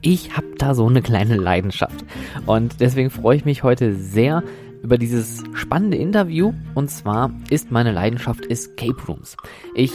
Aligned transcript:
Ich 0.00 0.36
habe 0.36 0.46
da 0.58 0.74
so 0.74 0.86
eine 0.86 1.02
kleine 1.02 1.36
Leidenschaft. 1.36 2.04
Und 2.46 2.80
deswegen 2.80 3.10
freue 3.10 3.36
ich 3.36 3.44
mich 3.44 3.62
heute 3.62 3.94
sehr 3.94 4.42
über 4.82 4.96
dieses 4.96 5.42
spannende 5.54 5.96
Interview. 5.96 6.52
Und 6.74 6.90
zwar 6.90 7.32
ist 7.50 7.72
meine 7.72 7.90
Leidenschaft 7.92 8.46
Escape 8.50 8.96
Rooms. 9.06 9.36
Ich 9.74 9.92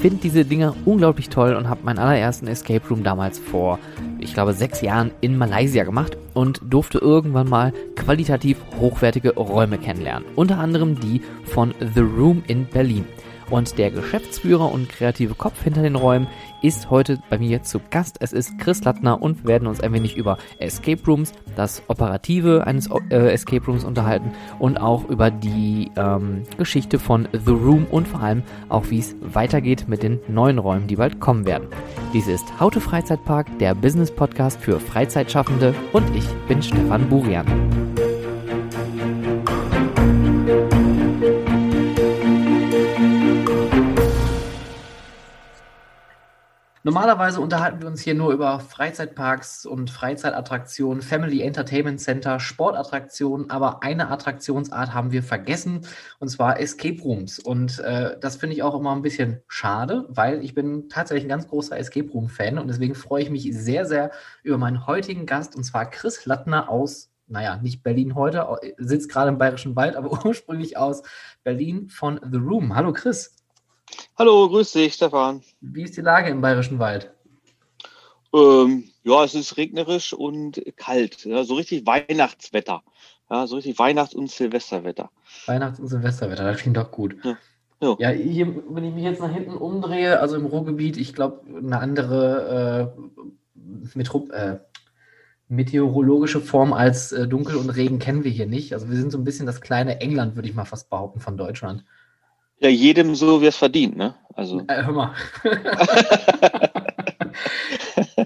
finde 0.00 0.18
diese 0.22 0.44
Dinge 0.44 0.74
unglaublich 0.84 1.30
toll 1.30 1.54
und 1.54 1.68
habe 1.68 1.84
meinen 1.84 1.98
allerersten 1.98 2.46
Escape 2.46 2.86
Room 2.88 3.02
damals 3.02 3.38
vor, 3.38 3.78
ich 4.18 4.34
glaube, 4.34 4.52
sechs 4.52 4.82
Jahren 4.82 5.10
in 5.22 5.38
Malaysia 5.38 5.84
gemacht 5.84 6.18
und 6.34 6.60
durfte 6.68 6.98
irgendwann 6.98 7.48
mal 7.48 7.72
qualitativ 7.94 8.58
hochwertige 8.78 9.34
Räume 9.34 9.78
kennenlernen. 9.78 10.28
Unter 10.36 10.58
anderem 10.58 11.00
die 11.00 11.22
von 11.44 11.74
The 11.94 12.00
Room 12.00 12.42
in 12.46 12.66
Berlin. 12.66 13.06
Und 13.50 13.78
der 13.78 13.90
Geschäftsführer 13.90 14.72
und 14.72 14.88
kreative 14.88 15.34
Kopf 15.34 15.62
hinter 15.62 15.82
den 15.82 15.94
Räumen 15.94 16.26
ist 16.62 16.90
heute 16.90 17.18
bei 17.30 17.38
mir 17.38 17.62
zu 17.62 17.80
Gast. 17.90 18.16
Es 18.20 18.32
ist 18.32 18.58
Chris 18.58 18.82
Lattner 18.82 19.22
und 19.22 19.44
wir 19.44 19.48
werden 19.48 19.68
uns 19.68 19.80
ein 19.80 19.92
wenig 19.92 20.16
über 20.16 20.36
Escape 20.58 21.00
Rooms, 21.06 21.32
das 21.54 21.82
Operative 21.86 22.66
eines 22.66 22.88
äh, 23.10 23.32
Escape 23.32 23.64
Rooms 23.66 23.84
unterhalten 23.84 24.32
und 24.58 24.78
auch 24.78 25.08
über 25.08 25.30
die 25.30 25.90
ähm, 25.96 26.42
Geschichte 26.58 26.98
von 26.98 27.28
The 27.32 27.52
Room 27.52 27.86
und 27.90 28.08
vor 28.08 28.20
allem 28.20 28.42
auch 28.68 28.90
wie 28.90 28.98
es 28.98 29.14
weitergeht 29.20 29.86
mit 29.86 30.02
den 30.02 30.18
neuen 30.28 30.58
Räumen, 30.58 30.88
die 30.88 30.96
bald 30.96 31.20
kommen 31.20 31.46
werden. 31.46 31.68
Dies 32.12 32.26
ist 32.26 32.44
Haute 32.58 32.80
Freizeitpark, 32.80 33.46
der 33.58 33.74
Business 33.74 34.10
Podcast 34.10 34.60
für 34.60 34.80
Freizeitschaffende 34.80 35.74
und 35.92 36.04
ich 36.16 36.26
bin 36.48 36.62
Stefan 36.62 37.08
Burian. 37.08 37.46
Normalerweise 46.86 47.40
unterhalten 47.40 47.80
wir 47.80 47.88
uns 47.88 48.00
hier 48.00 48.14
nur 48.14 48.32
über 48.32 48.60
Freizeitparks 48.60 49.66
und 49.66 49.90
Freizeitattraktionen, 49.90 51.02
Family 51.02 51.42
Entertainment 51.42 52.00
Center, 52.00 52.38
Sportattraktionen, 52.38 53.50
aber 53.50 53.82
eine 53.82 54.08
Attraktionsart 54.08 54.94
haben 54.94 55.10
wir 55.10 55.24
vergessen 55.24 55.80
und 56.20 56.28
zwar 56.28 56.60
Escape 56.60 57.02
Rooms. 57.02 57.40
Und 57.40 57.80
äh, 57.80 58.16
das 58.20 58.36
finde 58.36 58.54
ich 58.54 58.62
auch 58.62 58.78
immer 58.78 58.94
ein 58.94 59.02
bisschen 59.02 59.42
schade, 59.48 60.04
weil 60.10 60.44
ich 60.44 60.54
bin 60.54 60.88
tatsächlich 60.88 61.24
ein 61.24 61.28
ganz 61.28 61.48
großer 61.48 61.76
Escape 61.76 62.08
Room 62.08 62.28
Fan 62.28 62.56
und 62.56 62.68
deswegen 62.68 62.94
freue 62.94 63.24
ich 63.24 63.30
mich 63.30 63.50
sehr, 63.50 63.84
sehr 63.84 64.12
über 64.44 64.56
meinen 64.56 64.86
heutigen 64.86 65.26
Gast 65.26 65.56
und 65.56 65.64
zwar 65.64 65.90
Chris 65.90 66.24
Lattner 66.24 66.68
aus 66.68 67.10
naja, 67.26 67.56
nicht 67.56 67.82
Berlin 67.82 68.14
heute, 68.14 68.46
sitzt 68.76 69.10
gerade 69.10 69.30
im 69.30 69.38
Bayerischen 69.38 69.74
Wald, 69.74 69.96
aber 69.96 70.12
ursprünglich 70.24 70.76
aus 70.76 71.02
Berlin 71.42 71.88
von 71.88 72.20
The 72.22 72.38
Room. 72.38 72.76
Hallo 72.76 72.92
Chris. 72.92 73.35
Hallo, 74.18 74.48
grüß 74.48 74.72
dich, 74.72 74.94
Stefan. 74.94 75.42
Wie 75.60 75.82
ist 75.82 75.96
die 75.96 76.00
Lage 76.00 76.30
im 76.30 76.40
Bayerischen 76.40 76.78
Wald? 76.78 77.12
Ähm, 78.34 78.84
ja, 79.02 79.24
es 79.24 79.34
ist 79.34 79.56
regnerisch 79.56 80.12
und 80.12 80.62
kalt. 80.76 81.24
Ja, 81.24 81.44
so 81.44 81.54
richtig 81.54 81.86
Weihnachtswetter. 81.86 82.82
Ja, 83.30 83.46
so 83.46 83.56
richtig 83.56 83.78
Weihnachts- 83.78 84.14
und 84.14 84.30
Silvesterwetter. 84.30 85.10
Weihnachts- 85.46 85.80
und 85.80 85.88
Silvesterwetter, 85.88 86.44
das 86.44 86.58
klingt 86.60 86.76
doch 86.76 86.90
gut. 86.90 87.16
Ja. 87.24 87.36
Ja. 87.80 87.94
ja, 87.98 88.08
hier, 88.08 88.62
wenn 88.70 88.84
ich 88.84 88.94
mich 88.94 89.04
jetzt 89.04 89.20
nach 89.20 89.32
hinten 89.32 89.54
umdrehe, 89.54 90.18
also 90.18 90.36
im 90.36 90.46
Ruhrgebiet, 90.46 90.96
ich 90.96 91.12
glaube, 91.12 91.42
eine 91.46 91.78
andere 91.78 92.94
äh, 93.94 94.00
äh, 94.32 94.58
meteorologische 95.48 96.40
Form 96.40 96.72
als 96.72 97.12
äh, 97.12 97.28
Dunkel 97.28 97.56
und 97.56 97.68
Regen 97.68 97.98
kennen 97.98 98.24
wir 98.24 98.30
hier 98.30 98.46
nicht. 98.46 98.72
Also 98.72 98.88
wir 98.88 98.96
sind 98.96 99.12
so 99.12 99.18
ein 99.18 99.24
bisschen 99.24 99.44
das 99.44 99.60
kleine 99.60 100.00
England, 100.00 100.36
würde 100.36 100.48
ich 100.48 100.54
mal 100.54 100.64
fast 100.64 100.88
behaupten, 100.88 101.20
von 101.20 101.36
Deutschland. 101.36 101.84
Ja, 102.58 102.68
jedem 102.68 103.14
so, 103.14 103.42
wie 103.42 103.46
es 103.46 103.56
verdient, 103.56 103.96
ne? 103.96 104.14
Also. 104.34 104.60
Äh, 104.68 104.84
hör 104.84 104.92
mal. 104.92 105.14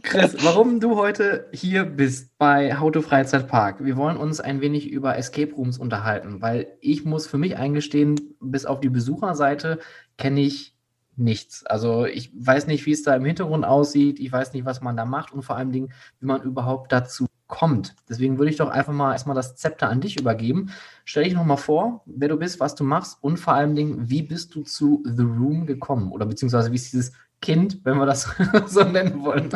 Chris, 0.02 0.36
warum 0.44 0.80
du 0.80 0.96
heute 0.96 1.48
hier 1.52 1.84
bist 1.84 2.36
bei 2.38 2.78
How 2.78 2.90
to 2.92 3.02
Freizeitpark? 3.02 3.84
Wir 3.84 3.96
wollen 3.96 4.16
uns 4.16 4.40
ein 4.40 4.60
wenig 4.60 4.90
über 4.90 5.16
Escape 5.16 5.52
Rooms 5.54 5.78
unterhalten, 5.78 6.42
weil 6.42 6.76
ich 6.80 7.04
muss 7.04 7.26
für 7.26 7.38
mich 7.38 7.56
eingestehen, 7.56 8.36
bis 8.40 8.66
auf 8.66 8.80
die 8.80 8.88
Besucherseite 8.88 9.78
kenne 10.16 10.40
ich 10.40 10.76
nichts. 11.16 11.66
Also 11.66 12.06
ich 12.06 12.30
weiß 12.34 12.66
nicht, 12.66 12.86
wie 12.86 12.92
es 12.92 13.02
da 13.02 13.14
im 13.14 13.24
Hintergrund 13.24 13.64
aussieht, 13.64 14.20
ich 14.20 14.32
weiß 14.32 14.52
nicht, 14.52 14.64
was 14.64 14.80
man 14.80 14.96
da 14.96 15.04
macht 15.04 15.32
und 15.32 15.42
vor 15.42 15.56
allen 15.56 15.72
Dingen, 15.72 15.92
wie 16.20 16.26
man 16.26 16.42
überhaupt 16.42 16.92
dazu 16.92 17.26
kommt. 17.50 17.94
Deswegen 18.08 18.38
würde 18.38 18.50
ich 18.50 18.56
doch 18.56 18.70
einfach 18.70 18.92
mal 18.92 19.12
erstmal 19.12 19.36
das 19.36 19.56
Zepter 19.56 19.90
an 19.90 20.00
dich 20.00 20.18
übergeben. 20.18 20.72
Stell 21.04 21.24
dich 21.24 21.34
nochmal 21.34 21.58
vor, 21.58 22.02
wer 22.06 22.28
du 22.28 22.36
bist, 22.36 22.60
was 22.60 22.74
du 22.74 22.84
machst 22.84 23.18
und 23.20 23.36
vor 23.36 23.52
allen 23.52 23.74
Dingen, 23.74 24.08
wie 24.08 24.22
bist 24.22 24.54
du 24.54 24.62
zu 24.62 25.02
The 25.04 25.24
Room 25.24 25.66
gekommen? 25.66 26.12
Oder 26.12 26.24
beziehungsweise 26.24 26.70
wie 26.70 26.76
ist 26.76 26.92
dieses 26.92 27.12
Kind, 27.42 27.80
wenn 27.84 27.98
wir 27.98 28.06
das 28.06 28.28
so 28.66 28.84
nennen 28.84 29.22
wollen? 29.22 29.50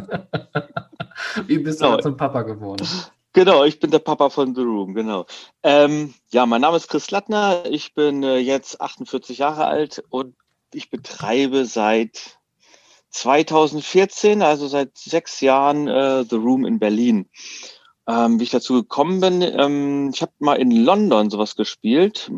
wie 1.47 1.59
bist 1.59 1.81
du 1.81 1.87
genau. 1.87 2.01
zum 2.01 2.17
Papa 2.17 2.43
geworden? 2.43 2.87
Genau, 3.33 3.65
ich 3.65 3.81
bin 3.81 3.91
der 3.91 3.99
Papa 3.99 4.31
von 4.31 4.55
The 4.55 4.63
Room, 4.63 4.95
genau. 4.95 5.27
Ähm, 5.63 6.15
ja, 6.31 6.47
mein 6.47 6.61
Name 6.61 6.77
ist 6.77 6.89
Chris 6.89 7.11
Lattner, 7.11 7.65
ich 7.69 7.95
bin 7.95 8.23
äh, 8.23 8.39
jetzt 8.39 8.81
48 8.81 9.39
Jahre 9.39 9.65
alt 9.65 10.05
und 10.09 10.37
ich 10.73 10.91
betreibe 10.91 11.65
seit 11.65 12.39
2014, 13.11 14.43
also 14.43 14.67
seit 14.67 14.99
sechs 14.99 15.41
Jahren, 15.41 15.89
äh, 15.89 16.25
The 16.29 16.37
Room 16.37 16.65
in 16.65 16.79
Berlin. 16.79 17.29
Ähm, 18.07 18.39
wie 18.39 18.45
ich 18.45 18.51
dazu 18.51 18.75
gekommen 18.75 19.21
bin, 19.21 19.41
ähm, 19.41 20.11
ich 20.13 20.21
habe 20.21 20.33
mal 20.39 20.57
in 20.57 20.71
London 20.71 21.31
sowas 21.31 21.57
gespielt, 21.57 22.31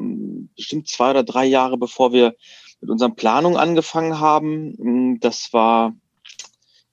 bestimmt 0.55 0.89
zwei 0.89 1.11
oder 1.11 1.25
drei 1.25 1.45
Jahre 1.45 1.77
bevor 1.77 2.13
wir 2.13 2.37
mit 2.81 2.91
unseren 2.91 3.17
Planungen 3.17 3.59
angefangen 3.59 4.21
haben. 4.21 5.19
Das 5.21 5.53
war 5.53 5.95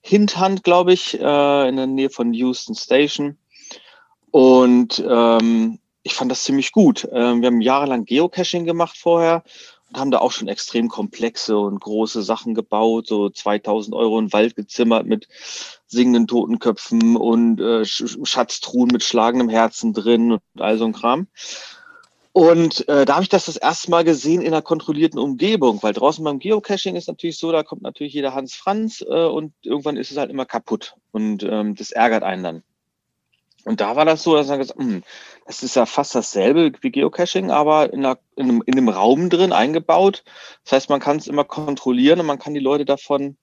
Hinthand, 0.00 0.64
glaube 0.64 0.92
ich, 0.92 1.18
äh, 1.20 1.68
in 1.68 1.76
der 1.76 1.86
Nähe 1.86 2.10
von 2.10 2.34
Houston 2.34 2.74
Station. 2.74 3.38
Und 4.30 5.02
ähm, 5.08 5.78
ich 6.02 6.14
fand 6.14 6.30
das 6.30 6.44
ziemlich 6.44 6.72
gut. 6.72 7.08
Ähm, 7.12 7.40
wir 7.40 7.46
haben 7.46 7.60
jahrelang 7.60 8.04
Geocaching 8.04 8.64
gemacht 8.64 8.98
vorher 8.98 9.44
und 9.88 9.98
haben 9.98 10.10
da 10.10 10.18
auch 10.18 10.32
schon 10.32 10.48
extrem 10.48 10.88
komplexe 10.88 11.56
und 11.56 11.80
große 11.80 12.22
Sachen 12.22 12.54
gebaut, 12.54 13.06
so 13.06 13.30
2000 13.30 13.94
Euro 13.94 14.18
in 14.18 14.32
Wald 14.32 14.56
gezimmert 14.56 15.06
mit 15.06 15.28
singenden 15.94 16.26
Totenköpfen 16.26 17.16
und 17.16 17.60
äh, 17.60 17.84
Schatztruhen 17.84 18.90
mit 18.92 19.02
schlagendem 19.02 19.48
Herzen 19.48 19.92
drin 19.92 20.32
und 20.32 20.42
all 20.58 20.76
so 20.76 20.84
ein 20.84 20.92
Kram. 20.92 21.28
Und 22.32 22.88
äh, 22.88 23.04
da 23.04 23.14
habe 23.14 23.22
ich 23.22 23.28
das 23.28 23.44
das 23.44 23.56
erste 23.56 23.92
Mal 23.92 24.02
gesehen 24.02 24.42
in 24.42 24.48
einer 24.48 24.60
kontrollierten 24.60 25.20
Umgebung, 25.20 25.80
weil 25.84 25.92
draußen 25.92 26.24
beim 26.24 26.40
Geocaching 26.40 26.96
ist 26.96 27.06
natürlich 27.06 27.38
so, 27.38 27.52
da 27.52 27.62
kommt 27.62 27.82
natürlich 27.82 28.12
jeder 28.12 28.34
Hans 28.34 28.54
Franz 28.54 29.04
äh, 29.08 29.24
und 29.24 29.54
irgendwann 29.62 29.96
ist 29.96 30.10
es 30.10 30.16
halt 30.16 30.30
immer 30.30 30.44
kaputt 30.44 30.96
und 31.12 31.44
ähm, 31.44 31.76
das 31.76 31.92
ärgert 31.92 32.24
einen 32.24 32.42
dann. 32.42 32.62
Und 33.64 33.80
da 33.80 33.94
war 33.94 34.04
das 34.04 34.24
so, 34.24 34.34
dass 34.34 34.48
man 34.48 34.58
gesagt, 34.58 34.80
hm, 34.80 35.02
das 35.46 35.62
ist 35.62 35.76
ja 35.76 35.86
fast 35.86 36.14
dasselbe 36.14 36.72
wie 36.80 36.90
Geocaching, 36.90 37.52
aber 37.52 37.92
in, 37.92 38.04
einer, 38.04 38.18
in, 38.34 38.48
einem, 38.48 38.62
in 38.66 38.74
einem 38.74 38.88
Raum 38.88 39.30
drin 39.30 39.52
eingebaut. 39.52 40.24
Das 40.64 40.72
heißt, 40.72 40.90
man 40.90 41.00
kann 41.00 41.18
es 41.18 41.28
immer 41.28 41.44
kontrollieren 41.44 42.18
und 42.18 42.26
man 42.26 42.40
kann 42.40 42.54
die 42.54 42.60
Leute 42.60 42.84
davon 42.84 43.36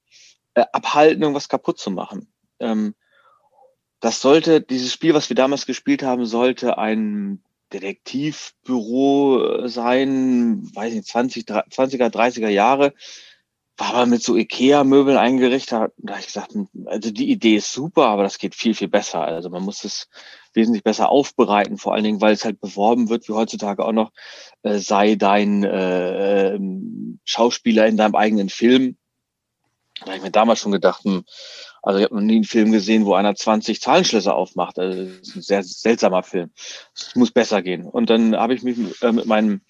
äh, 0.53 0.65
abhalten, 0.73 1.21
irgendwas 1.21 1.49
kaputt 1.49 1.79
zu 1.79 1.91
machen. 1.91 2.27
Ähm, 2.61 2.95
das 3.99 4.21
sollte, 4.21 4.61
dieses 4.61 4.93
Spiel, 4.93 5.13
was 5.13 5.29
wir 5.29 5.35
damals 5.35 5.65
gespielt 5.65 6.03
haben, 6.03 6.25
sollte 6.25 6.77
ein 6.77 7.43
Detektivbüro 7.73 9.67
sein, 9.67 10.69
weiß 10.73 10.93
nicht, 10.93 11.07
20, 11.07 11.45
20er, 11.45 12.09
30er 12.09 12.49
Jahre 12.49 12.93
war 13.81 13.95
aber 13.95 14.05
mit 14.05 14.21
so 14.21 14.35
Ikea-Möbeln 14.35 15.17
eingerichtet. 15.17 15.71
Da 15.97 16.13
habe 16.13 16.19
ich 16.19 16.27
gesagt, 16.27 16.55
also 16.85 17.11
die 17.11 17.31
Idee 17.31 17.55
ist 17.55 17.73
super, 17.73 18.05
aber 18.07 18.21
das 18.21 18.37
geht 18.37 18.53
viel, 18.53 18.75
viel 18.75 18.87
besser. 18.87 19.21
Also 19.21 19.49
man 19.49 19.63
muss 19.63 19.83
es 19.83 20.07
wesentlich 20.53 20.83
besser 20.83 21.09
aufbereiten, 21.09 21.77
vor 21.77 21.95
allen 21.95 22.03
Dingen, 22.03 22.21
weil 22.21 22.33
es 22.33 22.45
halt 22.45 22.61
beworben 22.61 23.09
wird, 23.09 23.27
wie 23.27 23.33
heutzutage 23.33 23.83
auch 23.83 23.91
noch, 23.91 24.11
äh, 24.61 24.77
sei 24.77 25.15
dein 25.15 25.63
äh, 25.63 26.53
ähm, 26.53 27.19
Schauspieler 27.23 27.87
in 27.87 27.97
deinem 27.97 28.15
eigenen 28.15 28.49
Film. 28.49 28.97
Da 30.01 30.07
habe 30.07 30.17
ich 30.17 30.23
mir 30.23 30.31
damals 30.31 30.59
schon 30.59 30.71
gedacht, 30.71 31.03
hm, 31.03 31.23
also 31.81 31.99
ich 31.99 32.05
habe 32.05 32.15
noch 32.15 32.21
nie 32.21 32.35
einen 32.35 32.43
Film 32.43 32.71
gesehen, 32.71 33.05
wo 33.05 33.15
einer 33.15 33.35
20 33.35 33.81
Zahlenschlösser 33.81 34.35
aufmacht. 34.35 34.77
Also 34.77 35.05
das 35.05 35.27
ist 35.27 35.35
ein 35.35 35.41
sehr 35.41 35.63
seltsamer 35.63 36.23
Film. 36.23 36.51
Es 36.93 37.15
muss 37.15 37.31
besser 37.31 37.61
gehen. 37.61 37.85
Und 37.85 38.09
dann 38.09 38.35
habe 38.35 38.53
ich 38.53 38.61
mich 38.61 38.77
äh, 39.01 39.11
mit 39.11 39.25
meinem 39.25 39.61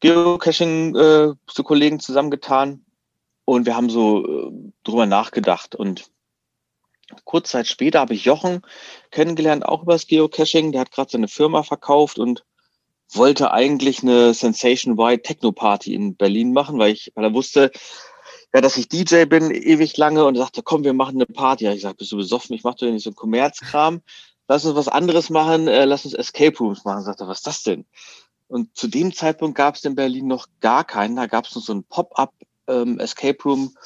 Geocaching 0.00 0.96
äh, 0.96 1.98
zusammengetan 1.98 2.84
und 3.44 3.66
wir 3.66 3.76
haben 3.76 3.90
so 3.90 4.26
äh, 4.26 4.52
drüber 4.84 5.04
nachgedacht. 5.04 5.74
Und 5.74 6.06
kurz 7.24 7.50
Zeit 7.50 7.66
später 7.66 8.00
habe 8.00 8.14
ich 8.14 8.24
Jochen 8.24 8.62
kennengelernt, 9.10 9.66
auch 9.66 9.82
über 9.82 9.92
das 9.92 10.06
Geocaching. 10.06 10.72
Der 10.72 10.82
hat 10.82 10.92
gerade 10.92 11.10
seine 11.10 11.28
Firma 11.28 11.62
verkauft 11.62 12.18
und 12.18 12.44
wollte 13.12 13.52
eigentlich 13.52 14.02
eine 14.02 14.32
Sensation-wide 14.32 15.22
Techno-Party 15.22 15.94
in 15.94 16.16
Berlin 16.16 16.52
machen, 16.52 16.78
weil 16.78 16.92
ich, 16.92 17.12
weil 17.14 17.24
er 17.24 17.34
wusste, 17.34 17.70
ja, 18.52 18.60
dass 18.60 18.76
ich 18.76 18.88
DJ 18.88 19.24
bin 19.24 19.50
ewig 19.50 19.96
lange 19.96 20.24
und 20.24 20.36
sagte, 20.36 20.62
komm, 20.62 20.84
wir 20.84 20.92
machen 20.92 21.16
eine 21.16 21.26
Party. 21.26 21.64
Ja, 21.64 21.72
ich 21.72 21.82
sagte, 21.82 21.98
bist 21.98 22.12
du 22.12 22.16
besoffen? 22.16 22.54
Ich 22.56 22.64
mache 22.64 22.76
doch 22.80 22.90
nicht 22.90 23.04
so 23.04 23.10
einen 23.10 23.16
Kommerzkram. 23.16 24.02
Lass 24.48 24.64
uns 24.64 24.74
was 24.74 24.88
anderes 24.88 25.30
machen, 25.30 25.68
äh, 25.68 25.84
lass 25.84 26.04
uns 26.04 26.14
Escape 26.14 26.58
Rooms 26.58 26.84
machen. 26.84 27.04
Sagte, 27.04 27.28
was 27.28 27.38
ist 27.38 27.46
das 27.46 27.62
denn? 27.62 27.86
Und 28.48 28.76
zu 28.76 28.88
dem 28.88 29.14
Zeitpunkt 29.14 29.56
gab 29.56 29.76
es 29.76 29.84
in 29.84 29.94
Berlin 29.94 30.26
noch 30.26 30.48
gar 30.60 30.82
keinen. 30.82 31.14
Da 31.14 31.26
gab 31.26 31.46
es 31.46 31.54
nur 31.54 31.62
so 31.62 31.72
ein 31.72 31.84
Pop-up 31.84 32.32
ähm, 32.66 32.98
Escape 32.98 33.40
Room 33.44 33.76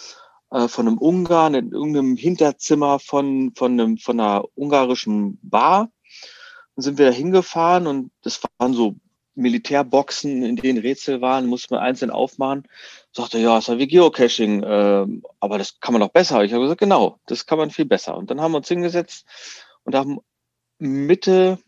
äh, 0.51 0.69
von 0.69 0.89
einem 0.89 0.97
Ungarn 0.97 1.53
in 1.53 1.71
irgendeinem 1.71 2.17
Hinterzimmer 2.17 2.99
von, 2.99 3.53
von, 3.55 3.73
einem, 3.73 3.99
von 3.99 4.19
einer 4.19 4.45
ungarischen 4.55 5.39
Bar. 5.43 5.91
Dann 6.77 6.83
sind 6.83 6.97
wir 6.97 7.07
da 7.07 7.13
hingefahren 7.13 7.87
und 7.87 8.11
das 8.23 8.41
waren 8.57 8.73
so 8.73 8.95
Militärboxen, 9.35 10.43
in 10.43 10.57
denen 10.57 10.79
Rätsel 10.79 11.21
waren, 11.21 11.47
musste 11.47 11.75
man 11.75 11.83
einzeln 11.83 12.11
aufmachen. 12.11 12.67
Sagte, 13.17 13.39
ja, 13.39 13.59
ist 13.59 13.69
ja 13.69 13.79
wie 13.79 13.87
Geocaching, 13.87 14.65
äh, 14.65 15.07
aber 15.39 15.59
das 15.59 15.79
kann 15.79 15.93
man 15.93 16.01
doch 16.01 16.11
besser. 16.11 16.43
Ich 16.43 16.53
habe 16.53 16.65
gesagt, 16.65 16.81
genau, 16.81 17.21
das 17.27 17.47
kann 17.47 17.59
man 17.59 17.71
viel 17.71 17.85
besser. 17.85 18.17
Und 18.17 18.31
dann 18.31 18.41
haben 18.41 18.53
wir 18.53 18.59
uns 18.59 18.69
hingesetzt 18.69 19.25
und 19.85 19.95
haben 19.95 20.19
Mitte, 20.79 21.59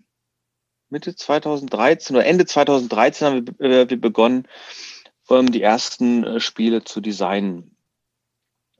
Mitte 0.88 1.14
2013 1.14 2.16
oder 2.16 2.26
Ende 2.26 2.46
2013 2.46 3.26
haben 3.26 3.46
wir, 3.58 3.70
äh, 3.70 3.88
wir 3.88 4.00
begonnen, 4.00 4.48
ähm, 5.30 5.52
die 5.52 5.62
ersten 5.62 6.24
äh, 6.24 6.40
Spiele 6.40 6.82
zu 6.82 7.00
designen. 7.00 7.76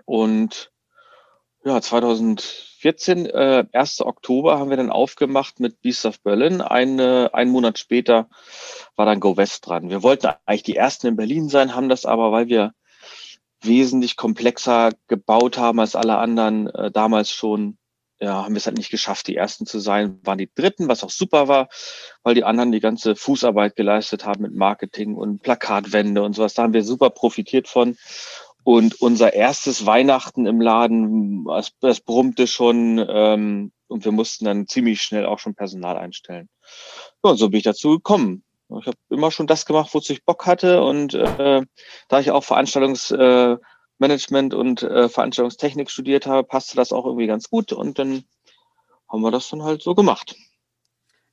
Und 0.05 0.73
ja, 1.65 1.81
2014, 2.94 3.27
äh, 3.27 3.65
1. 3.73 4.00
Oktober, 4.03 4.59
haben 4.59 4.71
wir 4.71 4.77
dann 4.77 4.91
aufgemacht 4.91 5.59
mit 5.61 5.81
Beast 5.83 6.06
of 6.06 6.21
Berlin. 6.21 6.61
Eine, 6.61 7.31
einen 7.33 7.50
Monat 7.50 7.79
später 7.79 8.29
war 8.94 9.06
dann 9.06 9.21
Go 9.21 9.37
West 9.37 9.67
dran. 9.67 9.91
Wir 9.91 10.03
wollten 10.03 10.29
eigentlich 10.44 10.62
die 10.62 10.77
ersten 10.77 11.09
in 11.09 11.17
Berlin 11.17 11.49
sein, 11.49 11.75
haben 11.75 11.88
das 11.88 12.05
aber, 12.05 12.31
weil 12.33 12.49
wir 12.49 12.73
wesentlich 13.62 14.17
komplexer 14.17 14.93
gebaut 15.09 15.59
haben 15.59 15.81
als 15.81 15.97
alle 15.97 16.19
anderen, 16.19 16.69
äh, 16.69 16.91
damals 16.93 17.33
schon, 17.33 17.79
ja, 18.21 18.44
haben 18.44 18.55
wir 18.55 18.59
es 18.59 18.67
halt 18.67 18.79
nicht 18.79 18.91
geschafft, 18.91 19.27
die 19.27 19.37
ersten 19.37 19.67
zu 19.67 19.79
sein, 19.79 20.21
waren 20.23 20.38
die 20.38 20.50
dritten, 20.55 20.88
was 20.88 21.03
auch 21.03 21.11
super 21.11 21.49
war, 21.49 21.69
weil 22.23 22.35
die 22.35 22.44
anderen 22.44 22.73
die 22.73 22.81
ganze 22.81 23.17
Fußarbeit 23.17 23.75
geleistet 23.75 24.25
haben 24.25 24.43
mit 24.43 24.55
Marketing 24.55 25.17
und 25.17 25.43
Plakatwände 25.43 26.23
und 26.23 26.35
sowas. 26.35 26.55
Da 26.55 26.62
haben 26.62 26.73
wir 26.73 26.85
super 26.85 27.11
profitiert 27.11 27.69
von. 27.69 27.97
Und 28.67 29.01
unser 29.01 29.33
erstes 29.33 29.87
Weihnachten 29.87 30.45
im 30.45 30.61
Laden, 30.61 31.47
das, 31.81 32.01
brummte 32.01 32.49
schon 32.49 32.99
ähm, 33.09 33.71
und 33.87 34.05
wir 34.05 34.11
mussten 34.11 34.45
dann 34.45 34.67
ziemlich 34.67 35.03
schnell 35.03 35.25
auch 35.25 35.39
schon 35.39 35.55
Personal 35.55 35.97
einstellen. 35.97 36.49
Ja, 37.23 37.31
und 37.31 37.37
so 37.37 37.49
bin 37.49 37.59
ich 37.59 37.65
dazu 37.65 37.91
gekommen. 37.91 38.43
Ich 38.81 38.89
habe 38.89 38.97
immer 39.09 39.31
schon 39.31 39.47
das 39.47 39.67
gemacht, 39.67 39.91
wozu 39.93 40.13
ich 40.13 40.25
Bock 40.25 40.47
hatte. 40.47 40.83
Und 40.83 41.15
äh, 41.15 41.63
da 42.09 42.19
ich 42.19 42.33
auch 42.33 42.43
Veranstaltungsmanagement 42.43 44.53
äh, 44.53 44.57
und 44.57 44.83
äh, 44.83 45.09
Veranstaltungstechnik 45.09 45.89
studiert 45.89 46.27
habe, 46.27 46.43
passte 46.43 46.75
das 46.75 46.93
auch 46.93 47.07
irgendwie 47.07 47.29
ganz 47.29 47.49
gut. 47.49 47.73
Und 47.73 48.01
dann 48.01 48.25
haben 49.09 49.23
wir 49.23 49.31
das 49.31 49.49
dann 49.49 49.62
halt 49.62 49.81
so 49.81 49.95
gemacht. 49.95 50.35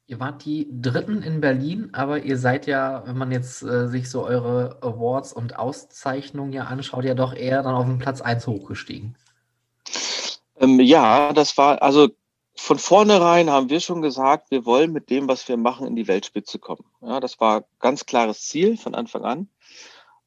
Ihr 0.05 0.19
wart 0.19 0.43
die 0.43 0.67
Dritten 0.69 1.21
in 1.21 1.39
Berlin, 1.39 1.89
aber 1.93 2.23
ihr 2.23 2.37
seid 2.37 2.67
ja, 2.67 3.03
wenn 3.05 3.17
man 3.17 3.31
jetzt 3.31 3.63
äh, 3.63 3.87
sich 3.87 4.09
so 4.09 4.25
eure 4.25 4.77
Awards 4.81 5.31
und 5.31 5.57
Auszeichnungen 5.57 6.51
ja 6.51 6.65
anschaut, 6.65 7.05
ja 7.05 7.13
doch 7.13 7.33
eher 7.33 7.63
dann 7.63 7.73
auf 7.73 7.85
den 7.85 7.99
Platz 7.99 8.19
1 8.19 8.45
hochgestiegen. 8.45 9.15
Ähm, 10.59 10.79
ja, 10.81 11.31
das 11.31 11.57
war, 11.57 11.81
also 11.81 12.09
von 12.55 12.79
vornherein 12.79 13.49
haben 13.49 13.69
wir 13.69 13.79
schon 13.79 14.01
gesagt, 14.01 14.51
wir 14.51 14.65
wollen 14.65 14.91
mit 14.91 15.09
dem, 15.09 15.27
was 15.27 15.47
wir 15.47 15.57
machen, 15.57 15.87
in 15.87 15.95
die 15.95 16.07
Weltspitze 16.07 16.59
kommen. 16.59 16.85
Ja, 17.01 17.19
das 17.19 17.39
war 17.39 17.63
ganz 17.79 18.05
klares 18.05 18.47
Ziel 18.47 18.77
von 18.77 18.95
Anfang 18.95 19.23
an. 19.23 19.49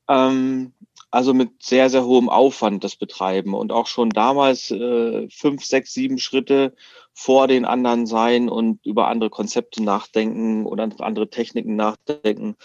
Ähm, 0.09 0.73
also 1.17 1.33
mit 1.33 1.63
sehr, 1.63 1.89
sehr 1.89 2.05
hohem 2.05 2.29
Aufwand 2.29 2.85
das 2.85 2.95
betreiben 2.95 3.55
und 3.55 3.73
auch 3.73 3.87
schon 3.87 4.11
damals 4.11 4.71
äh, 4.71 5.27
fünf, 5.31 5.65
sechs, 5.65 5.95
sieben 5.95 6.19
Schritte 6.19 6.75
vor 7.15 7.49
den 7.49 7.65
anderen 7.65 8.07
sein 8.07 8.51
und 8.51 8.85
über 8.85 9.09
andere 9.09 9.31
Konzepte 9.31 9.83
nachdenken 9.83 10.67
oder 10.67 10.91
andere 10.99 11.31
Techniken 11.31 11.75
nachdenken, 11.75 12.57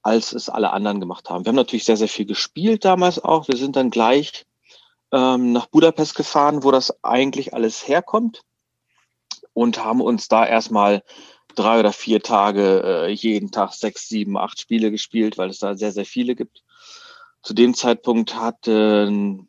als 0.00 0.32
es 0.32 0.48
alle 0.48 0.72
anderen 0.72 1.00
gemacht 1.00 1.28
haben. 1.28 1.44
Wir 1.44 1.50
haben 1.50 1.56
natürlich 1.56 1.84
sehr, 1.84 1.98
sehr 1.98 2.08
viel 2.08 2.24
gespielt 2.24 2.86
damals 2.86 3.22
auch. 3.22 3.48
Wir 3.48 3.58
sind 3.58 3.76
dann 3.76 3.90
gleich 3.90 4.46
ähm, 5.12 5.52
nach 5.52 5.66
Budapest 5.66 6.14
gefahren, 6.14 6.64
wo 6.64 6.70
das 6.70 7.04
eigentlich 7.04 7.52
alles 7.52 7.86
herkommt 7.86 8.40
und 9.52 9.84
haben 9.84 10.00
uns 10.00 10.28
da 10.28 10.46
erstmal 10.46 11.02
drei 11.56 11.78
oder 11.78 11.92
vier 11.92 12.22
Tage 12.22 12.82
äh, 12.84 13.10
jeden 13.10 13.50
Tag 13.50 13.74
sechs, 13.74 14.08
sieben, 14.08 14.38
acht 14.38 14.58
Spiele 14.58 14.90
gespielt, 14.90 15.36
weil 15.36 15.50
es 15.50 15.58
da 15.58 15.74
sehr, 15.74 15.92
sehr 15.92 16.06
viele 16.06 16.34
gibt. 16.34 16.62
Zu 17.42 17.54
dem 17.54 17.74
Zeitpunkt 17.74 18.36
hatten 18.36 19.48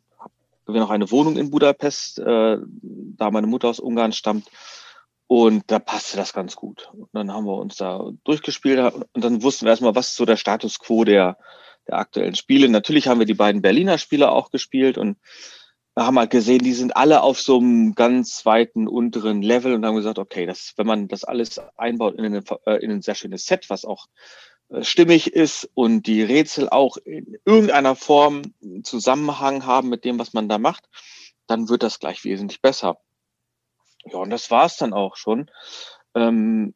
wir 0.66 0.80
noch 0.80 0.90
eine 0.90 1.10
Wohnung 1.10 1.36
in 1.36 1.50
Budapest, 1.50 2.18
äh, 2.18 2.58
da 2.82 3.30
meine 3.30 3.46
Mutter 3.46 3.68
aus 3.68 3.80
Ungarn 3.80 4.12
stammt. 4.12 4.48
Und 5.26 5.64
da 5.68 5.78
passte 5.78 6.16
das 6.16 6.32
ganz 6.32 6.54
gut. 6.54 6.90
Und 6.92 7.08
dann 7.12 7.32
haben 7.32 7.46
wir 7.46 7.56
uns 7.56 7.76
da 7.76 8.10
durchgespielt 8.24 8.92
und 9.12 9.24
dann 9.24 9.42
wussten 9.42 9.64
wir 9.64 9.70
erstmal, 9.70 9.94
was 9.94 10.08
ist 10.08 10.16
so 10.16 10.26
der 10.26 10.36
Status 10.36 10.78
quo 10.78 11.04
der, 11.04 11.38
der 11.88 11.98
aktuellen 11.98 12.34
Spiele. 12.34 12.68
Natürlich 12.68 13.08
haben 13.08 13.20
wir 13.20 13.26
die 13.26 13.34
beiden 13.34 13.62
Berliner 13.62 13.96
Spiele 13.96 14.30
auch 14.30 14.50
gespielt 14.50 14.98
und 14.98 15.16
haben 15.96 16.18
halt 16.18 16.30
gesehen, 16.30 16.62
die 16.62 16.72
sind 16.72 16.96
alle 16.96 17.22
auf 17.22 17.40
so 17.40 17.58
einem 17.58 17.94
ganz 17.94 18.44
weiten 18.44 18.88
unteren 18.88 19.42
Level 19.42 19.74
und 19.74 19.86
haben 19.86 19.96
gesagt, 19.96 20.18
okay, 20.18 20.44
das, 20.44 20.74
wenn 20.76 20.86
man 20.86 21.08
das 21.08 21.24
alles 21.24 21.60
einbaut 21.76 22.16
in, 22.16 22.24
eine, 22.24 22.42
äh, 22.66 22.84
in 22.84 22.90
ein 22.90 23.02
sehr 23.02 23.14
schönes 23.14 23.46
Set, 23.46 23.70
was 23.70 23.84
auch 23.84 24.06
stimmig 24.80 25.32
ist 25.32 25.68
und 25.74 26.06
die 26.06 26.22
Rätsel 26.22 26.68
auch 26.68 26.96
in 26.96 27.38
irgendeiner 27.44 27.96
Form 27.96 28.42
Zusammenhang 28.82 29.66
haben 29.66 29.88
mit 29.88 30.04
dem, 30.04 30.18
was 30.18 30.32
man 30.32 30.48
da 30.48 30.58
macht, 30.58 30.88
dann 31.46 31.68
wird 31.68 31.82
das 31.82 31.98
gleich 31.98 32.24
wesentlich 32.24 32.60
besser. 32.60 32.98
Ja, 34.04 34.18
und 34.18 34.30
das 34.30 34.50
war 34.50 34.66
es 34.66 34.76
dann 34.76 34.92
auch 34.92 35.16
schon. 35.16 35.50
Ähm, 36.14 36.74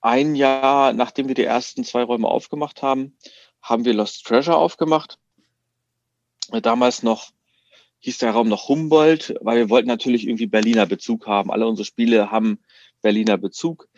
ein 0.00 0.34
Jahr, 0.34 0.92
nachdem 0.92 1.28
wir 1.28 1.34
die 1.34 1.44
ersten 1.44 1.84
zwei 1.84 2.02
Räume 2.02 2.28
aufgemacht 2.28 2.82
haben, 2.82 3.16
haben 3.62 3.84
wir 3.84 3.94
Lost 3.94 4.24
Treasure 4.24 4.56
aufgemacht. 4.56 5.18
Damals 6.62 7.02
noch 7.02 7.30
hieß 8.00 8.18
der 8.18 8.32
Raum 8.32 8.48
noch 8.48 8.68
Humboldt, 8.68 9.34
weil 9.42 9.58
wir 9.58 9.70
wollten 9.70 9.88
natürlich 9.88 10.26
irgendwie 10.26 10.46
Berliner 10.46 10.86
Bezug 10.86 11.26
haben. 11.26 11.50
Alle 11.52 11.66
unsere 11.66 11.84
Spiele 11.84 12.30
haben 12.30 12.60
Berliner 13.02 13.36
Bezug. 13.36 13.88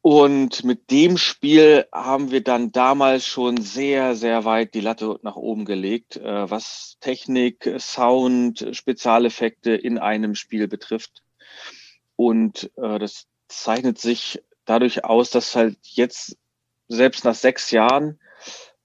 Und 0.00 0.64
mit 0.64 0.90
dem 0.90 1.18
Spiel 1.18 1.86
haben 1.92 2.30
wir 2.30 2.42
dann 2.42 2.70
damals 2.70 3.26
schon 3.26 3.56
sehr, 3.60 4.14
sehr 4.14 4.44
weit 4.44 4.74
die 4.74 4.80
Latte 4.80 5.18
nach 5.22 5.36
oben 5.36 5.64
gelegt, 5.64 6.16
äh, 6.16 6.50
was 6.50 6.96
Technik, 7.00 7.74
Sound, 7.78 8.68
Spezialeffekte 8.72 9.72
in 9.72 9.98
einem 9.98 10.34
Spiel 10.34 10.68
betrifft. 10.68 11.22
Und 12.16 12.70
äh, 12.76 12.98
das 12.98 13.26
zeichnet 13.48 13.98
sich 13.98 14.40
dadurch 14.64 15.04
aus, 15.04 15.30
dass 15.30 15.56
halt 15.56 15.78
jetzt, 15.82 16.38
selbst 16.88 17.24
nach 17.24 17.34
sechs 17.34 17.70
Jahren, 17.70 18.20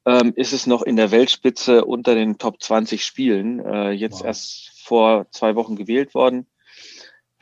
ähm, 0.05 0.33
ist 0.35 0.51
es 0.51 0.67
noch 0.67 0.81
in 0.81 0.95
der 0.95 1.11
Weltspitze 1.11 1.85
unter 1.85 2.15
den 2.15 2.37
Top 2.37 2.61
20 2.61 3.05
Spielen. 3.05 3.59
Äh, 3.59 3.91
jetzt 3.91 4.19
wow. 4.19 4.25
erst 4.25 4.71
vor 4.83 5.27
zwei 5.31 5.55
Wochen 5.55 5.75
gewählt 5.75 6.13
worden. 6.13 6.47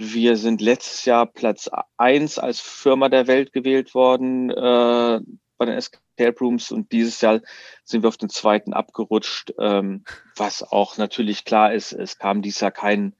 Wir 0.03 0.36
sind 0.36 0.62
letztes 0.62 1.06
Jahr 1.06 1.27
Platz 1.27 1.69
eins 1.95 2.39
als 2.39 2.59
Firma 2.59 3.08
der 3.08 3.27
Welt 3.27 3.53
gewählt 3.53 3.93
worden 3.93 4.50
äh, 4.50 5.20
bei 5.60 5.65
den 5.65 5.75
Escape 5.75 6.39
Rooms 6.39 6.72
und 6.72 6.91
dieses 6.91 7.22
Jahr 7.22 7.39
sind 7.84 8.01
wir 8.01 8.08
auf 8.08 8.17
den 8.17 8.29
zweiten 8.29 8.74
abgerutscht, 8.74 9.53
ähm, 9.60 10.03
was 10.36 10.63
auch 10.63 10.98
natürlich 10.98 11.46
klar 11.46 11.72
ist. 11.72 11.93
Es 11.93 12.17
kam 12.17 12.41
dieses 12.41 12.62
Jahr 12.62 12.72
kein 12.72 13.15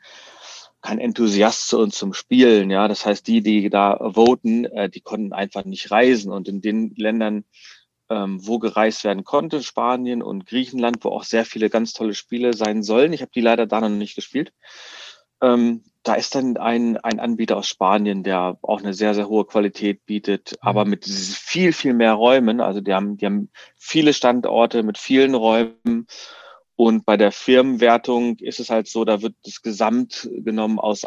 kein 0.82 0.98
Enthusiast 0.98 1.68
zu 1.68 1.78
uns 1.78 2.00
zum 2.00 2.16
Spielen. 2.16 2.72
Ja, 2.72 2.88
das 2.88 3.06
heißt, 3.06 3.28
die, 3.28 3.44
die 3.44 3.70
da 3.70 4.00
voten, 4.16 4.66
äh, 4.66 4.90
die 4.90 5.02
konnten 5.02 5.34
einfach 5.34 5.66
nicht 5.66 5.92
reisen 5.92 6.32
und 6.32 6.48
in 6.48 6.62
den 6.62 6.96
Ländern, 6.96 7.46
ähm, 8.10 8.40
wo 8.42 8.58
gereist 8.58 9.04
werden 9.04 9.24
konnte, 9.24 9.62
Spanien 9.62 10.24
und 10.24 10.48
Griechenland, 10.48 11.06
wo 11.06 11.10
auch 11.10 11.26
sehr 11.26 11.46
viele 11.46 11.70
ganz 11.70 11.94
tolle 11.94 12.16
Spiele 12.16 12.54
sein 12.56 12.82
sollen. 12.82 13.14
Ich 13.14 13.22
habe 13.22 13.32
die 13.36 13.42
leider 13.42 13.68
da 13.68 13.82
noch 13.82 13.90
nicht 13.90 14.16
gespielt. 14.16 14.52
Ähm, 15.44 15.84
da 16.04 16.16
ist 16.16 16.36
dann 16.36 16.58
ein, 16.58 16.98
ein 16.98 17.20
Anbieter 17.20 17.58
aus 17.58 17.68
Spanien, 17.68 18.24
der 18.24 18.58
auch 18.62 18.80
eine 18.80 18.94
sehr, 18.94 19.14
sehr 19.14 19.28
hohe 19.28 19.46
Qualität 19.46 20.06
bietet, 20.06 20.54
mhm. 20.54 20.68
aber 20.68 20.86
mit 20.86 21.06
viel, 21.06 21.74
viel 21.74 21.94
mehr 21.94 22.14
Räumen. 22.14 22.62
Also 22.62 22.82
die 22.82 22.94
haben, 22.94 23.18
die 23.18 23.26
haben 23.26 23.50
viele 23.78 24.14
Standorte 24.14 24.84
mit 24.84 24.98
vielen 24.98 25.36
Räumen. 25.36 26.08
Und 26.76 27.06
bei 27.06 27.18
der 27.18 27.32
Firmenwertung 27.32 28.38
ist 28.38 28.60
es 28.60 28.70
halt 28.72 28.88
so, 28.88 29.06
da 29.06 29.22
wird 29.22 29.36
das 29.44 29.62
Gesamt 29.62 30.28
genommen 30.32 30.80
aus, 30.80 31.06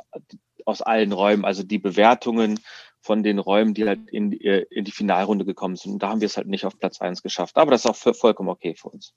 aus 0.64 0.82
allen 0.82 1.12
Räumen, 1.12 1.44
also 1.44 1.64
die 1.64 1.78
Bewertungen 1.78 2.60
von 3.00 3.22
den 3.22 3.38
Räumen, 3.38 3.74
die 3.74 3.84
halt 3.84 4.08
in, 4.10 4.32
in 4.32 4.84
die 4.84 4.92
Finalrunde 4.92 5.44
gekommen 5.44 5.76
sind. 5.76 5.94
Und 5.94 6.02
da 6.02 6.08
haben 6.10 6.20
wir 6.20 6.26
es 6.26 6.36
halt 6.36 6.46
nicht 6.46 6.64
auf 6.64 6.78
Platz 6.78 7.00
eins 7.00 7.22
geschafft. 7.22 7.56
Aber 7.56 7.72
das 7.72 7.84
ist 7.84 7.90
auch 7.90 8.14
vollkommen 8.14 8.48
okay 8.48 8.74
für 8.76 8.88
uns. 8.88 9.14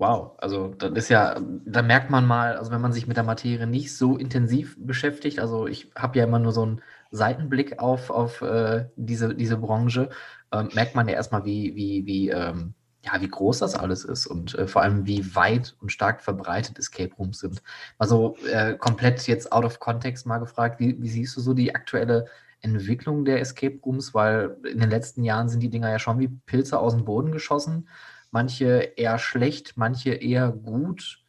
Wow, 0.00 0.32
also 0.38 0.68
das 0.68 0.92
ist 0.92 1.08
ja, 1.10 1.38
da 1.66 1.82
merkt 1.82 2.08
man 2.08 2.26
mal, 2.26 2.56
also 2.56 2.70
wenn 2.70 2.80
man 2.80 2.94
sich 2.94 3.06
mit 3.06 3.18
der 3.18 3.24
Materie 3.24 3.66
nicht 3.66 3.94
so 3.94 4.16
intensiv 4.16 4.74
beschäftigt, 4.78 5.38
also 5.38 5.66
ich 5.66 5.92
habe 5.94 6.18
ja 6.18 6.24
immer 6.24 6.38
nur 6.38 6.52
so 6.52 6.62
einen 6.62 6.80
Seitenblick 7.10 7.78
auf, 7.80 8.08
auf 8.08 8.40
äh, 8.40 8.86
diese, 8.96 9.34
diese 9.34 9.58
Branche, 9.58 10.08
äh, 10.52 10.62
merkt 10.74 10.94
man 10.94 11.06
ja 11.06 11.16
erstmal, 11.16 11.44
wie, 11.44 11.74
wie, 11.76 12.06
wie, 12.06 12.30
ähm, 12.30 12.72
ja, 13.04 13.20
wie 13.20 13.28
groß 13.28 13.58
das 13.58 13.74
alles 13.74 14.06
ist 14.06 14.26
und 14.26 14.54
äh, 14.54 14.66
vor 14.66 14.80
allem 14.80 15.04
wie 15.06 15.34
weit 15.34 15.76
und 15.82 15.92
stark 15.92 16.22
verbreitet 16.22 16.78
Escape 16.78 17.14
Rooms 17.18 17.40
sind. 17.40 17.62
Also 17.98 18.36
äh, 18.50 18.76
komplett 18.78 19.26
jetzt 19.26 19.52
out 19.52 19.66
of 19.66 19.80
context 19.80 20.24
mal 20.24 20.38
gefragt, 20.38 20.80
wie, 20.80 20.96
wie 21.02 21.10
siehst 21.10 21.36
du 21.36 21.42
so 21.42 21.52
die 21.52 21.74
aktuelle 21.74 22.24
Entwicklung 22.62 23.26
der 23.26 23.40
Escape 23.40 23.78
Rooms? 23.84 24.14
Weil 24.14 24.56
in 24.64 24.80
den 24.80 24.88
letzten 24.88 25.24
Jahren 25.24 25.50
sind 25.50 25.60
die 25.60 25.68
Dinger 25.68 25.90
ja 25.90 25.98
schon 25.98 26.18
wie 26.20 26.28
Pilze 26.28 26.78
aus 26.78 26.94
dem 26.94 27.04
Boden 27.04 27.32
geschossen 27.32 27.86
manche 28.30 28.92
eher 28.96 29.18
schlecht, 29.18 29.72
manche 29.76 30.14
eher 30.14 30.50
gut. 30.50 31.22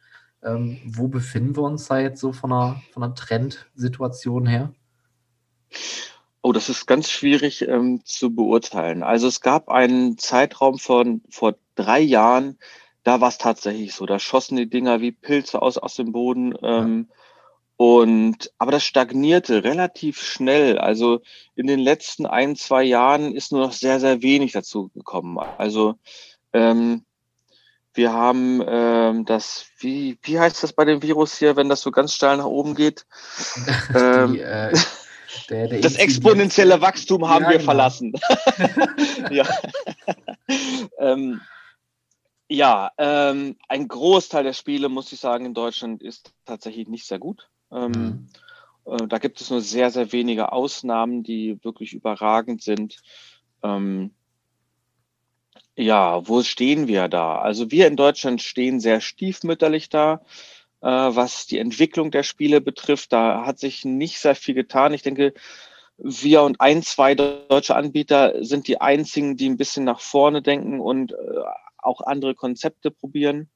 Ähm, 0.44 0.80
wo 0.84 1.08
befinden 1.08 1.56
wir 1.56 1.62
uns 1.62 1.86
da 1.86 2.00
jetzt 2.00 2.20
so 2.20 2.32
von 2.32 2.52
einer, 2.52 2.82
von 2.92 3.02
einer 3.02 3.14
Trendsituation 3.14 4.46
her? 4.46 4.72
Oh, 6.42 6.52
das 6.52 6.68
ist 6.68 6.86
ganz 6.86 7.08
schwierig 7.10 7.62
ähm, 7.68 8.00
zu 8.04 8.34
beurteilen. 8.34 9.04
Also 9.04 9.28
es 9.28 9.40
gab 9.40 9.68
einen 9.68 10.18
Zeitraum 10.18 10.78
von 10.78 11.22
vor 11.30 11.54
drei 11.76 12.00
Jahren, 12.00 12.58
da 13.04 13.20
war 13.20 13.28
es 13.28 13.38
tatsächlich 13.38 13.94
so. 13.94 14.06
Da 14.06 14.18
schossen 14.18 14.56
die 14.56 14.68
Dinger 14.68 15.00
wie 15.00 15.12
Pilze 15.12 15.62
aus, 15.62 15.78
aus 15.78 15.94
dem 15.94 16.12
Boden. 16.12 16.54
Ähm, 16.62 17.06
ja. 17.08 17.16
Und 17.76 18.52
aber 18.58 18.70
das 18.70 18.84
stagnierte 18.84 19.64
relativ 19.64 20.20
schnell. 20.22 20.78
Also 20.78 21.20
in 21.54 21.66
den 21.66 21.80
letzten 21.80 22.26
ein, 22.26 22.54
zwei 22.56 22.84
Jahren 22.84 23.34
ist 23.34 23.50
nur 23.50 23.60
noch 23.60 23.72
sehr, 23.72 23.98
sehr 23.98 24.22
wenig 24.22 24.52
dazu 24.52 24.90
gekommen. 24.90 25.38
Also 25.38 25.96
ähm, 26.52 27.04
wir 27.94 28.12
haben 28.12 28.62
ähm, 28.66 29.24
das, 29.26 29.66
wie, 29.78 30.18
wie 30.22 30.38
heißt 30.38 30.62
das 30.62 30.72
bei 30.72 30.84
dem 30.84 31.02
Virus 31.02 31.38
hier, 31.38 31.56
wenn 31.56 31.68
das 31.68 31.82
so 31.82 31.90
ganz 31.90 32.14
steil 32.14 32.38
nach 32.38 32.46
oben 32.46 32.74
geht? 32.74 33.06
ähm, 33.94 34.32
die, 34.32 34.40
äh, 34.40 34.72
der, 35.50 35.68
der 35.68 35.80
das 35.80 35.96
exponentielle 35.96 36.80
Wachstum 36.80 37.28
haben 37.28 37.44
ja, 37.44 37.50
wir 37.50 37.58
genau. 37.58 37.66
verlassen. 37.66 38.14
ja, 39.30 39.46
ähm, 40.98 41.40
ja 42.48 42.90
ähm, 42.96 43.56
ein 43.68 43.88
Großteil 43.88 44.44
der 44.44 44.52
Spiele, 44.54 44.88
muss 44.88 45.12
ich 45.12 45.20
sagen, 45.20 45.44
in 45.44 45.54
Deutschland 45.54 46.02
ist 46.02 46.32
tatsächlich 46.46 46.88
nicht 46.88 47.06
sehr 47.06 47.18
gut. 47.18 47.48
Ähm, 47.70 47.90
mhm. 47.90 48.28
äh, 48.86 49.06
da 49.06 49.18
gibt 49.18 49.40
es 49.40 49.50
nur 49.50 49.60
sehr, 49.60 49.90
sehr 49.90 50.12
wenige 50.12 50.52
Ausnahmen, 50.52 51.22
die 51.22 51.62
wirklich 51.62 51.92
überragend 51.92 52.62
sind. 52.62 53.02
Ähm, 53.62 54.12
ja, 55.76 56.26
wo 56.28 56.42
stehen 56.42 56.88
wir 56.88 57.08
da? 57.08 57.38
Also 57.38 57.70
wir 57.70 57.86
in 57.86 57.96
Deutschland 57.96 58.42
stehen 58.42 58.80
sehr 58.80 59.00
stiefmütterlich 59.00 59.88
da 59.88 60.20
äh, 60.82 60.86
was 60.86 61.46
die 61.46 61.58
Entwicklung 61.58 62.10
der 62.10 62.24
Spiele 62.24 62.60
betrifft. 62.60 63.12
Da 63.12 63.46
hat 63.46 63.58
sich 63.58 63.84
nicht 63.84 64.18
sehr 64.18 64.34
viel 64.34 64.54
getan. 64.54 64.92
Ich 64.92 65.02
denke, 65.02 65.32
wir 65.96 66.42
und 66.42 66.60
ein, 66.60 66.82
zwei 66.82 67.14
deutsche 67.14 67.76
Anbieter 67.76 68.44
sind 68.44 68.66
die 68.66 68.80
einzigen, 68.80 69.36
die 69.36 69.48
ein 69.48 69.56
bisschen 69.56 69.84
nach 69.84 70.00
vorne 70.00 70.42
denken 70.42 70.80
und 70.80 71.12
äh, 71.12 71.16
auch 71.78 72.00
andere 72.00 72.34
Konzepte 72.34 72.90
probieren. 72.90 73.48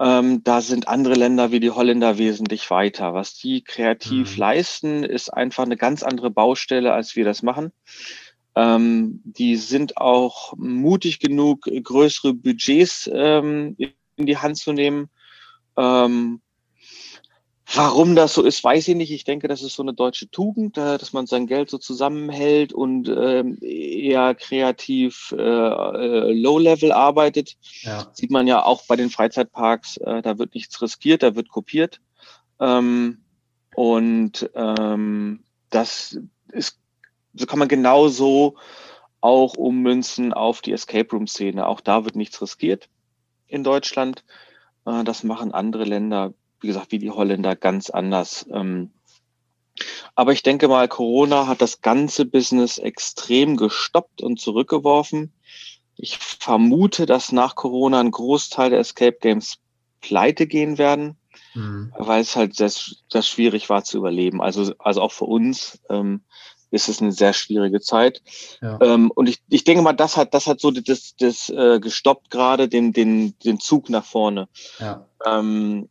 Ähm, 0.00 0.44
da 0.44 0.60
sind 0.60 0.86
andere 0.86 1.14
Länder 1.14 1.50
wie 1.50 1.58
die 1.58 1.72
Holländer 1.72 2.18
wesentlich 2.18 2.70
weiter. 2.70 3.14
Was 3.14 3.34
die 3.34 3.64
kreativ 3.64 4.34
mhm. 4.34 4.38
leisten, 4.38 5.04
ist 5.04 5.30
einfach 5.30 5.64
eine 5.64 5.76
ganz 5.76 6.04
andere 6.04 6.30
Baustelle, 6.30 6.92
als 6.92 7.16
wir 7.16 7.24
das 7.24 7.42
machen. 7.42 7.72
Ähm, 8.58 9.20
die 9.24 9.54
sind 9.54 9.98
auch 9.98 10.54
mutig 10.56 11.20
genug, 11.20 11.62
größere 11.62 12.34
Budgets 12.34 13.08
ähm, 13.12 13.76
in 14.16 14.26
die 14.26 14.38
Hand 14.38 14.56
zu 14.56 14.72
nehmen 14.72 15.08
ähm, 15.76 16.40
Warum 17.74 18.16
das 18.16 18.32
so 18.32 18.42
ist, 18.44 18.64
weiß 18.64 18.88
ich 18.88 18.96
nicht. 18.96 19.12
Ich 19.12 19.24
denke, 19.24 19.46
das 19.46 19.62
ist 19.62 19.74
so 19.74 19.82
eine 19.82 19.92
deutsche 19.92 20.30
Tugend, 20.30 20.78
äh, 20.78 20.96
dass 20.96 21.12
man 21.12 21.26
sein 21.26 21.46
Geld 21.46 21.68
so 21.68 21.76
zusammenhält 21.76 22.72
und 22.72 23.10
ähm, 23.10 23.58
eher 23.60 24.34
kreativ 24.34 25.34
äh, 25.36 25.42
äh, 25.42 26.32
Low-Level 26.32 26.92
arbeitet. 26.92 27.56
Ja. 27.82 28.10
Sieht 28.14 28.30
man 28.30 28.46
ja 28.46 28.64
auch 28.64 28.86
bei 28.86 28.96
den 28.96 29.10
Freizeitparks, 29.10 29.98
äh, 29.98 30.22
da 30.22 30.38
wird 30.38 30.54
nichts 30.54 30.80
riskiert, 30.80 31.22
da 31.22 31.36
wird 31.36 31.50
kopiert. 31.50 32.00
Ähm, 32.58 33.18
und 33.74 34.48
ähm, 34.54 35.44
das 35.68 36.18
ist, 36.50 36.80
so 37.38 37.46
kann 37.46 37.58
man 37.58 37.68
genauso 37.68 38.56
auch 39.20 39.56
ummünzen 39.56 40.32
auf 40.32 40.60
die 40.60 40.72
Escape 40.72 41.10
Room-Szene. 41.10 41.66
Auch 41.66 41.80
da 41.80 42.04
wird 42.04 42.16
nichts 42.16 42.40
riskiert 42.40 42.88
in 43.46 43.64
Deutschland. 43.64 44.24
Äh, 44.86 45.04
das 45.04 45.24
machen 45.24 45.52
andere 45.52 45.84
Länder, 45.84 46.34
wie 46.60 46.68
gesagt, 46.68 46.92
wie 46.92 46.98
die 46.98 47.10
Holländer 47.10 47.56
ganz 47.56 47.90
anders. 47.90 48.46
Ähm, 48.52 48.90
aber 50.14 50.32
ich 50.32 50.42
denke 50.42 50.68
mal, 50.68 50.88
Corona 50.88 51.46
hat 51.46 51.62
das 51.62 51.80
ganze 51.80 52.24
Business 52.24 52.78
extrem 52.78 53.56
gestoppt 53.56 54.22
und 54.22 54.40
zurückgeworfen. 54.40 55.32
Ich 55.96 56.18
vermute, 56.18 57.06
dass 57.06 57.32
nach 57.32 57.54
Corona 57.54 58.00
ein 58.00 58.10
Großteil 58.10 58.70
der 58.70 58.80
Escape 58.80 59.18
Games 59.20 59.58
pleite 60.00 60.46
gehen 60.46 60.78
werden, 60.78 61.16
mhm. 61.54 61.92
weil 61.96 62.20
es 62.20 62.36
halt 62.36 62.54
sehr, 62.54 62.70
sehr 62.70 63.22
schwierig 63.22 63.68
war 63.68 63.84
zu 63.84 63.98
überleben. 63.98 64.40
Also, 64.40 64.72
also 64.78 65.02
auch 65.02 65.12
für 65.12 65.24
uns. 65.24 65.80
Ähm, 65.88 66.22
ist 66.70 66.88
es 66.88 67.00
eine 67.00 67.12
sehr 67.12 67.32
schwierige 67.32 67.80
Zeit. 67.80 68.22
Ja. 68.60 68.78
Ähm, 68.80 69.10
und 69.14 69.28
ich, 69.28 69.40
ich 69.48 69.64
denke 69.64 69.82
mal, 69.82 69.92
das 69.92 70.16
hat, 70.16 70.34
das 70.34 70.46
hat 70.46 70.60
so 70.60 70.70
das, 70.70 71.14
das 71.16 71.48
äh, 71.50 71.80
gestoppt 71.80 72.30
gerade 72.30 72.68
den, 72.68 72.92
den, 72.92 73.38
den 73.44 73.60
Zug 73.60 73.88
nach 73.90 74.04
vorne. 74.04 74.48
Ja. 74.78 75.06
Ähm, 75.24 75.88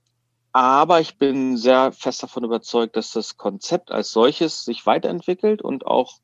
aber 0.52 1.02
ich 1.02 1.18
bin 1.18 1.58
sehr 1.58 1.92
fest 1.92 2.24
davon 2.24 2.44
überzeugt, 2.44 2.96
dass 2.96 3.12
das 3.12 3.38
Konzept 3.38 3.92
als 3.92 4.12
solches 4.12 4.66
sich 4.66 4.86
weiterentwickelt 4.86 5.62
und 5.62 5.86
auch 5.86 6.20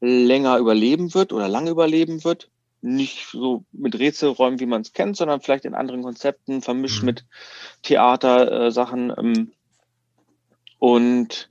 länger 0.00 0.58
überleben 0.58 1.14
wird 1.14 1.32
oder 1.32 1.48
lange 1.48 1.70
überleben 1.70 2.24
wird. 2.24 2.50
Nicht 2.82 3.28
so 3.32 3.64
mit 3.72 3.98
Rätselräumen, 3.98 4.60
wie 4.60 4.66
man 4.66 4.82
es 4.82 4.92
kennt, 4.92 5.16
sondern 5.16 5.40
vielleicht 5.40 5.64
in 5.64 5.74
anderen 5.74 6.02
Konzepten, 6.02 6.60
vermischt 6.60 7.00
mhm. 7.00 7.06
mit 7.06 7.24
Theatersachen. 7.82 9.10
Äh, 9.10 9.20
ähm, 9.20 9.52
und 10.78 11.50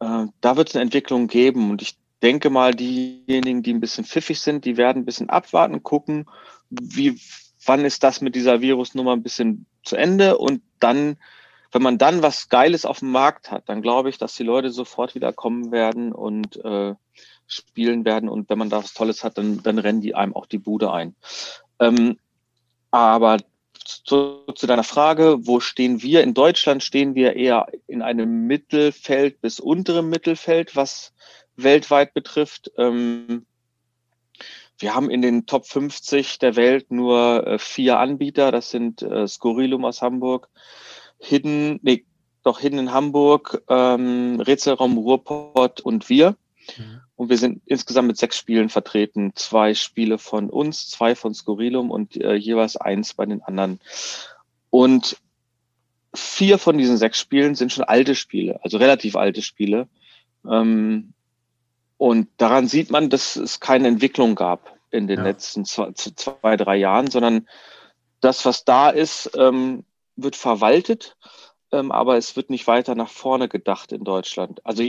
äh, 0.00 0.26
da 0.40 0.56
wird 0.56 0.68
es 0.68 0.74
eine 0.74 0.82
Entwicklung 0.82 1.26
geben 1.26 1.70
und 1.70 1.82
ich 1.82 1.96
denke 2.22 2.50
mal, 2.50 2.74
diejenigen, 2.74 3.62
die 3.62 3.74
ein 3.74 3.80
bisschen 3.80 4.04
pfiffig 4.04 4.40
sind, 4.40 4.64
die 4.64 4.76
werden 4.76 5.02
ein 5.02 5.04
bisschen 5.04 5.28
abwarten, 5.28 5.82
gucken, 5.82 6.26
wie, 6.70 7.20
wann 7.64 7.84
ist 7.84 8.02
das 8.02 8.20
mit 8.20 8.34
dieser 8.34 8.60
Virusnummer 8.60 9.12
ein 9.12 9.22
bisschen 9.22 9.66
zu 9.82 9.96
Ende 9.96 10.38
und 10.38 10.62
dann, 10.80 11.16
wenn 11.72 11.82
man 11.82 11.98
dann 11.98 12.22
was 12.22 12.48
Geiles 12.48 12.86
auf 12.86 13.00
dem 13.00 13.10
Markt 13.10 13.50
hat, 13.50 13.68
dann 13.68 13.82
glaube 13.82 14.08
ich, 14.08 14.18
dass 14.18 14.34
die 14.34 14.42
Leute 14.42 14.70
sofort 14.70 15.14
wieder 15.14 15.32
kommen 15.32 15.70
werden 15.70 16.12
und 16.12 16.56
äh, 16.64 16.94
spielen 17.46 18.04
werden 18.04 18.28
und 18.28 18.48
wenn 18.48 18.58
man 18.58 18.70
da 18.70 18.78
was 18.78 18.94
Tolles 18.94 19.22
hat, 19.24 19.38
dann, 19.38 19.62
dann 19.62 19.78
rennen 19.78 20.00
die 20.00 20.14
einem 20.14 20.34
auch 20.34 20.46
die 20.46 20.58
Bude 20.58 20.92
ein. 20.92 21.14
Ähm, 21.78 22.18
aber 22.90 23.38
zu, 23.84 24.44
zu 24.54 24.66
deiner 24.66 24.84
Frage, 24.84 25.38
wo 25.40 25.60
stehen 25.60 26.02
wir? 26.02 26.22
In 26.22 26.34
Deutschland 26.34 26.82
stehen 26.82 27.14
wir 27.14 27.36
eher 27.36 27.66
in 27.86 28.02
einem 28.02 28.46
Mittelfeld 28.46 29.40
bis 29.40 29.60
unterem 29.60 30.08
Mittelfeld, 30.08 30.76
was 30.76 31.12
weltweit 31.56 32.14
betrifft. 32.14 32.72
Ähm, 32.78 33.46
wir 34.78 34.94
haben 34.94 35.10
in 35.10 35.22
den 35.22 35.46
Top 35.46 35.66
50 35.66 36.38
der 36.38 36.56
Welt 36.56 36.90
nur 36.90 37.46
äh, 37.46 37.58
vier 37.58 37.98
Anbieter. 37.98 38.50
Das 38.50 38.70
sind 38.70 39.02
äh, 39.02 39.28
Scorilum 39.28 39.84
aus 39.84 40.02
Hamburg, 40.02 40.48
Hidden, 41.18 41.78
nee, 41.82 42.04
doch 42.42 42.60
Hidden 42.60 42.80
in 42.80 42.92
Hamburg, 42.92 43.62
ähm, 43.68 44.40
Rätselraum 44.40 44.98
Ruhrpott 44.98 45.80
und 45.80 46.08
wir. 46.08 46.36
Mhm. 46.76 47.00
Und 47.16 47.28
wir 47.28 47.38
sind 47.38 47.62
insgesamt 47.66 48.08
mit 48.08 48.16
sechs 48.16 48.36
Spielen 48.36 48.68
vertreten. 48.68 49.32
Zwei 49.34 49.74
Spiele 49.74 50.18
von 50.18 50.50
uns, 50.50 50.88
zwei 50.88 51.14
von 51.14 51.34
Scorilum 51.34 51.90
und 51.90 52.16
äh, 52.16 52.34
jeweils 52.34 52.76
eins 52.76 53.14
bei 53.14 53.24
den 53.26 53.42
anderen. 53.42 53.80
Und 54.70 55.16
vier 56.14 56.58
von 56.58 56.78
diesen 56.78 56.96
sechs 56.96 57.18
Spielen 57.20 57.54
sind 57.54 57.72
schon 57.72 57.84
alte 57.84 58.14
Spiele, 58.14 58.60
also 58.62 58.78
relativ 58.78 59.16
alte 59.16 59.42
Spiele. 59.42 59.88
Ähm, 60.48 61.12
und 61.96 62.28
daran 62.36 62.66
sieht 62.68 62.90
man, 62.90 63.10
dass 63.10 63.36
es 63.36 63.60
keine 63.60 63.88
Entwicklung 63.88 64.34
gab 64.34 64.76
in 64.90 65.06
den 65.06 65.18
ja. 65.18 65.24
letzten 65.24 65.64
zwei, 65.64 65.92
zwei, 65.92 66.56
drei 66.56 66.76
Jahren, 66.76 67.10
sondern 67.10 67.48
das, 68.20 68.44
was 68.44 68.64
da 68.64 68.90
ist, 68.90 69.30
ähm, 69.36 69.84
wird 70.16 70.36
verwaltet, 70.36 71.16
ähm, 71.72 71.92
aber 71.92 72.16
es 72.16 72.36
wird 72.36 72.50
nicht 72.50 72.66
weiter 72.66 72.94
nach 72.94 73.10
vorne 73.10 73.48
gedacht 73.48 73.92
in 73.92 74.04
Deutschland. 74.04 74.64
Also 74.64 74.84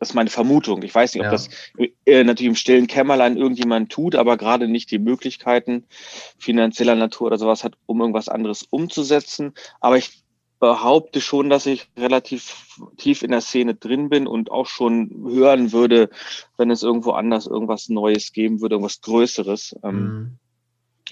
das 0.00 0.10
ist 0.10 0.14
meine 0.14 0.30
Vermutung. 0.30 0.82
Ich 0.82 0.94
weiß 0.94 1.14
nicht, 1.14 1.20
ob 1.20 1.26
ja. 1.26 1.30
das 1.30 1.50
äh, 2.06 2.24
natürlich 2.24 2.48
im 2.48 2.54
stillen 2.56 2.86
Kämmerlein 2.86 3.36
irgendjemand 3.36 3.92
tut, 3.92 4.16
aber 4.16 4.38
gerade 4.38 4.66
nicht 4.66 4.90
die 4.90 4.98
Möglichkeiten 4.98 5.84
finanzieller 6.38 6.94
Natur 6.96 7.26
oder 7.26 7.38
sowas 7.38 7.64
hat, 7.64 7.74
um 7.84 8.00
irgendwas 8.00 8.30
anderes 8.30 8.62
umzusetzen. 8.62 9.52
Aber 9.78 9.98
ich 9.98 10.24
behaupte 10.58 11.20
schon, 11.20 11.50
dass 11.50 11.66
ich 11.66 11.90
relativ 11.98 12.78
tief 12.96 13.22
in 13.22 13.30
der 13.30 13.42
Szene 13.42 13.74
drin 13.74 14.08
bin 14.08 14.26
und 14.26 14.50
auch 14.50 14.66
schon 14.66 15.10
hören 15.28 15.72
würde, 15.72 16.08
wenn 16.56 16.70
es 16.70 16.82
irgendwo 16.82 17.10
anders 17.12 17.46
irgendwas 17.46 17.90
Neues 17.90 18.32
geben 18.32 18.62
würde, 18.62 18.76
irgendwas 18.76 19.02
Größeres. 19.02 19.76
Ähm, 19.84 20.02
mhm. 20.02 20.38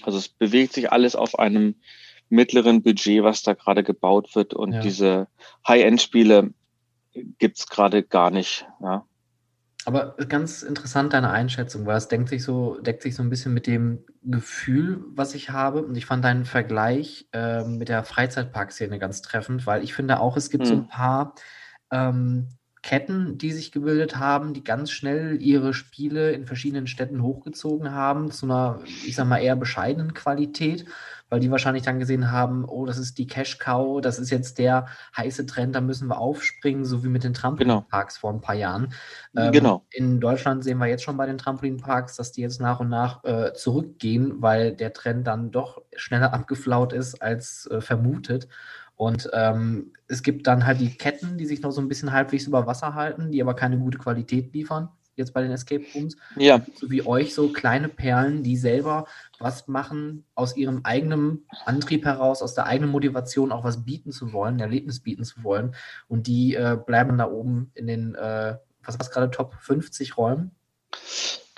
Also 0.01 0.17
es 0.17 0.29
bewegt 0.29 0.73
sich 0.73 0.91
alles 0.91 1.15
auf 1.15 1.37
einem 1.37 1.75
mittleren 2.29 2.81
Budget, 2.81 3.23
was 3.23 3.43
da 3.43 3.53
gerade 3.53 3.83
gebaut 3.83 4.35
wird 4.35 4.55
und 4.55 4.73
ja. 4.73 4.81
diese 4.81 5.27
High-End-Spiele 5.67 6.53
gibt's 7.13 7.67
gerade 7.67 8.03
gar 8.03 8.31
nicht. 8.31 8.67
Ja. 8.81 9.05
Aber 9.85 10.15
ganz 10.27 10.61
interessant 10.61 11.13
deine 11.13 11.31
Einschätzung, 11.31 11.85
weil 11.85 11.97
es 11.97 12.09
denkt 12.09 12.29
sich 12.29 12.43
so, 12.43 12.79
deckt 12.81 13.01
sich 13.01 13.15
so 13.15 13.23
ein 13.23 13.29
bisschen 13.29 13.53
mit 13.53 13.65
dem 13.65 14.05
Gefühl, 14.23 15.03
was 15.15 15.33
ich 15.35 15.49
habe. 15.49 15.83
Und 15.83 15.95
ich 15.95 16.05
fand 16.05 16.23
deinen 16.23 16.45
Vergleich 16.45 17.27
äh, 17.31 17.63
mit 17.63 17.89
der 17.89 18.03
Freizeitparkszene 18.03 18.99
ganz 18.99 19.21
treffend, 19.21 19.65
weil 19.65 19.83
ich 19.83 19.93
finde 19.93 20.19
auch, 20.19 20.35
es 20.37 20.49
gibt 20.49 20.65
hm. 20.65 20.69
so 20.69 20.75
ein 20.75 20.87
paar 20.87 21.33
ähm, 21.91 22.49
Ketten, 22.81 23.37
die 23.37 23.51
sich 23.51 23.71
gebildet 23.71 24.17
haben, 24.17 24.53
die 24.53 24.63
ganz 24.63 24.91
schnell 24.91 25.41
ihre 25.41 25.73
Spiele 25.73 26.31
in 26.31 26.45
verschiedenen 26.45 26.87
Städten 26.87 27.23
hochgezogen 27.23 27.91
haben, 27.91 28.31
zu 28.31 28.45
einer, 28.45 28.81
ich 29.05 29.15
sag 29.15 29.27
mal, 29.27 29.39
eher 29.39 29.55
bescheidenen 29.55 30.13
Qualität 30.13 30.85
weil 31.29 31.39
die 31.39 31.51
wahrscheinlich 31.51 31.83
dann 31.83 31.99
gesehen 31.99 32.31
haben, 32.31 32.65
oh, 32.65 32.85
das 32.85 32.97
ist 32.97 33.17
die 33.17 33.27
Cash-Cow, 33.27 34.01
das 34.01 34.19
ist 34.19 34.29
jetzt 34.29 34.57
der 34.57 34.87
heiße 35.15 35.45
Trend, 35.45 35.75
da 35.75 35.81
müssen 35.81 36.07
wir 36.07 36.19
aufspringen, 36.19 36.85
so 36.85 37.03
wie 37.03 37.09
mit 37.09 37.23
den 37.23 37.33
Trampolinparks 37.33 38.15
genau. 38.15 38.21
vor 38.21 38.33
ein 38.33 38.41
paar 38.41 38.55
Jahren. 38.55 38.93
Ähm, 39.35 39.51
genau. 39.51 39.85
In 39.91 40.19
Deutschland 40.19 40.63
sehen 40.63 40.79
wir 40.79 40.87
jetzt 40.87 41.03
schon 41.03 41.17
bei 41.17 41.25
den 41.25 41.37
Trampolinparks, 41.37 42.15
dass 42.15 42.31
die 42.31 42.41
jetzt 42.41 42.59
nach 42.59 42.79
und 42.79 42.89
nach 42.89 43.23
äh, 43.23 43.53
zurückgehen, 43.53 44.41
weil 44.41 44.75
der 44.75 44.93
Trend 44.93 45.27
dann 45.27 45.51
doch 45.51 45.81
schneller 45.95 46.33
abgeflaut 46.33 46.93
ist 46.93 47.21
als 47.21 47.67
äh, 47.67 47.81
vermutet. 47.81 48.47
Und 48.95 49.29
ähm, 49.31 49.93
es 50.09 50.23
gibt 50.23 50.45
dann 50.45 50.65
halt 50.65 50.81
die 50.81 50.97
Ketten, 50.97 51.37
die 51.37 51.45
sich 51.45 51.61
noch 51.61 51.71
so 51.71 51.79
ein 51.79 51.87
bisschen 51.87 52.11
halbwegs 52.11 52.47
über 52.47 52.67
Wasser 52.67 52.95
halten, 52.95 53.31
die 53.31 53.41
aber 53.41 53.53
keine 53.53 53.77
gute 53.77 53.97
Qualität 53.97 54.53
liefern, 54.53 54.89
jetzt 55.19 55.33
bei 55.33 55.41
den 55.41 55.51
Escape 55.51 55.85
Rooms. 55.93 56.17
Ja. 56.35 56.61
So 56.75 56.89
wie 56.89 57.05
euch 57.05 57.35
so 57.35 57.49
kleine 57.49 57.89
Perlen, 57.89 58.41
die 58.41 58.57
selber 58.57 59.05
was 59.37 59.67
machen, 59.67 60.25
aus 60.35 60.57
ihrem 60.57 60.81
eigenen 60.83 61.45
Antrieb 61.65 62.05
heraus, 62.05 62.41
aus 62.41 62.55
der 62.55 62.65
eigenen 62.65 62.91
Motivation 62.91 63.51
auch 63.51 63.63
was 63.63 63.85
bieten 63.85 64.11
zu 64.11 64.33
wollen, 64.33 64.55
ein 64.55 64.61
Erlebnis 64.61 65.01
bieten 65.01 65.23
zu 65.23 65.43
wollen. 65.43 65.75
Und 66.07 66.27
die 66.27 66.55
äh, 66.55 66.77
bleiben 66.83 67.17
da 67.17 67.29
oben 67.29 67.71
in 67.75 67.87
den, 67.87 68.15
äh, 68.15 68.55
was 68.83 68.95
war 68.97 69.01
es 69.01 69.11
gerade, 69.11 69.29
Top 69.29 69.53
50 69.61 70.17
Räumen? 70.17 70.51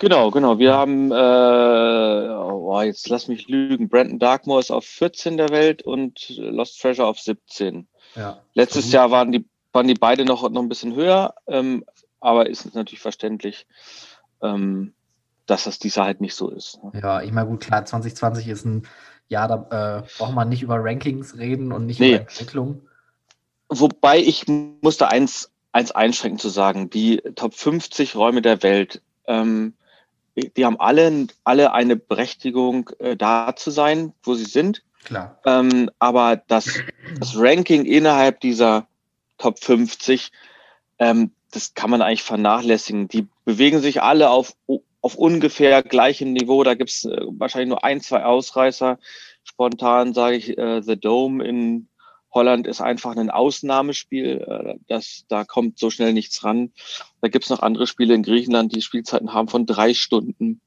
Genau, 0.02 0.32
genau. 0.32 0.58
Wir 0.58 0.74
haben, 0.74 1.12
äh, 1.12 2.34
oh, 2.34 2.82
jetzt 2.82 3.08
lass 3.08 3.28
mich 3.28 3.46
lügen, 3.46 3.88
Brandon 3.88 4.18
Darkmoor 4.18 4.58
ist 4.58 4.72
auf 4.72 4.84
14 4.84 5.36
der 5.36 5.50
Welt 5.50 5.82
und 5.82 6.28
Lost 6.38 6.80
Treasure 6.80 7.06
auf 7.06 7.20
17. 7.20 7.86
Ja, 8.16 8.40
Letztes 8.54 8.90
Jahr 8.90 9.12
waren 9.12 9.30
die, 9.30 9.44
waren 9.72 9.86
die 9.86 9.94
beide 9.94 10.24
noch, 10.24 10.48
noch 10.50 10.60
ein 10.60 10.68
bisschen 10.68 10.96
höher, 10.96 11.34
ähm, 11.46 11.84
aber 12.22 12.48
ist 12.48 12.74
natürlich 12.74 13.00
verständlich, 13.00 13.66
ähm, 14.42 14.94
dass 15.46 15.64
das 15.64 15.78
dieser 15.78 16.04
halt 16.04 16.20
nicht 16.20 16.34
so 16.34 16.50
ist. 16.50 16.82
Ne? 16.82 17.00
Ja, 17.02 17.22
ich 17.22 17.32
meine, 17.32 17.48
gut, 17.48 17.60
klar, 17.60 17.84
2020 17.84 18.48
ist 18.48 18.64
ein 18.64 18.86
Jahr, 19.28 19.48
da 19.48 19.98
äh, 19.98 20.02
braucht 20.18 20.34
man 20.34 20.48
nicht 20.48 20.62
über 20.62 20.76
Rankings 20.78 21.36
reden 21.36 21.72
und 21.72 21.86
nicht 21.86 22.00
nee. 22.00 22.14
über 22.14 22.20
Entwicklung. 22.20 22.82
Wobei 23.68 24.18
ich 24.18 24.46
musste 24.46 25.08
eins, 25.08 25.50
eins 25.72 25.90
einschränken 25.90 26.38
zu 26.38 26.48
sagen, 26.48 26.90
die 26.90 27.22
Top 27.34 27.54
50 27.54 28.14
Räume 28.16 28.42
der 28.42 28.62
Welt, 28.62 29.02
ähm, 29.26 29.74
die 30.34 30.64
haben 30.64 30.78
alle, 30.78 31.26
alle 31.44 31.72
eine 31.72 31.96
Berechtigung, 31.96 32.90
äh, 32.98 33.16
da 33.16 33.54
zu 33.56 33.70
sein, 33.70 34.12
wo 34.22 34.34
sie 34.34 34.44
sind. 34.44 34.82
Klar. 35.04 35.40
Ähm, 35.44 35.90
aber 35.98 36.36
das, 36.36 36.78
das 37.18 37.36
Ranking 37.36 37.84
innerhalb 37.84 38.40
dieser 38.40 38.86
Top 39.38 39.58
50, 39.58 40.30
ähm, 40.98 41.32
das 41.52 41.74
kann 41.74 41.90
man 41.90 42.02
eigentlich 42.02 42.22
vernachlässigen. 42.22 43.08
Die 43.08 43.28
bewegen 43.44 43.80
sich 43.80 44.02
alle 44.02 44.30
auf, 44.30 44.56
auf 45.00 45.14
ungefähr 45.14 45.82
gleichem 45.82 46.32
Niveau. 46.32 46.64
Da 46.64 46.74
gibt's 46.74 47.04
äh, 47.04 47.20
wahrscheinlich 47.28 47.68
nur 47.68 47.84
ein, 47.84 48.00
zwei 48.00 48.24
Ausreißer. 48.24 48.98
Spontan 49.44 50.14
sage 50.14 50.36
ich 50.36 50.58
äh, 50.58 50.82
The 50.82 50.96
Dome 50.96 51.44
in 51.44 51.88
Holland 52.32 52.66
ist 52.66 52.80
einfach 52.80 53.16
ein 53.16 53.30
Ausnahmespiel. 53.30 54.40
Äh, 54.40 54.78
das, 54.88 55.24
da 55.28 55.44
kommt 55.44 55.78
so 55.78 55.90
schnell 55.90 56.14
nichts 56.14 56.42
ran. 56.42 56.72
Da 57.20 57.28
gibt's 57.28 57.50
noch 57.50 57.60
andere 57.60 57.86
Spiele 57.86 58.14
in 58.14 58.22
Griechenland, 58.22 58.74
die 58.74 58.82
Spielzeiten 58.82 59.34
haben 59.34 59.48
von 59.48 59.66
drei 59.66 59.94
Stunden. 59.94 60.60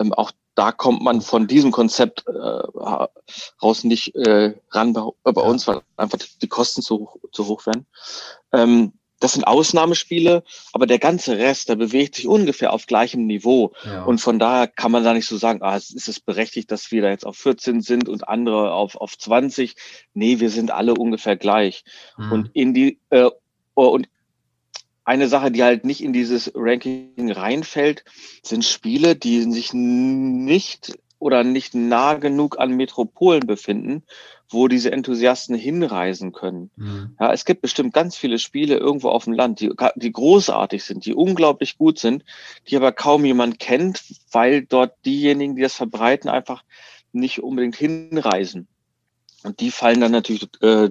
Ähm, 0.00 0.12
auch 0.12 0.32
da 0.54 0.72
kommt 0.72 1.02
man 1.02 1.22
von 1.22 1.46
diesem 1.46 1.70
Konzept 1.70 2.26
äh, 2.26 2.32
raus 3.62 3.84
nicht 3.84 4.14
äh, 4.16 4.54
ran 4.70 4.92
bei, 4.92 5.32
bei 5.32 5.40
uns, 5.40 5.66
weil 5.66 5.80
einfach 5.96 6.18
die 6.42 6.48
Kosten 6.48 6.82
zu, 6.82 7.08
zu 7.30 7.46
hoch 7.46 7.64
werden. 7.66 7.86
Ähm, 8.52 8.92
das 9.22 9.34
sind 9.34 9.44
Ausnahmespiele, 9.44 10.42
aber 10.72 10.86
der 10.86 10.98
ganze 10.98 11.38
Rest, 11.38 11.68
der 11.68 11.76
bewegt 11.76 12.16
sich 12.16 12.26
ungefähr 12.26 12.72
auf 12.72 12.86
gleichem 12.86 13.26
Niveau. 13.26 13.72
Ja. 13.84 14.02
Und 14.02 14.20
von 14.20 14.38
daher 14.38 14.66
kann 14.66 14.90
man 14.90 15.04
da 15.04 15.14
nicht 15.14 15.26
so 15.26 15.36
sagen, 15.36 15.62
ah, 15.62 15.76
ist 15.76 16.08
es 16.08 16.18
berechtigt, 16.18 16.70
dass 16.70 16.90
wir 16.90 17.02
da 17.02 17.10
jetzt 17.10 17.24
auf 17.24 17.36
14 17.36 17.82
sind 17.82 18.08
und 18.08 18.28
andere 18.28 18.72
auf, 18.72 18.96
auf 18.96 19.16
20. 19.16 19.76
Nee, 20.14 20.40
wir 20.40 20.50
sind 20.50 20.72
alle 20.72 20.94
ungefähr 20.94 21.36
gleich. 21.36 21.84
Mhm. 22.16 22.32
Und 22.32 22.50
in 22.54 22.74
die, 22.74 22.98
äh, 23.10 23.30
oh, 23.74 23.86
und 23.86 24.08
eine 25.04 25.28
Sache, 25.28 25.50
die 25.50 25.62
halt 25.62 25.84
nicht 25.84 26.02
in 26.02 26.12
dieses 26.12 26.52
Ranking 26.54 27.30
reinfällt, 27.30 28.04
sind 28.42 28.64
Spiele, 28.64 29.16
die 29.16 29.42
sich 29.52 29.72
nicht 29.72 30.98
oder 31.22 31.44
nicht 31.44 31.74
nah 31.74 32.14
genug 32.14 32.58
an 32.58 32.72
Metropolen 32.72 33.46
befinden, 33.46 34.02
wo 34.50 34.66
diese 34.66 34.90
Enthusiasten 34.90 35.54
hinreisen 35.54 36.32
können. 36.32 36.70
Mhm. 36.76 37.16
Ja, 37.18 37.32
es 37.32 37.44
gibt 37.44 37.62
bestimmt 37.62 37.94
ganz 37.94 38.16
viele 38.16 38.40
Spiele 38.40 38.76
irgendwo 38.76 39.08
auf 39.08 39.24
dem 39.24 39.32
Land, 39.32 39.60
die, 39.60 39.70
die 39.94 40.12
großartig 40.12 40.82
sind, 40.82 41.06
die 41.06 41.14
unglaublich 41.14 41.78
gut 41.78 42.00
sind, 42.00 42.24
die 42.68 42.76
aber 42.76 42.90
kaum 42.90 43.24
jemand 43.24 43.60
kennt, 43.60 44.02
weil 44.32 44.62
dort 44.62 44.94
diejenigen, 45.06 45.54
die 45.54 45.62
das 45.62 45.76
verbreiten, 45.76 46.28
einfach 46.28 46.64
nicht 47.12 47.40
unbedingt 47.40 47.76
hinreisen. 47.76 48.66
Und 49.44 49.60
die 49.60 49.70
fallen 49.70 50.00
dann 50.00 50.12
natürlich 50.12 50.48
äh, 50.60 50.90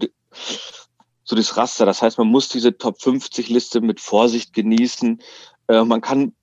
so 1.25 1.35
das 1.35 1.57
Raster. 1.57 1.85
Das 1.85 2.01
heißt, 2.01 2.17
man 2.17 2.27
muss 2.27 2.47
diese 2.47 2.77
Top 2.77 3.01
50 3.01 3.49
Liste 3.49 3.81
mit 3.81 3.99
Vorsicht 3.99 4.53
genießen. 4.53 5.21
Äh, 5.67 5.83
man 5.83 5.99
kann 5.99 6.33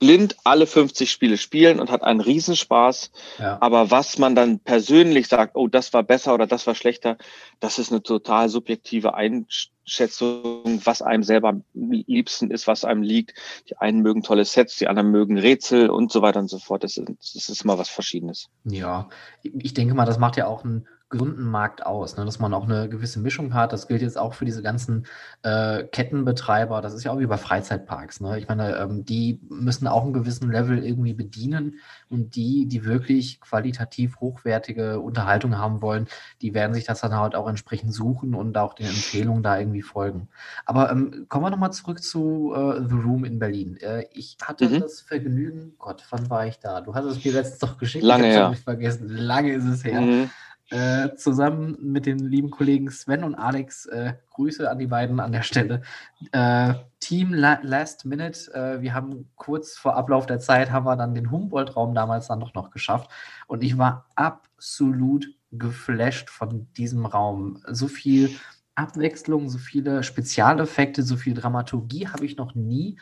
blind 0.00 0.36
alle 0.44 0.66
50 0.66 1.08
Spiele 1.10 1.36
spielen 1.36 1.78
und 1.78 1.90
hat 1.90 2.02
einen 2.02 2.20
Riesenspaß. 2.20 3.12
Ja. 3.38 3.58
Aber 3.60 3.92
was 3.92 4.18
man 4.18 4.34
dann 4.34 4.58
persönlich 4.58 5.28
sagt, 5.28 5.54
oh, 5.54 5.68
das 5.68 5.92
war 5.92 6.02
besser 6.02 6.34
oder 6.34 6.48
das 6.48 6.66
war 6.66 6.74
schlechter, 6.74 7.16
das 7.60 7.78
ist 7.78 7.92
eine 7.92 8.02
total 8.02 8.48
subjektive 8.48 9.14
Einschätzung, 9.14 10.80
was 10.84 11.02
einem 11.02 11.22
selber 11.22 11.50
am 11.50 11.64
liebsten 11.74 12.50
ist, 12.50 12.66
was 12.66 12.84
einem 12.84 13.02
liegt. 13.02 13.34
Die 13.68 13.76
einen 13.76 14.00
mögen 14.00 14.22
tolle 14.22 14.44
Sets, 14.44 14.76
die 14.78 14.88
anderen 14.88 15.10
mögen 15.10 15.38
Rätsel 15.38 15.90
und 15.90 16.10
so 16.10 16.22
weiter 16.22 16.40
und 16.40 16.48
so 16.48 16.58
fort. 16.58 16.82
Das 16.82 16.96
ist, 16.96 17.06
das 17.34 17.48
ist 17.48 17.62
immer 17.62 17.78
was 17.78 17.90
Verschiedenes. 17.90 18.48
Ja, 18.64 19.10
ich 19.42 19.74
denke 19.74 19.94
mal, 19.94 20.06
das 20.06 20.18
macht 20.18 20.36
ja 20.38 20.46
auch 20.46 20.64
einen 20.64 20.88
gesunden 21.10 21.44
Markt 21.44 21.84
aus, 21.84 22.16
ne? 22.16 22.24
dass 22.24 22.38
man 22.38 22.54
auch 22.54 22.64
eine 22.64 22.88
gewisse 22.88 23.18
Mischung 23.18 23.52
hat. 23.52 23.72
Das 23.72 23.88
gilt 23.88 24.00
jetzt 24.00 24.16
auch 24.16 24.32
für 24.32 24.44
diese 24.44 24.62
ganzen 24.62 25.06
äh, 25.42 25.82
Kettenbetreiber. 25.82 26.80
Das 26.80 26.94
ist 26.94 27.02
ja 27.02 27.10
auch 27.10 27.18
wie 27.18 27.26
bei 27.26 27.36
Freizeitparks. 27.36 28.20
Ne? 28.20 28.38
Ich 28.38 28.48
meine, 28.48 28.76
ähm, 28.76 29.04
die 29.04 29.40
müssen 29.48 29.88
auch 29.88 30.04
einen 30.04 30.12
gewissen 30.12 30.50
Level 30.50 30.84
irgendwie 30.84 31.12
bedienen 31.12 31.80
und 32.08 32.36
die, 32.36 32.66
die 32.66 32.84
wirklich 32.84 33.40
qualitativ 33.40 34.20
hochwertige 34.20 35.00
Unterhaltung 35.00 35.58
haben 35.58 35.82
wollen, 35.82 36.06
die 36.42 36.54
werden 36.54 36.74
sich 36.74 36.84
das 36.84 37.00
dann 37.00 37.14
halt 37.14 37.34
auch 37.34 37.48
entsprechend 37.48 37.92
suchen 37.92 38.34
und 38.34 38.56
auch 38.56 38.74
den 38.74 38.86
Empfehlungen 38.86 39.42
da 39.42 39.58
irgendwie 39.58 39.82
folgen. 39.82 40.28
Aber 40.64 40.92
ähm, 40.92 41.26
kommen 41.28 41.44
wir 41.44 41.50
nochmal 41.50 41.72
zurück 41.72 42.02
zu 42.02 42.54
äh, 42.54 42.88
The 42.88 42.94
Room 42.94 43.24
in 43.24 43.40
Berlin. 43.40 43.76
Äh, 43.78 44.04
ich 44.12 44.36
hatte 44.42 44.68
mhm. 44.68 44.80
das 44.80 45.00
Vergnügen, 45.00 45.74
Gott, 45.78 46.04
wann 46.10 46.30
war 46.30 46.46
ich 46.46 46.60
da? 46.60 46.80
Du 46.80 46.94
hattest 46.94 47.18
es 47.18 47.24
mir 47.24 47.32
letztens 47.32 47.58
doch 47.58 47.78
geschickt. 47.78 48.04
Lange, 48.04 48.54
vergessen. 48.54 49.08
Lange 49.08 49.54
ist 49.54 49.64
es 49.64 49.84
her. 49.84 50.00
Mhm. 50.00 50.30
Äh, 50.70 51.16
zusammen 51.16 51.76
mit 51.80 52.06
den 52.06 52.20
lieben 52.20 52.50
Kollegen 52.50 52.90
Sven 52.90 53.24
und 53.24 53.34
Alex, 53.34 53.86
äh, 53.86 54.14
Grüße 54.30 54.70
an 54.70 54.78
die 54.78 54.86
beiden 54.86 55.18
an 55.18 55.32
der 55.32 55.42
Stelle. 55.42 55.82
Äh, 56.30 56.74
Team 57.00 57.34
La 57.34 57.58
Last 57.62 58.04
Minute, 58.04 58.54
äh, 58.54 58.80
wir 58.80 58.94
haben 58.94 59.28
kurz 59.34 59.76
vor 59.76 59.96
Ablauf 59.96 60.26
der 60.26 60.38
Zeit, 60.38 60.70
haben 60.70 60.86
wir 60.86 60.94
dann 60.94 61.14
den 61.14 61.32
Humboldt-Raum 61.32 61.92
damals 61.92 62.28
dann 62.28 62.38
doch 62.38 62.54
noch 62.54 62.70
geschafft. 62.70 63.10
Und 63.48 63.64
ich 63.64 63.78
war 63.78 64.06
absolut 64.14 65.26
geflasht 65.50 66.30
von 66.30 66.68
diesem 66.74 67.04
Raum. 67.04 67.60
So 67.66 67.88
viel 67.88 68.30
Abwechslung, 68.76 69.48
so 69.48 69.58
viele 69.58 70.04
Spezialeffekte, 70.04 71.02
so 71.02 71.16
viel 71.16 71.34
Dramaturgie 71.34 72.06
habe 72.06 72.24
ich 72.24 72.36
noch 72.36 72.54
nie 72.54 72.96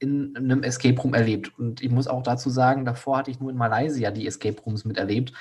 in 0.00 0.36
einem 0.36 0.64
Escape 0.64 1.00
Room 1.00 1.14
erlebt. 1.14 1.56
Und 1.60 1.80
ich 1.80 1.92
muss 1.92 2.08
auch 2.08 2.24
dazu 2.24 2.50
sagen, 2.50 2.84
davor 2.84 3.18
hatte 3.18 3.30
ich 3.30 3.38
nur 3.38 3.50
in 3.50 3.56
Malaysia 3.56 4.10
die 4.10 4.26
Escape 4.26 4.60
Rooms 4.62 4.84
miterlebt 4.84 5.32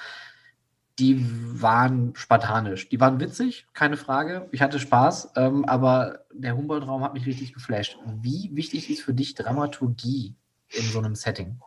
die 0.99 1.25
waren 1.61 2.13
spartanisch. 2.15 2.89
Die 2.89 2.99
waren 2.99 3.19
witzig, 3.19 3.65
keine 3.73 3.97
Frage. 3.97 4.47
Ich 4.51 4.61
hatte 4.61 4.79
Spaß, 4.79 5.31
ähm, 5.35 5.65
aber 5.65 6.25
der 6.31 6.55
Humboldt-Raum 6.55 7.03
hat 7.03 7.13
mich 7.13 7.25
richtig 7.25 7.53
geflasht. 7.53 7.97
Wie 8.21 8.51
wichtig 8.53 8.89
ist 8.89 9.01
für 9.01 9.13
dich 9.13 9.33
Dramaturgie 9.33 10.35
in 10.69 10.83
so 10.83 10.99
einem 10.99 11.15
Setting? 11.15 11.59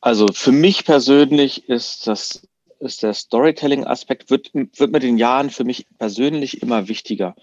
Also 0.00 0.26
für 0.32 0.52
mich 0.52 0.84
persönlich 0.84 1.68
ist 1.68 2.06
das 2.06 2.48
ist 2.80 3.04
der 3.04 3.14
Storytelling-Aspekt 3.14 4.28
wird, 4.28 4.50
wird 4.52 4.90
mit 4.90 5.04
den 5.04 5.16
Jahren 5.16 5.50
für 5.50 5.62
mich 5.62 5.86
persönlich 5.98 6.62
immer 6.62 6.88
wichtiger. 6.88 7.36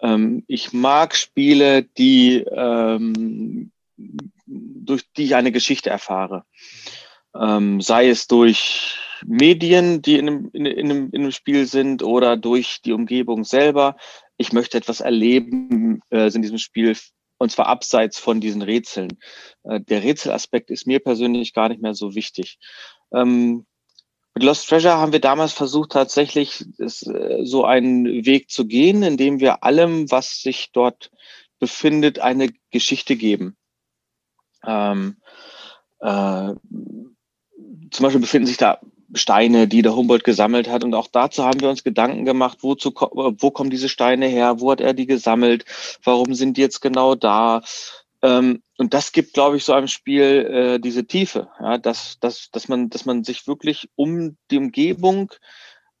Ähm, 0.00 0.44
ich 0.46 0.72
mag 0.72 1.16
Spiele, 1.16 1.82
die 1.82 2.44
ähm, 2.48 3.72
durch 4.46 5.02
die 5.16 5.24
ich 5.24 5.34
eine 5.34 5.50
Geschichte 5.50 5.90
erfahre. 5.90 6.44
Ähm, 7.40 7.80
sei 7.80 8.08
es 8.08 8.26
durch 8.26 8.98
Medien, 9.24 10.02
die 10.02 10.18
in 10.18 10.28
einem, 10.28 10.50
in, 10.52 10.66
in, 10.66 10.90
einem, 10.90 11.10
in 11.12 11.22
einem 11.22 11.32
Spiel 11.32 11.66
sind 11.66 12.02
oder 12.02 12.36
durch 12.36 12.80
die 12.84 12.92
Umgebung 12.92 13.44
selber. 13.44 13.96
Ich 14.36 14.52
möchte 14.52 14.78
etwas 14.78 15.00
erleben 15.00 16.00
äh, 16.10 16.32
in 16.32 16.42
diesem 16.42 16.58
Spiel 16.58 16.96
und 17.38 17.50
zwar 17.50 17.66
abseits 17.66 18.18
von 18.18 18.40
diesen 18.40 18.62
Rätseln. 18.62 19.18
Äh, 19.64 19.80
der 19.80 20.02
Rätselaspekt 20.02 20.70
ist 20.70 20.86
mir 20.86 21.00
persönlich 21.00 21.52
gar 21.52 21.68
nicht 21.68 21.82
mehr 21.82 21.94
so 21.94 22.14
wichtig. 22.14 22.58
Ähm, 23.12 23.66
mit 24.34 24.42
Lost 24.42 24.68
Treasure 24.68 24.96
haben 24.96 25.12
wir 25.12 25.20
damals 25.20 25.52
versucht, 25.52 25.92
tatsächlich 25.92 26.66
ist, 26.78 27.06
äh, 27.06 27.44
so 27.44 27.64
einen 27.64 28.26
Weg 28.26 28.50
zu 28.50 28.66
gehen, 28.66 29.02
indem 29.02 29.40
wir 29.40 29.64
allem, 29.64 30.10
was 30.10 30.42
sich 30.42 30.70
dort 30.72 31.10
befindet, 31.58 32.18
eine 32.18 32.50
Geschichte 32.70 33.16
geben. 33.16 33.56
Ähm, 34.64 35.16
äh, 36.00 36.52
zum 37.90 38.04
Beispiel 38.04 38.20
befinden 38.20 38.46
sich 38.46 38.56
da 38.56 38.80
Steine, 39.14 39.68
die 39.68 39.82
der 39.82 39.94
Humboldt 39.94 40.24
gesammelt 40.24 40.68
hat. 40.68 40.84
Und 40.84 40.94
auch 40.94 41.08
dazu 41.08 41.44
haben 41.44 41.60
wir 41.60 41.70
uns 41.70 41.84
Gedanken 41.84 42.24
gemacht, 42.24 42.58
wozu, 42.62 42.92
wo 42.94 43.50
kommen 43.50 43.70
diese 43.70 43.88
Steine 43.88 44.26
her, 44.26 44.60
wo 44.60 44.70
hat 44.70 44.80
er 44.80 44.94
die 44.94 45.06
gesammelt, 45.06 45.64
warum 46.02 46.34
sind 46.34 46.56
die 46.56 46.60
jetzt 46.60 46.80
genau 46.80 47.14
da. 47.14 47.62
Ähm, 48.22 48.62
und 48.78 48.94
das 48.94 49.12
gibt, 49.12 49.34
glaube 49.34 49.56
ich, 49.56 49.64
so 49.64 49.72
einem 49.72 49.88
Spiel 49.88 50.22
äh, 50.22 50.80
diese 50.80 51.06
Tiefe, 51.06 51.48
dass, 51.82 52.18
dass, 52.20 52.50
dass, 52.50 52.68
man, 52.68 52.90
dass 52.90 53.04
man 53.06 53.24
sich 53.24 53.46
wirklich 53.46 53.88
um 53.94 54.36
die 54.50 54.58
Umgebung 54.58 55.32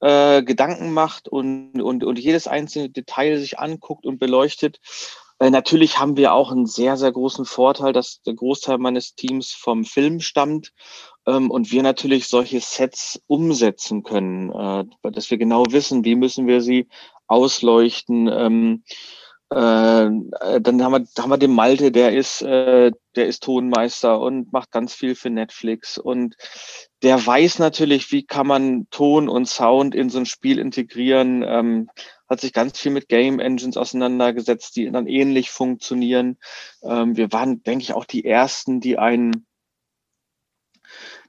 äh, 0.00 0.42
Gedanken 0.42 0.92
macht 0.92 1.28
und, 1.28 1.80
und, 1.80 2.04
und 2.04 2.18
jedes 2.18 2.48
einzelne 2.48 2.90
Detail 2.90 3.38
sich 3.38 3.58
anguckt 3.58 4.04
und 4.04 4.18
beleuchtet. 4.18 4.80
Äh, 5.38 5.50
natürlich 5.50 5.98
haben 5.98 6.16
wir 6.16 6.32
auch 6.32 6.50
einen 6.50 6.66
sehr, 6.66 6.96
sehr 6.96 7.12
großen 7.12 7.44
Vorteil, 7.44 7.92
dass 7.92 8.22
der 8.22 8.34
Großteil 8.34 8.78
meines 8.78 9.14
Teams 9.14 9.52
vom 9.52 9.84
Film 9.84 10.20
stammt 10.20 10.72
und 11.26 11.72
wir 11.72 11.82
natürlich 11.82 12.28
solche 12.28 12.60
Sets 12.60 13.20
umsetzen 13.26 14.02
können, 14.02 14.50
äh, 14.52 15.10
dass 15.10 15.30
wir 15.30 15.38
genau 15.38 15.64
wissen, 15.70 16.04
wie 16.04 16.14
müssen 16.14 16.46
wir 16.46 16.60
sie 16.60 16.88
ausleuchten. 17.26 18.28
Ähm, 18.28 18.82
äh, 19.50 20.10
dann 20.60 20.82
haben 20.82 20.92
wir, 20.92 21.22
haben 21.22 21.30
wir 21.30 21.38
den 21.38 21.54
Malte, 21.54 21.92
der 21.92 22.12
ist, 22.12 22.42
äh, 22.42 22.90
der 23.14 23.26
ist 23.26 23.44
Tonmeister 23.44 24.20
und 24.20 24.52
macht 24.52 24.72
ganz 24.72 24.92
viel 24.92 25.14
für 25.14 25.30
Netflix 25.30 25.98
und 25.98 26.34
der 27.02 27.24
weiß 27.24 27.60
natürlich, 27.60 28.10
wie 28.10 28.24
kann 28.24 28.48
man 28.48 28.88
Ton 28.90 29.28
und 29.28 29.46
Sound 29.48 29.94
in 29.94 30.10
so 30.10 30.18
ein 30.18 30.26
Spiel 30.26 30.58
integrieren, 30.58 31.44
ähm, 31.46 31.88
hat 32.28 32.40
sich 32.40 32.52
ganz 32.52 32.78
viel 32.80 32.90
mit 32.90 33.08
Game 33.08 33.38
Engines 33.38 33.76
auseinandergesetzt, 33.76 34.74
die 34.74 34.90
dann 34.90 35.06
ähnlich 35.06 35.50
funktionieren. 35.50 36.38
Ähm, 36.82 37.16
wir 37.16 37.32
waren, 37.32 37.62
denke 37.62 37.84
ich, 37.84 37.94
auch 37.94 38.04
die 38.04 38.24
ersten, 38.24 38.80
die 38.80 38.98
einen, 38.98 39.46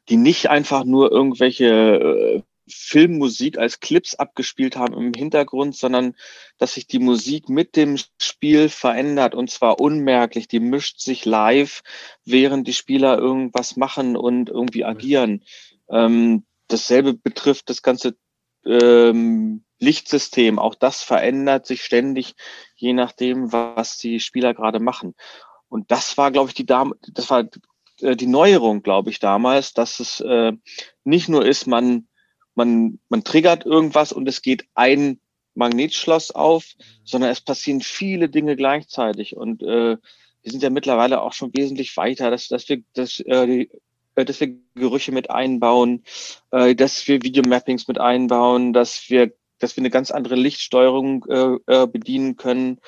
die 0.10 0.18
nicht 0.18 0.50
einfach 0.50 0.84
nur 0.84 1.12
irgendwelche 1.12 1.66
äh, 1.66 2.42
Filmmusik 2.70 3.58
als 3.58 3.80
Clips 3.80 4.16
abgespielt 4.16 4.76
haben 4.76 4.94
im 4.94 5.14
Hintergrund, 5.14 5.76
sondern 5.76 6.16
dass 6.58 6.74
sich 6.74 6.88
die 6.88 7.00
Musik 7.00 7.50
mit 7.50 7.76
dem 7.76 7.98
Spiel 8.22 8.70
verändert 8.70 9.36
und 9.36 9.50
zwar 9.50 9.80
unmerklich. 9.80 10.48
Die 10.48 10.60
mischt 10.60 11.00
sich 11.00 11.26
live, 11.26 11.82
während 12.26 12.68
die 12.68 12.74
Spieler 12.74 13.18
irgendwas 13.18 13.78
machen 13.78 14.18
und 14.18 14.50
irgendwie 14.50 14.84
agieren. 14.84 15.44
Ähm, 15.90 16.46
dasselbe 16.68 17.14
betrifft 17.14 17.70
das 17.70 17.82
ganze 17.82 18.18
ähm, 18.66 19.64
Lichtsystem. 19.80 20.60
Auch 20.60 20.76
das 20.76 21.04
verändert 21.04 21.66
sich 21.66 21.84
ständig, 21.84 22.36
je 22.76 22.94
nachdem, 22.94 23.52
was 23.54 23.98
die 23.98 24.20
Spieler 24.20 24.54
gerade 24.54 24.80
machen. 24.80 25.16
Und 25.70 25.92
das 25.92 26.18
war, 26.18 26.32
glaube 26.32 26.50
ich, 26.50 26.56
die 26.56 26.66
Dame, 26.66 26.96
das 27.14 27.30
war 27.30 27.46
äh, 28.02 28.16
die 28.16 28.28
Neuerung, 28.28 28.84
glaube 28.84 29.10
ich, 29.10 29.20
damals, 29.20 29.74
dass 29.74 30.00
es 30.00 30.20
äh, 30.22 30.54
nicht 31.04 31.30
nur 31.30 31.46
ist, 31.46 31.68
man 31.68 32.08
man, 32.58 33.00
man 33.08 33.24
triggert 33.24 33.66
irgendwas 33.66 34.12
und 34.12 34.28
es 34.28 34.42
geht 34.42 34.66
ein 34.74 35.20
Magnetschloss 35.54 36.32
auf, 36.32 36.66
sondern 37.04 37.32
es 37.32 37.40
passieren 37.40 37.82
viele 37.82 38.30
Dinge 38.30 38.56
gleichzeitig. 38.56 39.38
Und 39.38 39.62
äh, 39.62 39.98
wir 40.42 40.52
sind 40.52 40.64
ja 40.64 40.70
mittlerweile 40.70 41.22
auch 41.22 41.34
schon 41.34 41.52
wesentlich 41.56 41.96
weiter, 41.98 42.32
dass, 42.32 42.48
dass 42.48 42.68
wir, 42.68 42.82
dass, 42.94 43.20
äh, 43.22 43.68
äh, 44.16 44.26
dass 44.26 44.40
wir 44.40 44.56
Gerüche 44.76 45.12
mit 45.12 45.30
einbauen, 45.30 46.04
äh, 46.52 46.76
dass 46.76 47.08
wir 47.08 47.22
Videomappings 47.22 47.88
mit 47.88 48.00
einbauen, 48.00 48.74
dass 48.74 49.10
wir, 49.10 49.34
dass 49.60 49.78
wir 49.78 49.82
eine 49.82 49.90
ganz 49.90 50.12
andere 50.12 50.36
Lichtsteuerung 50.36 51.26
äh, 51.30 51.58
äh, 51.68 51.88
bedienen 51.88 52.38
können 52.38 52.80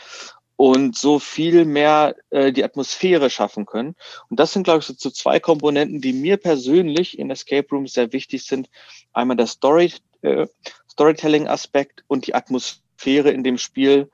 und 0.60 0.98
so 0.98 1.20
viel 1.20 1.64
mehr 1.64 2.18
äh, 2.32 2.52
die 2.52 2.66
Atmosphäre 2.66 3.30
schaffen 3.30 3.66
können. 3.66 3.96
Und 4.30 4.42
das 4.42 4.52
sind, 4.52 4.64
glaube 4.64 4.80
ich, 4.80 4.86
so, 4.86 4.94
so 4.98 5.10
zwei 5.10 5.40
Komponenten, 5.40 6.02
die 6.02 6.12
mir 6.12 6.36
persönlich 6.36 7.18
in 7.18 7.32
Escape 7.32 7.70
Rooms 7.72 7.94
sehr 7.94 8.12
wichtig 8.12 8.44
sind. 8.44 8.70
Einmal 9.14 9.38
der 9.38 9.48
Story, 9.48 9.94
äh, 10.22 10.48
Storytelling-Aspekt 10.92 12.04
und 12.08 12.28
die 12.28 12.36
Atmosphäre 12.36 13.32
in 13.32 13.46
dem 13.46 13.58
Spiel, 13.58 14.12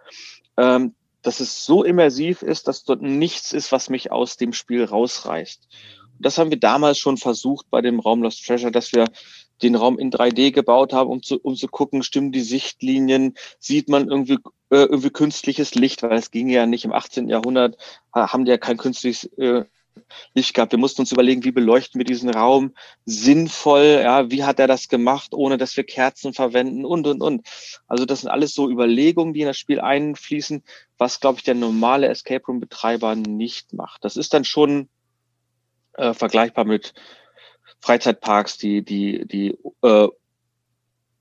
ähm, 0.55 0.93
dass 1.23 1.39
es 1.39 1.65
so 1.65 1.83
immersiv 1.83 2.43
ist, 2.43 2.67
dass 2.67 2.83
dort 2.83 3.01
nichts 3.01 3.51
ist, 3.51 3.71
was 3.71 3.89
mich 3.89 4.11
aus 4.11 4.37
dem 4.37 4.53
Spiel 4.53 4.83
rausreißt. 4.83 5.67
Das 6.19 6.37
haben 6.37 6.51
wir 6.51 6.59
damals 6.59 6.99
schon 6.99 7.17
versucht 7.17 7.71
bei 7.71 7.81
dem 7.81 7.99
Raum 7.99 8.21
Lost 8.21 8.45
Treasure, 8.45 8.71
dass 8.71 8.93
wir 8.93 9.05
den 9.61 9.75
Raum 9.75 9.97
in 9.97 10.11
3D 10.11 10.51
gebaut 10.51 10.93
haben, 10.93 11.09
um 11.09 11.23
zu, 11.23 11.39
um 11.39 11.55
zu 11.55 11.67
gucken, 11.67 12.03
stimmen 12.03 12.31
die 12.31 12.41
Sichtlinien, 12.41 13.35
sieht 13.59 13.89
man 13.89 14.09
irgendwie, 14.09 14.37
äh, 14.69 14.85
irgendwie 14.85 15.09
künstliches 15.09 15.75
Licht, 15.75 16.03
weil 16.03 16.17
es 16.17 16.31
ging 16.31 16.49
ja 16.49 16.65
nicht 16.65 16.85
im 16.85 16.93
18. 16.93 17.29
Jahrhundert, 17.29 17.77
haben 18.13 18.45
die 18.45 18.51
ja 18.51 18.57
kein 18.57 18.77
künstliches 18.77 19.25
äh, 19.37 19.65
Licht 20.33 20.53
gehabt. 20.53 20.71
Wir 20.71 20.79
mussten 20.79 21.01
uns 21.01 21.11
überlegen, 21.11 21.43
wie 21.43 21.51
beleuchten 21.51 21.99
wir 21.99 22.05
diesen 22.05 22.29
Raum 22.29 22.73
sinnvoll, 23.05 24.01
ja, 24.03 24.29
wie 24.29 24.43
hat 24.43 24.59
er 24.59 24.67
das 24.67 24.89
gemacht, 24.89 25.33
ohne 25.33 25.57
dass 25.57 25.75
wir 25.77 25.83
Kerzen 25.83 26.33
verwenden 26.33 26.85
und, 26.85 27.07
und, 27.07 27.21
und. 27.21 27.47
Also 27.87 28.05
das 28.05 28.21
sind 28.21 28.29
alles 28.29 28.53
so 28.53 28.69
Überlegungen, 28.69 29.33
die 29.33 29.41
in 29.41 29.47
das 29.47 29.57
Spiel 29.57 29.79
einfließen, 29.79 30.63
was, 30.97 31.19
glaube 31.19 31.39
ich, 31.39 31.43
der 31.43 31.55
normale 31.55 32.07
Escape 32.07 32.45
Room 32.45 32.59
Betreiber 32.59 33.15
nicht 33.15 33.73
macht. 33.73 34.03
Das 34.03 34.17
ist 34.17 34.33
dann 34.33 34.43
schon 34.43 34.89
äh, 35.93 36.13
vergleichbar 36.13 36.65
mit 36.65 36.93
Freizeitparks, 37.85 38.57
die, 38.57 38.83
die, 38.83 39.27
die 39.27 39.57
äh, 39.83 40.07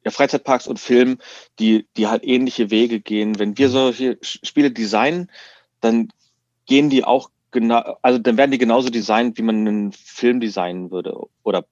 ja, 0.05 0.11
Freizeitparks 0.11 0.67
und 0.67 0.81
Film, 0.81 1.19
die, 1.59 1.87
die 1.99 2.07
halt 2.07 2.25
ähnliche 2.25 2.71
Wege 2.71 3.01
gehen. 3.01 3.39
Wenn 3.39 3.59
wir 3.59 3.69
solche 3.69 4.19
Spiele 4.23 4.71
designen, 4.71 5.31
dann 5.83 6.09
gehen 6.65 6.89
die 6.89 7.05
auch 7.05 7.31
genau, 7.51 7.99
also 8.01 8.19
dann 8.19 8.39
werden 8.39 8.51
die 8.51 8.59
genauso 8.59 8.89
designt, 8.89 9.37
wie 9.37 9.43
man 9.43 9.67
einen 9.67 9.93
Film 9.93 10.41
designen 10.41 10.91
würde 10.91 11.19
oder 11.43 11.67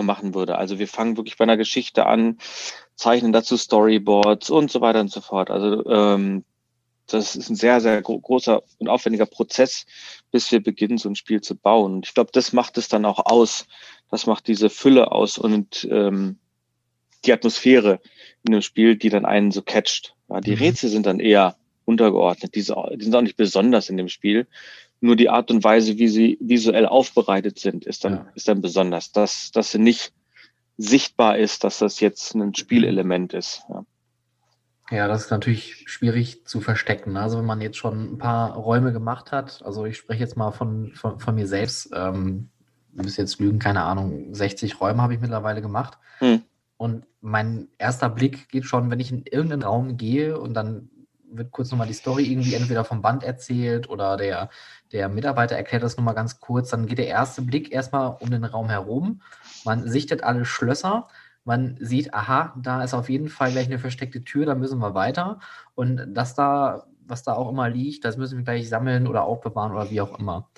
machen 0.00 0.34
würde. 0.34 0.56
Also 0.56 0.78
wir 0.78 0.88
fangen 0.88 1.18
wirklich 1.18 1.36
bei 1.36 1.42
einer 1.42 1.58
Geschichte 1.58 2.06
an, 2.06 2.38
zeichnen 2.94 3.32
dazu 3.32 3.58
Storyboards 3.58 4.48
und 4.48 4.70
so 4.70 4.80
weiter 4.80 5.00
und 5.00 5.10
so 5.10 5.20
fort. 5.20 5.50
Also 5.50 5.84
ähm, 5.84 6.44
das 7.06 7.36
ist 7.36 7.50
ein 7.50 7.56
sehr, 7.56 7.80
sehr 7.80 8.00
großer 8.00 8.62
und 8.78 8.88
aufwendiger 8.88 9.26
Prozess, 9.26 9.86
bis 10.30 10.50
wir 10.52 10.62
beginnen, 10.62 10.98
so 10.98 11.08
ein 11.08 11.16
Spiel 11.16 11.40
zu 11.40 11.56
bauen. 11.56 11.94
Und 11.94 12.06
ich 12.06 12.14
glaube, 12.14 12.30
das 12.32 12.52
macht 12.52 12.78
es 12.78 12.88
dann 12.88 13.04
auch 13.04 13.26
aus. 13.26 13.66
Das 14.10 14.26
macht 14.26 14.46
diese 14.46 14.70
Fülle 14.70 15.12
aus 15.12 15.38
und 15.38 15.86
ähm, 15.90 16.38
die 17.24 17.32
Atmosphäre 17.32 18.00
in 18.44 18.52
dem 18.52 18.62
Spiel, 18.62 18.96
die 18.96 19.08
dann 19.08 19.24
einen 19.24 19.52
so 19.52 19.62
catcht. 19.62 20.14
Ja, 20.28 20.40
die 20.40 20.52
mhm. 20.52 20.58
Rätsel 20.58 20.90
sind 20.90 21.06
dann 21.06 21.20
eher 21.20 21.56
untergeordnet. 21.84 22.54
Die, 22.54 22.60
die 22.60 23.04
sind 23.04 23.14
auch 23.14 23.22
nicht 23.22 23.36
besonders 23.36 23.88
in 23.88 23.96
dem 23.96 24.08
Spiel. 24.08 24.46
Nur 25.00 25.16
die 25.16 25.28
Art 25.28 25.50
und 25.50 25.64
Weise, 25.64 25.98
wie 25.98 26.08
sie 26.08 26.38
visuell 26.40 26.86
aufbereitet 26.86 27.58
sind, 27.58 27.84
ist 27.84 28.04
dann, 28.04 28.14
ja. 28.14 28.32
ist 28.34 28.48
dann 28.48 28.60
besonders. 28.60 29.12
Dass, 29.12 29.50
dass 29.50 29.72
sie 29.72 29.78
nicht 29.78 30.12
sichtbar 30.76 31.38
ist, 31.38 31.64
dass 31.64 31.78
das 31.78 32.00
jetzt 32.00 32.34
ein 32.34 32.54
Spielelement 32.54 33.34
ist. 33.34 33.64
Ja. 33.68 33.84
Ja, 34.92 35.08
das 35.08 35.24
ist 35.24 35.30
natürlich 35.30 35.84
schwierig 35.86 36.46
zu 36.46 36.60
verstecken. 36.60 37.16
Also 37.16 37.38
wenn 37.38 37.46
man 37.46 37.62
jetzt 37.62 37.78
schon 37.78 38.12
ein 38.12 38.18
paar 38.18 38.54
Räume 38.54 38.92
gemacht 38.92 39.32
hat, 39.32 39.62
also 39.64 39.86
ich 39.86 39.96
spreche 39.96 40.20
jetzt 40.20 40.36
mal 40.36 40.50
von, 40.50 40.92
von, 40.94 41.18
von 41.18 41.34
mir 41.34 41.46
selbst, 41.46 41.90
ähm, 41.94 42.50
bis 42.92 43.16
jetzt 43.16 43.40
lügen, 43.40 43.58
keine 43.58 43.84
Ahnung, 43.84 44.34
60 44.34 44.82
Räume 44.82 45.00
habe 45.00 45.14
ich 45.14 45.20
mittlerweile 45.20 45.62
gemacht. 45.62 45.96
Hm. 46.18 46.42
Und 46.76 47.06
mein 47.22 47.68
erster 47.78 48.10
Blick 48.10 48.50
geht 48.50 48.66
schon, 48.66 48.90
wenn 48.90 49.00
ich 49.00 49.10
in 49.10 49.24
irgendeinen 49.24 49.62
Raum 49.62 49.96
gehe 49.96 50.38
und 50.38 50.52
dann 50.52 50.90
wird 51.24 51.52
kurz 51.52 51.70
nochmal 51.70 51.86
die 51.86 51.94
Story 51.94 52.24
irgendwie 52.30 52.54
entweder 52.54 52.84
vom 52.84 53.00
Band 53.00 53.24
erzählt 53.24 53.88
oder 53.88 54.18
der, 54.18 54.50
der 54.92 55.08
Mitarbeiter 55.08 55.56
erklärt 55.56 55.82
das 55.82 55.96
nochmal 55.96 56.14
ganz 56.14 56.40
kurz, 56.40 56.68
dann 56.68 56.86
geht 56.86 56.98
der 56.98 57.06
erste 57.06 57.40
Blick 57.40 57.72
erstmal 57.72 58.18
um 58.20 58.30
den 58.30 58.44
Raum 58.44 58.68
herum. 58.68 59.22
Man 59.64 59.88
sichtet 59.88 60.22
alle 60.22 60.44
Schlösser 60.44 61.08
man 61.44 61.76
sieht, 61.80 62.14
aha, 62.14 62.54
da 62.60 62.84
ist 62.84 62.94
auf 62.94 63.08
jeden 63.08 63.28
Fall 63.28 63.52
gleich 63.52 63.66
eine 63.66 63.78
versteckte 63.78 64.24
Tür, 64.24 64.46
da 64.46 64.54
müssen 64.54 64.78
wir 64.78 64.94
weiter. 64.94 65.40
Und 65.74 66.14
das 66.14 66.34
da, 66.34 66.86
was 67.06 67.22
da 67.22 67.34
auch 67.34 67.50
immer 67.50 67.68
liegt, 67.68 68.04
das 68.04 68.16
müssen 68.16 68.38
wir 68.38 68.44
gleich 68.44 68.68
sammeln 68.68 69.06
oder 69.06 69.24
aufbewahren 69.24 69.72
oder 69.72 69.90
wie 69.90 70.00
auch 70.00 70.18
immer. 70.18 70.48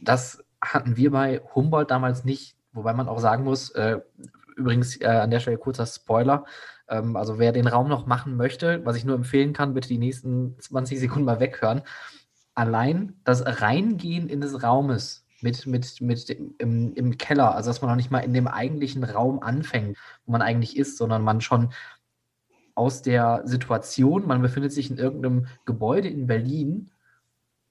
Das 0.00 0.44
hatten 0.60 0.96
wir 0.96 1.10
bei 1.10 1.40
Humboldt 1.54 1.90
damals 1.90 2.24
nicht, 2.24 2.56
wobei 2.72 2.92
man 2.94 3.08
auch 3.08 3.20
sagen 3.20 3.44
muss, 3.44 3.70
äh, 3.70 4.00
übrigens 4.56 5.00
äh, 5.00 5.06
an 5.06 5.30
der 5.30 5.40
Stelle 5.40 5.58
kurzer 5.58 5.86
Spoiler, 5.86 6.44
ähm, 6.88 7.16
also 7.16 7.38
wer 7.38 7.52
den 7.52 7.66
Raum 7.66 7.88
noch 7.88 8.06
machen 8.06 8.36
möchte, 8.36 8.84
was 8.84 8.96
ich 8.96 9.04
nur 9.04 9.16
empfehlen 9.16 9.52
kann, 9.52 9.74
bitte 9.74 9.88
die 9.88 9.98
nächsten 9.98 10.58
20 10.58 11.00
Sekunden 11.00 11.24
mal 11.24 11.40
weghören. 11.40 11.82
Allein 12.54 13.20
das 13.24 13.44
Reingehen 13.62 14.28
in 14.28 14.40
des 14.40 14.62
Raumes 14.62 15.23
mit, 15.44 15.66
mit, 15.66 16.00
mit 16.00 16.30
im, 16.30 16.94
im 16.94 17.18
Keller, 17.18 17.54
also 17.54 17.70
dass 17.70 17.82
man 17.82 17.90
noch 17.90 17.96
nicht 17.96 18.10
mal 18.10 18.20
in 18.20 18.32
dem 18.32 18.48
eigentlichen 18.48 19.04
Raum 19.04 19.40
anfängt, 19.40 19.98
wo 20.24 20.32
man 20.32 20.42
eigentlich 20.42 20.76
ist, 20.76 20.96
sondern 20.96 21.22
man 21.22 21.42
schon 21.42 21.68
aus 22.74 23.02
der 23.02 23.42
Situation, 23.44 24.26
man 24.26 24.42
befindet 24.42 24.72
sich 24.72 24.90
in 24.90 24.96
irgendeinem 24.96 25.46
Gebäude 25.66 26.08
in 26.08 26.26
Berlin, 26.26 26.90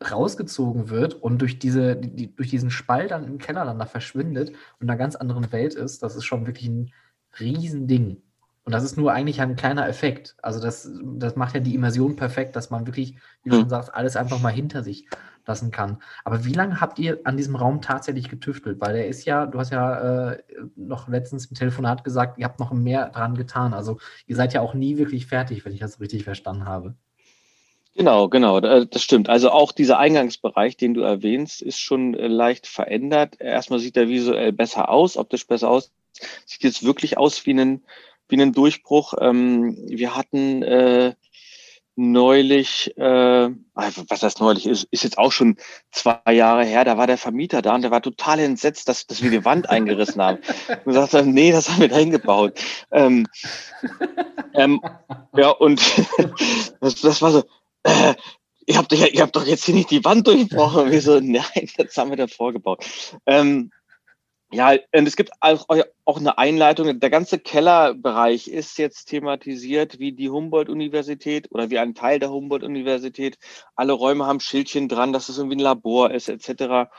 rausgezogen 0.09 0.89
wird 0.89 1.15
und 1.15 1.41
durch, 1.41 1.59
diese, 1.59 1.95
die, 1.95 2.33
durch 2.35 2.49
diesen 2.49 2.69
Spalt 2.69 3.11
dann 3.11 3.25
im 3.25 3.37
Keller 3.39 3.65
dann 3.65 3.79
da 3.79 3.85
verschwindet 3.85 4.49
und 4.49 4.81
in 4.81 4.89
einer 4.89 4.97
ganz 4.97 5.15
anderen 5.15 5.51
Welt 5.51 5.73
ist, 5.73 6.03
das 6.03 6.15
ist 6.15 6.25
schon 6.25 6.45
wirklich 6.45 6.67
ein 6.67 6.91
Riesending. 7.39 8.21
Und 8.65 8.71
das 8.71 8.83
ist 8.83 8.97
nur 8.97 9.11
eigentlich 9.11 9.41
ein 9.41 9.55
kleiner 9.55 9.87
Effekt. 9.87 10.35
Also 10.41 10.61
das, 10.61 10.89
das 11.03 11.35
macht 11.35 11.53
ja 11.53 11.59
die 11.59 11.75
Immersion 11.75 12.15
perfekt, 12.15 12.55
dass 12.55 12.69
man 12.69 12.85
wirklich, 12.85 13.17
wie 13.43 13.49
du 13.49 13.57
schon 13.57 13.69
sagst, 13.69 13.93
alles 13.93 14.15
einfach 14.15 14.39
mal 14.39 14.53
hinter 14.53 14.83
sich 14.83 15.07
lassen 15.45 15.71
kann. 15.71 16.01
Aber 16.23 16.45
wie 16.45 16.53
lange 16.53 16.79
habt 16.81 16.99
ihr 16.99 17.19
an 17.23 17.37
diesem 17.37 17.55
Raum 17.55 17.81
tatsächlich 17.81 18.29
getüftelt? 18.29 18.79
Weil 18.79 18.93
der 18.93 19.07
ist 19.07 19.25
ja, 19.25 19.45
du 19.45 19.59
hast 19.59 19.71
ja 19.71 20.31
äh, 20.31 20.43
noch 20.75 21.07
letztens 21.07 21.45
im 21.47 21.55
Telefonat 21.55 22.03
gesagt, 22.03 22.37
ihr 22.37 22.45
habt 22.45 22.59
noch 22.59 22.71
mehr 22.71 23.09
dran 23.09 23.35
getan. 23.35 23.73
Also 23.73 23.99
ihr 24.27 24.35
seid 24.35 24.53
ja 24.53 24.61
auch 24.61 24.73
nie 24.73 24.97
wirklich 24.97 25.27
fertig, 25.27 25.65
wenn 25.65 25.73
ich 25.73 25.79
das 25.79 25.99
richtig 25.99 26.23
verstanden 26.23 26.65
habe. 26.65 26.95
Genau, 27.95 28.27
genau, 28.27 28.59
das 28.59 29.03
stimmt. 29.03 29.29
Also 29.29 29.51
auch 29.51 29.71
dieser 29.71 29.99
Eingangsbereich, 29.99 30.77
den 30.77 30.95
du 30.95 31.01
erwähnst, 31.01 31.61
ist 31.61 31.79
schon 31.79 32.15
äh, 32.15 32.27
leicht 32.27 32.65
verändert. 32.65 33.39
Erstmal 33.39 33.79
sieht 33.79 33.97
er 33.97 34.07
visuell 34.07 34.51
besser 34.51 34.89
aus, 34.89 35.15
optisch 35.15 35.45
besser 35.45 35.69
aus. 35.69 35.91
Sieht 36.45 36.63
jetzt 36.63 36.83
wirklich 36.83 37.17
aus 37.19 37.45
wie 37.45 37.53
ein, 37.53 37.83
wie 38.29 38.41
ein 38.41 38.51
Durchbruch. 38.51 39.13
Ähm, 39.19 39.77
wir 39.87 40.15
hatten 40.15 40.63
äh, 40.63 41.13
neulich, 41.95 42.95
äh, 42.97 43.49
was 43.73 44.23
heißt 44.23 44.39
neulich, 44.39 44.65
ist, 44.65 44.87
ist 44.91 45.03
jetzt 45.03 45.17
auch 45.17 45.31
schon 45.31 45.57
zwei 45.91 46.19
Jahre 46.33 46.65
her, 46.65 46.83
da 46.85 46.97
war 46.97 47.07
der 47.07 47.17
Vermieter 47.17 47.61
da 47.61 47.75
und 47.75 47.81
der 47.81 47.91
war 47.91 48.01
total 48.01 48.39
entsetzt, 48.39 48.89
dass, 48.89 49.05
dass 49.05 49.21
wir 49.21 49.31
die 49.31 49.45
Wand 49.45 49.69
eingerissen 49.69 50.21
haben. 50.21 50.39
Und 50.85 50.93
sagte, 50.93 51.23
nee, 51.25 51.51
das 51.51 51.69
haben 51.69 51.81
wir 51.81 51.89
da 51.89 51.97
hingebaut. 51.97 52.59
Ähm, 52.91 53.27
ähm, 54.53 54.81
ja, 55.35 55.49
und 55.49 55.81
das, 56.81 56.95
das 57.01 57.21
war 57.21 57.31
so, 57.31 57.43
äh, 57.83 58.15
ihr 58.65 58.77
habt, 58.77 58.91
ihr 58.91 59.21
habt 59.21 59.35
doch 59.35 59.45
jetzt 59.45 59.65
hier 59.65 59.75
nicht 59.75 59.91
die 59.91 60.03
Wand 60.03 60.27
durchbrochen. 60.27 60.83
Und 60.83 60.91
wir 60.91 61.01
so, 61.01 61.19
nein, 61.19 61.69
das 61.77 61.97
haben 61.97 62.09
wir 62.09 62.17
da 62.17 62.27
vorgebaut. 62.27 62.85
Ähm, 63.25 63.71
ja, 64.53 64.71
und 64.71 65.07
es 65.07 65.15
gibt 65.15 65.31
auch, 65.39 65.67
eine 66.05 66.37
Einleitung. 66.37 66.99
Der 66.99 67.09
ganze 67.09 67.39
Kellerbereich 67.39 68.47
ist 68.47 68.77
jetzt 68.77 69.05
thematisiert 69.05 69.99
wie 69.99 70.11
die 70.11 70.29
Humboldt-Universität 70.29 71.51
oder 71.51 71.69
wie 71.69 71.79
ein 71.79 71.95
Teil 71.95 72.19
der 72.19 72.31
Humboldt-Universität. 72.31 73.37
Alle 73.75 73.93
Räume 73.93 74.25
haben 74.27 74.39
Schildchen 74.39 74.87
dran, 74.87 75.11
dass 75.11 75.29
es 75.29 75.37
irgendwie 75.37 75.57
ein 75.57 75.59
Labor 75.59 76.11
ist, 76.11 76.29
etc. 76.29 76.89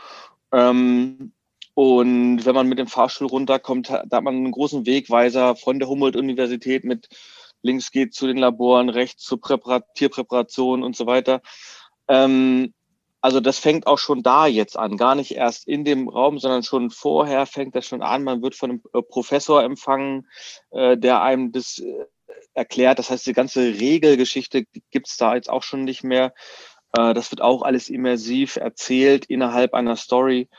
Ähm, 0.53 1.33
und 1.75 2.45
wenn 2.45 2.55
man 2.55 2.69
mit 2.69 2.79
dem 2.79 2.87
Fahrstuhl 2.89 3.29
runterkommt, 3.29 3.89
da 3.89 4.01
hat 4.01 4.25
man 4.25 4.35
einen 4.35 4.53
großen 4.53 4.85
Wegweiser 4.87 5.55
von 5.57 5.79
der 5.79 5.89
Humboldt-Universität 5.89 6.85
mit 6.85 7.09
links 7.63 7.91
geht 7.91 8.15
zu 8.15 8.27
den 8.27 8.37
Laboren, 8.37 8.91
rechts 8.91 9.25
zur 9.25 9.41
Präparat 9.41 9.95
Tierpräparation 9.95 10.83
und 10.83 10.97
so 10.97 11.07
weiter. 11.07 11.41
Ähm, 12.09 12.75
also 13.25 13.41
das 13.41 13.59
fängt 13.59 13.87
auch 13.87 13.97
schon 13.99 14.23
da 14.23 14.47
jetzt 14.47 14.77
an, 14.77 14.99
gar 14.99 15.15
nicht 15.15 15.31
erst 15.31 15.67
in 15.67 15.83
dem 15.83 16.11
Raum, 16.11 16.39
sondern 16.39 16.63
schon 16.63 16.91
vorher 16.91 17.47
fängt 17.47 17.75
das 17.75 17.87
schon 17.87 18.03
an. 18.03 18.23
Man 18.23 18.43
wird 18.43 18.55
von 18.55 18.69
einem 18.69 18.83
äh, 18.93 19.01
Professor 19.01 19.63
empfangen, 19.63 20.29
äh, 20.73 20.99
der 20.99 21.23
einem 21.23 21.51
das 21.51 21.79
äh, 21.79 22.05
erklärt. 22.53 22.99
Das 22.99 23.09
heißt, 23.09 23.27
die 23.27 23.33
ganze 23.33 23.63
Regelgeschichte 23.81 24.67
gibt's 24.91 25.17
da 25.17 25.37
jetzt 25.37 25.49
auch 25.49 25.63
schon 25.63 25.85
nicht 25.85 26.05
mehr. 26.05 26.35
Äh, 26.93 27.15
das 27.15 27.31
wird 27.31 27.41
auch 27.41 27.63
alles 27.63 27.89
immersiv 27.89 28.57
erzählt 28.57 29.25
innerhalb 29.25 29.73
einer 29.73 29.97
Story. 29.97 30.51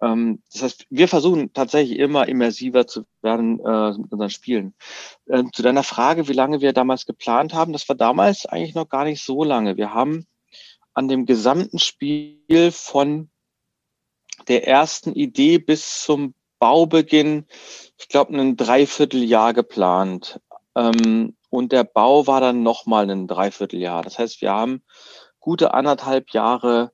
Ähm, 0.00 0.42
das 0.50 0.62
heißt, 0.62 0.86
wir 0.88 1.08
versuchen 1.08 1.52
tatsächlich 1.52 1.98
immer 1.98 2.28
immersiver 2.28 2.86
zu 2.86 3.04
werden 3.20 3.60
äh, 3.60 3.90
mit 3.90 4.10
unseren 4.10 4.30
Spielen. 4.30 4.74
Äh, 5.26 5.44
zu 5.52 5.62
deiner 5.62 5.82
Frage, 5.82 6.28
wie 6.28 6.32
lange 6.32 6.62
wir 6.62 6.72
damals 6.72 7.04
geplant 7.04 7.52
haben, 7.52 7.74
das 7.74 7.86
war 7.90 7.96
damals 7.96 8.46
eigentlich 8.46 8.74
noch 8.74 8.88
gar 8.88 9.04
nicht 9.04 9.22
so 9.22 9.44
lange. 9.44 9.76
Wir 9.76 9.92
haben 9.92 10.26
an 10.96 11.08
dem 11.08 11.26
gesamten 11.26 11.78
Spiel 11.78 12.72
von 12.72 13.28
der 14.48 14.66
ersten 14.66 15.12
Idee 15.12 15.58
bis 15.58 16.02
zum 16.02 16.34
Baubeginn, 16.58 17.44
ich 17.98 18.08
glaube, 18.08 18.34
ein 18.34 18.56
Dreivierteljahr 18.56 19.52
geplant. 19.52 20.40
Ähm, 20.74 21.36
und 21.50 21.72
der 21.72 21.84
Bau 21.84 22.26
war 22.26 22.40
dann 22.40 22.62
nochmal 22.62 23.10
ein 23.10 23.26
Dreivierteljahr. 23.26 24.02
Das 24.02 24.18
heißt, 24.18 24.40
wir 24.40 24.52
haben 24.52 24.82
gute 25.38 25.74
anderthalb 25.74 26.30
Jahre, 26.30 26.92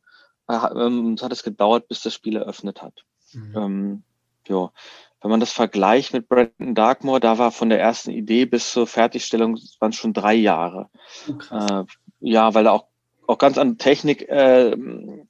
äh, 0.49 0.55
ähm, 0.55 1.17
hat 1.23 1.33
es 1.33 1.45
gedauert, 1.45 1.87
bis 1.87 2.03
das 2.03 2.13
Spiel 2.13 2.37
eröffnet 2.37 2.83
hat. 2.83 3.05
Mhm. 3.33 3.57
Ähm, 3.57 4.03
ja. 4.49 4.73
Wenn 5.21 5.31
man 5.31 5.39
das 5.39 5.53
vergleicht 5.53 6.13
mit 6.13 6.29
Brandon 6.29 6.75
Darkmore, 6.75 7.21
da 7.21 7.39
war 7.39 7.53
von 7.53 7.69
der 7.69 7.81
ersten 7.81 8.11
Idee 8.11 8.47
bis 8.47 8.73
zur 8.73 8.89
Fertigstellung 8.89 9.57
waren 9.79 9.93
schon 9.93 10.13
drei 10.13 10.35
Jahre. 10.35 10.91
Oh, 11.29 11.55
äh, 11.55 11.85
ja, 12.19 12.53
weil 12.55 12.65
da 12.65 12.73
auch 12.73 12.92
auch 13.27 13.39
ganz 13.39 13.59
an 13.59 13.79
Technik 13.79 14.29
äh, 14.29 14.73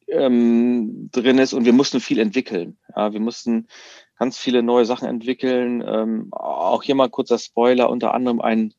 ähm, 0.09 1.11
drin 1.13 1.39
ist 1.39 1.53
und 1.53 1.65
wir 1.65 1.73
mussten 1.73 2.01
viel 2.01 2.19
entwickeln. 2.19 2.79
Ja, 2.95 3.13
wir 3.13 3.21
mussten 3.21 3.69
ganz 4.19 4.39
viele 4.39 4.63
neue 4.63 4.85
Sachen 4.85 5.09
entwickeln. 5.09 5.83
Ähm, 5.87 6.29
auch 6.33 6.83
hier 6.83 6.95
mal 6.95 7.11
kurzer 7.11 7.39
Spoiler, 7.39 7.91
unter 7.91 8.15
anderem 8.15 8.41
ein 8.41 8.75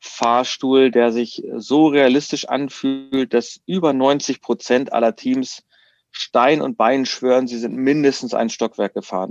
Fahrstuhl, 0.00 0.90
der 0.90 1.12
sich 1.12 1.44
so 1.56 1.88
realistisch 1.88 2.48
anfühlt, 2.48 3.34
dass 3.34 3.60
über 3.66 3.92
90 3.92 4.40
Prozent 4.40 4.92
aller 4.92 5.14
Teams 5.14 5.62
Stein 6.12 6.60
und 6.60 6.76
Bein 6.76 7.06
schwören, 7.06 7.46
sie 7.46 7.58
sind 7.58 7.76
mindestens 7.76 8.34
ein 8.34 8.50
Stockwerk 8.50 8.94
gefahren. 8.94 9.30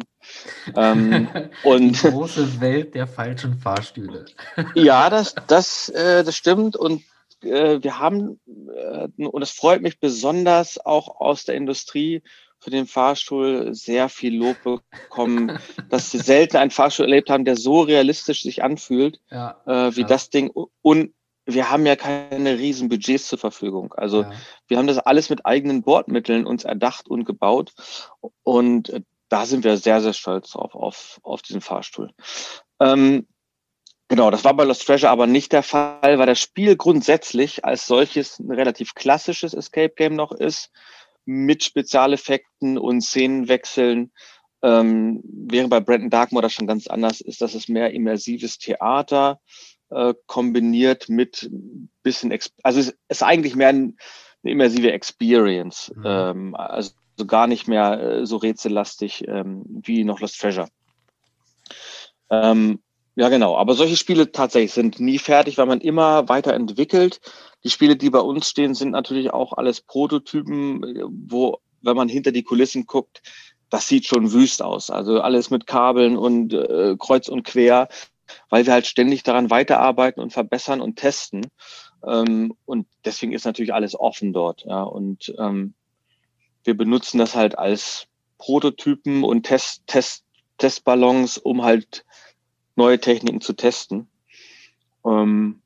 ähm, 0.75 1.27
und 1.63 2.01
Die 2.03 2.07
große 2.07 2.61
Welt 2.61 2.95
der 2.95 3.07
falschen 3.07 3.57
Fahrstühle. 3.59 4.25
ja, 4.75 5.09
das, 5.09 5.35
das, 5.47 5.89
äh, 5.89 6.23
das 6.23 6.37
stimmt. 6.37 6.77
Und 6.77 7.03
äh, 7.43 7.81
wir 7.81 7.99
haben, 7.99 8.39
äh, 8.47 9.07
und 9.25 9.41
es 9.41 9.51
freut 9.51 9.81
mich 9.81 9.99
besonders 9.99 10.83
auch 10.83 11.19
aus 11.19 11.45
der 11.45 11.55
Industrie, 11.55 12.21
für 12.59 12.71
den 12.71 12.87
Fahrstuhl 12.87 13.73
sehr 13.73 14.09
viel 14.09 14.37
Lob 14.37 14.57
bekommen, 14.63 15.59
dass 15.89 16.11
sie 16.11 16.19
selten 16.19 16.57
einen 16.57 16.71
Fahrstuhl 16.71 17.05
erlebt 17.05 17.29
haben, 17.29 17.45
der 17.45 17.55
so 17.55 17.81
realistisch 17.81 18.43
sich 18.43 18.63
anfühlt, 18.63 19.21
ja, 19.31 19.61
äh, 19.65 19.95
wie 19.95 20.01
ja. 20.01 20.07
das 20.07 20.29
Ding. 20.29 20.51
Und 20.81 21.13
wir 21.45 21.71
haben 21.71 21.85
ja 21.85 21.95
keine 21.95 22.59
riesen 22.59 22.89
Budgets 22.89 23.27
zur 23.27 23.39
Verfügung. 23.39 23.93
Also 23.93 24.23
ja. 24.23 24.31
wir 24.67 24.77
haben 24.77 24.87
das 24.87 24.99
alles 24.99 25.29
mit 25.29 25.45
eigenen 25.45 25.81
Bordmitteln 25.81 26.45
uns 26.45 26.63
erdacht 26.63 27.07
und 27.07 27.25
gebaut. 27.25 27.73
Und 28.43 28.89
äh, 28.89 29.01
da 29.29 29.45
sind 29.45 29.63
wir 29.63 29.77
sehr, 29.77 30.01
sehr 30.01 30.13
stolz 30.13 30.51
drauf, 30.51 30.75
auf, 30.75 31.19
auf 31.23 31.41
diesen 31.41 31.61
Fahrstuhl. 31.61 32.11
Ähm, 32.79 33.27
Genau, 34.09 34.31
das 34.31 34.43
war 34.43 34.55
bei 34.55 34.63
Lost 34.63 34.87
Treasure 34.87 35.11
aber 35.11 35.27
nicht 35.27 35.53
der 35.53 35.61
Fall, 35.61 36.17
weil 36.17 36.25
das 36.25 36.39
Spiel 36.39 36.75
grundsätzlich 36.75 37.63
als 37.63 37.85
solches 37.85 38.39
ein 38.39 38.51
relativ 38.51 38.95
klassisches 38.95 39.53
Escape 39.53 39.93
Game 39.95 40.15
noch 40.15 40.31
ist, 40.31 40.71
mit 41.25 41.63
Spezialeffekten 41.63 42.79
und 42.79 43.01
Szenenwechseln. 43.01 44.11
Ähm, 44.63 45.21
während 45.23 45.69
bei 45.69 45.79
Brandon 45.79 46.09
Darkmore 46.09 46.41
das 46.41 46.53
schon 46.53 46.65
ganz 46.65 46.87
anders 46.87 47.21
ist, 47.21 47.41
dass 47.41 47.53
es 47.53 47.69
mehr 47.69 47.93
immersives 47.93 48.57
Theater 48.57 49.39
äh, 49.91 50.15
kombiniert 50.25 51.07
mit 51.07 51.47
bisschen, 52.01 52.35
also 52.63 52.79
es 52.79 52.97
ist 53.09 53.23
eigentlich 53.23 53.55
mehr 53.55 53.69
ein, 53.69 53.97
eine 54.43 54.51
immersive 54.53 54.91
Experience, 54.91 55.93
mhm. 55.95 56.03
ähm, 56.05 56.55
also 56.55 56.91
gar 57.27 57.45
nicht 57.45 57.67
mehr 57.67 58.01
äh, 58.01 58.25
so 58.25 58.37
rätsellastig 58.37 59.27
ähm, 59.27 59.63
wie 59.67 60.03
noch 60.03 60.19
Lost 60.19 60.41
Treasure. 60.41 60.67
Ähm, 62.31 62.81
ja, 63.19 63.27
genau. 63.27 63.57
Aber 63.57 63.73
solche 63.73 63.97
Spiele 63.97 64.31
tatsächlich 64.31 64.71
sind 64.71 65.01
nie 65.01 65.19
fertig, 65.19 65.57
weil 65.57 65.65
man 65.65 65.81
immer 65.81 66.29
weiterentwickelt. 66.29 67.19
Die 67.65 67.69
Spiele, 67.69 67.97
die 67.97 68.09
bei 68.09 68.21
uns 68.21 68.49
stehen, 68.49 68.75
sind 68.75 68.91
natürlich 68.91 69.33
auch 69.33 69.51
alles 69.51 69.81
Prototypen, 69.81 71.03
wo, 71.27 71.57
wenn 71.81 71.97
man 71.97 72.07
hinter 72.07 72.31
die 72.31 72.43
Kulissen 72.43 72.85
guckt, 72.85 73.21
das 73.69 73.89
sieht 73.89 74.05
schon 74.05 74.31
wüst 74.31 74.61
aus. 74.61 74.89
Also 74.89 75.19
alles 75.19 75.49
mit 75.49 75.67
Kabeln 75.67 76.15
und 76.15 76.53
äh, 76.53 76.95
kreuz 76.97 77.27
und 77.27 77.43
quer, 77.43 77.89
weil 78.49 78.65
wir 78.65 78.71
halt 78.71 78.87
ständig 78.87 79.23
daran 79.23 79.49
weiterarbeiten 79.49 80.23
und 80.23 80.31
verbessern 80.31 80.79
und 80.79 80.95
testen. 80.95 81.45
Ähm, 82.07 82.53
und 82.63 82.87
deswegen 83.03 83.33
ist 83.33 83.43
natürlich 83.43 83.73
alles 83.73 83.99
offen 83.99 84.31
dort. 84.31 84.63
Ja. 84.63 84.83
Und 84.83 85.35
ähm, 85.37 85.73
wir 86.63 86.77
benutzen 86.77 87.17
das 87.17 87.35
halt 87.35 87.57
als 87.57 88.07
Prototypen 88.37 89.25
und 89.25 89.43
Test, 89.43 89.87
Test, 89.87 90.23
Testballons, 90.57 91.37
um 91.37 91.65
halt 91.65 92.05
neue 92.79 92.99
Techniken 92.99 93.41
zu 93.41 93.53
testen. 93.53 94.07
Ähm, 95.05 95.61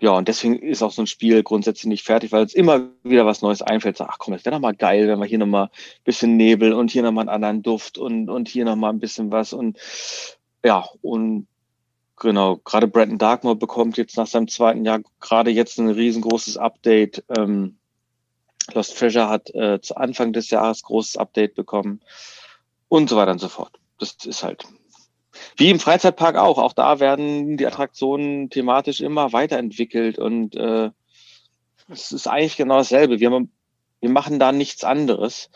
ja, 0.00 0.12
und 0.12 0.28
deswegen 0.28 0.58
ist 0.58 0.82
auch 0.82 0.92
so 0.92 1.02
ein 1.02 1.06
Spiel 1.06 1.42
grundsätzlich 1.42 1.86
nicht 1.86 2.06
fertig, 2.06 2.32
weil 2.32 2.44
es 2.44 2.54
immer 2.54 2.88
wieder 3.02 3.26
was 3.26 3.42
Neues 3.42 3.60
einfällt. 3.60 3.98
So, 3.98 4.04
ach 4.04 4.16
komm, 4.18 4.32
das 4.32 4.46
wäre 4.46 4.56
doch 4.56 4.60
mal 4.60 4.74
geil, 4.74 5.06
wenn 5.08 5.18
wir 5.18 5.26
hier 5.26 5.38
nochmal 5.38 5.64
ein 5.64 6.04
bisschen 6.04 6.38
Nebel 6.38 6.72
und 6.72 6.90
hier 6.90 7.02
nochmal 7.02 7.28
einen 7.28 7.34
anderen 7.34 7.62
Duft 7.62 7.98
und, 7.98 8.30
und 8.30 8.48
hier 8.48 8.64
nochmal 8.64 8.92
ein 8.94 8.98
bisschen 8.98 9.30
was. 9.30 9.52
Und 9.52 9.78
ja, 10.64 10.88
und 11.02 11.46
genau, 12.16 12.56
gerade 12.56 12.88
Brandon 12.88 13.18
Darkmore 13.18 13.56
bekommt 13.56 13.98
jetzt 13.98 14.16
nach 14.16 14.26
seinem 14.26 14.48
zweiten 14.48 14.86
Jahr 14.86 15.00
gerade 15.20 15.50
jetzt 15.50 15.78
ein 15.78 15.90
riesengroßes 15.90 16.56
Update. 16.56 17.22
Ähm, 17.36 17.76
Lost 18.72 18.96
Treasure 18.96 19.28
hat 19.28 19.54
äh, 19.54 19.80
zu 19.82 19.96
Anfang 19.96 20.32
des 20.32 20.48
Jahres 20.48 20.82
großes 20.82 21.18
Update 21.18 21.54
bekommen 21.54 22.00
und 22.88 23.10
so 23.10 23.16
weiter 23.16 23.32
und 23.32 23.40
so 23.40 23.48
fort. 23.48 23.78
Das 23.98 24.16
ist 24.24 24.42
halt 24.42 24.66
wie 25.56 25.70
im 25.70 25.80
Freizeitpark 25.80 26.36
auch. 26.36 26.58
Auch 26.58 26.72
da 26.72 27.00
werden 27.00 27.56
die 27.56 27.66
Attraktionen 27.66 28.50
thematisch 28.50 29.00
immer 29.00 29.32
weiterentwickelt 29.32 30.18
und 30.18 30.56
äh, 30.56 30.90
es 31.88 32.12
ist 32.12 32.26
eigentlich 32.26 32.56
genau 32.56 32.78
dasselbe. 32.78 33.20
Wir, 33.20 33.30
wir 34.00 34.10
machen 34.10 34.38
da 34.38 34.52
nichts 34.52 34.84
anderes. 34.84 35.50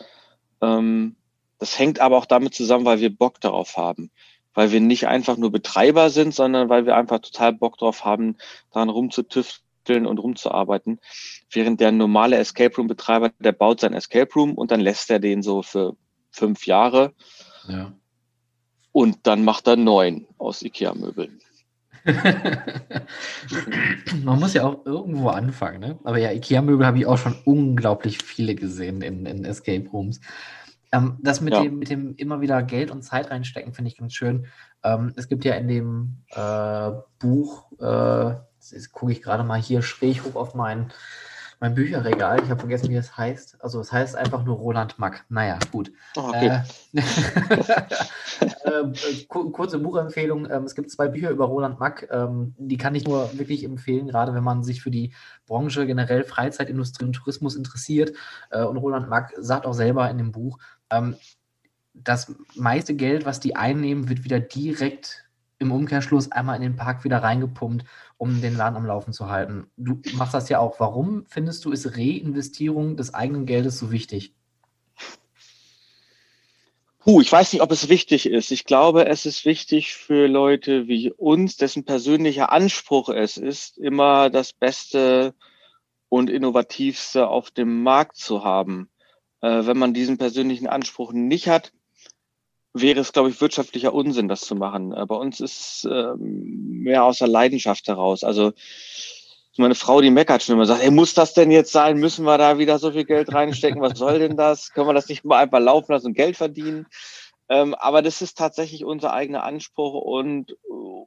Ähm, 0.61 1.15
das 1.59 1.79
hängt 1.79 1.99
aber 1.99 2.17
auch 2.17 2.25
damit 2.25 2.53
zusammen, 2.53 2.85
weil 2.85 2.99
wir 2.99 3.15
Bock 3.15 3.39
darauf 3.39 3.77
haben. 3.77 4.11
weil 4.55 4.71
wir 4.71 4.79
nicht 4.81 5.07
einfach 5.07 5.37
nur 5.37 5.51
Betreiber 5.51 6.09
sind, 6.09 6.33
sondern 6.33 6.69
weil 6.69 6.85
wir 6.85 6.95
einfach 6.95 7.19
total 7.19 7.53
Bock 7.53 7.77
drauf 7.77 8.05
haben, 8.05 8.37
daran 8.71 8.89
rumzutüfteln 8.89 10.07
und 10.07 10.17
rumzuarbeiten. 10.17 10.99
Während 11.51 11.81
der 11.81 11.91
normale 11.91 12.37
Escape 12.37 12.75
Room 12.75 12.87
Betreiber, 12.87 13.31
der 13.39 13.51
baut 13.51 13.81
sein 13.81 13.93
Escape 13.93 14.33
Room 14.33 14.55
und 14.55 14.71
dann 14.71 14.79
lässt 14.79 15.11
er 15.11 15.19
den 15.19 15.43
so 15.43 15.61
für 15.61 15.95
fünf 16.31 16.65
Jahre. 16.65 17.13
Ja. 17.67 17.93
Und 18.95 19.27
dann 19.27 19.43
macht 19.43 19.67
er 19.67 19.75
neun 19.75 20.25
aus 20.37 20.61
Ikea-Möbeln. 20.61 21.41
Man 24.23 24.39
muss 24.39 24.53
ja 24.53 24.63
auch 24.63 24.85
irgendwo 24.85 25.27
anfangen, 25.27 25.81
ne? 25.81 25.99
Aber 26.05 26.17
ja, 26.17 26.31
IKEA-Möbel 26.31 26.85
habe 26.85 26.99
ich 26.99 27.05
auch 27.05 27.17
schon 27.17 27.35
unglaublich 27.43 28.23
viele 28.23 28.55
gesehen 28.55 29.01
in, 29.01 29.25
in 29.25 29.43
Escape 29.43 29.89
Rooms. 29.89 30.21
Ähm, 30.93 31.17
das 31.21 31.41
mit, 31.41 31.53
ja. 31.53 31.63
dem, 31.63 31.77
mit 31.77 31.89
dem 31.89 32.15
immer 32.15 32.39
wieder 32.39 32.63
Geld 32.63 32.89
und 32.89 33.01
Zeit 33.01 33.31
reinstecken, 33.31 33.73
finde 33.73 33.91
ich 33.91 33.97
ganz 33.97 34.13
schön. 34.13 34.45
Ähm, 34.81 35.11
es 35.17 35.27
gibt 35.27 35.43
ja 35.43 35.55
in 35.55 35.67
dem 35.67 36.23
äh, 36.29 36.91
Buch, 37.19 37.69
äh, 37.81 38.35
gucke 38.93 39.11
ich 39.11 39.21
gerade 39.21 39.43
mal 39.43 39.61
hier 39.61 39.81
schräg 39.81 40.23
hoch 40.23 40.37
auf 40.37 40.55
mein, 40.55 40.93
mein 41.65 41.73
Bücherregal. 41.73 42.43
Ich 42.43 42.49
habe 42.51 42.59
vergessen, 42.59 42.91
wie 42.91 42.95
es 42.95 43.17
heißt. 43.17 43.57
Also 43.59 43.79
es 43.79 43.91
heißt 43.91 44.15
einfach 44.15 44.45
nur 44.45 44.57
Roland 44.57 44.99
Mack. 44.99 45.25
Naja, 45.29 45.57
gut. 45.71 45.91
Oh, 46.15 46.29
okay. 46.29 46.61
äh, 46.93 47.01
äh 48.91 49.25
kurze 49.27 49.79
Buchempfehlung. 49.79 50.47
Ähm, 50.47 50.65
es 50.65 50.75
gibt 50.75 50.91
zwei 50.91 51.07
Bücher 51.07 51.31
über 51.31 51.45
Roland 51.45 51.79
Mack. 51.79 52.07
Ähm, 52.11 52.53
die 52.59 52.77
kann 52.77 52.93
ich 52.93 53.05
nur 53.05 53.35
wirklich 53.39 53.63
empfehlen, 53.63 54.07
gerade 54.09 54.35
wenn 54.35 54.43
man 54.43 54.63
sich 54.63 54.83
für 54.83 54.91
die 54.91 55.15
Branche 55.47 55.87
generell 55.87 56.23
Freizeitindustrie 56.23 57.05
und 57.05 57.13
Tourismus 57.13 57.55
interessiert. 57.55 58.13
Äh, 58.51 58.63
und 58.63 58.77
Roland 58.77 59.09
Mack 59.09 59.33
sagt 59.35 59.65
auch 59.65 59.73
selber 59.73 60.07
in 60.11 60.19
dem 60.19 60.31
Buch, 60.31 60.59
ähm, 60.91 61.15
das 61.95 62.31
meiste 62.53 62.93
Geld, 62.93 63.25
was 63.25 63.39
die 63.39 63.55
einnehmen, 63.55 64.07
wird 64.07 64.23
wieder 64.23 64.39
direkt 64.39 65.24
im 65.65 65.71
Umkehrschluss 65.71 66.31
einmal 66.31 66.55
in 66.55 66.61
den 66.61 66.75
Park 66.75 67.03
wieder 67.03 67.17
reingepumpt, 67.17 67.85
um 68.17 68.41
den 68.41 68.55
Laden 68.55 68.77
am 68.77 68.85
Laufen 68.85 69.13
zu 69.13 69.29
halten. 69.29 69.67
Du 69.77 69.99
machst 70.13 70.33
das 70.33 70.49
ja 70.49 70.59
auch. 70.59 70.79
Warum 70.79 71.25
findest 71.27 71.65
du, 71.65 71.71
ist 71.71 71.97
Reinvestierung 71.97 72.95
des 72.95 73.13
eigenen 73.13 73.45
Geldes 73.45 73.77
so 73.77 73.91
wichtig? 73.91 74.33
Puh, 76.99 77.21
ich 77.21 77.31
weiß 77.31 77.53
nicht, 77.53 77.61
ob 77.61 77.71
es 77.71 77.87
wichtig 77.87 78.25
ist. 78.25 78.49
Ich 78.49 78.65
glaube, 78.65 79.05
es 79.05 79.27
ist 79.27 79.45
wichtig 79.45 79.93
für 79.93 80.27
Leute 80.27 80.87
wie 80.87 81.11
uns, 81.11 81.55
dessen 81.55 81.85
persönlicher 81.85 82.51
Anspruch 82.51 83.09
es 83.09 83.37
ist, 83.37 83.77
immer 83.77 84.31
das 84.31 84.53
Beste 84.53 85.35
und 86.09 86.31
Innovativste 86.31 87.27
auf 87.27 87.51
dem 87.51 87.83
Markt 87.83 88.15
zu 88.15 88.43
haben. 88.43 88.89
Äh, 89.41 89.67
wenn 89.67 89.77
man 89.77 89.93
diesen 89.93 90.17
persönlichen 90.17 90.65
Anspruch 90.65 91.13
nicht 91.13 91.47
hat, 91.47 91.73
wäre 92.75 92.99
es, 92.99 93.13
glaube 93.13 93.29
ich, 93.29 93.39
wirtschaftlicher 93.39 93.93
Unsinn, 93.93 94.27
das 94.27 94.41
zu 94.41 94.55
machen. 94.55 94.91
Äh, 94.91 95.05
bei 95.05 95.15
uns 95.15 95.39
ist 95.39 95.85
äh, 95.89 96.13
mehr 96.17 97.05
aus 97.05 97.19
der 97.19 97.27
Leidenschaft 97.27 97.87
heraus. 97.87 98.23
Also 98.23 98.51
meine 99.57 99.75
Frau, 99.75 100.01
die 100.01 100.11
meckert 100.11 100.43
schon 100.43 100.55
immer, 100.55 100.65
sagt, 100.65 100.81
hey, 100.81 100.91
muss 100.91 101.13
das 101.13 101.33
denn 101.33 101.49
jetzt 101.49 101.71
sein? 101.71 101.97
Müssen 101.97 102.25
wir 102.25 102.37
da 102.37 102.57
wieder 102.57 102.77
so 102.77 102.91
viel 102.91 103.05
Geld 103.05 103.33
reinstecken? 103.33 103.81
Was 103.81 103.97
soll 103.97 104.19
denn 104.19 104.35
das? 104.35 104.73
Können 104.73 104.87
wir 104.87 104.93
das 104.93 105.07
nicht 105.07 105.23
mal 105.23 105.41
einfach 105.41 105.59
laufen 105.59 105.93
lassen 105.93 106.07
und 106.07 106.13
Geld 106.13 106.35
verdienen? 106.35 106.87
Ähm, 107.47 107.73
aber 107.75 108.01
das 108.01 108.21
ist 108.21 108.37
tatsächlich 108.37 108.83
unser 108.83 109.13
eigener 109.13 109.43
Anspruch 109.43 109.93
und 110.01 110.57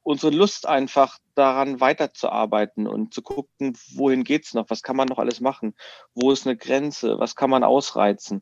unsere 0.02 0.34
Lust 0.34 0.66
einfach 0.66 1.18
daran 1.34 1.80
weiterzuarbeiten 1.80 2.86
und 2.86 3.12
zu 3.12 3.20
gucken, 3.20 3.76
wohin 3.92 4.24
geht's 4.24 4.54
noch? 4.54 4.70
Was 4.70 4.82
kann 4.82 4.96
man 4.96 5.08
noch 5.08 5.18
alles 5.18 5.40
machen? 5.40 5.74
Wo 6.14 6.30
ist 6.30 6.46
eine 6.46 6.56
Grenze? 6.56 7.18
Was 7.18 7.36
kann 7.36 7.50
man 7.50 7.64
ausreizen? 7.64 8.40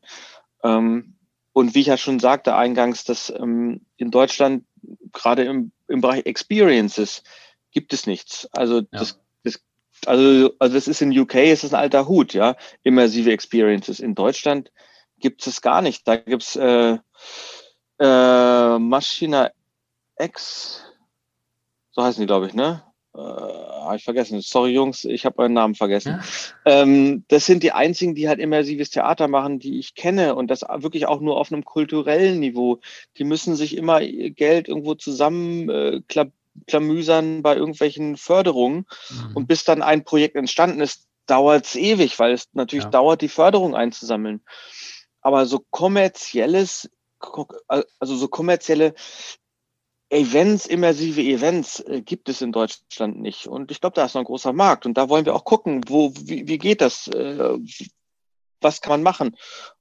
Ähm, 0.63 1.17
und 1.57 1.73
wie 1.73 1.79
ich 1.79 1.87
ja 1.87 1.97
schon 1.97 2.19
sagte 2.19 2.55
eingangs, 2.55 3.03
dass 3.03 3.31
ähm, 3.31 3.81
in 3.95 4.11
Deutschland 4.11 4.63
gerade 5.11 5.41
im, 5.41 5.71
im 5.87 6.01
Bereich 6.01 6.27
Experiences 6.27 7.23
gibt 7.71 7.93
es 7.93 8.05
nichts. 8.05 8.47
Also 8.51 8.81
ja. 8.81 8.85
das, 8.91 9.19
das, 9.43 9.59
also, 10.05 10.53
also 10.59 10.75
das 10.75 10.87
ist 10.87 11.01
in 11.01 11.17
UK, 11.17 11.33
ist 11.33 11.63
das 11.63 11.73
ein 11.73 11.79
alter 11.79 12.07
Hut, 12.07 12.35
ja, 12.35 12.55
immersive 12.83 13.31
Experiences. 13.31 13.99
In 13.99 14.13
Deutschland 14.13 14.71
gibt 15.17 15.47
es 15.47 15.63
gar 15.63 15.81
nicht. 15.81 16.07
Da 16.07 16.17
gibt's 16.17 16.55
äh, 16.57 16.99
äh, 17.97 18.77
Maschina 18.77 19.49
X, 20.19 20.83
so 21.89 22.03
heißen 22.03 22.21
die, 22.21 22.27
glaube 22.27 22.45
ich, 22.45 22.53
ne? 22.53 22.83
Äh, 23.17 23.19
habe 23.19 23.95
ich 23.95 24.03
vergessen. 24.03 24.41
Sorry, 24.41 24.73
Jungs, 24.73 25.03
ich 25.03 25.25
habe 25.25 25.39
euren 25.39 25.53
Namen 25.53 25.73
vergessen. 25.73 26.21
Ja. 26.65 26.83
Ähm, 26.83 27.23
das 27.29 27.47
sind 27.47 27.63
die 27.63 27.71
einzigen, 27.71 28.13
die 28.13 28.29
halt 28.29 28.39
immersives 28.39 28.91
Theater 28.91 29.27
machen, 29.27 29.57
die 29.57 29.79
ich 29.79 29.95
kenne 29.95 30.35
und 30.35 30.51
das 30.51 30.61
wirklich 30.61 31.07
auch 31.07 31.19
nur 31.19 31.37
auf 31.37 31.51
einem 31.51 31.65
kulturellen 31.65 32.39
Niveau. 32.39 32.79
Die 33.17 33.23
müssen 33.23 33.55
sich 33.55 33.75
immer 33.75 34.01
Geld 34.01 34.67
irgendwo 34.67 34.93
zusammen 34.93 35.69
äh, 35.69 36.01
klamüsern 36.67 37.41
bei 37.41 37.55
irgendwelchen 37.55 38.17
Förderungen. 38.17 38.85
Mhm. 39.09 39.35
Und 39.35 39.47
bis 39.47 39.63
dann 39.63 39.81
ein 39.81 40.03
Projekt 40.03 40.35
entstanden 40.35 40.79
ist, 40.79 41.07
dauert 41.25 41.65
es 41.65 41.75
ewig, 41.75 42.19
weil 42.19 42.33
es 42.33 42.49
natürlich 42.53 42.85
ja. 42.85 42.91
dauert, 42.91 43.21
die 43.21 43.29
Förderung 43.29 43.75
einzusammeln. 43.75 44.41
Aber 45.21 45.47
so 45.47 45.65
kommerzielles, 45.71 46.87
also 47.97 48.15
so 48.15 48.27
kommerzielle 48.27 48.93
Events, 50.09 50.65
immersive 50.65 51.21
Events 51.21 51.81
äh, 51.81 52.01
gibt 52.01 52.29
es 52.29 52.41
in 52.41 52.51
Deutschland 52.51 53.19
nicht. 53.19 53.47
Und 53.47 53.71
ich 53.71 53.81
glaube, 53.81 53.95
da 53.95 54.05
ist 54.05 54.13
noch 54.13 54.21
ein 54.21 54.25
großer 54.25 54.53
Markt. 54.53 54.85
Und 54.85 54.97
da 54.97 55.09
wollen 55.09 55.25
wir 55.25 55.35
auch 55.35 55.43
gucken, 55.43 55.81
wo, 55.87 56.13
wie, 56.15 56.47
wie 56.47 56.57
geht 56.57 56.81
das? 56.81 57.07
Äh, 57.07 57.57
was 58.61 58.81
kann 58.81 58.91
man 58.91 59.03
machen? 59.03 59.35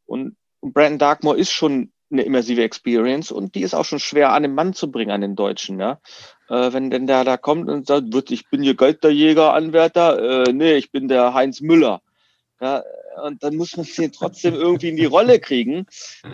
Und 0.05 0.37
Brandon 0.61 0.99
Darkmore 0.99 1.39
ist 1.39 1.53
schon 1.53 1.93
eine 2.11 2.23
immersive 2.23 2.63
Experience 2.63 3.33
und 3.33 3.55
die 3.55 3.63
ist 3.63 3.75
auch 3.75 3.85
schon 3.85 3.99
schwer 3.99 4.33
an 4.33 4.43
den 4.43 4.55
Mann 4.55 4.75
zu 4.75 4.91
bringen, 4.91 5.11
an 5.11 5.21
den 5.21 5.35
Deutschen, 5.35 5.81
ja. 5.81 6.01
Äh, 6.49 6.73
wenn 6.73 6.91
denn 6.91 7.07
der 7.07 7.25
da 7.25 7.37
kommt 7.37 7.69
und 7.69 7.87
sagt, 7.87 8.13
wird, 8.13 8.31
ich 8.31 8.49
bin 8.49 8.63
hier 8.63 8.77
Gelderjäger, 8.77 9.55
Anwärter, 9.55 10.47
äh, 10.47 10.53
nee, 10.53 10.75
ich 10.75 10.93
bin 10.93 11.09
der 11.09 11.35
Heinz 11.35 11.61
Müller. 11.61 12.01
Ja, 12.61 12.83
und 13.23 13.43
dann 13.43 13.57
muss 13.57 13.77
man 13.77 13.87
sie 13.87 14.11
trotzdem 14.11 14.55
irgendwie 14.55 14.89
in 14.89 14.97
die 14.97 15.05
Rolle 15.05 15.41
kriegen. 15.41 15.87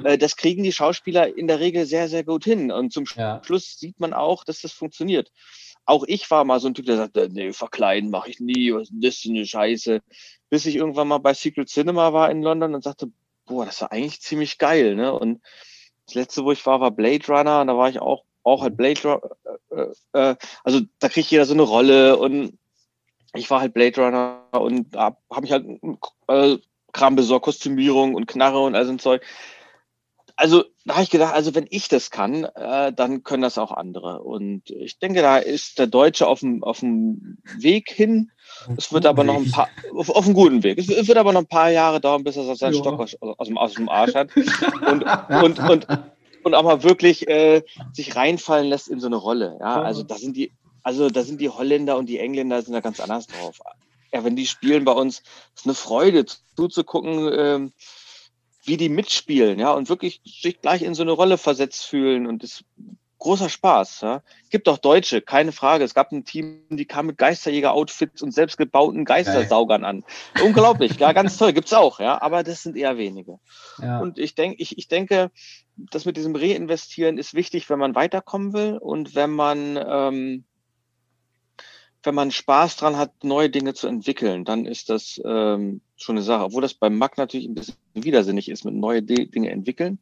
Äh, 0.04 0.18
das 0.18 0.36
kriegen 0.36 0.62
die 0.62 0.72
Schauspieler 0.72 1.36
in 1.36 1.46
der 1.46 1.60
Regel 1.60 1.86
sehr, 1.86 2.08
sehr 2.08 2.24
gut 2.24 2.44
hin. 2.44 2.70
Und 2.70 2.92
zum 2.92 3.04
ja. 3.16 3.42
Schluss 3.44 3.78
sieht 3.78 4.00
man 4.00 4.12
auch, 4.12 4.44
dass 4.44 4.60
das 4.60 4.72
funktioniert. 4.72 5.30
Auch 5.84 6.04
ich 6.06 6.30
war 6.30 6.44
mal 6.44 6.60
so 6.60 6.68
ein 6.68 6.74
Typ, 6.74 6.86
der 6.86 6.96
sagte, 6.96 7.28
nee, 7.30 7.52
verkleiden 7.52 8.10
mache 8.10 8.30
ich 8.30 8.40
nie, 8.40 8.72
was 8.72 8.90
ist 8.90 8.92
das 9.00 9.16
für 9.18 9.30
eine 9.30 9.46
Scheiße. 9.46 10.00
Bis 10.48 10.66
ich 10.66 10.76
irgendwann 10.76 11.08
mal 11.08 11.18
bei 11.18 11.34
Secret 11.34 11.68
Cinema 11.68 12.12
war 12.12 12.30
in 12.30 12.42
London 12.42 12.74
und 12.74 12.84
sagte, 12.84 13.10
boah, 13.46 13.66
das 13.66 13.80
war 13.80 13.92
eigentlich 13.92 14.20
ziemlich 14.20 14.58
geil. 14.58 14.94
Ne? 14.94 15.12
Und 15.12 15.40
das 16.06 16.14
letzte, 16.14 16.44
wo 16.44 16.52
ich 16.52 16.64
war, 16.66 16.80
war 16.80 16.90
Blade 16.90 17.26
Runner 17.26 17.60
und 17.60 17.66
da 17.66 17.76
war 17.76 17.88
ich 17.88 18.00
auch, 18.00 18.24
auch 18.42 18.62
halt 18.62 18.76
Blade 18.76 19.00
Runner. 19.02 19.20
Äh, 19.70 20.20
äh, 20.30 20.36
also 20.62 20.80
da 20.98 21.08
kriegt 21.08 21.30
jeder 21.30 21.46
so 21.46 21.54
eine 21.54 21.62
Rolle 21.62 22.16
und 22.16 22.58
ich 23.34 23.50
war 23.50 23.60
halt 23.60 23.74
Blade 23.74 24.00
Runner 24.00 24.48
und 24.52 24.94
habe 24.94 25.16
hab 25.30 25.42
mich 25.42 25.52
halt 25.52 25.66
äh, 26.28 26.58
Kram 26.92 27.16
besorgt, 27.16 27.44
Kostümierung 27.44 28.14
und 28.14 28.26
Knarre 28.26 28.60
und 28.60 28.74
all 28.74 28.84
so 28.84 28.92
ein 28.92 28.98
Zeug. 28.98 29.22
Also 30.36 30.64
da 30.84 30.94
habe 30.94 31.04
ich 31.04 31.10
gedacht, 31.10 31.34
also 31.34 31.54
wenn 31.54 31.66
ich 31.70 31.88
das 31.88 32.10
kann, 32.10 32.44
äh, 32.44 32.92
dann 32.92 33.22
können 33.22 33.42
das 33.42 33.58
auch 33.58 33.70
andere. 33.70 34.22
Und 34.22 34.70
ich 34.70 34.98
denke, 34.98 35.20
da 35.20 35.36
ist 35.38 35.78
der 35.78 35.86
Deutsche 35.86 36.26
auf 36.26 36.40
dem, 36.40 36.64
auf 36.64 36.80
dem 36.80 37.38
Weg 37.58 37.90
hin. 37.90 38.30
Es 38.76 38.92
wird 38.92 39.06
aber 39.06 39.24
noch 39.24 39.36
ein 39.36 39.50
paar, 39.50 39.68
auf, 39.94 40.10
auf 40.10 40.24
einem 40.24 40.34
guten 40.34 40.62
Weg. 40.62 40.78
Es 40.78 40.88
wird 40.88 41.18
aber 41.18 41.32
noch 41.32 41.42
ein 41.42 41.46
paar 41.46 41.70
Jahre 41.70 42.00
dauern, 42.00 42.24
bis 42.24 42.36
er 42.36 42.56
seinen 42.56 42.74
ja. 42.74 42.80
Stock 42.80 42.98
aus, 42.98 43.16
aus, 43.20 43.46
dem, 43.46 43.58
aus 43.58 43.74
dem 43.74 43.88
Arsch 43.88 44.14
hat. 44.14 44.30
Und, 44.36 45.04
und, 45.44 45.58
und, 45.58 45.86
und 46.44 46.54
auch 46.54 46.62
mal 46.62 46.82
wirklich 46.82 47.28
äh, 47.28 47.62
sich 47.92 48.16
reinfallen 48.16 48.66
lässt 48.66 48.88
in 48.88 49.00
so 49.00 49.06
eine 49.06 49.16
Rolle. 49.16 49.58
Ja, 49.60 49.82
also 49.82 50.02
da 50.02 50.16
sind 50.16 50.36
die, 50.36 50.52
also 50.82 51.08
da 51.08 51.22
sind 51.22 51.40
die 51.40 51.50
Holländer 51.50 51.96
und 51.96 52.06
die 52.06 52.18
Engländer 52.18 52.62
sind 52.62 52.74
da 52.74 52.80
ganz 52.80 53.00
anders 53.00 53.26
drauf. 53.26 53.60
Ja, 54.12 54.24
wenn 54.24 54.36
die 54.36 54.46
spielen 54.46 54.84
bei 54.84 54.92
uns, 54.92 55.22
ist 55.56 55.64
eine 55.64 55.74
Freude 55.74 56.26
zuzugucken, 56.56 57.32
ähm, 57.34 57.72
wie 58.64 58.76
die 58.76 58.88
mitspielen, 58.88 59.58
ja, 59.58 59.72
und 59.72 59.88
wirklich 59.88 60.20
sich 60.24 60.60
gleich 60.60 60.82
in 60.82 60.94
so 60.94 61.02
eine 61.02 61.12
Rolle 61.12 61.38
versetzt 61.38 61.84
fühlen 61.84 62.26
und 62.26 62.42
das 62.42 62.64
großer 63.22 63.48
Spaß. 63.48 64.00
Ja. 64.00 64.22
Gibt 64.50 64.68
auch 64.68 64.78
Deutsche, 64.78 65.22
keine 65.22 65.52
Frage. 65.52 65.84
Es 65.84 65.94
gab 65.94 66.10
ein 66.10 66.24
Team, 66.24 66.64
die 66.70 66.86
kam 66.86 67.06
mit 67.06 67.18
Geisterjäger-Outfits 67.18 68.20
und 68.20 68.32
selbstgebauten 68.32 69.04
Geistersaugern 69.04 69.84
an. 69.84 70.04
Unglaublich, 70.44 70.98
ja, 70.98 71.12
ganz 71.12 71.36
toll, 71.36 71.52
gibt's 71.52 71.72
auch, 71.72 72.00
ja, 72.00 72.20
aber 72.20 72.42
das 72.42 72.64
sind 72.64 72.76
eher 72.76 72.98
wenige. 72.98 73.38
Ja. 73.80 74.00
Und 74.00 74.18
ich 74.18 74.34
denke, 74.34 74.60
ich, 74.60 74.76
ich 74.76 74.88
denke, 74.88 75.30
das 75.76 76.04
mit 76.04 76.16
diesem 76.16 76.34
Reinvestieren 76.34 77.16
ist 77.16 77.32
wichtig, 77.32 77.70
wenn 77.70 77.78
man 77.78 77.94
weiterkommen 77.94 78.52
will 78.52 78.78
und 78.78 79.14
wenn 79.14 79.30
man 79.30 79.78
ähm, 79.80 80.44
wenn 82.04 82.14
man 82.14 82.30
Spaß 82.30 82.76
dran 82.76 82.96
hat, 82.96 83.24
neue 83.24 83.50
Dinge 83.50 83.74
zu 83.74 83.86
entwickeln, 83.86 84.44
dann 84.44 84.66
ist 84.66 84.90
das 84.90 85.20
ähm, 85.24 85.80
schon 85.96 86.16
eine 86.16 86.24
Sache. 86.24 86.44
Obwohl 86.44 86.62
das 86.62 86.74
beim 86.74 86.96
Mac 86.98 87.18
natürlich 87.18 87.46
ein 87.46 87.54
bisschen 87.54 87.76
widersinnig 87.94 88.48
ist, 88.48 88.64
mit 88.64 88.74
neue 88.74 89.02
D 89.02 89.26
Dinge 89.26 89.50
entwickeln. 89.50 89.98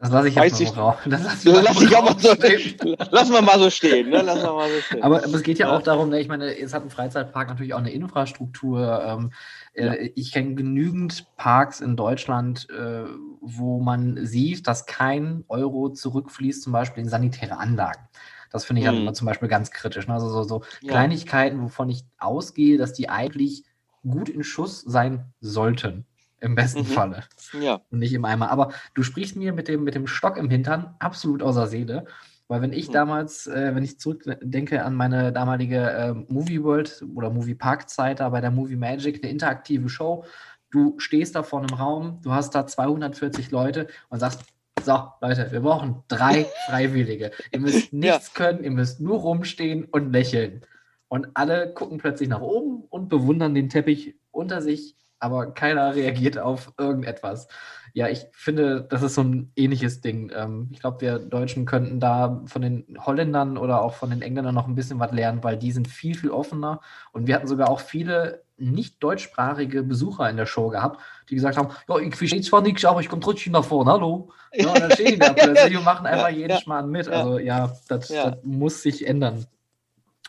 Das 0.00 0.10
lasse 0.10 0.28
ich 0.28 0.34
jetzt 0.34 0.60
Weiß 0.60 0.74
mal 0.74 0.96
ich-. 1.04 1.10
Das 1.10 1.22
lass 1.22 1.44
Das 1.44 1.62
lass 1.62 1.82
ich 1.82 1.96
auch 1.96 2.02
mal 2.04 2.18
so 2.18 2.34
stehen. 2.34 2.96
Lassen 3.12 3.32
wir 3.32 3.42
mal 3.42 3.58
so 3.60 3.70
stehen, 3.70 4.10
ne? 4.10 4.22
Lassen 4.22 4.42
wir 4.42 4.52
mal 4.52 4.68
so 4.68 4.80
stehen. 4.80 5.02
Aber, 5.04 5.18
aber 5.18 5.34
es 5.34 5.42
geht 5.44 5.58
ja, 5.60 5.68
Ja. 5.68 5.76
auch 5.76 5.82
darum, 5.82 6.08
ne, 6.08 6.20
ich 6.20 6.26
meine, 6.26 6.58
es 6.58 6.74
hat 6.74 6.82
ein 6.82 6.90
Freizeitpark 6.90 7.48
natürlich 7.48 7.72
auch 7.74 7.78
eine 7.78 7.92
Infrastruktur. 7.92 9.00
Ähm, 9.06 9.32
Ja. 9.76 9.92
äh, 9.92 10.10
Ich 10.16 10.32
kenne 10.32 10.56
genügend 10.56 11.26
Parks 11.36 11.80
in 11.80 11.94
Deutschland, 11.96 12.68
äh, 12.70 13.04
wo 13.40 13.78
man 13.80 14.26
sieht, 14.26 14.66
dass 14.66 14.86
kein 14.86 15.44
Euro 15.46 15.90
zurückfließt, 15.90 16.62
zum 16.62 16.72
Beispiel 16.72 17.04
in 17.04 17.08
sanitäre 17.08 17.58
Anlagen. 17.58 18.00
Das 18.52 18.64
finde 18.64 18.80
ich 18.80 18.86
halt 18.86 18.96
Mhm. 18.96 19.02
immer 19.02 19.14
zum 19.14 19.26
Beispiel 19.26 19.48
ganz 19.48 19.70
kritisch. 19.70 20.06
Ne? 20.06 20.14
Also 20.14 20.28
so, 20.28 20.42
so 20.42 20.62
Ja. 20.82 20.88
Kleinigkeiten, 20.92 21.62
wovon 21.62 21.88
ich 21.90 22.04
ausgehe, 22.18 22.78
dass 22.78 22.92
die 22.92 23.08
eigentlich 23.08 23.64
gut 24.08 24.28
in 24.28 24.42
Schuss 24.44 24.80
sein 24.82 25.32
sollten. 25.40 26.06
Im 26.40 26.56
besten 26.56 26.80
Mhm. 26.80 26.86
Falle 26.86 27.24
ja. 27.52 27.80
und 27.90 28.00
nicht 28.00 28.12
im 28.14 28.24
Eimer. 28.24 28.50
Aber 28.50 28.72
du 28.94 29.04
sprichst 29.04 29.36
mir 29.36 29.52
mit 29.52 29.68
dem, 29.68 29.84
mit 29.84 29.94
dem 29.94 30.08
Stock 30.08 30.36
im 30.36 30.50
Hintern 30.50 30.96
absolut 30.98 31.40
außer 31.40 31.68
Seele. 31.68 32.04
Weil 32.48 32.60
wenn 32.62 32.72
ich 32.72 32.86
Hm. 32.86 32.92
damals, 32.94 33.46
äh, 33.46 33.74
wenn 33.76 33.84
ich 33.84 34.00
zurückdenke 34.00 34.84
an 34.84 34.94
meine 34.96 35.32
damalige 35.32 35.78
äh, 35.90 36.12
Movie 36.12 36.62
World 36.64 37.04
oder 37.14 37.30
Movie 37.30 37.54
Park 37.54 37.88
Zeit 37.88 38.18
da 38.18 38.28
bei 38.30 38.40
der 38.40 38.50
Movie 38.50 38.74
Magic, 38.76 39.22
eine 39.22 39.30
interaktive 39.30 39.88
Show, 39.88 40.24
du 40.72 40.94
stehst 40.98 41.36
da 41.36 41.44
vor 41.44 41.60
einem 41.60 41.74
Raum, 41.74 42.18
du 42.22 42.32
hast 42.32 42.54
da 42.56 42.66
240 42.66 43.52
Leute 43.52 43.86
und 44.08 44.18
sagst, 44.18 44.42
so, 44.84 45.08
Leute, 45.20 45.50
wir 45.50 45.60
brauchen 45.60 46.02
drei 46.08 46.46
Freiwillige. 46.66 47.30
Ihr 47.50 47.60
müsst 47.60 47.92
nichts 47.92 48.34
können, 48.34 48.64
ihr 48.64 48.70
müsst 48.70 49.00
nur 49.00 49.18
rumstehen 49.18 49.84
und 49.84 50.12
lächeln. 50.12 50.62
Und 51.08 51.28
alle 51.34 51.72
gucken 51.74 51.98
plötzlich 51.98 52.28
nach 52.28 52.40
oben 52.40 52.84
und 52.88 53.08
bewundern 53.08 53.54
den 53.54 53.68
Teppich 53.68 54.14
unter 54.30 54.62
sich, 54.62 54.96
aber 55.22 55.52
keiner 55.52 55.94
reagiert 55.94 56.36
auf 56.38 56.72
irgendetwas. 56.78 57.46
Ja, 57.94 58.08
ich 58.08 58.26
finde, 58.32 58.82
das 58.88 59.02
ist 59.02 59.14
so 59.14 59.22
ein 59.22 59.52
ähnliches 59.54 60.00
Ding. 60.00 60.32
Ähm, 60.34 60.68
ich 60.72 60.80
glaube, 60.80 61.00
wir 61.02 61.18
Deutschen 61.18 61.66
könnten 61.66 62.00
da 62.00 62.42
von 62.46 62.62
den 62.62 62.96
Holländern 62.98 63.56
oder 63.58 63.82
auch 63.82 63.94
von 63.94 64.10
den 64.10 64.22
Engländern 64.22 64.54
noch 64.54 64.66
ein 64.66 64.74
bisschen 64.74 64.98
was 64.98 65.12
lernen, 65.12 65.44
weil 65.44 65.58
die 65.58 65.72
sind 65.72 65.88
viel, 65.88 66.16
viel 66.16 66.30
offener. 66.30 66.80
Und 67.12 67.26
wir 67.26 67.34
hatten 67.34 67.46
sogar 67.46 67.70
auch 67.70 67.80
viele 67.80 68.42
nicht 68.56 69.02
deutschsprachige 69.02 69.82
Besucher 69.82 70.28
in 70.28 70.36
der 70.36 70.46
Show 70.46 70.68
gehabt, 70.68 71.00
die 71.28 71.34
gesagt 71.34 71.56
haben, 71.56 71.68
ja, 71.88 71.98
ich 71.98 72.16
verstehe 72.16 72.40
zwar 72.40 72.62
nichts, 72.62 72.84
aber 72.84 73.00
ich 73.00 73.08
komme 73.08 73.22
trotzdem 73.22 73.52
nach 73.52 73.64
vorne, 73.64 73.92
hallo. 73.92 74.30
Ja, 74.52 74.72
dann 74.72 74.90
stehen 74.92 75.12
die 75.12 75.18
da 75.18 75.32
plötzlich 75.36 75.76
und 75.76 75.84
machen 75.84 76.06
einfach 76.06 76.30
Ja, 76.30 76.36
jeden 76.36 76.50
ja, 76.50 76.60
Schmarrn 76.60 76.90
mit. 76.90 77.08
Also 77.08 77.38
ja, 77.38 77.72
das, 77.88 78.08
Ja. 78.08 78.30
das 78.30 78.40
muss 78.42 78.82
sich 78.82 79.06
ändern. 79.06 79.46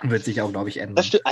Wird 0.02 0.24
sich 0.24 0.42
auch, 0.42 0.52
glaube 0.52 0.70
ich, 0.70 0.78
ändern. 0.78 0.96
Das, 0.98 1.08
stimmt. 1.08 1.24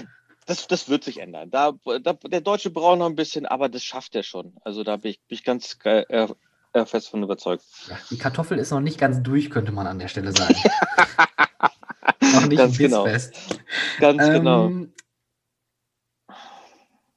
Das, 0.46 0.68
das 0.68 0.90
wird 0.90 1.04
sich 1.04 1.20
ändern. 1.20 1.52
Da, 1.52 1.74
da, 2.02 2.14
der 2.14 2.42
Deutsche 2.42 2.72
braucht 2.72 3.00
noch 3.00 3.06
ein 3.06 3.16
bisschen, 3.16 3.46
aber 3.46 3.70
das 3.70 3.84
schafft 3.84 4.16
er 4.16 4.24
schon. 4.24 4.56
Also 4.64 4.84
da 4.84 4.98
bin 4.98 5.12
ich, 5.12 5.20
bin 5.28 5.36
ich 5.36 5.44
ganz 5.44 5.78
äh, 5.84 6.28
äh, 6.74 6.86
fest 6.86 7.10
von 7.10 7.24
überzeugt. 7.24 7.64
Ja, 7.90 7.98
die 8.10 8.18
Kartoffel 8.18 8.58
ist 8.58 8.72
noch 8.72 8.80
nicht 8.80 8.98
ganz 8.98 9.22
durch, 9.22 9.50
könnte 9.50 9.72
man 9.72 9.88
an 9.88 10.00
der 10.00 10.08
Stelle 10.08 10.32
sagen. 10.32 10.56
noch 12.34 12.48
nicht 12.48 12.58
Ganz 12.58 12.78
genau. 12.78 13.04
bissfest. 13.04 13.60
Ganz 14.00 14.24
genau. 14.24 14.68
Ähm, 14.68 14.94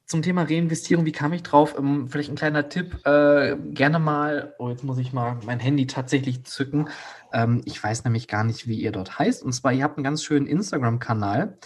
Zum 0.05 0.21
Thema 0.21 0.43
Reinvestierung, 0.43 1.05
wie 1.05 1.11
kam 1.11 1.33
ich 1.33 1.43
drauf? 1.43 1.75
Ähm, 1.77 2.09
vielleicht 2.09 2.29
ein 2.29 2.35
kleiner 2.35 2.69
Tipp. 2.69 3.05
Äh, 3.05 3.55
gerne 3.71 3.99
mal, 3.99 4.55
oh, 4.59 4.69
jetzt 4.69 4.83
muss 4.83 4.97
ich 4.97 5.13
mal 5.13 5.39
mein 5.45 5.59
Handy 5.59 5.87
tatsächlich 5.87 6.43
zücken. 6.43 6.89
Ähm, 7.33 7.61
ich 7.65 7.81
weiß 7.81 8.03
nämlich 8.03 8.27
gar 8.27 8.43
nicht, 8.43 8.67
wie 8.67 8.79
ihr 8.79 8.91
dort 8.91 9.17
heißt. 9.17 9.41
Und 9.41 9.53
zwar, 9.53 9.71
ihr 9.73 9.83
habt 9.83 9.97
einen 9.97 10.03
ganz 10.03 10.23
schönen 10.23 10.47
Instagram-Kanal. 10.47 11.57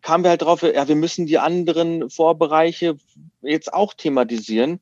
kamen 0.02 0.24
wir 0.24 0.32
halt 0.32 0.42
drauf, 0.42 0.62
ja, 0.62 0.88
wir 0.88 0.96
müssen 0.96 1.26
die 1.26 1.38
anderen 1.38 2.10
Vorbereiche 2.10 2.98
jetzt 3.42 3.74
auch 3.74 3.94
thematisieren, 3.94 4.80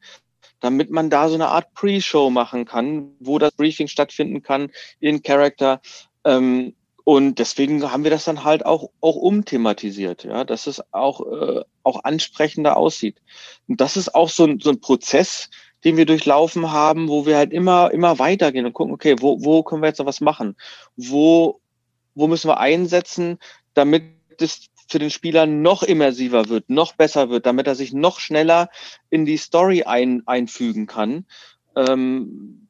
damit 0.60 0.90
man 0.90 1.10
da 1.10 1.30
so 1.30 1.36
eine 1.36 1.50
Art 1.50 1.74
Pre-Show 1.74 2.30
machen 2.30 2.66
kann, 2.66 3.12
wo 3.20 3.38
das 3.38 3.52
Briefing 3.54 3.88
stattfinden 3.88 4.42
kann 4.42 4.72
in 5.00 5.22
Character. 5.22 5.82
Ähm, 6.24 6.74
und 7.04 7.38
deswegen 7.38 7.92
haben 7.92 8.04
wir 8.04 8.10
das 8.10 8.26
dann 8.26 8.44
halt 8.44 8.66
auch, 8.66 8.90
auch 9.00 9.16
umthematisiert, 9.16 10.24
ja, 10.24 10.44
dass 10.44 10.66
es 10.66 10.82
auch, 10.92 11.22
äh, 11.22 11.62
auch 11.84 12.04
ansprechender 12.04 12.78
aussieht. 12.78 13.22
Und 13.68 13.80
das 13.80 13.96
ist 13.96 14.16
auch 14.16 14.30
so 14.30 14.46
ein, 14.46 14.60
so 14.60 14.72
ein 14.72 14.82
Prozess, 14.82 15.52
den 15.86 15.98
wir 15.98 16.06
durchlaufen 16.08 16.72
haben, 16.72 17.08
wo 17.08 17.26
wir 17.28 17.38
halt 17.38 17.54
immer, 17.54 17.92
immer 17.92 18.18
weitergehen 18.18 18.66
und 18.66 18.74
gucken, 18.74 18.94
okay, 18.94 19.16
wo, 19.20 19.46
wo 19.46 19.62
können 19.64 19.84
wir 19.84 19.88
jetzt 19.88 20.00
noch 20.00 20.08
was 20.08 20.20
machen? 20.20 20.58
Wo, 20.98 21.62
wo 22.16 22.28
müssen 22.28 22.50
wir 22.50 22.60
einsetzen, 22.60 23.38
damit 23.76 24.04
es 24.42 24.68
für 24.88 25.00
den 25.00 25.12
Spieler 25.12 25.46
noch 25.46 25.84
immersiver 25.84 26.50
wird, 26.50 26.70
noch 26.70 26.94
besser 26.94 27.30
wird, 27.30 27.46
damit 27.46 27.68
er 27.68 27.76
sich 27.76 27.94
noch 27.94 28.20
schneller 28.20 28.70
in 29.10 29.26
die 29.26 29.38
Story 29.38 29.84
ein, 29.84 30.24
einfügen 30.26 30.88
kann. 30.88 31.26
Ähm, 31.76 32.68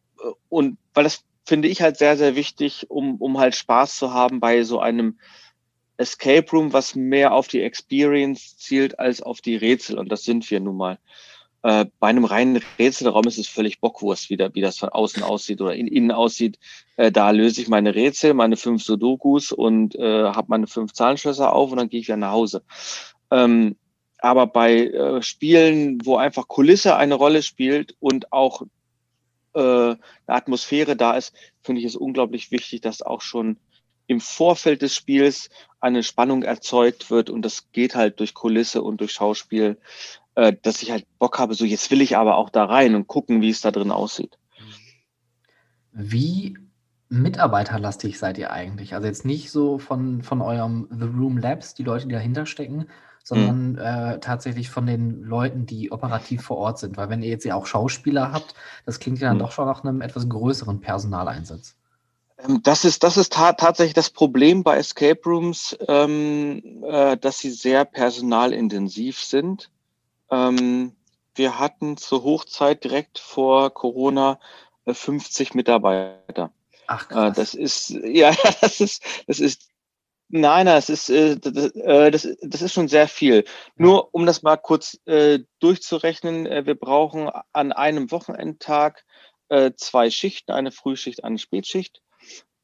und 0.50 0.78
weil 0.94 1.06
das 1.06 1.24
finde 1.46 1.68
ich 1.70 1.82
halt 1.82 1.98
sehr, 1.98 2.18
sehr 2.18 2.36
wichtig, 2.36 2.90
um, 2.90 3.16
um 3.16 3.38
halt 3.38 3.56
Spaß 3.56 3.98
zu 3.98 4.14
haben 4.14 4.40
bei 4.40 4.64
so 4.64 4.80
einem 4.80 5.20
Escape 5.98 6.50
Room, 6.52 6.74
was 6.74 6.96
mehr 6.96 7.34
auf 7.34 7.48
die 7.48 7.62
Experience 7.62 8.58
zielt 8.58 9.00
als 9.00 9.22
auf 9.22 9.40
die 9.40 9.56
Rätsel. 9.56 9.98
Und 9.98 10.12
das 10.12 10.24
sind 10.24 10.50
wir 10.52 10.60
nun 10.60 10.76
mal. 10.76 11.00
Äh, 11.66 11.88
bei 12.00 12.10
einem 12.10 12.26
reinen 12.26 12.62
Rätselraum 12.78 13.26
ist 13.26 13.40
es 13.40 13.48
völlig 13.48 13.80
Bockwurst, 13.80 14.30
wie, 14.30 14.38
da, 14.38 14.54
wie 14.54 14.62
das 14.62 14.78
von 14.78 14.90
außen 14.90 15.24
aussieht 15.24 15.62
oder 15.62 15.74
in, 15.74 15.88
innen 15.88 16.12
aussieht. 16.12 16.60
Äh, 16.96 17.12
da 17.12 17.32
löse 17.32 17.60
ich 17.60 17.68
meine 17.68 17.96
Rätsel, 17.96 18.36
meine 18.36 18.56
fünf 18.56 18.84
Sudokus 18.84 19.52
und 19.52 19.96
äh, 19.96 20.26
habe 20.26 20.46
meine 20.50 20.68
fünf 20.68 20.94
Zahlenschlösser 20.94 21.52
auf 21.54 21.72
und 21.72 21.78
dann 21.78 21.90
gehe 21.90 22.00
ich 22.00 22.08
wieder 22.08 22.18
nach 22.18 22.34
Hause. 22.34 22.62
Ähm, 23.32 23.78
aber 24.20 24.46
bei 24.46 24.76
äh, 24.76 25.24
Spielen, 25.24 26.06
wo 26.06 26.18
einfach 26.18 26.48
Kulisse 26.48 26.98
eine 26.98 27.16
Rolle 27.16 27.42
spielt 27.42 27.96
und 28.00 28.32
auch 28.32 28.62
äh, 29.56 29.60
eine 29.60 29.98
Atmosphäre 30.28 30.96
da 30.96 31.18
ist, 31.18 31.34
finde 31.64 31.82
ich 31.82 31.88
es 31.88 31.96
unglaublich 31.96 32.52
wichtig, 32.52 32.82
dass 32.82 33.02
auch 33.02 33.22
schon 33.22 33.58
im 34.06 34.20
Vorfeld 34.20 34.84
des 34.84 34.94
Spiels 34.94 35.50
eine 35.80 36.04
Spannung 36.04 36.44
erzeugt 36.44 37.10
wird 37.10 37.32
und 37.32 37.42
das 37.42 37.72
geht 37.72 37.96
halt 37.96 38.20
durch 38.20 38.36
Kulisse 38.36 38.84
und 38.84 39.02
durch 39.02 39.14
Schauspiel, 39.14 39.80
dass 40.36 40.82
ich 40.82 40.92
halt 40.92 41.06
Bock 41.18 41.40
habe, 41.40 41.54
so 41.54 41.64
jetzt 41.64 41.90
will 41.92 42.02
ich 42.02 42.18
aber 42.18 42.36
auch 42.36 42.50
da 42.50 42.66
rein 42.66 42.94
und 42.96 43.08
gucken, 43.08 43.42
wie 43.42 43.50
es 43.50 43.62
da 43.62 43.72
drin 43.72 43.92
aussieht. 43.92 44.38
Wie 45.94 46.58
mitarbeiterlastig 47.10 48.20
seid 48.20 48.38
ihr 48.38 48.52
eigentlich? 48.52 48.94
Also 48.94 49.08
jetzt 49.08 49.26
nicht 49.26 49.52
so 49.52 49.78
von, 49.78 50.24
von 50.24 50.42
eurem 50.42 50.88
The 50.92 51.06
Room 51.06 51.38
Labs, 51.38 51.74
die 51.74 51.84
Leute, 51.84 52.08
die 52.08 52.14
dahinter 52.14 52.46
stecken, 52.46 52.88
sondern 53.24 53.72
mhm. 53.74 53.80
äh, 53.80 54.20
tatsächlich 54.20 54.70
von 54.70 54.86
den 54.86 55.24
Leuten, 55.24 55.66
die 55.66 55.92
operativ 55.92 56.44
vor 56.44 56.58
Ort 56.58 56.80
sind. 56.80 56.98
Weil 56.98 57.10
wenn 57.10 57.24
ihr 57.24 57.30
jetzt 57.30 57.46
ja 57.46 57.56
auch 57.56 57.66
Schauspieler 57.66 58.32
habt, 58.32 58.54
das 58.86 59.00
klingt 59.00 59.20
ja 59.20 59.30
dann 59.30 59.38
mhm. 59.38 59.42
doch 59.42 59.52
schon 59.52 59.66
nach 59.66 59.84
einem 59.84 60.02
etwas 60.02 60.30
größeren 60.30 60.80
Personaleinsatz. 60.80 61.76
Ähm, 62.38 62.62
das 62.62 62.86
ist, 62.86 63.04
das 63.04 63.18
ist 63.18 63.34
ta 63.34 63.54
tatsächlich 63.54 63.94
das 63.94 64.10
Problem 64.10 64.64
bei 64.64 64.78
Escape 64.78 65.22
Rooms, 65.26 65.78
ähm, 65.88 66.84
äh, 66.84 67.18
dass 67.18 67.40
sie 67.40 67.52
sehr 67.52 67.86
personalintensiv 67.86 69.20
sind. 69.20 69.72
Ähm, 70.36 70.96
wir 71.36 71.60
hatten 71.60 71.98
zur 71.98 72.24
Hochzeit 72.24 72.84
direkt 72.84 73.20
vor 73.20 73.74
Corona 73.74 74.40
äh, 74.86 74.94
50 74.94 75.54
Mitarbeiter. 75.54 76.52
Ach, 76.88 77.10
äh, 77.10 77.14
krass. 77.14 77.30
Äh, 77.30 77.34
das 77.36 77.54
ist, 77.54 77.90
ja, 78.04 78.34
das 78.62 78.80
ist, 78.80 79.04
das 79.28 79.40
ist, 79.40 79.70
nein, 80.30 80.66
das 80.66 80.90
ist, 80.90 81.10
äh, 81.10 81.38
das, 81.38 81.72
äh, 81.76 82.12
das, 82.12 82.28
das 82.42 82.62
ist 82.62 82.74
schon 82.74 82.88
sehr 82.88 83.08
viel. 83.08 83.46
Nur 83.76 84.14
um 84.14 84.26
das 84.26 84.44
mal 84.44 84.58
kurz 84.58 85.00
äh, 85.06 85.40
durchzurechnen, 85.60 86.46
äh, 86.46 86.66
wir 86.66 86.76
brauchen 86.76 87.30
an 87.54 87.72
einem 87.72 88.12
Wochenendtag 88.12 89.06
äh, 89.50 89.72
zwei 89.76 90.10
Schichten, 90.10 90.52
eine 90.52 90.72
Frühschicht, 90.72 91.24
eine 91.24 91.38
Spätschicht 91.38 92.02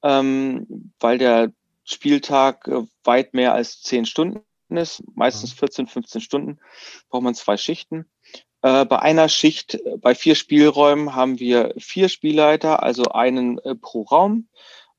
ähm, 0.04 0.94
weil 1.00 1.18
der 1.18 1.52
Spieltag 1.84 2.68
äh, 2.68 2.84
weit 3.04 3.34
mehr 3.34 3.54
als 3.54 3.82
zehn 3.82 4.06
Stunden 4.06 4.42
ist, 4.78 5.04
meistens 5.16 5.54
14, 5.54 5.88
15 5.88 6.22
Stunden, 6.22 6.60
braucht 7.10 7.24
man 7.24 7.36
zwei 7.36 7.58
Schichten. 7.58 8.06
Äh, 8.62 8.86
bei 8.86 9.00
einer 9.00 9.30
Schicht, 9.30 9.80
bei 10.00 10.16
vier 10.16 10.36
Spielräumen 10.36 11.16
haben 11.16 11.40
wir 11.40 11.74
vier 11.78 12.10
Spielleiter, 12.10 12.84
also 12.84 13.06
einen 13.06 13.58
äh, 13.60 13.76
pro 13.76 14.04
Raum, 14.04 14.48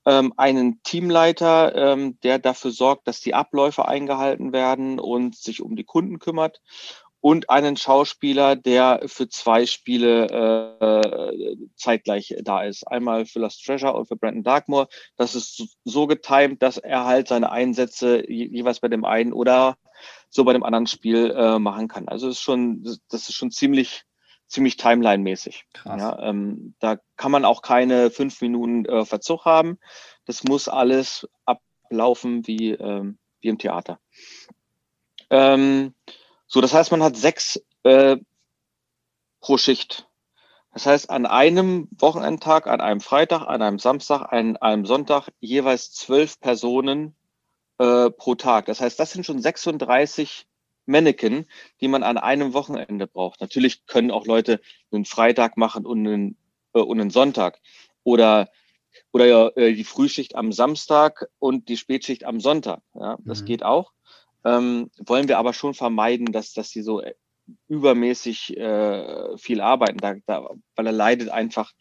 ähm, 0.04 0.32
einen 0.36 0.82
Teamleiter, 0.82 1.74
ähm, 1.74 2.18
der 2.22 2.38
dafür 2.38 2.72
sorgt, 2.72 3.06
dass 3.06 3.20
die 3.20 3.34
Abläufe 3.34 3.86
eingehalten 3.86 4.52
werden 4.52 4.98
und 4.98 5.36
sich 5.36 5.62
um 5.62 5.76
die 5.76 5.84
Kunden 5.84 6.18
kümmert 6.18 6.60
und 7.22 7.50
einen 7.50 7.76
Schauspieler, 7.76 8.56
der 8.56 9.02
für 9.06 9.28
zwei 9.28 9.64
Spiele 9.64 10.26
äh, 10.26 11.56
zeitgleich 11.76 12.34
da 12.42 12.64
ist. 12.64 12.82
Einmal 12.86 13.26
für 13.26 13.38
Lost 13.38 13.64
Treasure 13.64 13.94
und 13.94 14.08
für 14.08 14.16
Brandon 14.16 14.42
Darkmoor. 14.42 14.88
Das 15.16 15.36
ist 15.36 15.78
so 15.84 16.08
getimt, 16.08 16.62
dass 16.62 16.78
er 16.78 17.04
halt 17.04 17.28
seine 17.28 17.52
Einsätze 17.52 18.28
jeweils 18.28 18.80
bei 18.80 18.88
dem 18.88 19.04
einen 19.04 19.32
oder 19.32 19.76
so 20.30 20.42
bei 20.42 20.52
dem 20.52 20.64
anderen 20.64 20.88
Spiel 20.88 21.30
äh, 21.30 21.60
machen 21.60 21.86
kann. 21.86 22.08
Also 22.08 22.28
ist 22.28 22.40
schon, 22.40 22.82
das 22.82 23.28
ist 23.28 23.34
schon 23.34 23.52
ziemlich, 23.52 24.02
ziemlich 24.48 24.76
Timeline-mäßig. 24.76 25.64
Ja, 25.84 26.18
ähm, 26.28 26.74
da 26.80 26.98
kann 27.16 27.30
man 27.30 27.44
auch 27.44 27.62
keine 27.62 28.10
fünf 28.10 28.40
Minuten 28.40 28.84
äh, 28.84 29.04
Verzug 29.04 29.44
haben. 29.44 29.78
Das 30.24 30.42
muss 30.42 30.66
alles 30.66 31.28
ablaufen 31.44 32.48
wie, 32.48 32.72
ähm, 32.72 33.18
wie 33.40 33.48
im 33.48 33.58
Theater. 33.58 34.00
Ähm, 35.30 35.94
so, 36.52 36.60
das 36.60 36.74
heißt, 36.74 36.90
man 36.90 37.02
hat 37.02 37.16
sechs 37.16 37.64
äh, 37.82 38.18
pro 39.40 39.56
Schicht. 39.56 40.06
Das 40.74 40.84
heißt, 40.84 41.08
an 41.08 41.24
einem 41.24 41.88
Wochenendtag, 41.96 42.66
an 42.66 42.82
einem 42.82 43.00
Freitag, 43.00 43.46
an 43.46 43.62
einem 43.62 43.78
Samstag, 43.78 44.30
an 44.30 44.58
einem 44.58 44.84
Sonntag 44.84 45.30
jeweils 45.40 45.92
zwölf 45.92 46.38
Personen 46.40 47.16
äh, 47.78 48.10
pro 48.10 48.34
Tag. 48.34 48.66
Das 48.66 48.82
heißt, 48.82 49.00
das 49.00 49.12
sind 49.12 49.24
schon 49.24 49.40
36 49.40 50.46
Mannequin, 50.84 51.46
die 51.80 51.88
man 51.88 52.02
an 52.02 52.18
einem 52.18 52.52
Wochenende 52.52 53.06
braucht. 53.06 53.40
Natürlich 53.40 53.86
können 53.86 54.10
auch 54.10 54.26
Leute 54.26 54.60
einen 54.90 55.06
Freitag 55.06 55.56
machen 55.56 55.86
und 55.86 56.06
einen, 56.06 56.36
äh, 56.74 56.80
und 56.80 57.00
einen 57.00 57.08
Sonntag. 57.08 57.62
Oder 58.04 58.50
oder 59.10 59.56
äh, 59.56 59.72
die 59.72 59.84
Frühschicht 59.84 60.34
am 60.34 60.52
Samstag 60.52 61.30
und 61.38 61.70
die 61.70 61.78
Spätschicht 61.78 62.24
am 62.24 62.40
Sonntag. 62.40 62.82
Ja, 62.92 63.16
das 63.24 63.40
mhm. 63.40 63.46
geht 63.46 63.62
auch 63.62 63.92
ähm, 64.44 64.90
wollen 64.98 65.28
wir 65.28 65.38
aber 65.38 65.52
schon 65.52 65.74
vermeiden, 65.74 66.26
dass, 66.26 66.52
dass 66.52 66.70
sie 66.70 66.82
so 66.82 67.00
äh, 67.00 67.14
übermäßig 67.68 68.56
äh, 68.56 69.36
viel 69.36 69.60
arbeiten, 69.60 69.98
da, 69.98 70.14
da, 70.26 70.48
weil 70.76 70.86
er 70.86 70.92
leidet 70.92 71.28
einfach 71.28 71.72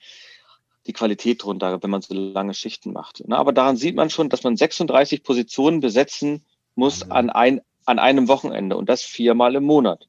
die 0.87 0.93
Qualität 0.93 1.43
drunter, 1.43 1.81
wenn 1.81 1.89
man 1.89 2.01
so 2.01 2.13
lange 2.13 2.53
Schichten 2.53 2.91
macht. 2.91 3.23
Na, 3.27 3.37
aber 3.37 3.53
daran 3.53 3.77
sieht 3.77 3.95
man 3.95 4.09
schon, 4.09 4.29
dass 4.29 4.43
man 4.43 4.57
36 4.57 5.23
Positionen 5.23 5.79
besetzen 5.79 6.45
muss 6.75 7.05
mhm. 7.05 7.11
an, 7.11 7.29
ein, 7.29 7.61
an 7.85 7.99
einem 7.99 8.27
Wochenende 8.27 8.77
und 8.77 8.89
das 8.89 9.03
viermal 9.03 9.55
im 9.55 9.63
Monat. 9.63 10.07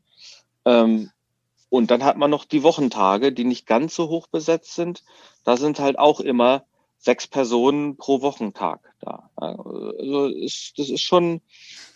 Ähm, 0.64 1.10
und 1.68 1.90
dann 1.90 2.04
hat 2.04 2.18
man 2.18 2.30
noch 2.30 2.44
die 2.44 2.62
Wochentage, 2.62 3.32
die 3.32 3.44
nicht 3.44 3.66
ganz 3.66 3.94
so 3.94 4.08
hoch 4.08 4.26
besetzt 4.26 4.74
sind. 4.74 5.02
Da 5.44 5.56
sind 5.56 5.78
halt 5.78 5.98
auch 5.98 6.20
immer 6.20 6.64
sechs 6.98 7.26
Personen 7.26 7.96
pro 7.96 8.20
Wochentag 8.20 8.92
da. 9.00 9.30
Also 9.36 10.28
das 10.28 10.90
ist 10.90 11.00
schon, 11.00 11.40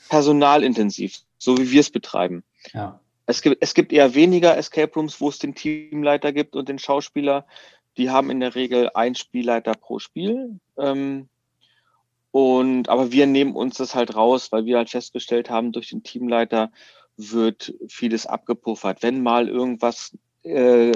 personalintensiv, 0.08 1.20
so 1.38 1.56
wie 1.58 1.70
wir 1.70 1.80
es 1.80 1.90
betreiben. 1.90 2.44
Ja. 2.72 3.00
Es 3.26 3.42
gibt, 3.42 3.58
es 3.60 3.74
gibt 3.74 3.92
eher 3.92 4.14
weniger 4.14 4.56
Escape 4.56 4.92
Rooms, 4.94 5.20
wo 5.20 5.28
es 5.28 5.38
den 5.38 5.54
Teamleiter 5.54 6.32
gibt 6.32 6.54
und 6.54 6.68
den 6.68 6.78
Schauspieler. 6.78 7.46
Die 7.96 8.10
haben 8.10 8.30
in 8.30 8.40
der 8.40 8.54
Regel 8.54 8.90
ein 8.94 9.14
Spielleiter 9.14 9.72
pro 9.74 9.98
Spiel. 9.98 10.60
Ähm, 10.78 11.28
und, 12.30 12.88
aber 12.88 13.12
wir 13.12 13.26
nehmen 13.26 13.56
uns 13.56 13.78
das 13.78 13.94
halt 13.94 14.14
raus, 14.14 14.52
weil 14.52 14.66
wir 14.66 14.76
halt 14.76 14.90
festgestellt 14.90 15.50
haben, 15.50 15.72
durch 15.72 15.88
den 15.88 16.02
Teamleiter 16.02 16.70
wird 17.16 17.74
vieles 17.88 18.26
abgepuffert. 18.26 19.02
Wenn 19.02 19.22
mal 19.22 19.48
irgendwas 19.48 20.16
äh, 20.42 20.92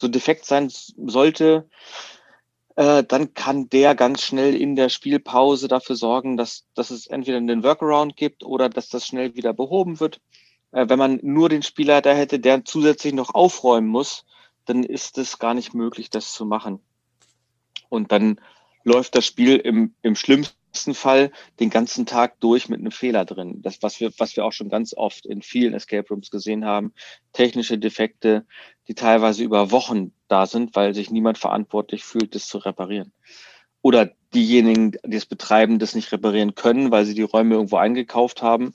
so 0.00 0.08
defekt 0.08 0.46
sein 0.46 0.70
sollte, 0.70 1.68
äh, 2.76 3.04
dann 3.04 3.34
kann 3.34 3.68
der 3.68 3.94
ganz 3.94 4.22
schnell 4.22 4.54
in 4.54 4.76
der 4.76 4.88
Spielpause 4.88 5.68
dafür 5.68 5.96
sorgen, 5.96 6.36
dass, 6.36 6.66
dass 6.74 6.90
es 6.90 7.06
entweder 7.06 7.36
einen 7.36 7.62
Workaround 7.62 8.16
gibt 8.16 8.44
oder 8.44 8.68
dass 8.68 8.88
das 8.88 9.06
schnell 9.06 9.34
wieder 9.34 9.52
behoben 9.52 10.00
wird. 10.00 10.20
Äh, 10.72 10.88
wenn 10.88 10.98
man 10.98 11.20
nur 11.22 11.48
den 11.48 11.62
Spielleiter 11.62 12.14
hätte, 12.14 12.40
der 12.40 12.64
zusätzlich 12.64 13.14
noch 13.14 13.34
aufräumen 13.34 13.88
muss, 13.88 14.24
dann 14.64 14.82
ist 14.82 15.18
es 15.18 15.38
gar 15.38 15.54
nicht 15.54 15.74
möglich, 15.74 16.10
das 16.10 16.32
zu 16.32 16.44
machen. 16.44 16.80
Und 17.88 18.10
dann 18.10 18.40
läuft 18.82 19.14
das 19.14 19.24
Spiel 19.24 19.56
im, 19.56 19.94
im 20.02 20.16
schlimmsten 20.16 20.94
Fall 20.94 21.30
den 21.60 21.70
ganzen 21.70 22.06
Tag 22.06 22.40
durch 22.40 22.68
mit 22.68 22.80
einem 22.80 22.90
Fehler 22.90 23.24
drin. 23.24 23.62
Das, 23.62 23.82
was 23.82 24.00
wir, 24.00 24.10
was 24.18 24.36
wir 24.36 24.44
auch 24.44 24.52
schon 24.52 24.68
ganz 24.68 24.94
oft 24.94 25.26
in 25.26 25.42
vielen 25.42 25.74
Escape 25.74 26.08
Rooms 26.08 26.30
gesehen 26.30 26.64
haben. 26.64 26.92
Technische 27.32 27.78
Defekte, 27.78 28.46
die 28.88 28.94
teilweise 28.94 29.42
über 29.42 29.70
Wochen 29.70 30.12
da 30.28 30.46
sind, 30.46 30.74
weil 30.76 30.94
sich 30.94 31.10
niemand 31.10 31.38
verantwortlich 31.38 32.04
fühlt, 32.04 32.34
das 32.34 32.46
zu 32.46 32.58
reparieren. 32.58 33.12
Oder 33.82 34.10
diejenigen, 34.34 34.92
die 35.04 35.16
es 35.16 35.26
betreiben, 35.26 35.78
das 35.78 35.94
nicht 35.94 36.10
reparieren 36.12 36.54
können, 36.54 36.90
weil 36.90 37.04
sie 37.04 37.14
die 37.14 37.22
Räume 37.22 37.54
irgendwo 37.54 37.76
eingekauft 37.76 38.42
haben. 38.42 38.72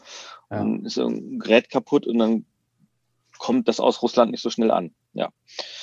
Ja. 0.50 0.62
Und 0.62 0.86
ist 0.86 0.98
ein 0.98 1.40
Gerät 1.40 1.70
kaputt 1.70 2.08
und 2.08 2.18
dann 2.18 2.46
kommt 3.38 3.68
das 3.68 3.80
aus 3.80 4.02
Russland 4.02 4.32
nicht 4.32 4.44
so 4.44 4.50
schnell 4.50 4.70
an. 4.70 4.94
Ja, 5.14 5.30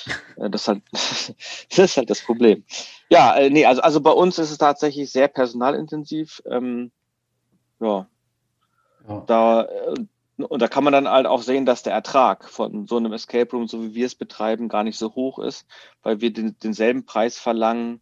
äh, 0.37 0.49
das 0.49 0.61
ist 0.61 0.67
halt, 0.67 0.81
das 0.91 1.79
ist 1.79 1.97
halt 1.97 2.09
das 2.09 2.21
Problem. 2.21 2.63
Ja, 3.09 3.35
äh, 3.35 3.49
nee, 3.49 3.65
also, 3.65 3.81
also 3.81 4.01
bei 4.01 4.11
uns 4.11 4.37
ist 4.39 4.51
es 4.51 4.57
tatsächlich 4.57 5.11
sehr 5.11 5.27
personalintensiv. 5.27 6.41
Ähm, 6.49 6.91
ja. 7.79 8.07
ja. 9.07 9.23
Da, 9.27 9.63
äh, 9.63 9.95
und 10.37 10.61
da 10.61 10.67
kann 10.67 10.83
man 10.83 10.93
dann 10.93 11.09
halt 11.09 11.25
auch 11.25 11.41
sehen, 11.41 11.65
dass 11.65 11.83
der 11.83 11.93
Ertrag 11.93 12.49
von 12.49 12.85
so 12.87 12.97
einem 12.97 13.13
Escape 13.13 13.49
Room, 13.51 13.67
so 13.67 13.83
wie 13.83 13.95
wir 13.95 14.05
es 14.05 14.15
betreiben, 14.15 14.69
gar 14.69 14.83
nicht 14.83 14.97
so 14.97 15.15
hoch 15.15 15.39
ist, 15.39 15.65
weil 16.03 16.21
wir 16.21 16.31
den, 16.31 16.57
denselben 16.59 17.05
Preis 17.05 17.39
verlangen 17.39 18.01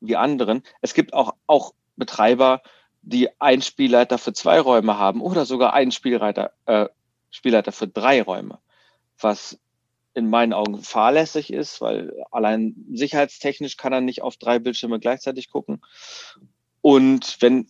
wie 0.00 0.16
anderen. 0.16 0.62
Es 0.80 0.94
gibt 0.94 1.14
auch, 1.14 1.34
auch 1.46 1.74
Betreiber, 1.96 2.62
die 3.02 3.28
einen 3.40 3.62
Spielleiter 3.62 4.18
für 4.18 4.32
zwei 4.32 4.60
Räume 4.60 4.98
haben 4.98 5.20
oder 5.20 5.44
sogar 5.44 5.74
einen 5.74 5.90
Spielleiter, 5.90 6.52
äh, 6.66 6.88
Spielleiter 7.30 7.72
für 7.72 7.88
drei 7.88 8.22
Räume, 8.22 8.58
was 9.18 9.58
in 10.14 10.28
meinen 10.28 10.52
Augen 10.52 10.80
fahrlässig 10.82 11.52
ist, 11.52 11.80
weil 11.80 12.12
allein 12.30 12.74
sicherheitstechnisch 12.92 13.76
kann 13.76 13.92
er 13.92 14.00
nicht 14.00 14.22
auf 14.22 14.36
drei 14.36 14.58
Bildschirme 14.58 15.00
gleichzeitig 15.00 15.50
gucken. 15.50 15.80
Und 16.82 17.38
wenn 17.40 17.68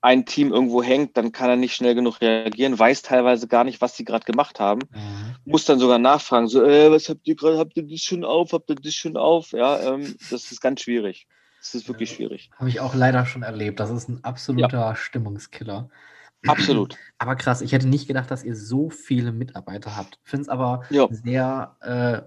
ein 0.00 0.26
Team 0.26 0.52
irgendwo 0.52 0.82
hängt, 0.82 1.16
dann 1.16 1.32
kann 1.32 1.50
er 1.50 1.56
nicht 1.56 1.74
schnell 1.74 1.94
genug 1.94 2.20
reagieren, 2.20 2.78
weiß 2.78 3.02
teilweise 3.02 3.48
gar 3.48 3.64
nicht, 3.64 3.80
was 3.80 3.96
sie 3.96 4.04
gerade 4.04 4.24
gemacht 4.24 4.60
haben, 4.60 4.80
mhm. 4.92 5.36
muss 5.44 5.64
dann 5.64 5.80
sogar 5.80 5.98
nachfragen, 5.98 6.46
so, 6.46 6.62
äh, 6.64 6.90
was 6.90 7.08
habt 7.08 7.26
ihr 7.26 7.34
gerade, 7.34 7.58
habt 7.58 7.76
ihr 7.76 7.82
das 7.82 8.00
schon 8.00 8.24
auf, 8.24 8.52
habt 8.52 8.70
ihr 8.70 8.76
das 8.76 8.94
schon 8.94 9.16
auf? 9.16 9.52
Ja, 9.52 9.94
ähm, 9.94 10.16
das 10.30 10.52
ist 10.52 10.60
ganz 10.60 10.82
schwierig. 10.82 11.26
Das 11.60 11.74
ist 11.74 11.88
wirklich 11.88 12.10
ja, 12.10 12.16
schwierig. 12.16 12.50
Habe 12.56 12.68
ich 12.68 12.80
auch 12.80 12.94
leider 12.94 13.26
schon 13.26 13.42
erlebt. 13.42 13.80
Das 13.80 13.90
ist 13.90 14.08
ein 14.08 14.22
absoluter 14.22 14.78
ja. 14.78 14.94
Stimmungskiller. 14.94 15.90
Absolut. 16.46 16.96
Aber 17.18 17.34
krass, 17.34 17.62
ich 17.62 17.72
hätte 17.72 17.88
nicht 17.88 18.06
gedacht, 18.06 18.30
dass 18.30 18.44
ihr 18.44 18.54
so 18.54 18.90
viele 18.90 19.32
Mitarbeiter 19.32 19.96
habt. 19.96 20.20
Finde 20.22 20.42
es 20.42 20.48
aber 20.48 20.84
ja. 20.90 21.08
sehr 21.10 21.76
äh, 21.80 22.22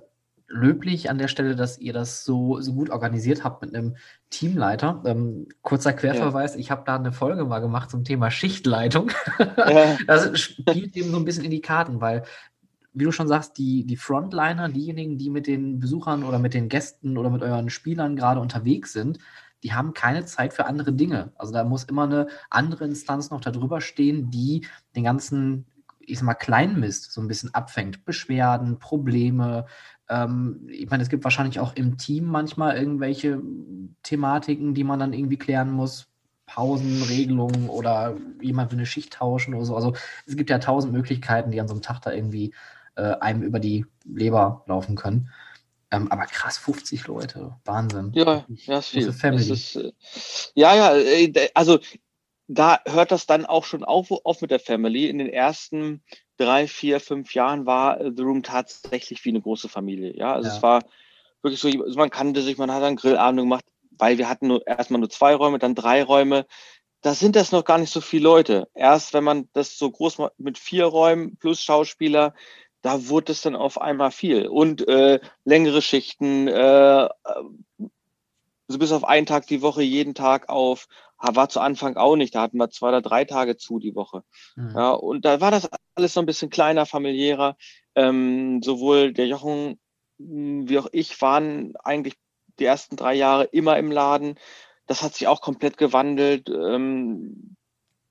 löblich 0.52 1.10
an 1.10 1.18
der 1.18 1.28
Stelle, 1.28 1.56
dass 1.56 1.78
ihr 1.80 1.94
das 1.94 2.24
so, 2.24 2.60
so 2.60 2.74
gut 2.74 2.90
organisiert 2.90 3.44
habt 3.44 3.62
mit 3.62 3.74
einem 3.74 3.96
Teamleiter. 4.30 5.02
Ähm, 5.06 5.48
kurzer 5.62 5.94
Querverweis, 5.94 6.54
ja. 6.54 6.60
ich 6.60 6.72
habe 6.72 6.84
da 6.86 6.96
eine 6.96 7.12
Folge 7.12 7.46
mal 7.46 7.60
gemacht 7.60 7.90
zum 7.90 8.04
Thema 8.04 8.32
Schichtleitung. 8.32 9.12
Ja. 9.40 9.98
das 10.08 10.40
spielt 10.40 10.96
eben 10.96 11.12
so 11.12 11.18
ein 11.18 11.26
bisschen 11.26 11.46
in 11.46 11.52
die 11.52 11.62
Karten, 11.62 12.02
weil, 12.02 12.24
wie 12.94 13.06
du 13.06 13.12
schon 13.12 13.28
sagst, 13.28 13.58
die, 13.58 13.86
die 13.86 13.98
Frontliner, 13.98 14.70
diejenigen, 14.70 15.18
die 15.18 15.30
mit 15.30 15.48
den 15.48 15.80
Besuchern 15.80 16.24
oder 16.24 16.40
mit 16.40 16.54
den 16.54 16.70
Gästen 16.70 17.18
oder 17.18 17.30
mit 17.30 17.42
euren 17.42 17.70
Spielern 17.70 18.16
gerade 18.16 18.40
unterwegs 18.40 18.94
sind, 18.94 19.20
die 19.64 19.74
haben 19.74 19.94
keine 19.94 20.26
Zeit 20.26 20.54
für 20.54 20.66
andere 20.66 20.92
Dinge. 20.92 21.32
Also 21.36 21.54
da 21.54 21.64
muss 21.64 21.84
immer 21.84 22.04
eine 22.04 22.28
andere 22.50 22.86
Instanz 22.86 23.30
noch 23.30 23.42
darüber 23.42 23.80
stehen, 23.80 24.32
die 24.32 24.66
den 24.96 25.04
ganzen 25.04 25.66
ich 26.06 26.20
sag 26.20 26.26
mal, 26.26 26.34
Kleinmist 26.34 27.12
so 27.12 27.22
ein 27.22 27.28
bisschen 27.28 27.54
abfängt. 27.54 28.06
Beschwerden, 28.06 28.80
Probleme. 28.80 29.66
Ähm, 30.10 30.68
ich 30.70 30.90
meine, 30.90 31.04
es 31.04 31.10
gibt 31.10 31.24
wahrscheinlich 31.24 31.60
auch 31.60 31.76
im 31.76 31.98
Team 31.98 32.26
manchmal 32.26 32.78
irgendwelche 32.78 33.42
Thematiken, 34.04 34.74
die 34.74 34.84
man 34.84 35.00
dann 35.00 35.14
irgendwie 35.14 35.38
klären 35.38 35.72
muss. 35.72 36.08
Pausenregelungen 36.46 37.70
oder 37.70 38.18
jemand 38.42 38.72
will 38.72 38.80
eine 38.80 38.86
Schicht 38.86 39.14
tauschen 39.14 39.54
oder 39.54 39.66
so. 39.66 39.76
Also 39.76 39.94
es 40.26 40.36
gibt 40.36 40.50
ja 40.50 40.60
tausend 40.60 40.92
Möglichkeiten, 40.92 41.52
die 41.52 41.62
an 41.62 41.68
so 41.68 41.74
einem 41.74 41.82
Tag 41.82 42.02
da 42.02 42.12
irgendwie 42.12 42.54
äh, 42.96 43.14
einem 43.22 43.42
über 43.42 43.60
die 43.60 43.86
Leber 44.04 44.64
laufen 44.68 44.96
können. 44.96 45.30
Ähm, 45.92 46.12
aber 46.12 46.26
krass, 46.26 46.58
50 46.58 47.08
Leute. 47.08 47.56
Wahnsinn. 47.66 48.12
Ja, 48.14 48.46
ja, 48.48 48.80
ist 48.80 48.90
viel. 48.90 49.12
Family. 49.14 49.52
Ist, 49.52 49.76
äh, 49.76 49.92
ja, 50.56 50.76
ja, 50.76 50.96
äh, 50.96 51.50
also 51.54 51.80
da 52.54 52.82
hört 52.86 53.12
das 53.12 53.28
dann 53.28 53.46
auch 53.46 53.64
schon 53.64 53.86
auf, 53.86 54.12
auf 54.12 54.42
mit 54.42 54.52
der 54.52 54.60
Family. 54.60 55.08
In 55.08 55.20
den 55.20 55.30
ersten 55.30 56.04
drei, 56.38 56.68
vier, 56.68 57.00
fünf 57.00 57.34
Jahren 57.34 57.66
war 57.66 58.02
äh, 58.02 58.12
The 58.14 58.24
Room 58.24 58.44
tatsächlich 58.44 59.24
wie 59.24 59.30
eine 59.30 59.42
große 59.42 59.70
Familie. 59.70 60.16
Ja, 60.18 60.34
also 60.34 60.50
ja. 60.50 60.56
es 60.56 60.62
war 60.62 60.84
wirklich 61.42 61.62
so, 61.62 61.70
also 61.70 61.98
man 61.98 62.10
kannte 62.10 62.42
sich, 62.42 62.58
man 62.58 62.72
hat 62.72 62.84
dann 62.84 62.98
Grillabend 62.98 63.40
gemacht, 63.40 63.64
weil 63.92 64.18
wir 64.18 64.28
hatten 64.28 64.48
nur 64.48 64.68
erstmal 64.68 65.00
nur 65.00 65.10
zwei 65.10 65.34
Räume, 65.34 65.60
dann 65.60 65.76
drei 65.76 66.04
Räume. 66.04 66.46
Da 67.02 67.14
sind 67.14 67.38
das 67.38 67.54
noch 67.54 67.64
gar 67.64 67.78
nicht 67.78 67.92
so 67.92 68.02
viele 68.02 68.24
Leute. 68.24 68.68
Erst 68.74 69.14
wenn 69.14 69.24
man 69.24 69.48
das 69.54 69.78
so 69.78 69.90
groß 69.90 70.18
macht 70.18 70.34
mit 70.38 70.58
vier 70.58 70.86
Räumen 70.86 71.38
plus 71.38 71.64
Schauspieler, 71.64 72.34
da 72.82 73.08
wurde 73.08 73.32
es 73.32 73.42
dann 73.42 73.56
auf 73.56 73.80
einmal 73.80 74.12
viel. 74.12 74.48
Und 74.48 74.88
äh, 74.90 75.22
längere 75.46 75.82
Schichten, 75.82 76.50
äh, 76.50 77.08
also 78.68 78.80
bis 78.80 78.92
auf 78.92 79.06
einen 79.06 79.26
Tag 79.26 79.48
die 79.48 79.62
Woche, 79.62 79.84
jeden 79.84 80.16
Tag 80.16 80.50
auf, 80.50 80.88
war 81.22 81.50
zu 81.50 81.60
Anfang 81.60 81.98
auch 81.98 82.16
nicht. 82.16 82.36
Da 82.36 82.42
hatten 82.42 82.58
wir 82.58 82.70
zwei 82.70 82.90
oder 82.90 83.02
drei 83.02 83.26
Tage 83.26 83.58
zu 83.58 83.80
die 83.80 83.96
Woche. 83.96 84.24
Mhm. 84.56 84.74
Ja, 84.76 84.92
und 84.92 85.26
da 85.26 85.42
war 85.42 85.52
das 85.52 85.70
alles 85.96 86.16
noch 86.16 86.24
ein 86.24 86.28
bisschen 86.28 86.50
kleiner, 86.50 86.86
familiärer. 86.86 87.56
Ähm, 87.96 88.62
sowohl 88.64 89.14
der 89.14 89.28
Jochen 89.28 89.80
hm, 90.22 90.70
wie 90.70 90.80
auch 90.80 90.88
ich 90.92 91.22
waren 91.22 91.74
eigentlich 91.84 92.16
die 92.60 92.66
ersten 92.66 92.96
drei 92.96 93.14
Jahre 93.14 93.46
immer 93.46 93.78
im 93.78 93.92
Laden. 93.92 94.36
Das 94.88 95.02
hat 95.02 95.16
sich 95.16 95.28
auch 95.28 95.42
komplett 95.42 95.78
gewandelt. 95.78 96.50
Ähm, 96.50 97.56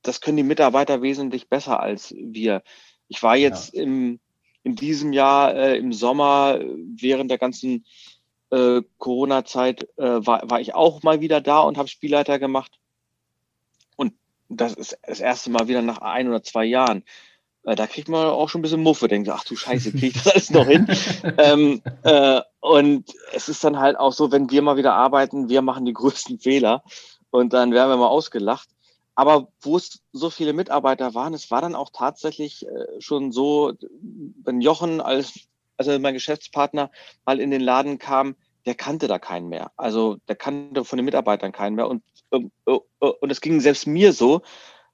das 0.02 0.20
können 0.20 0.38
die 0.38 0.42
Mitarbeiter 0.42 1.02
wesentlich 1.02 1.48
besser 1.48 1.80
als 1.80 2.14
wir. 2.16 2.62
Ich 3.08 3.22
war 3.22 3.36
jetzt 3.36 3.74
ja. 3.74 3.82
im, 3.82 4.20
in 4.62 4.76
diesem 4.76 5.12
Jahr 5.12 5.54
äh, 5.54 5.76
im 5.76 5.92
Sommer 5.92 6.60
während 6.60 7.30
der 7.30 7.38
ganzen 7.38 7.84
äh, 8.50 8.82
Corona-Zeit 8.98 9.88
äh, 9.98 10.26
war, 10.26 10.48
war 10.48 10.60
ich 10.60 10.74
auch 10.74 11.02
mal 11.02 11.20
wieder 11.20 11.40
da 11.40 11.60
und 11.60 11.76
habe 11.76 11.88
Spielleiter 11.88 12.38
gemacht. 12.38 12.79
Das 14.50 14.74
ist 14.74 14.98
das 15.06 15.20
erste 15.20 15.50
Mal 15.50 15.68
wieder 15.68 15.80
nach 15.80 15.98
ein 15.98 16.28
oder 16.28 16.42
zwei 16.42 16.64
Jahren. 16.64 17.04
Äh, 17.64 17.76
da 17.76 17.86
kriegt 17.86 18.08
man 18.08 18.26
auch 18.26 18.48
schon 18.48 18.60
ein 18.60 18.62
bisschen 18.62 18.82
Muffe, 18.82 19.08
denkt, 19.08 19.28
ach 19.28 19.44
du 19.44 19.56
Scheiße, 19.56 19.92
krieg 19.92 20.16
ich 20.16 20.22
das 20.22 20.32
alles 20.32 20.50
noch 20.50 20.66
hin? 20.66 20.86
ähm, 21.38 21.82
äh, 22.02 22.40
und 22.60 23.04
es 23.32 23.48
ist 23.48 23.62
dann 23.64 23.78
halt 23.78 23.98
auch 23.98 24.12
so, 24.12 24.32
wenn 24.32 24.50
wir 24.50 24.62
mal 24.62 24.76
wieder 24.76 24.94
arbeiten, 24.94 25.48
wir 25.48 25.62
machen 25.62 25.84
die 25.84 25.92
größten 25.92 26.40
Fehler 26.40 26.82
und 27.30 27.52
dann 27.52 27.72
werden 27.72 27.90
wir 27.90 27.96
mal 27.96 28.08
ausgelacht. 28.08 28.68
Aber 29.14 29.48
wo 29.60 29.76
es 29.76 30.00
so 30.12 30.30
viele 30.30 30.52
Mitarbeiter 30.52 31.14
waren, 31.14 31.34
es 31.34 31.50
war 31.50 31.60
dann 31.60 31.74
auch 31.74 31.90
tatsächlich 31.92 32.66
äh, 32.66 33.00
schon 33.00 33.32
so, 33.32 33.72
wenn 34.42 34.60
Jochen 34.60 35.00
als, 35.00 35.38
also 35.76 35.98
mein 35.98 36.14
Geschäftspartner 36.14 36.90
mal 37.24 37.40
in 37.40 37.50
den 37.50 37.60
Laden 37.60 37.98
kam, 37.98 38.34
der 38.66 38.74
kannte 38.74 39.08
da 39.08 39.18
keinen 39.18 39.48
mehr. 39.48 39.72
Also 39.76 40.16
der 40.28 40.36
kannte 40.36 40.84
von 40.84 40.96
den 40.96 41.04
Mitarbeitern 41.04 41.52
keinen 41.52 41.76
mehr. 41.76 41.88
Und, 41.88 42.02
und 42.30 43.30
es 43.30 43.40
ging 43.40 43.60
selbst 43.60 43.86
mir 43.86 44.12
so, 44.12 44.42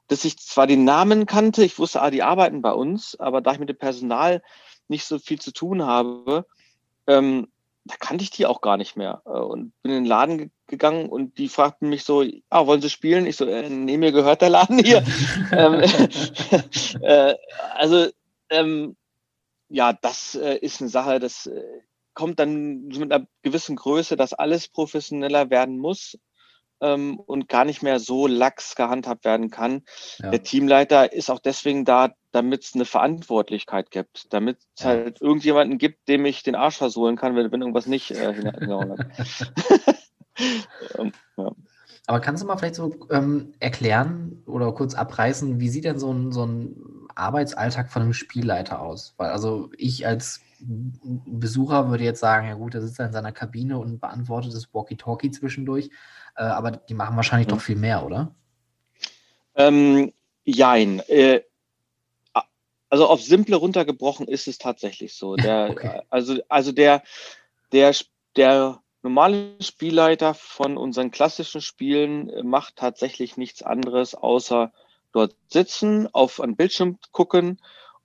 dass 0.09 0.24
ich 0.24 0.39
zwar 0.39 0.66
die 0.66 0.76
Namen 0.76 1.26
kannte, 1.26 1.64
ich 1.64 1.78
wusste, 1.78 2.01
ah, 2.03 2.11
die 2.11 2.22
arbeiten 2.22 2.62
bei 2.62 2.72
uns, 2.72 3.18
aber 3.18 3.41
da 3.41 3.53
ich 3.53 3.59
mit 3.59 3.68
dem 3.68 3.78
Personal 3.78 4.43
nicht 4.89 5.05
so 5.05 5.18
viel 5.18 5.41
zu 5.41 5.53
tun 5.53 5.84
habe, 5.84 6.47
ähm, 7.07 7.49
da 7.84 7.95
kannte 7.99 8.24
ich 8.24 8.30
die 8.30 8.47
auch 8.47 8.61
gar 8.61 8.76
nicht 8.76 8.97
mehr. 8.97 9.22
Äh, 9.26 9.30
und 9.30 9.72
bin 9.82 9.93
in 9.93 10.05
den 10.05 10.07
Laden 10.07 10.51
gegangen 10.66 11.09
und 11.09 11.39
die 11.39 11.49
fragten 11.49 11.89
mich 11.89 12.05
so, 12.05 12.24
ah, 12.51 12.66
wollen 12.66 12.82
Sie 12.82 12.91
spielen? 12.91 13.26
Ich 13.26 13.37
so, 13.37 13.47
äh, 13.47 13.68
nee, 13.68 13.97
mir 13.97 14.12
gehört 14.12 14.43
der 14.43 14.51
Laden 14.51 14.78
hier. 14.78 15.05
ähm, 15.53 15.80
äh, 17.03 17.34
also, 17.74 18.09
ähm, 18.51 18.97
ja, 19.68 19.93
das 19.93 20.37
äh, 20.37 20.59
ist 20.59 20.80
eine 20.80 20.91
Sache, 20.91 21.18
das 21.18 21.47
äh, 21.47 21.62
kommt 22.14 22.39
dann 22.39 22.87
mit 22.89 23.12
einer 23.12 23.26
gewissen 23.43 23.76
Größe, 23.76 24.16
dass 24.16 24.32
alles 24.32 24.68
professioneller 24.68 25.51
werden 25.51 25.78
muss 25.78 26.16
ähm, 26.81 27.18
und 27.18 27.49
gar 27.49 27.64
nicht 27.64 27.83
mehr 27.83 27.99
so 27.99 28.27
lax 28.27 28.74
gehandhabt 28.74 29.24
werden 29.24 29.51
kann. 29.51 29.83
Ja. 30.18 30.31
Der 30.31 30.43
Teamleiter 30.43 31.12
ist 31.12 31.31
auch 31.31 31.41
deswegen 31.41 31.85
da, 31.85 32.12
damit 32.33 32.64
es 32.64 32.74
eine 32.74 32.85
Verantwortlichkeit 32.85 33.91
gibt, 33.91 34.33
damit 34.33 34.59
es 34.77 34.85
ja. 34.85 34.91
halt 34.91 35.20
irgendjemanden 35.20 35.79
gibt, 35.79 36.09
dem 36.09 36.24
ich 36.27 36.43
den 36.43 36.55
Arsch 36.55 36.77
versohlen 36.77 37.16
kann, 37.16 37.35
wenn, 37.35 37.51
wenn 37.53 37.61
irgendwas 37.61 37.87
nicht 37.87 38.11
äh, 38.11 38.35
hingehauen 38.35 38.99
hat. 38.99 39.53
ähm, 40.99 41.12
ja. 41.37 41.53
Aber 42.09 42.20
kannst 42.20 42.43
du 42.43 42.47
mal 42.47 42.57
vielleicht 42.57 42.77
so 42.77 42.95
ähm, 43.11 43.55
erklären 43.59 44.43
oder 44.47 44.72
kurz 44.72 44.95
abreißen, 44.95 45.59
wie 45.59 45.68
sieht 45.68 45.85
denn 45.85 45.99
so 45.99 46.12
ein, 46.12 46.31
so 46.31 46.47
ein 46.47 46.77
Arbeitsalltag 47.14 47.91
von 47.91 48.03
einem 48.03 48.12
Spielleiter 48.12 48.81
aus? 48.81 49.14
Weil 49.16 49.31
also 49.31 49.70
ich 49.77 50.07
als 50.07 50.41
Besucher 50.61 51.91
würde 51.91 52.05
jetzt 52.05 52.20
sagen, 52.20 52.49
ja 52.49 52.55
gut, 52.55 52.74
er 52.74 52.81
sitzt 52.81 52.99
da 52.99 53.07
in 53.07 53.12
seiner 53.12 53.33
Kabine 53.33 53.79
und 53.79 54.01
beantwortet 54.01 54.55
das 54.55 54.72
Walkie-Talkie 54.72 55.31
zwischendurch. 55.31 55.91
Äh, 56.37 56.45
aber 56.45 56.72
die 56.72 56.95
machen 56.95 57.16
wahrscheinlich 57.16 57.49
doch 57.49 57.61
viel 57.61 57.76
mehr, 57.76 58.05
oder? 58.05 58.34
Ähm, 59.55 60.12
jein. 60.45 61.01
Äh, 61.09 61.43
also 62.89 63.09
auf 63.09 63.22
simple 63.22 63.57
runtergebrochen 63.57 64.28
ist 64.28 64.47
es 64.47 64.59
tatsächlich 64.59 65.14
so. 65.14 65.37
Der, 65.37 65.68
okay. 65.70 66.03
Also, 66.11 66.39
also 66.49 66.72
der, 66.72 67.03
der, 67.72 67.95
der 68.37 68.80
normale 69.03 69.57
Spielleiter 69.61 70.34
von 70.34 70.76
unseren 70.76 71.11
klassischen 71.11 71.61
Spielen 71.61 72.30
macht 72.47 72.76
tatsächlich 72.76 73.37
nichts 73.37 73.62
anderes, 73.62 74.14
außer 74.14 74.72
dort 75.12 75.34
sitzen, 75.49 76.09
auf 76.12 76.41
einen 76.41 76.57
Bildschirm 76.57 76.99
gucken 77.12 77.59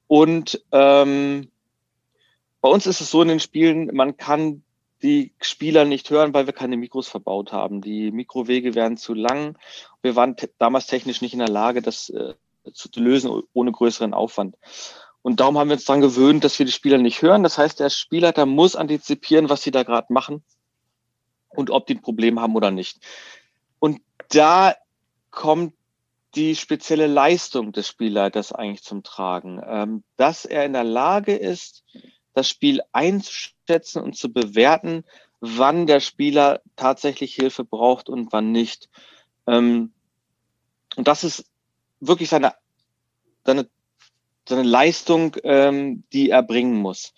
und 0.07 0.61
ähm, 0.71 1.49
bei 2.61 2.69
uns 2.69 2.85
ist 2.85 3.01
es 3.01 3.11
so 3.11 3.21
in 3.21 3.29
den 3.29 3.39
Spielen, 3.39 3.89
man 3.93 4.17
kann 4.17 4.63
die 5.03 5.33
Spieler 5.41 5.85
nicht 5.85 6.09
hören, 6.09 6.33
weil 6.33 6.45
wir 6.45 6.53
keine 6.53 6.77
Mikros 6.77 7.07
verbaut 7.07 7.51
haben. 7.51 7.81
Die 7.81 8.11
Mikrowege 8.11 8.75
wären 8.75 8.97
zu 8.97 9.13
lang. 9.13 9.57
Wir 10.01 10.15
waren 10.15 10.35
damals 10.57 10.87
technisch 10.87 11.21
nicht 11.21 11.33
in 11.33 11.39
der 11.39 11.49
Lage, 11.49 11.81
das 11.81 12.09
äh, 12.09 12.33
zu 12.73 12.89
lösen 12.95 13.43
ohne 13.53 13.71
größeren 13.71 14.13
Aufwand. 14.13 14.55
Und 15.21 15.39
darum 15.39 15.57
haben 15.57 15.69
wir 15.69 15.75
uns 15.75 15.85
daran 15.85 16.01
gewöhnt, 16.01 16.43
dass 16.43 16.57
wir 16.57 16.65
die 16.65 16.71
Spieler 16.71 16.97
nicht 16.97 17.21
hören. 17.21 17.43
Das 17.43 17.57
heißt, 17.57 17.79
der 17.79 17.89
Spielleiter 17.89 18.45
muss 18.45 18.75
antizipieren, 18.75 19.49
was 19.49 19.61
sie 19.61 19.71
da 19.71 19.83
gerade 19.83 20.11
machen 20.11 20.43
und 21.49 21.69
ob 21.69 21.85
die 21.85 21.95
ein 21.95 22.01
Problem 22.01 22.39
haben 22.39 22.55
oder 22.55 22.71
nicht. 22.71 22.99
Und 23.79 24.01
da 24.29 24.75
kommt 25.29 25.73
die 26.35 26.55
spezielle 26.55 27.07
Leistung 27.07 27.71
des 27.71 27.87
Spielleiters 27.87 28.53
eigentlich 28.53 28.83
zum 28.83 29.03
Tragen, 29.03 29.61
ähm, 29.65 30.03
dass 30.15 30.45
er 30.45 30.65
in 30.65 30.73
der 30.73 30.85
Lage 30.85 31.35
ist, 31.35 31.83
das 32.33 32.49
Spiel 32.49 32.81
einzuschätzen 32.91 34.01
und 34.01 34.15
zu 34.15 34.31
bewerten, 34.31 35.03
wann 35.39 35.87
der 35.87 35.99
Spieler 35.99 36.61
tatsächlich 36.75 37.35
Hilfe 37.35 37.63
braucht 37.63 38.09
und 38.09 38.31
wann 38.31 38.51
nicht. 38.51 38.89
Ähm, 39.47 39.91
und 40.95 41.07
das 41.07 41.23
ist 41.23 41.45
wirklich 41.99 42.29
seine, 42.29 42.53
seine, 43.45 43.67
seine 44.47 44.63
Leistung, 44.63 45.35
ähm, 45.43 46.03
die 46.13 46.29
er 46.29 46.43
bringen 46.43 46.75
muss. 46.75 47.13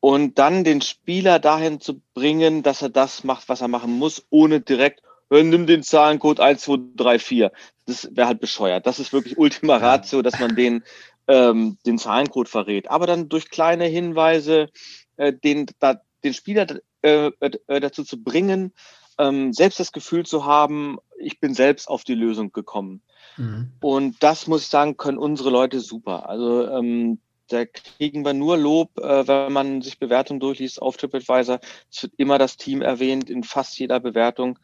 Und 0.00 0.38
dann 0.38 0.62
den 0.62 0.80
Spieler 0.80 1.40
dahin 1.40 1.80
zu 1.80 2.00
bringen, 2.14 2.62
dass 2.62 2.82
er 2.82 2.90
das 2.90 3.24
macht, 3.24 3.48
was 3.48 3.60
er 3.60 3.68
machen 3.68 3.92
muss, 3.98 4.24
ohne 4.30 4.60
direkt, 4.60 5.02
nimm 5.30 5.66
den 5.66 5.82
Zahlencode 5.82 6.40
1, 6.40 6.62
2, 6.62 6.78
3, 6.94 7.18
4. 7.18 7.52
Das 7.86 8.08
wäre 8.14 8.28
halt 8.28 8.40
bescheuert. 8.40 8.86
Das 8.86 9.00
ist 9.00 9.12
wirklich 9.12 9.36
Ultima 9.38 9.76
Ratio, 9.76 10.22
dass 10.22 10.38
man 10.38 10.54
den 10.54 10.84
ähm, 11.28 11.78
den 11.86 11.98
Zahlencode 11.98 12.48
verrät, 12.48 12.90
aber 12.90 13.06
dann 13.06 13.28
durch 13.28 13.50
kleine 13.50 13.84
Hinweise 13.84 14.70
äh, 15.16 15.32
den, 15.32 15.66
da, 15.78 16.00
den 16.24 16.34
Spieler 16.34 16.66
äh, 17.02 17.30
äh, 17.40 17.80
dazu 17.80 18.02
zu 18.02 18.22
bringen, 18.22 18.72
ähm, 19.18 19.52
selbst 19.52 19.78
das 19.78 19.92
Gefühl 19.92 20.24
zu 20.24 20.46
haben, 20.46 20.98
ich 21.18 21.38
bin 21.40 21.54
selbst 21.54 21.88
auf 21.88 22.04
die 22.04 22.14
Lösung 22.14 22.52
gekommen. 22.52 23.02
Mhm. 23.36 23.72
Und 23.80 24.22
das 24.22 24.46
muss 24.46 24.62
ich 24.62 24.68
sagen, 24.68 24.96
können 24.96 25.18
unsere 25.18 25.50
Leute 25.50 25.80
super. 25.80 26.28
Also 26.28 26.66
ähm, 26.68 27.20
da 27.48 27.64
kriegen 27.64 28.24
wir 28.24 28.34
nur 28.34 28.56
Lob, 28.56 28.98
äh, 28.98 29.26
wenn 29.26 29.52
man 29.52 29.82
sich 29.82 29.98
Bewertungen 29.98 30.40
durchliest 30.40 30.80
auf 30.80 30.96
TripAdvisor. 30.96 31.60
Es 31.90 32.02
wird 32.02 32.14
immer 32.16 32.38
das 32.38 32.56
Team 32.56 32.82
erwähnt 32.82 33.28
in 33.30 33.42
fast 33.42 33.78
jeder 33.78 34.00
Bewertung. 34.00 34.58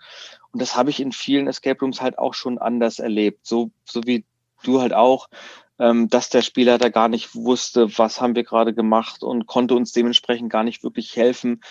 Und 0.53 0.63
das 0.63 0.77
habe 0.77 0.91
ich 0.91 1.01
in 1.01 1.13
vielen 1.13 1.49
Escape 1.49 1.81
Rooms 1.81 2.01
halt 2.01 2.19
auch 2.19 2.35
schon 2.35 2.59
anders 2.59 2.99
erlebt. 2.99 3.47
So, 3.47 3.71
so 3.85 4.03
wie 4.05 4.25
du 4.63 4.81
halt 4.81 4.93
auch 4.93 5.29
dass 5.77 6.29
der 6.29 6.43
Spieler 6.43 6.79
da 6.79 6.89
gar 6.89 7.09
nicht 7.09 7.35
wusste, 7.35 7.99
was 7.99 8.21
haben 8.21 8.37
wir 8.37 8.45
gerade 8.45 8.75
gemacht 8.75 9.25
und 9.25 9.47
konnte 9.47 9.75
uns 9.75 9.93
dementsprechend 9.93 10.51
gar 10.51 10.63
nicht 10.63 10.85
wirklich 10.85 11.17
helfen. 11.17 11.63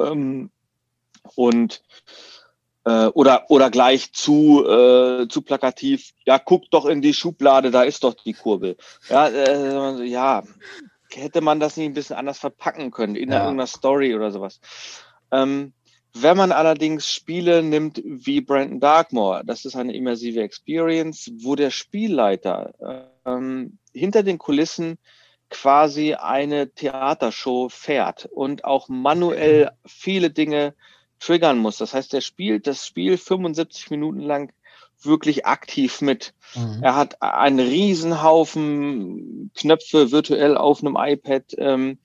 Ähm, 0.00 0.50
und 1.36 1.82
äh, 2.84 3.06
oder, 3.06 3.50
oder 3.50 3.70
gleich 3.70 4.12
zu, 4.12 4.66
äh, 4.66 5.28
zu 5.28 5.42
plakativ, 5.42 6.14
ja, 6.24 6.38
guck 6.38 6.70
doch 6.70 6.86
in 6.86 7.02
die 7.02 7.14
Schublade, 7.14 7.70
da 7.70 7.82
ist 7.82 8.02
doch 8.02 8.14
die 8.14 8.32
Kurbel. 8.32 8.76
Ja, 9.08 9.28
äh, 9.28 10.04
ja 10.04 10.42
hätte 11.12 11.40
man 11.40 11.60
das 11.60 11.76
nicht 11.76 11.86
ein 11.86 11.94
bisschen 11.94 12.16
anders 12.16 12.38
verpacken 12.38 12.90
können, 12.90 13.16
in 13.16 13.30
ja. 13.30 13.40
irgendeiner 13.40 13.66
Story 13.66 14.14
oder 14.14 14.30
sowas. 14.30 14.60
Ähm, 15.30 15.72
wenn 16.14 16.36
man 16.36 16.52
allerdings 16.52 17.12
Spiele 17.12 17.62
nimmt 17.62 18.02
wie 18.04 18.40
Brandon 18.40 18.80
Darkmore, 18.80 19.42
das 19.44 19.64
ist 19.64 19.76
eine 19.76 19.94
immersive 19.94 20.40
Experience, 20.40 21.30
wo 21.40 21.54
der 21.54 21.70
Spielleiter 21.70 23.10
ähm, 23.28 23.78
hinter 23.92 24.22
den 24.22 24.38
Kulissen 24.38 24.98
quasi 25.50 26.14
eine 26.14 26.70
Theatershow 26.70 27.68
fährt 27.68 28.26
und 28.26 28.64
auch 28.64 28.88
manuell 28.88 29.70
viele 29.86 30.30
Dinge 30.30 30.74
triggern 31.20 31.58
muss. 31.58 31.78
Das 31.78 31.94
heißt, 31.94 32.14
er 32.14 32.20
spielt 32.20 32.66
das 32.66 32.86
Spiel 32.86 33.16
75 33.16 33.90
Minuten 33.90 34.20
lang 34.20 34.52
wirklich 35.00 35.46
aktiv 35.46 36.00
mit. 36.00 36.34
Mhm. 36.54 36.80
Er 36.82 36.96
hat 36.96 37.22
einen 37.22 37.60
Riesenhaufen 37.60 39.50
Knöpfe 39.54 40.10
virtuell 40.10 40.56
auf 40.56 40.80
einem 40.82 40.96
iPad 40.98 41.44
ähm, 41.58 41.98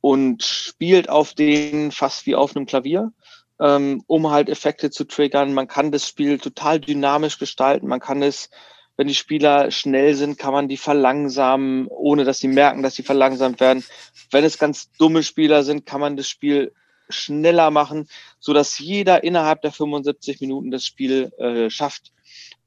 und 0.00 0.44
spielt 0.44 1.08
auf 1.08 1.34
denen 1.34 1.90
fast 1.90 2.26
wie 2.26 2.36
auf 2.36 2.54
einem 2.54 2.66
Klavier, 2.66 3.12
ähm, 3.60 4.02
um 4.06 4.30
halt 4.30 4.48
Effekte 4.48 4.90
zu 4.90 5.04
triggern. 5.04 5.52
Man 5.52 5.68
kann 5.68 5.90
das 5.90 6.06
Spiel 6.06 6.38
total 6.38 6.80
dynamisch 6.80 7.38
gestalten. 7.38 7.88
Man 7.88 8.00
kann 8.00 8.22
es, 8.22 8.50
wenn 8.98 9.06
die 9.06 9.14
Spieler 9.14 9.70
schnell 9.70 10.14
sind, 10.16 10.38
kann 10.38 10.52
man 10.52 10.66
die 10.66 10.76
verlangsamen, 10.76 11.86
ohne 11.86 12.24
dass 12.24 12.40
sie 12.40 12.48
merken, 12.48 12.82
dass 12.82 12.96
sie 12.96 13.04
verlangsamt 13.04 13.60
werden. 13.60 13.84
Wenn 14.32 14.44
es 14.44 14.58
ganz 14.58 14.90
dumme 14.98 15.22
Spieler 15.22 15.62
sind, 15.62 15.86
kann 15.86 16.00
man 16.00 16.16
das 16.16 16.28
Spiel 16.28 16.72
schneller 17.08 17.70
machen, 17.70 18.08
so 18.40 18.52
dass 18.52 18.78
jeder 18.78 19.22
innerhalb 19.22 19.62
der 19.62 19.70
75 19.70 20.40
Minuten 20.40 20.72
das 20.72 20.84
Spiel 20.84 21.32
äh, 21.38 21.70
schafft 21.70 22.12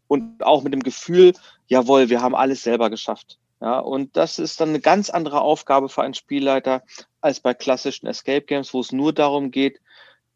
und 0.07 0.41
auch 0.41 0.63
mit 0.63 0.73
dem 0.73 0.83
Gefühl, 0.83 1.33
jawohl, 1.67 2.09
wir 2.09 2.21
haben 2.21 2.33
alles 2.33 2.63
selber 2.63 2.89
geschafft. 2.89 3.37
Ja, 3.59 3.79
und 3.79 4.15
das 4.15 4.39
ist 4.39 4.59
dann 4.61 4.69
eine 4.69 4.79
ganz 4.79 5.09
andere 5.09 5.41
Aufgabe 5.41 5.89
für 5.89 6.01
einen 6.01 6.15
Spielleiter 6.15 6.81
als 7.19 7.41
bei 7.41 7.53
klassischen 7.53 8.07
Escape 8.07 8.41
Games, 8.41 8.73
wo 8.73 8.79
es 8.79 8.93
nur 8.93 9.13
darum 9.13 9.51
geht, 9.51 9.81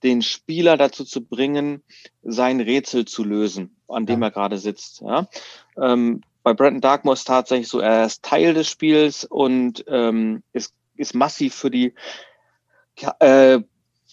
den 0.05 0.21
Spieler 0.21 0.77
dazu 0.77 1.03
zu 1.03 1.25
bringen, 1.25 1.83
sein 2.23 2.61
Rätsel 2.61 3.05
zu 3.05 3.23
lösen, 3.23 3.75
an 3.87 4.05
dem 4.05 4.21
ja. 4.21 4.27
er 4.27 4.31
gerade 4.31 4.57
sitzt. 4.57 5.01
Ja. 5.01 5.27
Ähm, 5.77 6.21
bei 6.43 6.53
Brandon 6.53 6.81
Darkmoor 6.81 7.13
ist 7.13 7.25
tatsächlich 7.25 7.67
so, 7.67 7.79
er 7.79 8.05
ist 8.05 8.23
Teil 8.23 8.53
des 8.53 8.69
Spiels 8.69 9.25
und 9.25 9.83
ähm, 9.87 10.43
ist, 10.53 10.73
ist 10.95 11.15
massiv 11.15 11.55
für 11.55 11.71
die, 11.71 11.93
äh, 13.19 13.59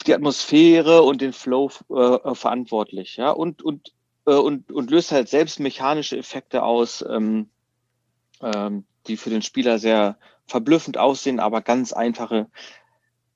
die 0.06 0.14
Atmosphäre 0.14 1.02
und 1.02 1.20
den 1.20 1.32
Flow 1.32 1.70
äh, 1.90 2.34
verantwortlich. 2.34 3.16
Ja. 3.16 3.30
Und, 3.30 3.62
und 3.62 3.92
äh, 4.26 4.34
und, 4.34 4.70
und 4.70 4.90
löst 4.90 5.12
halt 5.12 5.28
selbst 5.28 5.60
mechanische 5.60 6.16
Effekte 6.16 6.62
aus, 6.62 7.04
ähm, 7.08 7.50
ähm, 8.40 8.84
die 9.06 9.16
für 9.16 9.30
den 9.30 9.42
Spieler 9.42 9.78
sehr 9.78 10.16
verblüffend 10.46 10.98
aussehen, 10.98 11.40
aber 11.40 11.60
ganz 11.60 11.92
einfache 11.92 12.48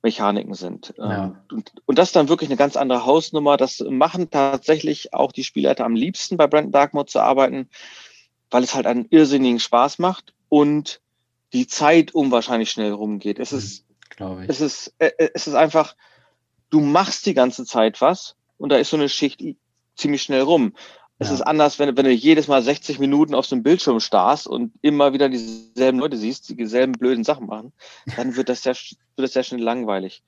Mechaniken 0.06 0.54
sind. 0.54 0.94
Ähm, 0.98 1.10
ja. 1.10 1.44
Und, 1.50 1.72
und 1.84 1.98
das 1.98 2.10
ist 2.10 2.16
dann 2.16 2.28
wirklich 2.28 2.48
eine 2.48 2.56
ganz 2.56 2.76
andere 2.76 3.04
Hausnummer. 3.04 3.56
Das 3.56 3.80
machen 3.80 4.30
tatsächlich 4.30 5.12
auch 5.12 5.32
die 5.32 5.42
Spielleiter 5.42 5.84
am 5.84 5.96
liebsten 5.96 6.36
bei 6.36 6.46
Brandon 6.46 6.70
Darkmode 6.70 7.10
zu 7.10 7.20
arbeiten, 7.20 7.68
weil 8.50 8.62
es 8.62 8.74
halt 8.74 8.86
einen 8.86 9.06
irrsinnigen 9.10 9.58
Spaß 9.58 9.98
macht 9.98 10.32
und 10.48 11.00
die 11.52 11.66
Zeit 11.66 12.14
unwahrscheinlich 12.14 12.70
schnell 12.70 12.92
rumgeht. 12.92 13.40
Es 13.40 13.52
ist, 13.52 13.84
glaube 14.10 14.44
ich. 14.44 14.48
Es 14.48 14.60
ist, 14.60 14.94
äh, 14.98 15.10
äh, 15.18 15.30
es 15.34 15.48
ist 15.48 15.54
einfach, 15.54 15.96
du 16.70 16.80
machst 16.80 17.26
die 17.26 17.34
ganze 17.34 17.64
Zeit 17.64 18.00
was 18.00 18.36
und 18.58 18.70
da 18.70 18.76
ist 18.76 18.90
so 18.90 18.96
eine 18.96 19.08
Schicht 19.08 19.42
ziemlich 19.96 20.22
schnell 20.22 20.42
rum. 20.42 20.74
Es 21.18 21.28
ja. 21.28 21.34
ist 21.34 21.42
anders, 21.42 21.78
wenn, 21.78 21.96
wenn 21.96 22.04
du 22.04 22.12
jedes 22.12 22.46
Mal 22.46 22.62
60 22.62 22.98
Minuten 22.98 23.34
auf 23.34 23.46
so 23.46 23.54
einem 23.54 23.62
Bildschirm 23.62 24.00
starrst 24.00 24.46
und 24.46 24.72
immer 24.82 25.12
wieder 25.12 25.28
dieselben 25.28 25.98
Leute 25.98 26.16
siehst, 26.16 26.48
die 26.48 26.56
dieselben 26.56 26.92
blöden 26.92 27.24
Sachen 27.24 27.46
machen, 27.46 27.72
dann 28.16 28.36
wird 28.36 28.48
das 28.48 28.62
sehr, 28.62 28.74
wird 28.74 29.24
das 29.24 29.32
sehr 29.32 29.42
schnell 29.42 29.62
langweilig. 29.62 30.22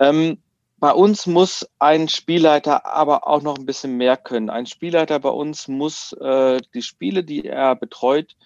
Ähm, 0.00 0.38
bei 0.80 0.92
uns 0.92 1.26
muss 1.26 1.68
ein 1.78 2.08
Spielleiter 2.08 2.86
aber 2.86 3.26
auch 3.26 3.42
noch 3.42 3.58
ein 3.58 3.66
bisschen 3.66 3.96
mehr 3.96 4.16
können. 4.16 4.48
Ein 4.48 4.66
Spielleiter 4.66 5.18
bei 5.18 5.30
uns 5.30 5.66
muss 5.66 6.12
äh, 6.12 6.60
die 6.72 6.82
Spiele, 6.82 7.24
die 7.24 7.46
er 7.46 7.74
betreut, 7.74 8.36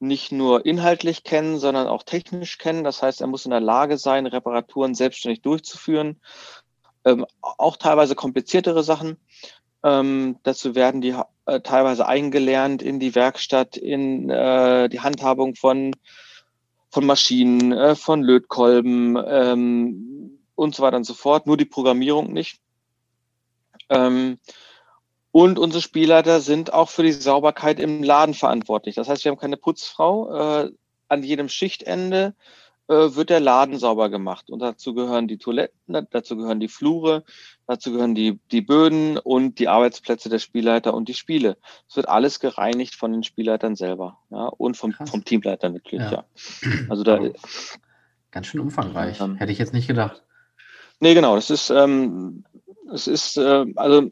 nicht 0.00 0.32
nur 0.32 0.66
inhaltlich 0.66 1.24
kennen, 1.24 1.58
sondern 1.58 1.86
auch 1.86 2.02
technisch 2.02 2.58
kennen. 2.58 2.84
Das 2.84 3.02
heißt, 3.02 3.20
er 3.20 3.26
muss 3.26 3.44
in 3.44 3.50
der 3.50 3.60
Lage 3.60 3.96
sein, 3.98 4.26
Reparaturen 4.26 4.94
selbstständig 4.94 5.42
durchzuführen. 5.42 6.20
Ähm, 7.04 7.26
auch 7.40 7.76
teilweise 7.76 8.14
kompliziertere 8.16 8.82
Sachen. 8.82 9.16
Ähm, 9.82 10.38
dazu 10.42 10.74
werden 10.74 11.00
die 11.00 11.14
äh, 11.46 11.60
teilweise 11.60 12.06
eingelernt 12.06 12.82
in 12.82 12.98
die 12.98 13.14
Werkstatt, 13.14 13.76
in 13.76 14.28
äh, 14.28 14.88
die 14.88 15.00
Handhabung 15.00 15.54
von, 15.54 15.94
von 16.90 17.06
Maschinen, 17.06 17.72
äh, 17.72 17.94
von 17.94 18.22
Lötkolben 18.22 19.16
ähm, 19.26 20.38
und 20.54 20.74
so 20.74 20.82
weiter 20.82 20.96
und 20.96 21.04
so 21.04 21.14
fort. 21.14 21.46
Nur 21.46 21.56
die 21.56 21.64
Programmierung 21.64 22.32
nicht. 22.32 22.60
Ähm, 23.88 24.38
und 25.30 25.58
unsere 25.58 25.82
Spielleiter 25.82 26.40
sind 26.40 26.72
auch 26.72 26.88
für 26.88 27.02
die 27.02 27.12
Sauberkeit 27.12 27.78
im 27.78 28.02
Laden 28.02 28.34
verantwortlich. 28.34 28.96
Das 28.96 29.08
heißt, 29.08 29.24
wir 29.24 29.30
haben 29.30 29.38
keine 29.38 29.56
Putzfrau 29.56 30.64
äh, 30.64 30.72
an 31.08 31.22
jedem 31.22 31.48
Schichtende 31.48 32.34
wird 32.88 33.30
der 33.30 33.40
Laden 33.40 33.78
sauber 33.78 34.08
gemacht. 34.08 34.50
Und 34.50 34.60
dazu 34.60 34.94
gehören 34.94 35.28
die 35.28 35.38
Toiletten, 35.38 36.06
dazu 36.10 36.36
gehören 36.36 36.60
die 36.60 36.68
Flure, 36.68 37.24
dazu 37.66 37.92
gehören 37.92 38.14
die, 38.14 38.40
die 38.50 38.62
Böden 38.62 39.18
und 39.18 39.58
die 39.58 39.68
Arbeitsplätze 39.68 40.28
der 40.28 40.38
Spielleiter 40.38 40.94
und 40.94 41.08
die 41.08 41.14
Spiele. 41.14 41.58
Es 41.88 41.96
wird 41.96 42.08
alles 42.08 42.40
gereinigt 42.40 42.94
von 42.94 43.12
den 43.12 43.22
Spielleitern 43.22 43.76
selber, 43.76 44.18
ja, 44.30 44.46
und 44.46 44.76
vom, 44.76 44.92
vom 44.92 45.24
Teamleiter 45.24 45.68
natürlich, 45.68 46.10
ja. 46.10 46.24
ja. 46.62 46.70
Also 46.88 47.04
da. 47.04 47.20
Ganz 48.30 48.46
schön 48.46 48.60
umfangreich. 48.60 49.20
Ähm, 49.20 49.36
Hätte 49.36 49.52
ich 49.52 49.58
jetzt 49.58 49.72
nicht 49.72 49.86
gedacht. 49.86 50.22
Nee, 51.00 51.14
genau. 51.14 51.36
Das 51.36 51.50
ist, 51.50 51.70
ähm, 51.70 52.44
es 52.92 53.06
ist, 53.06 53.36
äh, 53.36 53.66
also 53.76 54.10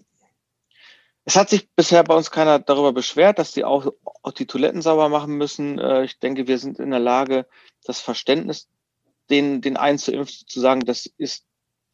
es 1.27 1.35
hat 1.35 1.51
sich 1.51 1.69
bisher 1.75 2.05
bei 2.05 2.15
uns 2.15 2.31
keiner 2.31 2.61
darüber 2.61 2.93
beschwert, 2.93 3.41
dass 3.41 3.51
die 3.51 3.65
auch, 3.65 3.93
auch 4.23 4.33
die 4.33 4.47
Toiletten 4.47 4.81
sauber 4.81 5.09
machen 5.09 5.35
müssen. 5.35 5.79
Äh, 5.79 6.05
ich 6.05 6.21
denke, 6.21 6.47
wir 6.47 6.59
sind 6.59 6.79
in 6.79 6.91
der 6.91 7.01
Lage, 7.01 7.47
das 7.85 8.01
Verständnis 8.01 8.69
den, 9.29 9.61
den 9.61 9.77
einzuimpfen, 9.77 10.47
zu 10.47 10.61
sagen, 10.61 10.81
das 10.83 11.07
ist 11.19 11.45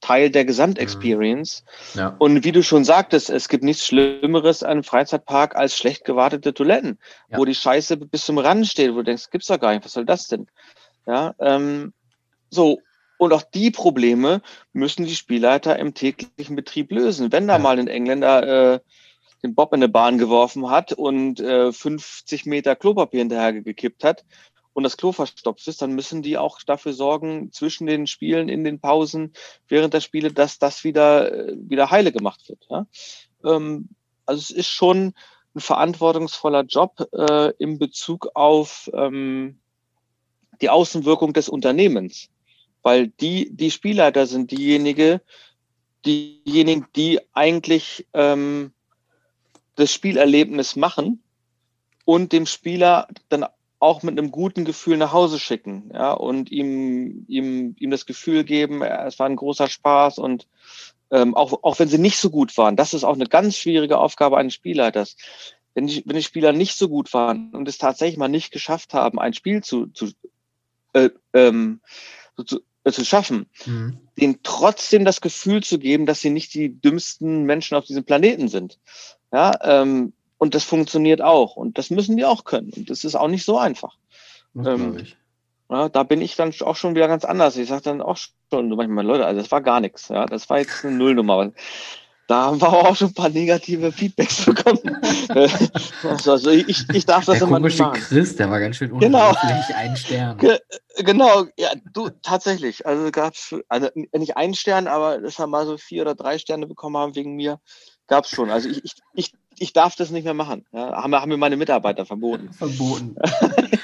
Teil 0.03 0.31
der 0.31 0.45
Gesamtexperience. 0.45 1.65
Mhm. 1.95 1.99
Ja. 1.99 2.17
Und 2.19 2.45
wie 2.45 2.53
du 2.53 2.63
schon 2.63 2.85
sagtest, 2.85 3.31
es 3.31 3.49
gibt 3.49 3.65
nichts 3.65 3.87
Schlimmeres 3.87 4.63
an 4.63 4.71
einem 4.71 4.85
Freizeitpark 4.85 5.57
als 5.57 5.79
schlecht 5.79 6.05
gewartete 6.05 6.53
Toiletten, 6.53 6.99
ja. 7.31 7.39
wo 7.39 7.47
die 7.47 7.55
Scheiße 7.55 7.97
bis 7.97 8.27
zum 8.27 8.37
Rand 8.37 8.67
steht, 8.67 8.93
wo 8.93 8.97
du 8.97 9.05
denkst, 9.05 9.31
gibt's 9.31 9.47
doch 9.47 9.59
gar 9.59 9.73
nicht, 9.73 9.85
was 9.85 9.93
soll 9.93 10.05
das 10.05 10.29
denn? 10.29 10.47
Ja, 11.07 11.35
ähm, 11.39 11.95
so. 12.51 12.81
Und 13.17 13.33
auch 13.33 13.43
die 13.43 13.71
Probleme 13.71 14.43
müssen 14.73 15.07
die 15.07 15.15
Spielleiter 15.15 15.79
im 15.79 15.95
täglichen 15.95 16.57
Betrieb 16.57 16.91
lösen. 16.91 17.31
Wenn 17.31 17.47
da 17.47 17.55
ja. 17.55 17.59
mal 17.61 17.79
ein 17.79 17.87
Engländer 17.87 18.75
äh, 18.75 18.81
den 19.43 19.55
Bob 19.55 19.73
in 19.73 19.79
eine 19.79 19.89
Bahn 19.89 20.19
geworfen 20.19 20.71
hat 20.71 20.93
und 20.93 21.41
äh, 21.41 21.73
50 21.73 22.47
Meter 22.47 22.77
Klopapier 22.77 23.21
hinterher 23.21 23.53
gekippt 23.53 24.05
hat 24.05 24.25
und 24.75 24.85
das 24.85 24.97
Klo 24.97 25.13
verstopft 25.13 25.67
ist, 25.69 25.83
dann 25.83 25.93
müssen 25.93 26.23
die 26.23 26.39
auch 26.39 26.61
dafür 26.63 26.93
sorgen, 26.93 27.53
zwischen 27.53 27.87
den 27.87 28.07
Spielen, 28.07 28.49
in 28.49 28.65
den 28.65 28.81
Pausen, 28.81 29.33
während 29.69 29.93
der 29.95 30.01
Spiele, 30.01 30.33
dass 30.33 30.59
das 30.59 30.85
wieder, 30.85 31.33
äh, 31.33 31.55
wieder 31.57 31.91
heile 31.91 32.13
gemacht 32.13 32.49
wird. 32.49 32.67
Ja? 32.71 32.87
Ähm, 33.45 33.89
also 34.25 34.41
es 34.41 34.51
ist 34.51 34.69
schon 34.69 35.15
ein 35.55 35.61
verantwortungsvoller 35.61 36.63
Job 36.63 37.07
äh, 37.13 37.53
in 37.59 37.79
Bezug 37.79 38.31
auf 38.35 38.91
ähm, 38.95 39.59
die 40.63 40.71
Außenwirkung 40.71 41.35
des 41.35 41.49
Unternehmens, 41.49 42.31
weil 42.83 43.09
die, 43.09 43.55
die 43.55 43.71
Spielleiter 43.71 44.27
sind 44.27 44.51
diejenige, 44.51 45.21
diejenigen, 46.07 46.87
die 46.97 47.21
eigentlich 47.35 48.07
ähm, 48.15 48.73
das 49.77 49.93
Spielerlebnis 49.93 50.77
machen 50.77 51.23
und 52.05 52.33
dem 52.33 52.47
Spieler 52.47 53.09
dann 53.29 53.47
auch 53.79 54.03
mit 54.05 54.17
einem 54.17 54.31
guten 54.31 54.65
Gefühl 54.65 54.97
nach 54.97 55.13
Hause 55.13 55.41
schicken, 55.41 55.91
ja, 55.93 56.13
und 56.13 56.53
ihm, 56.53 57.25
ihm, 57.27 57.75
ihm 57.79 57.91
das 57.91 58.07
Gefühl 58.07 58.45
geben, 58.45 58.83
es 58.83 59.19
war 59.19 59.27
ein 59.27 59.37
großer 59.37 59.69
Spaß 59.69 60.19
und 60.19 60.47
ähm, 61.11 61.35
auch, 61.35 61.65
auch 61.65 61.79
wenn 61.79 61.89
sie 61.89 61.99
nicht 61.99 62.19
so 62.19 62.31
gut 62.31 62.57
waren, 62.57 62.77
das 62.77 62.95
ist 62.95 63.05
auch 63.05 63.15
eine 63.15 63.27
ganz 63.27 63.57
schwierige 63.57 63.99
Aufgabe 63.99 64.39
eines 64.39 64.55
Spielleiters. 64.55 65.17
Wenn 65.75 65.87
die, 65.87 66.03
wenn 66.07 66.17
die 66.17 66.23
Spieler 66.23 66.53
nicht 66.53 66.77
so 66.77 66.89
gut 66.89 67.13
waren 67.13 67.51
und 67.55 67.67
es 67.69 67.79
tatsächlich 67.79 68.19
mal 68.19 68.29
nicht 68.29 68.53
geschafft 68.53 68.95
haben, 68.95 69.19
ein 69.19 69.35
Spiel 69.35 69.63
zu, 69.63 69.87
zu, 69.89 70.13
äh, 70.93 71.11
ähm, 71.33 71.81
zu, 72.47 72.61
äh, 72.85 72.93
zu 72.93 73.05
schaffen, 73.05 73.47
mhm. 73.67 73.99
denen 74.21 74.41
trotzdem 74.43 75.05
das 75.05 75.21
Gefühl 75.21 75.63
zu 75.63 75.79
geben, 75.79 76.07
dass 76.07 76.21
sie 76.21 76.31
nicht 76.31 76.55
die 76.55 76.81
dümmsten 76.81 77.45
Menschen 77.45 77.77
auf 77.77 77.85
diesem 77.85 78.05
Planeten 78.05 78.49
sind. 78.49 78.79
Ja, 79.33 79.53
ähm, 79.63 80.13
und 80.39 80.55
das 80.55 80.65
funktioniert 80.65 81.23
auch. 81.23 81.57
Und 81.57 81.79
das 81.79 81.91
müssen 81.91 82.17
die 82.17 82.25
auch 82.25 82.45
können. 82.45 82.73
Und 82.77 82.91
das 82.91 83.05
ist 83.05 83.15
auch 83.15 83.29
nicht 83.29 83.45
so 83.45 83.59
einfach. 83.59 83.97
Ähm, 84.57 85.07
ja, 85.71 85.89
da 85.89 86.03
bin 86.03 86.21
ich 86.21 86.37
dann 86.37 86.53
auch 86.61 86.77
schon 86.77 86.95
wieder 86.95 87.09
ganz 87.09 87.25
anders. 87.25 87.57
Ich 87.57 87.69
sage 87.69 87.83
dann 87.83 88.03
auch 88.03 88.19
schon 88.51 88.69
manchmal, 88.71 89.07
Leute, 89.07 89.25
also 89.25 89.41
das 89.41 89.51
war 89.51 89.63
gar 89.63 89.81
nichts. 89.81 90.09
Ja, 90.09 90.27
das 90.27 90.51
war 90.51 90.59
jetzt 90.59 90.85
eine 90.85 90.97
Nullnummer. 90.97 91.53
da 92.27 92.43
haben 92.43 92.61
wir 92.61 92.69
auch 92.69 92.95
schon 92.95 93.09
ein 93.09 93.15
paar 93.15 93.31
negative 93.31 93.91
Feedbacks 93.93 94.45
bekommen. 94.45 95.01
also 96.05 96.51
ich, 96.51 96.85
ich 96.93 97.07
darf 97.07 97.25
das 97.25 97.39
der 97.39 97.49
immer 97.49 97.59
nicht 97.59 97.79
machen. 97.79 98.01
Chris, 98.01 98.37
der 98.37 98.51
war 98.51 98.61
ganz 98.61 98.77
schön 98.77 98.99
genau. 98.99 99.33
ein 99.77 99.97
Stern. 99.97 100.37
Ge 100.37 100.59
genau, 100.99 101.45
ja, 101.57 101.71
du, 101.95 102.11
tatsächlich. 102.23 102.85
Also 102.85 103.11
gab 103.11 103.33
es, 103.35 103.55
also 103.69 103.89
nicht 103.95 104.37
einen 104.37 104.55
Stern, 104.55 104.89
aber 104.89 105.19
dass 105.19 105.39
wir 105.39 105.47
mal 105.47 105.65
so 105.65 105.79
vier 105.79 106.03
oder 106.03 106.15
drei 106.15 106.37
Sterne 106.37 106.67
bekommen 106.67 106.99
haben 106.99 107.15
wegen 107.15 107.35
mir, 107.35 107.61
gab 108.07 108.25
es 108.25 108.31
schon. 108.31 108.51
Also 108.51 108.69
ich, 108.69 108.85
ich, 108.85 108.93
ich, 109.15 109.33
ich 109.59 109.73
darf 109.73 109.97
das 109.97 110.11
nicht 110.11 110.25
mehr 110.25 110.35
machen. 110.35 110.65
Ja, 110.73 111.03
haben, 111.03 111.15
haben 111.15 111.29
mir 111.29 111.37
meine 111.37 111.57
Mitarbeiter 111.57 112.07
verboten. 112.07 112.53
Verboten. 112.53 113.17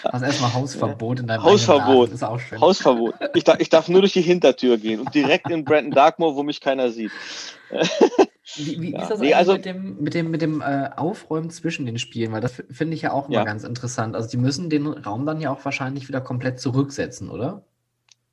Also 0.05 0.25
erstmal 0.25 0.55
Hausverbot 0.55 1.21
in 1.21 1.27
deinem 1.27 1.43
Hausverbot. 1.43 2.13
Ist 2.13 2.23
auch 2.23 2.41
schön. 2.41 2.61
Hausverbot. 2.61 3.15
Ich 3.35 3.45
darf, 3.45 3.61
ich 3.61 3.69
darf 3.69 3.89
nur 3.89 4.01
durch 4.01 4.15
die 4.15 4.23
Hintertür 4.23 4.79
gehen 4.79 5.01
und 5.01 5.15
direkt 5.15 5.51
in 5.51 5.65
Brandon 5.65 5.91
Darkmoor, 5.91 6.35
wo 6.35 6.43
mich 6.43 6.63
keiner 6.63 6.91
sieht. 6.91 7.11
Wie, 8.57 8.81
wie 8.81 8.93
ja. 8.93 9.03
ist 9.03 9.11
das 9.11 9.21
nee, 9.21 9.35
also, 9.35 9.53
mit 9.55 9.65
dem, 9.67 9.97
mit 10.01 10.15
dem, 10.15 10.31
mit 10.31 10.41
dem 10.41 10.61
äh, 10.63 10.91
Aufräumen 10.97 11.51
zwischen 11.51 11.85
den 11.85 11.99
Spielen? 11.99 12.33
Weil 12.33 12.41
das 12.41 12.63
finde 12.71 12.95
ich 12.95 13.03
ja 13.03 13.13
auch 13.13 13.29
ja. 13.29 13.41
mal 13.41 13.45
ganz 13.45 13.65
interessant. 13.65 14.17
Also 14.17 14.31
die 14.31 14.39
müssen 14.39 14.71
den 14.71 14.87
Raum 14.87 15.27
dann 15.27 15.41
ja 15.41 15.51
auch 15.51 15.65
wahrscheinlich 15.65 16.09
wieder 16.09 16.21
komplett 16.21 16.59
zurücksetzen, 16.59 17.29
oder? 17.29 17.65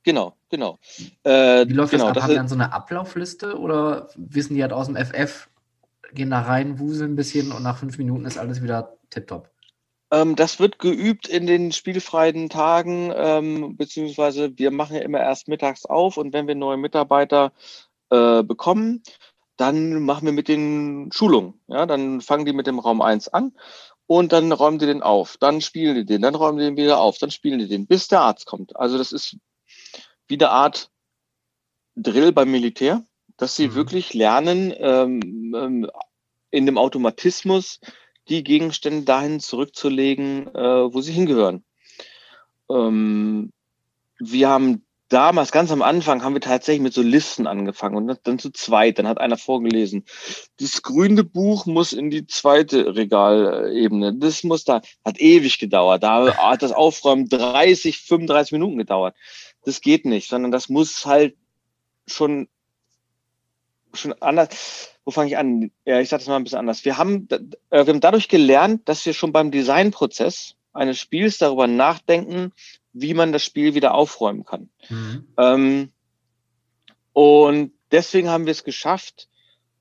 Genau, 0.03 0.35
genau. 0.49 0.77
Äh, 1.23 1.67
wie 1.67 1.73
läuft 1.73 1.91
genau, 1.91 2.05
das 2.05 2.09
ab? 2.09 2.13
Das 2.13 2.23
Haben 2.23 2.29
die 2.29 2.35
dann 2.35 2.47
so 2.47 2.55
eine 2.55 2.71
Ablaufliste 2.71 3.59
oder 3.59 4.07
wissen 4.15 4.55
die 4.55 4.61
halt 4.61 4.71
aus 4.71 4.85
dem 4.85 4.95
FF, 4.95 5.49
gehen 6.15 6.31
da 6.31 6.41
rein, 6.41 6.79
wuseln 6.79 7.13
ein 7.13 7.15
bisschen 7.15 7.51
und 7.51 7.63
nach 7.63 7.77
fünf 7.77 7.97
Minuten 7.97 8.25
ist 8.25 8.37
alles 8.37 8.63
wieder 8.63 8.97
tipptopp? 9.09 9.49
Ähm, 10.11 10.35
das 10.35 10.59
wird 10.59 10.79
geübt 10.79 11.27
in 11.27 11.47
den 11.47 11.71
spielfreien 11.71 12.49
Tagen, 12.49 13.11
ähm, 13.15 13.75
beziehungsweise 13.77 14.57
wir 14.57 14.71
machen 14.71 14.95
ja 14.95 15.01
immer 15.01 15.19
erst 15.19 15.47
mittags 15.47 15.85
auf 15.85 16.17
und 16.17 16.33
wenn 16.33 16.47
wir 16.47 16.55
neue 16.55 16.77
Mitarbeiter 16.77 17.53
äh, 18.09 18.43
bekommen, 18.43 19.03
dann 19.57 20.03
machen 20.03 20.25
wir 20.25 20.33
mit 20.33 20.47
den 20.47 21.09
Schulungen. 21.13 21.61
Ja, 21.67 21.85
dann 21.85 22.21
fangen 22.21 22.45
die 22.45 22.53
mit 22.53 22.67
dem 22.67 22.79
Raum 22.79 23.01
1 23.01 23.29
an 23.29 23.53
und 24.07 24.31
dann 24.31 24.51
räumen 24.51 24.79
die 24.79 24.85
den 24.85 25.01
auf. 25.01 25.37
Dann 25.37 25.61
spielen 25.61 25.95
die 25.95 26.05
den, 26.05 26.21
dann 26.21 26.35
räumen 26.35 26.59
die 26.59 26.65
den 26.65 26.77
wieder 26.77 26.99
auf, 26.99 27.17
dann 27.17 27.31
spielen 27.31 27.59
die 27.59 27.67
den, 27.67 27.87
bis 27.87 28.07
der 28.07 28.21
Arzt 28.21 28.45
kommt. 28.45 28.75
Also 28.75 28.97
das 28.97 29.11
ist 29.11 29.37
wie 30.27 30.35
eine 30.35 30.49
Art 30.49 30.91
Drill 31.95 32.31
beim 32.31 32.51
Militär, 32.51 33.03
dass 33.37 33.55
sie 33.55 33.69
mhm. 33.69 33.75
wirklich 33.75 34.13
lernen, 34.13 34.73
ähm, 34.77 35.53
ähm, 35.55 35.91
in 36.51 36.65
dem 36.65 36.77
Automatismus 36.77 37.79
die 38.29 38.43
Gegenstände 38.43 39.03
dahin 39.03 39.39
zurückzulegen, 39.39 40.47
äh, 40.55 40.93
wo 40.93 41.01
sie 41.01 41.11
hingehören. 41.11 41.63
Ähm, 42.69 43.51
wir 44.19 44.49
haben 44.49 44.85
damals, 45.09 45.51
ganz 45.51 45.71
am 45.71 45.81
Anfang, 45.81 46.23
haben 46.23 46.33
wir 46.33 46.41
tatsächlich 46.41 46.81
mit 46.81 46.93
so 46.93 47.01
Listen 47.01 47.47
angefangen 47.47 47.95
und 47.95 48.19
dann 48.23 48.39
zu 48.39 48.51
zweit. 48.51 48.97
Dann 48.97 49.07
hat 49.07 49.19
einer 49.19 49.37
vorgelesen, 49.37 50.05
das 50.59 50.81
grüne 50.81 51.23
Buch 51.23 51.65
muss 51.65 51.93
in 51.93 52.09
die 52.09 52.25
zweite 52.25 52.95
Regalebene. 52.95 54.15
Das 54.15 54.43
muss 54.43 54.63
da, 54.63 54.81
hat 55.03 55.19
ewig 55.19 55.59
gedauert. 55.59 56.03
Da 56.03 56.35
hat 56.35 56.63
das 56.63 56.71
Aufräumen 56.71 57.29
30, 57.29 57.99
35 57.99 58.53
Minuten 58.53 58.77
gedauert. 58.77 59.15
Das 59.63 59.81
geht 59.81 60.05
nicht, 60.05 60.29
sondern 60.29 60.51
das 60.51 60.69
muss 60.69 61.05
halt 61.05 61.35
schon, 62.07 62.47
schon 63.95 64.13
anders. 64.21 64.89
Wo 65.03 65.11
fange 65.11 65.29
ich 65.29 65.37
an? 65.37 65.71
Ja, 65.85 65.99
ich 65.99 66.09
sage 66.09 66.21
das 66.21 66.27
mal 66.27 66.37
ein 66.37 66.43
bisschen 66.43 66.59
anders. 66.59 66.85
Wir 66.85 66.97
haben, 66.97 67.27
äh, 67.29 67.85
wir 67.85 67.93
haben 67.93 68.01
dadurch 68.01 68.27
gelernt, 68.27 68.87
dass 68.89 69.05
wir 69.05 69.13
schon 69.13 69.31
beim 69.31 69.51
Designprozess 69.51 70.55
eines 70.73 70.99
Spiels 70.99 71.37
darüber 71.37 71.67
nachdenken, 71.67 72.51
wie 72.93 73.13
man 73.13 73.31
das 73.31 73.43
Spiel 73.43 73.75
wieder 73.75 73.93
aufräumen 73.93 74.45
kann. 74.45 74.69
Mhm. 74.89 75.27
Ähm, 75.37 75.91
und 77.13 77.71
deswegen 77.91 78.29
haben 78.29 78.45
wir 78.45 78.51
es 78.51 78.63
geschafft, 78.63 79.29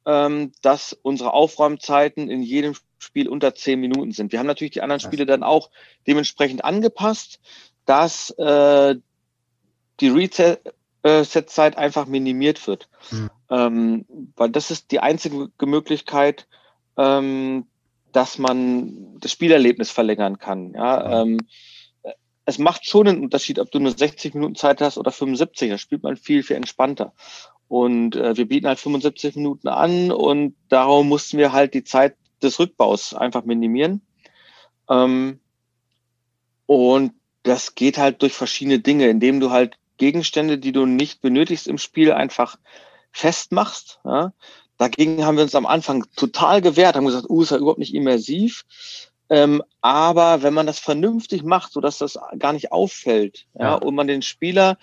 ähm, 0.06 0.52
dass 0.62 0.92
unsere 0.92 1.32
Aufräumzeiten 1.32 2.28
in 2.28 2.42
jedem 2.42 2.74
Spiel 2.98 3.28
unter 3.28 3.54
zehn 3.54 3.80
Minuten 3.80 4.12
sind. 4.12 4.32
Wir 4.32 4.38
haben 4.38 4.46
natürlich 4.46 4.72
die 4.72 4.82
anderen 4.82 5.00
Spiele 5.00 5.26
dann 5.26 5.42
auch 5.42 5.70
dementsprechend 6.06 6.64
angepasst, 6.64 7.40
dass 7.86 8.30
äh, 8.30 8.96
die 10.00 10.08
Reset-Zeit 10.08 11.78
einfach 11.78 12.06
minimiert 12.06 12.66
wird. 12.66 12.88
Mhm. 13.10 13.30
Ähm, 13.54 14.04
weil 14.34 14.50
das 14.50 14.72
ist 14.72 14.90
die 14.90 14.98
einzige 14.98 15.48
Möglichkeit, 15.62 16.48
ähm, 16.96 17.66
dass 18.10 18.38
man 18.38 19.20
das 19.20 19.30
Spielerlebnis 19.30 19.92
verlängern 19.92 20.38
kann. 20.38 20.72
Ja, 20.74 21.22
ähm, 21.22 21.38
es 22.46 22.58
macht 22.58 22.86
schon 22.86 23.06
einen 23.06 23.22
Unterschied, 23.22 23.60
ob 23.60 23.70
du 23.70 23.78
nur 23.78 23.92
60 23.92 24.34
Minuten 24.34 24.56
Zeit 24.56 24.80
hast 24.80 24.98
oder 24.98 25.12
75. 25.12 25.70
Da 25.70 25.78
spielt 25.78 26.02
man 26.02 26.16
viel, 26.16 26.42
viel 26.42 26.56
entspannter. 26.56 27.12
Und 27.68 28.16
äh, 28.16 28.36
wir 28.36 28.46
bieten 28.48 28.66
halt 28.66 28.80
75 28.80 29.36
Minuten 29.36 29.68
an 29.68 30.10
und 30.10 30.54
darum 30.68 31.08
mussten 31.08 31.38
wir 31.38 31.52
halt 31.52 31.74
die 31.74 31.84
Zeit 31.84 32.16
des 32.42 32.58
Rückbaus 32.58 33.14
einfach 33.14 33.44
minimieren. 33.44 34.02
Ähm, 34.90 35.38
und 36.66 37.12
das 37.44 37.76
geht 37.76 37.98
halt 37.98 38.20
durch 38.22 38.32
verschiedene 38.32 38.80
Dinge, 38.80 39.08
indem 39.08 39.38
du 39.38 39.50
halt 39.50 39.78
Gegenstände, 39.96 40.58
die 40.58 40.72
du 40.72 40.86
nicht 40.86 41.22
benötigst 41.22 41.68
im 41.68 41.78
Spiel, 41.78 42.12
einfach 42.12 42.56
festmachst. 43.14 44.00
Ja? 44.04 44.32
Dagegen 44.76 45.24
haben 45.24 45.36
wir 45.36 45.44
uns 45.44 45.54
am 45.54 45.66
Anfang 45.66 46.04
total 46.16 46.60
gewehrt, 46.60 46.96
haben 46.96 47.06
gesagt, 47.06 47.30
uh, 47.30 47.42
ist 47.42 47.50
ja 47.50 47.56
überhaupt 47.56 47.78
nicht 47.78 47.94
immersiv. 47.94 48.64
Ähm, 49.30 49.62
aber 49.80 50.42
wenn 50.42 50.52
man 50.52 50.66
das 50.66 50.78
vernünftig 50.78 51.44
macht, 51.44 51.72
so 51.72 51.80
dass 51.80 51.98
das 51.98 52.18
gar 52.38 52.52
nicht 52.52 52.72
auffällt, 52.72 53.46
ja, 53.54 53.64
ja 53.64 53.74
und 53.76 53.94
man 53.94 54.06
den 54.06 54.20
Spieler 54.20 54.76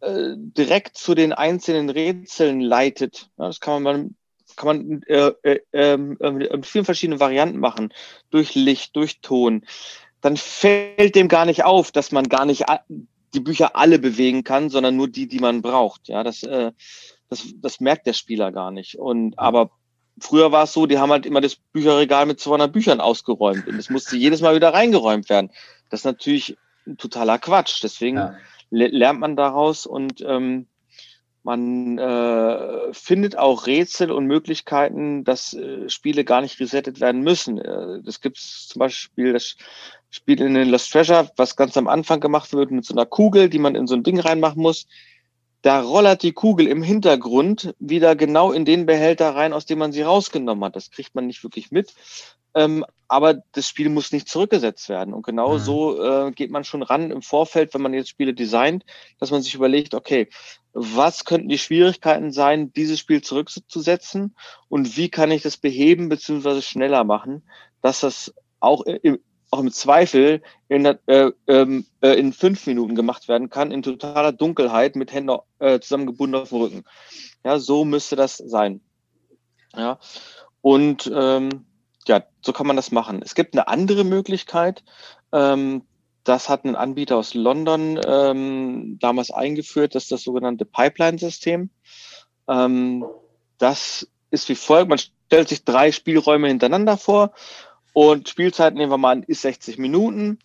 äh, 0.00 0.34
direkt 0.36 0.96
zu 0.96 1.14
den 1.14 1.34
einzelnen 1.34 1.90
Rätseln 1.90 2.60
leitet, 2.60 3.28
ja, 3.36 3.46
das 3.46 3.60
kann 3.60 3.82
man 3.82 4.16
kann 4.56 4.66
man 4.68 5.02
äh, 5.02 5.32
äh, 5.42 5.60
ähm, 5.72 6.16
äh, 6.20 6.30
mit 6.30 6.66
vielen 6.66 6.84
verschiedenen 6.84 7.18
Varianten 7.18 7.58
machen, 7.58 7.92
durch 8.30 8.54
Licht, 8.54 8.94
durch 8.94 9.20
Ton, 9.20 9.66
dann 10.20 10.36
fällt 10.36 11.16
dem 11.16 11.28
gar 11.28 11.44
nicht 11.44 11.64
auf, 11.64 11.90
dass 11.90 12.12
man 12.12 12.28
gar 12.28 12.46
nicht 12.46 12.64
die 13.34 13.40
Bücher 13.40 13.76
alle 13.76 13.98
bewegen 13.98 14.44
kann, 14.44 14.70
sondern 14.70 14.96
nur 14.96 15.08
die, 15.08 15.26
die 15.26 15.40
man 15.40 15.60
braucht. 15.60 16.08
Ja, 16.08 16.22
das, 16.22 16.44
äh, 16.44 16.72
das, 17.34 17.54
das 17.56 17.80
merkt 17.80 18.06
der 18.06 18.12
Spieler 18.12 18.52
gar 18.52 18.70
nicht. 18.70 18.98
Und 18.98 19.38
aber 19.38 19.70
Früher 20.20 20.52
war 20.52 20.64
es 20.64 20.72
so, 20.72 20.86
die 20.86 20.98
haben 20.98 21.10
halt 21.10 21.26
immer 21.26 21.40
das 21.40 21.56
Bücherregal 21.56 22.26
mit 22.26 22.38
200 22.38 22.72
Büchern 22.72 23.00
ausgeräumt 23.00 23.66
und 23.66 23.78
es 23.78 23.90
musste 23.90 24.16
jedes 24.16 24.40
Mal 24.42 24.54
wieder 24.54 24.72
reingeräumt 24.72 25.28
werden. 25.28 25.50
Das 25.90 26.00
ist 26.00 26.04
natürlich 26.04 26.56
ein 26.86 26.96
totaler 26.96 27.38
Quatsch. 27.38 27.82
Deswegen 27.82 28.18
ja. 28.18 28.36
lernt 28.70 29.18
man 29.18 29.34
daraus 29.34 29.86
und 29.86 30.24
ähm, 30.26 30.66
man 31.42 31.98
äh, 31.98 32.92
findet 32.92 33.36
auch 33.36 33.66
Rätsel 33.66 34.12
und 34.12 34.26
Möglichkeiten, 34.26 35.24
dass 35.24 35.52
äh, 35.52 35.88
Spiele 35.88 36.24
gar 36.24 36.40
nicht 36.40 36.60
resettet 36.60 37.00
werden 37.00 37.22
müssen. 37.22 37.58
Äh, 37.58 38.00
das 38.02 38.20
gibt 38.20 38.38
es 38.38 38.68
zum 38.68 38.78
Beispiel 38.78 39.32
das 39.32 39.56
Spiel 40.10 40.40
in 40.40 40.54
den 40.54 40.70
Lost 40.70 40.92
Treasure, 40.92 41.28
was 41.36 41.56
ganz 41.56 41.76
am 41.76 41.88
Anfang 41.88 42.20
gemacht 42.20 42.52
wird 42.52 42.70
mit 42.70 42.86
so 42.86 42.94
einer 42.94 43.04
Kugel, 43.04 43.48
die 43.50 43.58
man 43.58 43.74
in 43.74 43.88
so 43.88 43.96
ein 43.96 44.04
Ding 44.04 44.20
reinmachen 44.20 44.62
muss 44.62 44.86
da 45.64 45.80
rollert 45.80 46.22
die 46.22 46.32
Kugel 46.32 46.66
im 46.66 46.82
Hintergrund 46.82 47.74
wieder 47.78 48.16
genau 48.16 48.52
in 48.52 48.66
den 48.66 48.84
Behälter 48.84 49.34
rein, 49.34 49.54
aus 49.54 49.64
dem 49.64 49.78
man 49.78 49.92
sie 49.92 50.02
rausgenommen 50.02 50.62
hat. 50.62 50.76
Das 50.76 50.90
kriegt 50.90 51.14
man 51.14 51.26
nicht 51.26 51.42
wirklich 51.42 51.70
mit. 51.70 51.94
Ähm, 52.54 52.84
aber 53.08 53.36
das 53.52 53.66
Spiel 53.66 53.88
muss 53.88 54.12
nicht 54.12 54.28
zurückgesetzt 54.28 54.90
werden. 54.90 55.14
Und 55.14 55.24
genau 55.24 55.54
mhm. 55.54 55.58
so 55.60 56.04
äh, 56.04 56.32
geht 56.32 56.50
man 56.50 56.64
schon 56.64 56.82
ran 56.82 57.10
im 57.10 57.22
Vorfeld, 57.22 57.72
wenn 57.72 57.80
man 57.80 57.94
jetzt 57.94 58.10
Spiele 58.10 58.34
designt, 58.34 58.84
dass 59.18 59.30
man 59.30 59.40
sich 59.40 59.54
überlegt, 59.54 59.94
okay, 59.94 60.28
was 60.74 61.24
könnten 61.24 61.48
die 61.48 61.56
Schwierigkeiten 61.56 62.30
sein, 62.30 62.70
dieses 62.74 62.98
Spiel 62.98 63.22
zurückzusetzen 63.22 64.36
und 64.68 64.98
wie 64.98 65.08
kann 65.08 65.30
ich 65.30 65.40
das 65.40 65.56
beheben 65.56 66.10
bzw. 66.10 66.60
schneller 66.60 67.04
machen, 67.04 67.42
dass 67.80 68.00
das 68.00 68.34
auch 68.60 68.82
im, 68.82 69.18
auch 69.54 69.60
im 69.60 69.70
Zweifel 69.70 70.42
in, 70.68 70.84
äh, 70.84 71.30
ähm, 71.46 71.86
äh, 72.00 72.18
in 72.18 72.32
fünf 72.32 72.66
Minuten 72.66 72.96
gemacht 72.96 73.28
werden 73.28 73.50
kann, 73.50 73.70
in 73.70 73.82
totaler 73.82 74.32
Dunkelheit 74.32 74.96
mit 74.96 75.12
Händen 75.12 75.38
äh, 75.60 75.78
zusammengebunden 75.78 76.42
auf 76.42 76.48
dem 76.48 76.58
Rücken. 76.58 76.84
Ja, 77.44 77.60
so 77.60 77.84
müsste 77.84 78.16
das 78.16 78.36
sein. 78.38 78.80
Ja, 79.76 79.98
und 80.60 81.10
ähm, 81.14 81.66
ja, 82.08 82.24
so 82.42 82.52
kann 82.52 82.66
man 82.66 82.76
das 82.76 82.90
machen. 82.90 83.22
Es 83.22 83.34
gibt 83.34 83.54
eine 83.54 83.68
andere 83.68 84.02
Möglichkeit. 84.02 84.82
Ähm, 85.32 85.82
das 86.24 86.48
hat 86.48 86.64
ein 86.64 86.74
Anbieter 86.74 87.16
aus 87.16 87.34
London 87.34 88.00
ähm, 88.04 88.98
damals 88.98 89.30
eingeführt, 89.30 89.94
das 89.94 90.04
ist 90.04 90.12
das 90.12 90.22
sogenannte 90.22 90.64
Pipeline-System. 90.64 91.70
Ähm, 92.48 93.04
das 93.58 94.08
ist 94.30 94.48
wie 94.48 94.54
folgt: 94.56 94.88
Man 94.88 94.98
stellt 94.98 95.48
sich 95.48 95.64
drei 95.64 95.92
Spielräume 95.92 96.48
hintereinander 96.48 96.96
vor 96.96 97.32
und 97.94 98.28
Spielzeit, 98.28 98.74
nehmen 98.74 98.92
wir 98.92 98.98
mal 98.98 99.12
an, 99.12 99.22
ist 99.22 99.42
60 99.42 99.78
Minuten. 99.78 100.40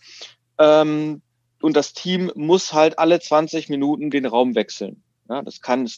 Ähm, 0.59 1.21
und 1.61 1.75
das 1.75 1.93
Team 1.93 2.31
muss 2.35 2.71
halt 2.71 2.99
alle 2.99 3.19
20 3.19 3.67
Minuten 3.67 4.11
den 4.11 4.25
Raum 4.25 4.55
wechseln. 4.55 5.03
Ja, 5.27 5.41
das 5.41 5.59
kann 5.59 5.89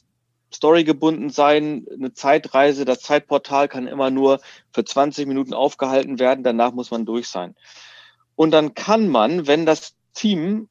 storygebunden 0.54 1.30
sein, 1.30 1.86
eine 1.94 2.14
Zeitreise, 2.14 2.86
das 2.86 3.02
Zeitportal 3.02 3.68
kann 3.68 3.88
immer 3.88 4.10
nur 4.10 4.40
für 4.74 4.84
20 4.84 5.28
Minuten 5.28 5.54
aufgehalten 5.54 6.20
werden, 6.20 6.44
danach 6.44 6.72
muss 6.72 6.90
man 6.90 7.06
durch 7.06 7.28
sein. 7.28 7.56
Und 8.36 8.52
dann 8.52 8.74
kann 8.74 9.10
man, 9.10 9.46
wenn 9.46 9.66
das 9.66 9.94
Team 10.14 10.70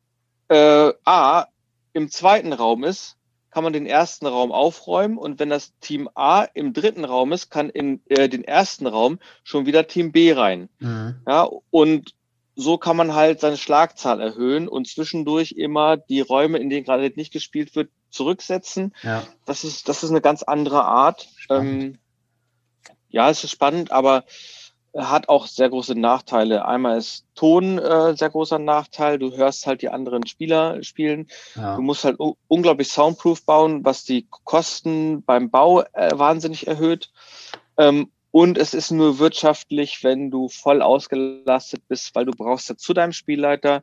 äh, 0.48 0.92
A 1.04 1.46
im 1.92 2.10
zweiten 2.10 2.52
Raum 2.52 2.84
ist, 2.84 3.16
kann 3.50 3.64
man 3.64 3.72
den 3.72 3.86
ersten 3.86 4.26
Raum 4.26 4.52
aufräumen 4.52 5.18
und 5.18 5.38
wenn 5.38 5.50
das 5.50 5.72
Team 5.80 6.08
A 6.14 6.44
im 6.54 6.72
dritten 6.72 7.04
Raum 7.04 7.32
ist, 7.32 7.50
kann 7.50 7.68
in 7.68 8.00
äh, 8.08 8.28
den 8.28 8.44
ersten 8.44 8.86
Raum 8.86 9.18
schon 9.42 9.66
wieder 9.66 9.86
Team 9.86 10.12
B 10.12 10.32
rein. 10.32 10.68
Mhm. 10.78 11.16
Ja, 11.26 11.48
und 11.70 12.14
so 12.56 12.78
kann 12.78 12.96
man 12.96 13.14
halt 13.14 13.40
seine 13.40 13.56
Schlagzahl 13.56 14.20
erhöhen 14.20 14.68
und 14.68 14.86
zwischendurch 14.86 15.52
immer 15.52 15.96
die 15.96 16.20
Räume, 16.20 16.58
in 16.58 16.70
denen 16.70 16.84
gerade 16.84 17.10
nicht 17.16 17.32
gespielt 17.32 17.74
wird, 17.74 17.90
zurücksetzen. 18.10 18.94
Ja. 19.02 19.22
Das 19.46 19.64
ist, 19.64 19.88
das 19.88 20.02
ist 20.02 20.10
eine 20.10 20.20
ganz 20.20 20.42
andere 20.42 20.84
Art. 20.84 21.28
Ähm, 21.48 21.98
ja, 23.08 23.30
es 23.30 23.44
ist 23.44 23.50
spannend, 23.50 23.92
aber 23.92 24.24
hat 24.96 25.28
auch 25.28 25.46
sehr 25.46 25.68
große 25.68 25.94
Nachteile. 25.94 26.66
Einmal 26.66 26.98
ist 26.98 27.24
Ton 27.34 27.78
äh, 27.78 28.16
sehr 28.16 28.30
großer 28.30 28.58
Nachteil. 28.58 29.18
Du 29.18 29.36
hörst 29.36 29.66
halt 29.66 29.82
die 29.82 29.88
anderen 29.88 30.26
Spieler 30.26 30.82
spielen. 30.82 31.28
Ja. 31.54 31.76
Du 31.76 31.82
musst 31.82 32.04
halt 32.04 32.18
unglaublich 32.48 32.88
soundproof 32.88 33.44
bauen, 33.44 33.84
was 33.84 34.04
die 34.04 34.26
Kosten 34.44 35.22
beim 35.22 35.50
Bau 35.50 35.82
äh, 35.92 36.10
wahnsinnig 36.14 36.66
erhöht. 36.66 37.10
Ähm, 37.78 38.10
und 38.32 38.58
es 38.58 38.74
ist 38.74 38.90
nur 38.90 39.18
wirtschaftlich, 39.18 40.04
wenn 40.04 40.30
du 40.30 40.48
voll 40.48 40.82
ausgelastet 40.82 41.82
bist, 41.88 42.14
weil 42.14 42.26
du 42.26 42.32
brauchst 42.32 42.68
ja 42.68 42.76
zu 42.76 42.94
deinem 42.94 43.12
Spielleiter, 43.12 43.82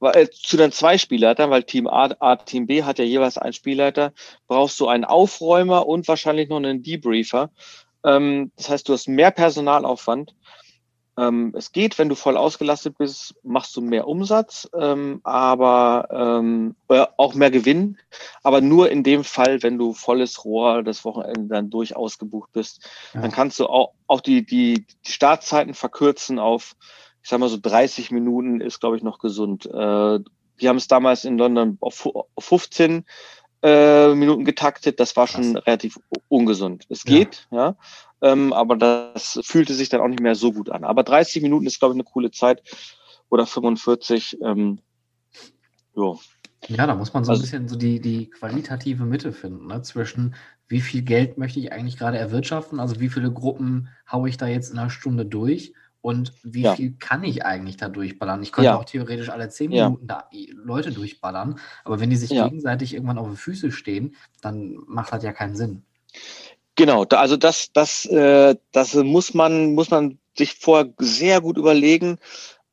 äh, 0.00 0.28
zu 0.30 0.56
den 0.56 0.72
zwei 0.72 0.98
Spielleitern, 0.98 1.50
weil 1.50 1.62
Team 1.62 1.86
A, 1.86 2.10
A, 2.18 2.36
Team 2.36 2.66
B 2.66 2.82
hat 2.82 2.98
ja 2.98 3.04
jeweils 3.04 3.38
einen 3.38 3.52
Spielleiter, 3.52 4.12
brauchst 4.48 4.78
du 4.80 4.88
einen 4.88 5.04
Aufräumer 5.04 5.86
und 5.86 6.08
wahrscheinlich 6.08 6.48
noch 6.48 6.56
einen 6.56 6.82
Debriefer. 6.82 7.50
Ähm, 8.04 8.52
das 8.56 8.68
heißt, 8.68 8.88
du 8.88 8.92
hast 8.92 9.08
mehr 9.08 9.30
Personalaufwand. 9.30 10.34
Ähm, 11.20 11.52
es 11.56 11.72
geht, 11.72 11.98
wenn 11.98 12.08
du 12.08 12.14
voll 12.14 12.36
ausgelastet 12.36 12.96
bist, 12.96 13.34
machst 13.42 13.76
du 13.76 13.82
mehr 13.82 14.06
Umsatz, 14.06 14.68
ähm, 14.74 15.20
aber 15.24 16.08
ähm, 16.10 16.76
äh, 16.88 17.04
auch 17.16 17.34
mehr 17.34 17.50
Gewinn. 17.50 17.98
Aber 18.42 18.60
nur 18.60 18.90
in 18.90 19.02
dem 19.02 19.24
Fall, 19.24 19.62
wenn 19.62 19.76
du 19.76 19.92
volles 19.92 20.44
Rohr 20.44 20.82
das 20.82 21.04
Wochenende 21.04 21.48
dann 21.48 21.68
durch 21.68 21.96
ausgebucht 21.96 22.52
bist, 22.52 22.88
ja. 23.12 23.20
dann 23.20 23.32
kannst 23.32 23.58
du 23.58 23.66
auch, 23.66 23.92
auch 24.06 24.20
die, 24.20 24.46
die, 24.46 24.86
die 25.06 25.12
Startzeiten 25.12 25.74
verkürzen 25.74 26.38
auf, 26.38 26.74
ich 27.22 27.28
sag 27.28 27.40
mal 27.40 27.48
so 27.50 27.58
30 27.60 28.10
Minuten 28.12 28.60
ist, 28.60 28.80
glaube 28.80 28.96
ich, 28.96 29.02
noch 29.02 29.18
gesund. 29.18 29.66
Äh, 29.66 30.20
die 30.60 30.68
haben 30.68 30.76
es 30.76 30.88
damals 30.88 31.24
in 31.24 31.38
London 31.38 31.76
auf 31.80 32.08
15 32.38 33.04
äh, 33.62 34.14
Minuten 34.14 34.44
getaktet. 34.44 35.00
Das 35.00 35.16
war 35.16 35.26
schon 35.26 35.54
Krass. 35.54 35.66
relativ 35.66 35.98
ungesund. 36.28 36.86
Es 36.88 37.04
geht, 37.04 37.46
ja, 37.50 37.58
ja 37.58 37.76
ähm, 38.22 38.52
aber 38.52 38.76
das 38.76 39.40
fühlte 39.42 39.74
sich 39.74 39.88
dann 39.88 40.00
auch 40.00 40.08
nicht 40.08 40.22
mehr 40.22 40.34
so 40.34 40.52
gut 40.52 40.70
an. 40.70 40.84
Aber 40.84 41.02
30 41.02 41.42
Minuten 41.42 41.66
ist, 41.66 41.78
glaube 41.78 41.94
ich, 41.94 41.96
eine 41.96 42.04
coole 42.04 42.30
Zeit. 42.30 42.62
Oder 43.30 43.46
45. 43.46 44.38
Ähm, 44.42 44.80
jo. 45.94 46.18
Ja, 46.68 46.86
da 46.86 46.94
muss 46.94 47.14
man 47.14 47.24
so 47.24 47.30
ein 47.30 47.34
also, 47.34 47.42
bisschen 47.42 47.68
so 47.68 47.76
die, 47.76 48.00
die 48.00 48.28
qualitative 48.28 49.04
Mitte 49.04 49.32
finden, 49.32 49.66
ne? 49.66 49.80
zwischen 49.82 50.34
wie 50.68 50.80
viel 50.80 51.02
Geld 51.02 51.38
möchte 51.38 51.58
ich 51.58 51.72
eigentlich 51.72 51.96
gerade 51.96 52.18
erwirtschaften, 52.18 52.80
also 52.80 53.00
wie 53.00 53.08
viele 53.08 53.32
Gruppen 53.32 53.88
haue 54.10 54.28
ich 54.28 54.36
da 54.36 54.46
jetzt 54.46 54.70
in 54.70 54.78
einer 54.78 54.90
Stunde 54.90 55.24
durch 55.24 55.72
und 56.02 56.32
wie 56.42 56.62
ja. 56.62 56.74
viel 56.74 56.94
kann 56.98 57.24
ich 57.24 57.44
eigentlich 57.44 57.76
da 57.76 57.88
durchballern? 57.88 58.42
Ich 58.42 58.52
könnte 58.52 58.66
ja. 58.66 58.78
auch 58.78 58.84
theoretisch 58.84 59.28
alle 59.28 59.48
zehn 59.48 59.70
Minuten 59.70 60.06
ja. 60.08 60.24
da 60.30 60.30
Leute 60.54 60.92
durchballern, 60.92 61.58
aber 61.84 62.00
wenn 62.00 62.10
die 62.10 62.16
sich 62.16 62.30
gegenseitig 62.30 62.94
irgendwann 62.94 63.18
auf 63.18 63.28
die 63.30 63.36
Füße 63.36 63.70
stehen, 63.72 64.16
dann 64.40 64.78
macht 64.86 65.12
das 65.12 65.22
ja 65.22 65.32
keinen 65.32 65.56
Sinn. 65.56 65.82
Genau, 66.76 67.04
also 67.04 67.36
das, 67.36 67.72
das, 67.72 68.06
äh, 68.06 68.56
das 68.72 68.94
muss 68.94 69.34
man, 69.34 69.74
muss 69.74 69.90
man 69.90 70.18
sich 70.36 70.54
vorher 70.54 70.92
sehr 70.98 71.40
gut 71.40 71.58
überlegen. 71.58 72.18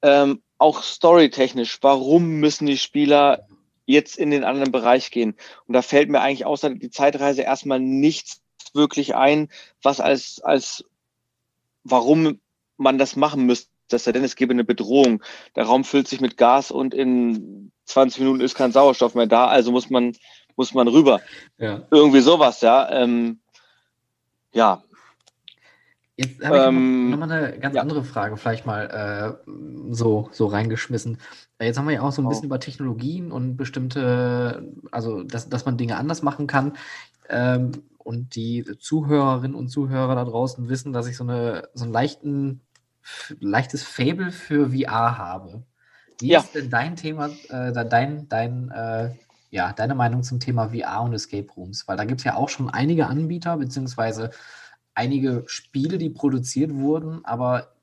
Ähm, 0.01 0.41
auch 0.57 0.81
storytechnisch, 0.81 1.79
warum 1.81 2.39
müssen 2.39 2.65
die 2.65 2.77
Spieler 2.77 3.47
jetzt 3.85 4.17
in 4.17 4.31
den 4.31 4.43
anderen 4.43 4.71
Bereich 4.71 5.11
gehen? 5.11 5.35
Und 5.65 5.73
da 5.73 5.81
fällt 5.81 6.09
mir 6.09 6.21
eigentlich 6.21 6.45
außer 6.45 6.69
die 6.69 6.89
Zeitreise 6.89 7.41
erstmal 7.41 7.79
nichts 7.79 8.41
wirklich 8.73 9.15
ein, 9.15 9.49
was 9.81 9.99
als, 9.99 10.39
als 10.41 10.85
warum 11.83 12.39
man 12.77 12.97
das 12.97 13.15
machen 13.15 13.45
müsste, 13.45 13.69
dass 13.89 14.03
denn 14.03 14.23
es 14.23 14.35
gäbe 14.35 14.53
eine 14.53 14.63
Bedrohung. 14.63 15.23
Der 15.55 15.65
Raum 15.65 15.83
füllt 15.83 16.07
sich 16.07 16.21
mit 16.21 16.37
Gas 16.37 16.71
und 16.71 16.93
in 16.93 17.71
20 17.85 18.19
Minuten 18.19 18.41
ist 18.41 18.55
kein 18.55 18.71
Sauerstoff 18.71 19.15
mehr 19.15 19.27
da, 19.27 19.47
also 19.47 19.71
muss 19.71 19.89
man, 19.89 20.13
muss 20.55 20.73
man 20.73 20.87
rüber. 20.87 21.21
Ja. 21.57 21.83
Irgendwie 21.89 22.21
sowas, 22.21 22.61
ja. 22.61 22.89
Ähm, 22.91 23.39
ja. 24.53 24.83
Jetzt 26.17 26.43
habe 26.43 26.57
ich 26.57 26.63
ähm, 26.63 27.11
nochmal 27.11 27.31
eine 27.31 27.59
ganz 27.59 27.75
ja. 27.75 27.81
andere 27.81 28.03
Frage 28.03 28.37
vielleicht 28.37 28.65
mal 28.65 29.37
äh, 29.45 29.51
so, 29.91 30.29
so 30.31 30.47
reingeschmissen. 30.47 31.19
Jetzt 31.61 31.77
haben 31.77 31.87
wir 31.87 31.93
ja 31.93 32.01
auch 32.01 32.11
so 32.11 32.23
ein 32.23 32.25
oh. 32.25 32.29
bisschen 32.29 32.45
über 32.45 32.59
Technologien 32.59 33.31
und 33.31 33.55
bestimmte, 33.55 34.73
also 34.91 35.23
dass, 35.23 35.47
dass 35.47 35.65
man 35.65 35.77
Dinge 35.77 35.95
anders 35.97 36.23
machen 36.23 36.47
kann. 36.47 36.73
Ähm, 37.29 37.71
und 37.99 38.35
die 38.35 38.63
Zuhörerinnen 38.79 39.55
und 39.55 39.67
Zuhörer 39.67 40.15
da 40.15 40.23
draußen 40.23 40.69
wissen, 40.69 40.93
dass 40.93 41.07
ich 41.07 41.17
so, 41.17 41.23
eine, 41.23 41.67
so 41.73 41.83
einen 41.83 41.93
leichten 41.93 42.61
leichtes 43.39 43.83
Fable 43.83 44.31
für 44.31 44.71
VR 44.71 45.17
habe. 45.17 45.63
Wie 46.19 46.29
ja. 46.29 46.39
ist 46.39 46.55
denn 46.55 46.69
dein 46.69 46.95
Thema, 46.95 47.29
äh, 47.49 47.71
dein, 47.71 48.27
dein, 48.27 48.71
äh, 48.71 49.11
ja, 49.51 49.73
deine 49.73 49.95
Meinung 49.95 50.23
zum 50.23 50.39
Thema 50.39 50.69
VR 50.69 51.01
und 51.03 51.13
Escape 51.13 51.51
Rooms? 51.55 51.87
Weil 51.87 51.97
da 51.97 52.05
gibt 52.05 52.21
es 52.21 52.25
ja 52.25 52.35
auch 52.35 52.49
schon 52.49 52.69
einige 52.69 53.07
Anbieter, 53.07 53.57
beziehungsweise 53.57 54.31
einige 54.95 55.43
Spiele, 55.45 55.97
die 55.97 56.09
produziert 56.09 56.73
wurden, 56.73 57.23
aber 57.23 57.75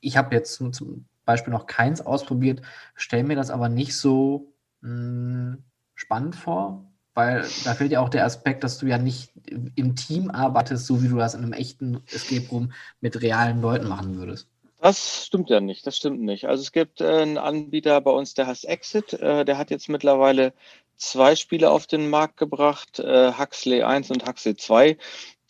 ich 0.00 0.16
habe 0.16 0.34
jetzt 0.34 0.54
zum, 0.54 0.72
zum, 0.72 1.06
Beispiel 1.24 1.52
noch 1.52 1.66
keins 1.66 2.00
ausprobiert, 2.00 2.62
stelle 2.96 3.22
mir 3.22 3.36
das 3.36 3.50
aber 3.50 3.68
nicht 3.68 3.96
so 3.96 4.52
mh, 4.80 4.88
hm, 4.88 5.64
spannend 5.94 6.34
vor, 6.34 6.90
weil 7.14 7.46
da 7.64 7.74
fehlt 7.74 7.92
ja 7.92 8.00
auch 8.00 8.08
der 8.08 8.24
Aspekt, 8.24 8.64
dass 8.64 8.78
du 8.78 8.86
ja 8.86 8.98
nicht 8.98 9.31
im 9.74 9.96
Team 9.96 10.30
arbeitest, 10.30 10.86
so 10.86 11.02
wie 11.02 11.08
du 11.08 11.16
das 11.16 11.34
in 11.34 11.42
einem 11.42 11.52
echten 11.52 12.02
Escape 12.12 12.48
Room 12.50 12.72
mit 13.00 13.20
realen 13.20 13.60
Leuten 13.60 13.88
machen 13.88 14.16
würdest. 14.16 14.48
Das 14.80 15.26
stimmt 15.26 15.48
ja 15.48 15.60
nicht, 15.60 15.86
das 15.86 15.96
stimmt 15.96 16.20
nicht. 16.22 16.46
Also 16.46 16.62
es 16.62 16.72
gibt 16.72 17.00
äh, 17.00 17.06
einen 17.06 17.38
Anbieter 17.38 18.00
bei 18.00 18.10
uns, 18.10 18.34
der 18.34 18.48
heißt 18.48 18.64
Exit, 18.64 19.12
äh, 19.12 19.44
der 19.44 19.56
hat 19.56 19.70
jetzt 19.70 19.88
mittlerweile 19.88 20.52
zwei 20.96 21.36
Spiele 21.36 21.70
auf 21.70 21.86
den 21.86 22.10
Markt 22.10 22.36
gebracht, 22.36 22.98
äh, 22.98 23.32
Huxley 23.32 23.82
1 23.82 24.10
und 24.10 24.26
Huxley 24.26 24.56
2, 24.56 24.98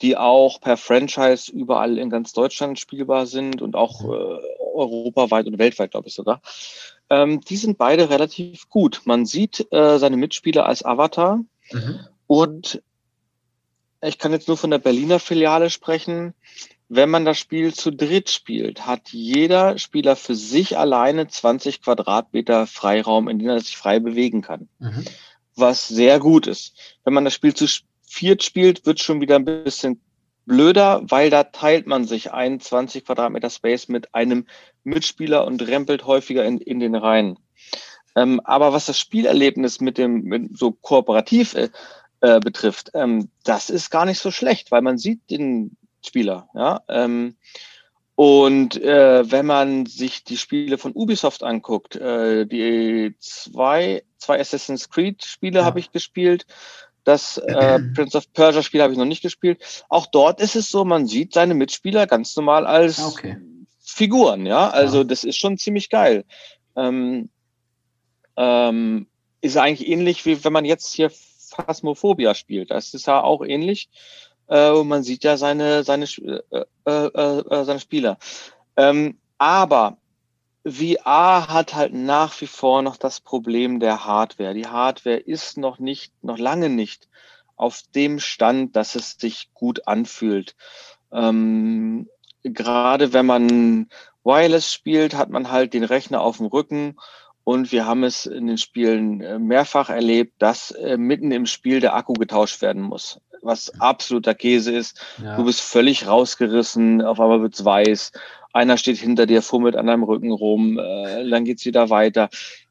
die 0.02 0.18
auch 0.18 0.60
per 0.60 0.76
Franchise 0.76 1.50
überall 1.50 1.96
in 1.96 2.10
ganz 2.10 2.32
Deutschland 2.32 2.78
spielbar 2.78 3.26
sind 3.26 3.62
und 3.62 3.74
auch 3.74 4.02
mhm. 4.02 4.12
äh, 4.12 4.38
europaweit 4.74 5.46
und 5.46 5.58
weltweit, 5.58 5.92
glaube 5.92 6.08
ich 6.08 6.14
sogar. 6.14 6.42
Ähm, 7.08 7.40
die 7.40 7.56
sind 7.56 7.78
beide 7.78 8.10
relativ 8.10 8.68
gut. 8.68 9.02
Man 9.04 9.24
sieht 9.26 9.66
seine 9.70 10.16
Mitspieler 10.16 10.66
als 10.66 10.84
Avatar 10.84 11.40
Mhm. 11.72 12.00
Und 12.26 12.82
ich 14.02 14.18
kann 14.18 14.32
jetzt 14.32 14.48
nur 14.48 14.56
von 14.56 14.70
der 14.70 14.78
Berliner 14.78 15.18
Filiale 15.18 15.70
sprechen. 15.70 16.34
Wenn 16.88 17.08
man 17.08 17.24
das 17.24 17.38
Spiel 17.38 17.72
zu 17.72 17.90
dritt 17.90 18.28
spielt, 18.28 18.86
hat 18.86 19.10
jeder 19.10 19.78
Spieler 19.78 20.16
für 20.16 20.34
sich 20.34 20.76
alleine 20.76 21.28
20 21.28 21.82
Quadratmeter 21.82 22.66
Freiraum, 22.66 23.28
in 23.28 23.38
dem 23.38 23.48
er 23.48 23.60
sich 23.60 23.76
frei 23.76 23.98
bewegen 23.98 24.42
kann. 24.42 24.68
Mhm. 24.78 25.04
Was 25.54 25.88
sehr 25.88 26.18
gut 26.18 26.46
ist. 26.46 26.74
Wenn 27.04 27.14
man 27.14 27.24
das 27.24 27.34
Spiel 27.34 27.54
zu 27.54 27.66
viert 28.02 28.42
spielt, 28.42 28.84
wird 28.84 29.00
schon 29.00 29.20
wieder 29.20 29.36
ein 29.36 29.44
bisschen 29.44 30.02
blöder, 30.44 31.02
weil 31.04 31.30
da 31.30 31.44
teilt 31.44 31.86
man 31.86 32.04
sich 32.04 32.32
ein 32.32 32.60
20 32.60 33.06
Quadratmeter 33.06 33.48
Space 33.48 33.88
mit 33.88 34.14
einem 34.14 34.46
Mitspieler 34.84 35.46
und 35.46 35.66
rempelt 35.66 36.04
häufiger 36.04 36.44
in, 36.44 36.58
in 36.58 36.80
den 36.80 36.94
Reihen. 36.94 37.38
Ähm, 38.14 38.40
aber 38.44 38.72
was 38.72 38.86
das 38.86 38.98
Spielerlebnis 38.98 39.80
mit 39.80 39.96
dem 39.96 40.24
mit 40.24 40.58
so 40.58 40.72
kooperativ 40.72 41.54
äh, 41.54 41.70
äh, 42.22 42.40
betrifft, 42.40 42.92
ähm, 42.94 43.28
das 43.44 43.68
ist 43.68 43.90
gar 43.90 44.06
nicht 44.06 44.20
so 44.20 44.30
schlecht, 44.30 44.70
weil 44.70 44.80
man 44.80 44.96
sieht 44.96 45.28
den 45.28 45.76
Spieler. 46.04 46.48
Ja? 46.54 46.80
Ähm, 46.88 47.36
und 48.14 48.80
äh, 48.80 49.30
wenn 49.30 49.46
man 49.46 49.86
sich 49.86 50.22
die 50.22 50.36
Spiele 50.36 50.78
von 50.78 50.92
Ubisoft 50.92 51.42
anguckt, 51.42 51.96
äh, 51.96 52.46
die 52.46 53.16
zwei, 53.18 54.04
zwei 54.18 54.38
Assassin's 54.38 54.88
Creed 54.88 55.24
Spiele 55.24 55.60
ja. 55.60 55.64
habe 55.64 55.80
ich 55.80 55.90
gespielt. 55.90 56.46
Das 57.04 57.38
äh, 57.38 57.80
Prince 57.94 58.16
of 58.16 58.32
Persia 58.32 58.62
Spiel 58.62 58.82
habe 58.82 58.92
ich 58.92 58.98
noch 58.98 59.04
nicht 59.04 59.22
gespielt. 59.22 59.84
Auch 59.88 60.06
dort 60.06 60.40
ist 60.40 60.54
es 60.54 60.70
so, 60.70 60.84
man 60.84 61.06
sieht 61.06 61.34
seine 61.34 61.54
Mitspieler 61.54 62.06
ganz 62.06 62.36
normal 62.36 62.66
als 62.66 63.02
okay. 63.02 63.38
Figuren, 63.80 64.46
ja. 64.46 64.70
Also 64.70 64.98
ja. 64.98 65.04
das 65.04 65.24
ist 65.24 65.38
schon 65.38 65.58
ziemlich 65.58 65.90
geil. 65.90 66.24
Ähm, 66.76 67.30
ähm, 68.36 69.08
ist 69.40 69.56
eigentlich 69.56 69.88
ähnlich 69.88 70.24
wie 70.24 70.44
wenn 70.44 70.52
man 70.52 70.64
jetzt 70.64 70.92
hier 70.92 71.10
Phasmophobia 71.52 72.34
spielt. 72.34 72.70
Das 72.70 72.94
ist 72.94 73.06
ja 73.06 73.22
auch 73.22 73.44
ähnlich. 73.44 73.88
Äh, 74.48 74.82
man 74.82 75.02
sieht 75.02 75.24
ja 75.24 75.36
seine, 75.36 75.84
seine, 75.84 76.04
äh, 76.04 76.64
äh, 76.84 76.90
äh, 76.90 77.64
seine 77.64 77.80
Spieler. 77.80 78.18
Ähm, 78.76 79.18
aber 79.38 79.98
VR 80.64 81.48
hat 81.48 81.74
halt 81.74 81.92
nach 81.92 82.40
wie 82.40 82.46
vor 82.46 82.82
noch 82.82 82.96
das 82.96 83.20
Problem 83.20 83.80
der 83.80 84.04
Hardware. 84.04 84.54
Die 84.54 84.68
Hardware 84.68 85.16
ist 85.16 85.56
noch 85.56 85.78
nicht, 85.78 86.12
noch 86.22 86.38
lange 86.38 86.68
nicht 86.68 87.08
auf 87.56 87.82
dem 87.94 88.18
Stand, 88.18 88.76
dass 88.76 88.94
es 88.94 89.12
sich 89.12 89.50
gut 89.54 89.86
anfühlt. 89.86 90.54
Ähm, 91.12 92.08
gerade 92.42 93.12
wenn 93.12 93.26
man 93.26 93.88
Wireless 94.24 94.72
spielt, 94.72 95.14
hat 95.14 95.30
man 95.30 95.50
halt 95.50 95.74
den 95.74 95.84
Rechner 95.84 96.20
auf 96.20 96.36
dem 96.36 96.46
Rücken 96.46 96.96
Und 97.44 97.72
wir 97.72 97.86
haben 97.86 98.04
es 98.04 98.26
in 98.26 98.46
den 98.46 98.58
Spielen 98.58 99.20
äh, 99.20 99.38
mehrfach 99.38 99.90
erlebt, 99.90 100.34
dass 100.38 100.70
äh, 100.70 100.96
mitten 100.96 101.32
im 101.32 101.46
Spiel 101.46 101.80
der 101.80 101.94
Akku 101.94 102.12
getauscht 102.12 102.62
werden 102.62 102.82
muss, 102.82 103.20
was 103.42 103.70
absoluter 103.80 104.34
Käse 104.34 104.72
ist. 104.72 105.04
Ja. 105.22 105.36
Du 105.36 105.44
bist 105.44 105.60
völlig 105.60 106.06
rausgerissen, 106.06 107.02
auf 107.02 107.18
einmal 107.20 107.42
wird's 107.42 107.64
weiß, 107.64 108.12
einer 108.52 108.76
steht 108.76 108.98
hinter 108.98 109.26
dir, 109.26 109.42
fummelt 109.42 109.76
an 109.76 109.86
deinem 109.86 110.04
Rücken 110.04 110.30
rum, 110.30 110.78
äh, 110.78 111.28
dann 111.28 111.44
geht's 111.44 111.64
wieder 111.64 111.90
weiter. 111.90 112.28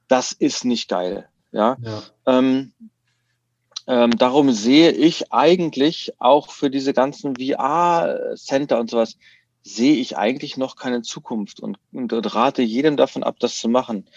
Das 0.08 0.32
ist 0.32 0.64
nicht 0.64 0.90
geil. 0.90 1.28
Ja. 1.52 1.78
ja. 1.82 2.04
Ähm, 2.26 2.74
ähm, 3.88 4.18
darum 4.18 4.52
sehe 4.52 4.92
ich 4.92 5.34
eigentlich 5.34 6.14
auch 6.20 6.50
für 6.50 6.70
diese 6.70 6.94
ganzen 6.94 7.36
VR-Center 7.36 8.80
und 8.80 8.90
sowas, 8.90 9.18
sehe 9.64 9.96
ich 9.96 10.18
eigentlich 10.18 10.58
noch 10.58 10.76
keine 10.76 11.02
Zukunft 11.02 11.60
und, 11.60 11.78
und, 11.92 12.14
rate 12.36 12.62
jedem 12.62 12.98
davon 12.98 13.24
ab, 13.24 13.38
das 13.40 13.58
zu 13.58 13.70
machen. 13.70 14.08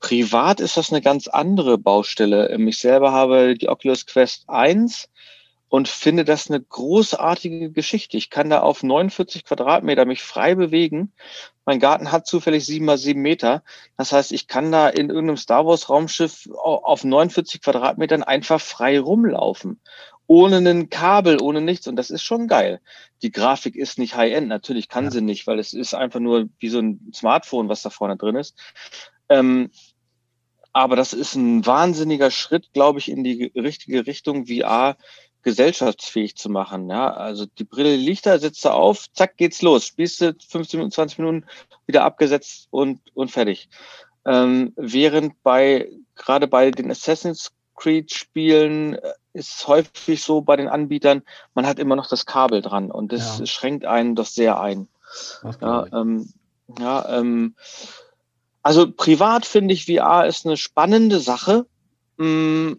Privat 0.00 0.60
ist 0.60 0.76
das 0.76 0.92
eine 0.92 1.02
ganz 1.02 1.26
andere 1.28 1.78
Baustelle. 1.78 2.50
Ähm, 2.50 2.68
ich 2.68 2.78
selber 2.78 3.12
habe 3.12 3.54
die 3.54 3.68
Oculus 3.68 4.06
Quest 4.06 4.44
1 4.48 5.08
und 5.68 5.88
finde 5.88 6.24
das 6.24 6.48
eine 6.48 6.60
großartige 6.60 7.70
Geschichte. 7.70 8.16
Ich 8.16 8.30
kann 8.30 8.50
da 8.50 8.60
auf 8.60 8.82
49 8.82 9.44
Quadratmeter 9.44 10.04
mich 10.04 10.22
frei 10.22 10.54
bewegen. 10.54 11.12
Mein 11.64 11.80
Garten 11.80 12.12
hat 12.12 12.26
zufällig 12.26 12.64
sieben 12.64 12.84
mal 12.84 12.98
sieben 12.98 13.22
Meter. 13.22 13.64
Das 13.96 14.12
heißt, 14.12 14.30
ich 14.32 14.46
kann 14.46 14.70
da 14.70 14.88
in 14.88 15.08
irgendeinem 15.08 15.36
Star 15.36 15.66
Wars 15.66 15.88
Raumschiff 15.88 16.48
auf 16.52 17.02
49 17.02 17.60
Quadratmetern 17.62 18.22
einfach 18.22 18.60
frei 18.60 19.00
rumlaufen. 19.00 19.80
Ohne 20.28 20.58
ein 20.58 20.90
Kabel, 20.90 21.40
ohne 21.40 21.60
nichts. 21.60 21.88
Und 21.88 21.96
das 21.96 22.10
ist 22.10 22.22
schon 22.22 22.46
geil. 22.46 22.80
Die 23.22 23.32
Grafik 23.32 23.74
ist 23.74 23.98
nicht 23.98 24.14
High-End. 24.16 24.48
Natürlich 24.48 24.88
kann 24.88 25.04
ja. 25.04 25.10
sie 25.10 25.20
nicht, 25.20 25.46
weil 25.48 25.58
es 25.58 25.72
ist 25.72 25.94
einfach 25.94 26.20
nur 26.20 26.48
wie 26.58 26.68
so 26.68 26.78
ein 26.78 27.10
Smartphone, 27.12 27.68
was 27.68 27.82
da 27.82 27.90
vorne 27.90 28.16
drin 28.16 28.36
ist. 28.36 28.56
Ähm, 29.28 29.70
aber 30.76 30.94
das 30.94 31.14
ist 31.14 31.34
ein 31.36 31.64
wahnsinniger 31.64 32.30
Schritt, 32.30 32.74
glaube 32.74 32.98
ich, 32.98 33.10
in 33.10 33.24
die 33.24 33.50
richtige 33.56 34.06
Richtung, 34.06 34.46
VR 34.46 34.98
gesellschaftsfähig 35.40 36.36
zu 36.36 36.50
machen. 36.50 36.90
Ja, 36.90 37.14
also 37.14 37.46
die 37.46 37.64
Brille 37.64 37.96
liegt 37.96 38.26
da, 38.26 38.38
setzt 38.38 38.62
du 38.62 38.68
auf, 38.68 39.10
zack, 39.14 39.38
geht's 39.38 39.62
los. 39.62 39.86
Spielst 39.86 40.20
du 40.20 40.36
15 40.46 40.76
Minuten, 40.76 40.92
20 40.92 41.18
Minuten 41.18 41.46
wieder 41.86 42.04
abgesetzt 42.04 42.68
und, 42.70 43.00
und 43.14 43.30
fertig. 43.30 43.70
Ähm, 44.26 44.74
während 44.76 45.42
bei, 45.42 45.88
gerade 46.14 46.46
bei 46.46 46.70
den 46.70 46.90
Assassin's 46.90 47.52
Creed 47.74 48.12
Spielen 48.12 48.96
äh, 48.96 49.12
ist 49.32 49.56
es 49.56 49.66
häufig 49.66 50.22
so 50.22 50.42
bei 50.42 50.56
den 50.56 50.68
Anbietern, 50.68 51.22
man 51.54 51.66
hat 51.66 51.78
immer 51.78 51.96
noch 51.96 52.06
das 52.06 52.26
Kabel 52.26 52.60
dran 52.60 52.90
und 52.90 53.12
das 53.12 53.38
ja. 53.38 53.46
schränkt 53.46 53.86
einen 53.86 54.14
doch 54.14 54.26
sehr 54.26 54.60
ein. 54.60 54.88
Ja, 55.62 55.86
ähm, 55.90 56.28
ja 56.78 57.18
ähm, 57.18 57.54
also 58.66 58.90
privat 58.90 59.46
finde 59.46 59.74
ich 59.74 59.86
VR 59.86 60.26
ist 60.26 60.44
eine 60.44 60.56
spannende 60.56 61.20
Sache. 61.20 61.66
Mm, 62.16 62.72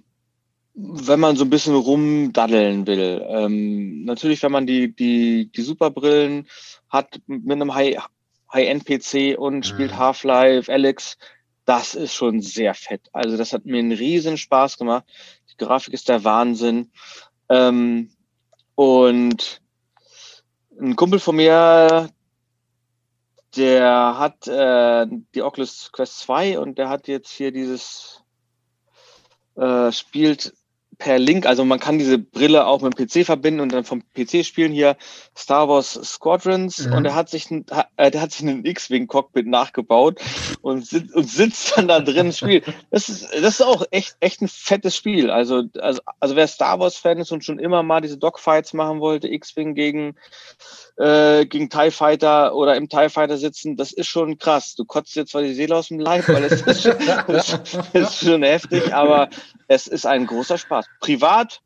wenn 0.74 1.20
man 1.22 1.38
so 1.38 1.46
ein 1.46 1.50
bisschen 1.50 1.76
rumdaddeln 1.76 2.86
will. 2.86 3.26
Ähm, 3.26 4.04
natürlich, 4.04 4.44
wenn 4.44 4.52
man 4.52 4.68
die, 4.68 4.94
die, 4.94 5.50
die 5.50 5.62
Superbrillen 5.62 6.46
hat 6.90 7.22
mit 7.26 7.54
einem 7.54 7.74
High-End-PC 7.74 9.40
und 9.40 9.66
spielt 9.66 9.92
mhm. 9.92 9.98
Half-Life, 9.98 10.72
Alex, 10.72 11.18
das 11.64 11.96
ist 11.96 12.14
schon 12.14 12.42
sehr 12.42 12.74
fett. 12.74 13.08
Also 13.14 13.38
das 13.38 13.54
hat 13.54 13.66
mir 13.66 13.80
einen 13.80 13.94
riesen 13.94 14.38
Spaß 14.38 14.78
gemacht. 14.78 15.06
Die 15.54 15.58
Grafik 15.58 15.94
ist 15.94 16.10
der 16.10 16.26
Wahnsinn. 16.26 16.92
Ähm, 17.48 18.10
und 18.76 19.62
ein 20.82 20.98
Kumpel 20.98 21.20
von 21.20 21.38
mir, 21.38 22.10
der 23.58 24.18
hat 24.18 24.48
äh, 24.48 25.08
die 25.36 25.42
Oculus 25.42 25.92
Quest 25.92 26.20
2 26.20 26.60
und 26.60 26.78
der 26.78 26.90
hat 26.90 27.08
jetzt 27.08 27.32
hier 27.32 27.52
dieses 27.52 28.24
äh, 29.56 29.92
spielt 29.92 30.54
per 30.98 31.20
Link, 31.20 31.46
also 31.46 31.64
man 31.64 31.80
kann 31.80 32.00
diese 32.00 32.18
Brille 32.18 32.66
auch 32.66 32.82
mit 32.82 32.98
dem 32.98 33.08
PC 33.08 33.26
verbinden 33.26 33.60
und 33.60 33.72
dann 33.72 33.84
vom 33.84 34.02
PC 34.16 34.44
spielen 34.44 34.72
hier 34.72 34.98
Star 35.38 35.70
Wars 35.70 35.94
Squadrons 36.04 36.88
mhm. 36.88 36.94
und 36.94 37.06
er 37.06 37.14
hat 37.14 37.30
sich 37.30 37.52
ein, 37.52 37.66
äh, 37.98 38.10
der 38.10 38.22
hat 38.22 38.32
sich 38.32 38.42
einen 38.42 38.66
X-Wing-Cockpit 38.66 39.46
nachgebaut 39.46 40.20
und, 40.62 40.86
sit, 40.86 41.14
und 41.14 41.30
sitzt 41.30 41.78
dann 41.78 41.88
da 41.88 42.00
drin 42.00 42.34
spielt. 42.34 42.66
Das 42.90 43.10
ist, 43.10 43.32
das 43.34 43.60
ist 43.60 43.62
auch 43.62 43.86
echt, 43.92 44.18
echt 44.22 44.42
ein 44.42 44.48
fettes 44.48 44.96
Spiel. 44.96 45.30
Also, 45.30 45.64
also, 45.80 46.02
also 46.20 46.36
wer 46.36 46.48
Star 46.48 46.80
Wars-Fan 46.80 47.20
ist 47.20 47.32
und 47.32 47.46
schon 47.46 47.60
immer 47.60 47.84
mal 47.84 48.02
diese 48.02 48.18
Dogfights 48.18 48.74
machen 48.74 49.00
wollte, 49.00 49.28
X-Wing 49.28 49.76
gegen 49.76 50.16
äh, 50.98 51.46
gegen 51.46 51.70
TIE 51.70 51.92
Fighter 51.92 52.56
oder 52.56 52.76
im 52.76 52.90
TIE 52.90 53.10
Fighter 53.10 53.38
sitzen, 53.38 53.78
das 53.78 53.92
ist 53.92 54.08
schon 54.08 54.38
krass. 54.38 54.76
Du 54.76 54.84
kotzt 54.84 55.16
jetzt 55.16 55.32
zwar 55.32 55.44
die 55.44 55.54
Seele 55.54 55.76
aus 55.76 55.90
dem 55.90 56.00
Leib, 56.00 56.28
weil 56.28 56.44
es 56.46 56.62
ist, 56.62 56.84
schon, 56.84 56.98
ist, 57.36 57.60
ist 57.94 58.16
schon 58.18 58.44
heftig, 58.44 58.94
aber 58.94 59.30
es 59.68 59.88
ist 59.88 60.06
ein 60.06 60.26
großer 60.26 60.58
Spaß. 60.58 60.87
Privat, 61.00 61.62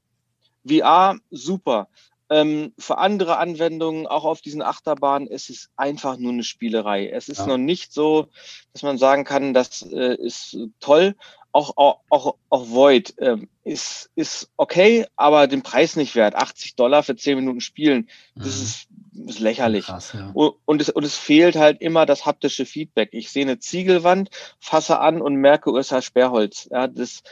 VR, 0.68 1.18
super. 1.30 1.88
Ähm, 2.30 2.74
für 2.80 2.98
andere 2.98 3.38
Anwendungen, 3.38 4.08
auch 4.08 4.24
auf 4.24 4.40
diesen 4.42 4.62
Achterbahnen, 4.62 5.28
es 5.30 5.50
ist 5.50 5.70
einfach 5.76 6.18
nur 6.18 6.32
eine 6.32 6.44
Spielerei. 6.44 7.10
Es 7.10 7.28
ist 7.28 7.40
ja. 7.40 7.48
noch 7.48 7.58
nicht 7.58 7.92
so, 7.92 8.30
dass 8.72 8.84
man 8.84 8.98
sagen 8.98 9.26
kann, 9.26 9.54
das 9.54 9.82
äh, 9.82 10.16
ist 10.16 10.58
toll. 10.80 11.16
Auch, 11.52 11.76
auch, 11.76 12.00
auch, 12.10 12.36
auch 12.50 12.70
Void 12.70 13.14
ähm, 13.18 13.50
ist, 13.66 14.10
ist 14.16 14.50
okay, 14.56 15.06
aber 15.18 15.48
den 15.48 15.64
Preis 15.64 15.98
nicht 15.98 16.16
wert. 16.16 16.36
80 16.36 16.76
Dollar 16.76 17.04
für 17.04 17.18
10 17.18 17.38
Minuten 17.38 17.60
spielen, 17.60 18.08
das 18.36 18.58
mhm. 18.58 18.64
ist 18.64 18.88
ist 19.28 19.40
lächerlich. 19.40 19.86
Krass, 19.86 20.14
ja. 20.14 20.32
und, 20.34 20.56
und, 20.66 20.82
es, 20.82 20.90
und 20.90 21.04
es 21.04 21.18
fehlt 21.18 21.56
halt 21.56 21.82
immer 21.82 22.06
das 22.06 22.26
haptische 22.26 22.66
Feedback. 22.66 23.10
Ich 23.12 23.30
sehe 23.30 23.44
eine 23.44 23.60
Ziegelwand, 23.60 24.30
fasse 24.60 25.00
an 25.00 25.22
und 25.22 25.36
merke, 25.36 25.72
es 25.72 25.88
ist 25.88 25.92
halt 25.92 26.04
Sperrholz. 26.04 26.70
Ja, 26.72 26.88
das, 26.88 27.24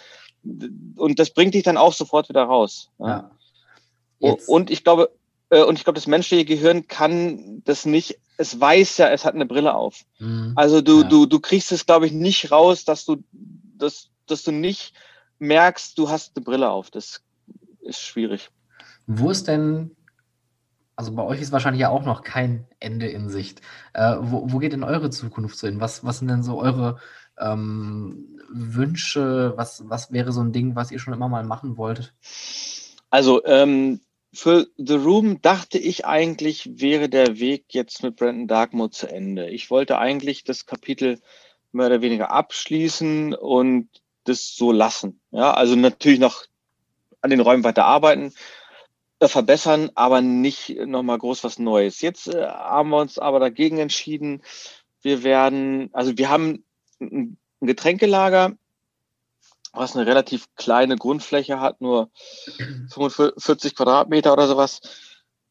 und 0.44 1.20
das 1.20 1.32
bringt 1.32 1.54
dich 1.54 1.64
dann 1.64 1.78
auch 1.78 1.94
sofort 1.94 2.30
wieder 2.30 2.44
raus. 2.44 2.90
Ja. 3.00 3.32
Und 4.20 4.70
ich 4.70 4.84
glaube, 4.84 5.12
äh, 5.50 5.64
und 5.64 5.78
ich 5.78 5.84
glaube, 5.84 5.98
das 5.98 6.08
menschliche 6.08 6.46
Gehirn 6.46 6.88
kann 6.88 7.62
das 7.66 7.86
nicht, 7.86 8.20
es 8.38 8.60
weiß 8.60 8.98
ja, 8.98 9.10
es 9.10 9.26
hat 9.26 9.36
eine 9.36 9.46
Brille 9.46 9.74
auf. 9.74 10.04
Mhm. 10.20 10.54
Also 10.56 10.82
du, 10.82 11.02
ja. 11.02 11.08
du, 11.08 11.26
du 11.26 11.40
kriegst 11.40 11.72
es, 11.72 11.86
glaube 11.86 12.06
ich, 12.06 12.12
nicht 12.12 12.52
raus, 12.52 12.86
dass 12.86 13.06
du, 13.06 13.18
dass, 13.32 14.10
dass 14.28 14.44
du 14.44 14.52
nicht 14.52 14.94
merkst, 15.40 15.98
du 15.98 16.10
hast 16.10 16.36
eine 16.36 16.44
Brille 16.44 16.70
auf. 16.70 16.92
Das 16.92 17.22
ist 17.82 18.02
schwierig. 18.02 18.50
Wo 19.08 19.30
ist 19.30 19.48
denn 19.48 19.96
also 20.96 21.14
bei 21.14 21.24
euch 21.24 21.40
ist 21.40 21.54
wahrscheinlich 21.54 21.80
ja 21.80 21.88
auch 21.88 22.04
noch 22.04 22.24
kein 22.24 22.68
Ende 22.82 23.08
in 23.08 23.30
Sicht. 23.30 23.62
Äh, 23.94 24.18
wo, 24.20 24.52
wo, 24.52 24.58
geht 24.58 24.74
denn 24.74 24.84
eure 24.84 25.10
Zukunft 25.10 25.58
so 25.58 25.66
hin? 25.66 25.80
Was, 25.80 26.04
was 26.04 26.20
sind 26.20 26.28
denn 26.28 26.44
so 26.44 26.60
eure 26.60 27.00
ähm, 27.40 28.40
Wünsche? 28.50 29.54
Was, 29.56 29.84
was 29.88 30.12
wäre 30.12 30.32
so 30.32 30.42
ein 30.42 30.52
Ding, 30.52 30.76
was 30.76 30.92
ihr 30.92 31.00
schon 31.00 31.14
immer 31.14 31.30
mal 31.30 31.44
machen 31.44 31.78
wolltet? 31.78 32.14
Also 33.10 33.44
ähm, 33.46 34.02
für 34.34 34.68
The 34.78 34.96
Room 34.96 35.42
dachte 35.42 35.78
ich 35.78 36.06
eigentlich, 36.06 36.70
wäre 36.80 37.10
der 37.10 37.40
Weg 37.40 37.66
jetzt 37.70 38.04
mit 38.04 38.16
Brandon 38.16 38.48
Darkmode 38.48 38.92
zu 38.92 39.08
Ende. 39.08 39.50
Ich 39.50 39.72
wollte 39.72 39.98
eigentlich 39.98 40.44
das 40.44 40.66
Kapitel 40.66 41.20
mehr 41.72 41.88
oder 41.88 42.02
weniger 42.02 42.32
abschließen 42.32 43.34
und 43.34 43.90
das 44.24 44.56
so 44.56 44.72
lassen. 44.72 45.20
Ja, 45.32 45.54
also 45.54 45.76
natürlich 45.76 46.20
noch 46.20 46.46
an 47.22 47.32
den 47.32 47.40
Räumen 47.40 47.64
weiter 47.64 47.86
arbeiten, 47.86 48.34
äh, 49.20 49.28
verbessern, 49.28 49.90
aber 49.96 50.22
nicht 50.22 50.78
nochmal 50.86 51.18
groß 51.18 51.44
was 51.44 51.60
Neues. 51.60 52.02
Jetzt 52.02 52.28
äh, 52.28 52.46
haben 52.46 52.90
wir 52.90 52.98
uns 52.98 53.18
aber 53.20 53.40
dagegen 53.40 53.80
entschieden. 53.80 54.44
Wir 55.02 55.24
werden, 55.24 55.90
also 55.94 56.18
wir 56.18 56.30
haben 56.30 56.64
ein 57.00 57.38
Getränkelager, 57.62 58.54
was 59.74 59.95
eine 59.95 60.06
relativ 60.06 60.47
kleine 60.56 60.95
Grundfläche 60.95 61.60
hat, 61.60 61.82
nur 61.82 62.10
45 62.93 63.76
Quadratmeter 63.76 64.34
oder 64.34 64.47
sowas. 64.47 64.82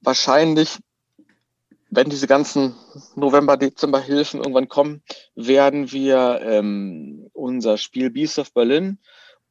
Wahrscheinlich, 0.00 0.78
wenn 1.90 2.10
diese 2.10 2.26
ganzen 2.26 2.74
November, 3.14 3.56
Dezember 3.56 4.00
Hilfen 4.00 4.40
irgendwann 4.40 4.68
kommen, 4.68 5.02
werden 5.34 5.92
wir 5.92 6.40
ähm, 6.42 7.30
unser 7.32 7.78
Spiel 7.78 8.10
Beast 8.10 8.38
of 8.38 8.52
Berlin 8.52 8.98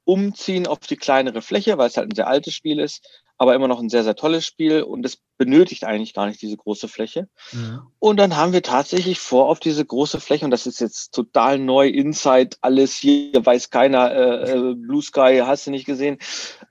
umziehen 0.04 0.68
auf 0.68 0.80
die 0.80 0.96
kleinere 0.96 1.42
Fläche, 1.42 1.78
weil 1.78 1.88
es 1.88 1.98
halt 1.98 2.12
ein 2.12 2.16
sehr 2.16 2.28
altes 2.28 2.54
Spiel 2.54 2.80
ist 2.80 3.06
aber 3.38 3.56
immer 3.56 3.68
noch 3.68 3.80
ein 3.80 3.90
sehr, 3.90 4.04
sehr 4.04 4.16
tolles 4.16 4.46
Spiel 4.46 4.82
und 4.82 5.06
es 5.06 5.22
benötigt 5.38 5.84
eigentlich 5.84 6.14
gar 6.14 6.28
nicht 6.28 6.42
diese 6.42 6.58
große 6.58 6.88
Fläche. 6.88 7.30
Mhm. 7.52 7.82
Und 8.00 8.18
dann 8.18 8.36
haben 8.36 8.54
wir 8.54 8.64
tatsächlich 8.64 9.20
vor, 9.20 9.48
auf 9.48 9.60
diese 9.60 9.86
große 9.86 10.20
Fläche, 10.20 10.46
und 10.46 10.52
das 10.52 10.68
ist 10.68 10.80
jetzt 10.80 11.14
total 11.14 11.60
neu, 11.60 11.88
Inside, 11.88 12.58
alles 12.62 12.96
hier, 12.96 13.46
weiß 13.46 13.70
keiner, 13.70 14.12
äh, 14.12 14.52
äh, 14.52 14.76
Blue 14.76 15.02
Sky, 15.02 15.42
hast 15.46 15.68
du 15.68 15.72
nicht 15.72 15.86
gesehen. 15.86 16.18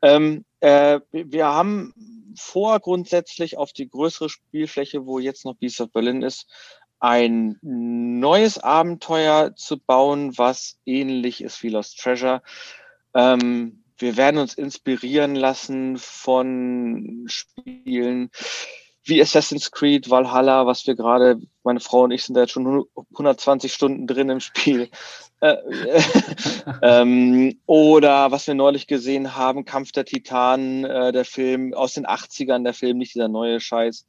Ähm, 0.02 0.44
äh, 0.60 1.01
wir 1.10 1.47
haben 1.47 1.94
vor, 2.38 2.80
grundsätzlich 2.80 3.56
auf 3.56 3.72
die 3.72 3.88
größere 3.88 4.28
Spielfläche, 4.28 5.06
wo 5.06 5.18
jetzt 5.18 5.44
noch 5.44 5.56
Beast 5.56 5.80
of 5.80 5.90
Berlin 5.93 6.22
ist, 6.22 6.47
ein 6.98 7.59
neues 7.62 8.59
Abenteuer 8.59 9.55
zu 9.55 9.78
bauen, 9.78 10.36
was 10.38 10.78
ähnlich 10.86 11.43
ist 11.43 11.62
wie 11.62 11.68
Lost 11.68 11.98
Treasure. 11.98 12.43
Ähm, 13.14 13.84
wir 13.98 14.16
werden 14.16 14.39
uns 14.39 14.55
inspirieren 14.55 15.35
lassen 15.35 15.97
von 15.98 17.24
Spielen 17.27 18.31
wie 19.06 19.23
Assassin's 19.23 19.70
Creed, 19.70 20.10
Valhalla, 20.10 20.66
was 20.66 20.86
wir 20.86 20.97
gerade, 20.97 21.40
meine 21.62 21.78
Frau 21.78 22.02
und 22.02 22.10
ich 22.10 22.24
sind 22.24 22.35
da 22.35 22.40
jetzt 22.43 22.51
schon 22.52 22.85
120 23.12 23.73
Stunden 23.73 24.06
drin 24.06 24.28
im 24.28 24.40
Spiel. 24.40 24.89
Äh, 25.43 25.56
ähm, 26.81 27.60
oder 27.66 28.31
was 28.31 28.47
wir 28.47 28.55
neulich 28.55 28.86
gesehen 28.86 29.36
haben, 29.36 29.66
Kampf 29.66 29.93
der 29.93 30.06
Titanen, 30.06 30.86
äh, 30.86 31.12
der 31.12 31.27
Film 31.27 31.74
aus 31.74 31.93
den 31.93 32.06
80ern, 32.06 32.64
der 32.64 32.73
Film, 32.73 32.97
nicht 32.97 33.14
dieser 33.14 33.28
neue 33.28 33.60
Scheiß, 33.60 34.06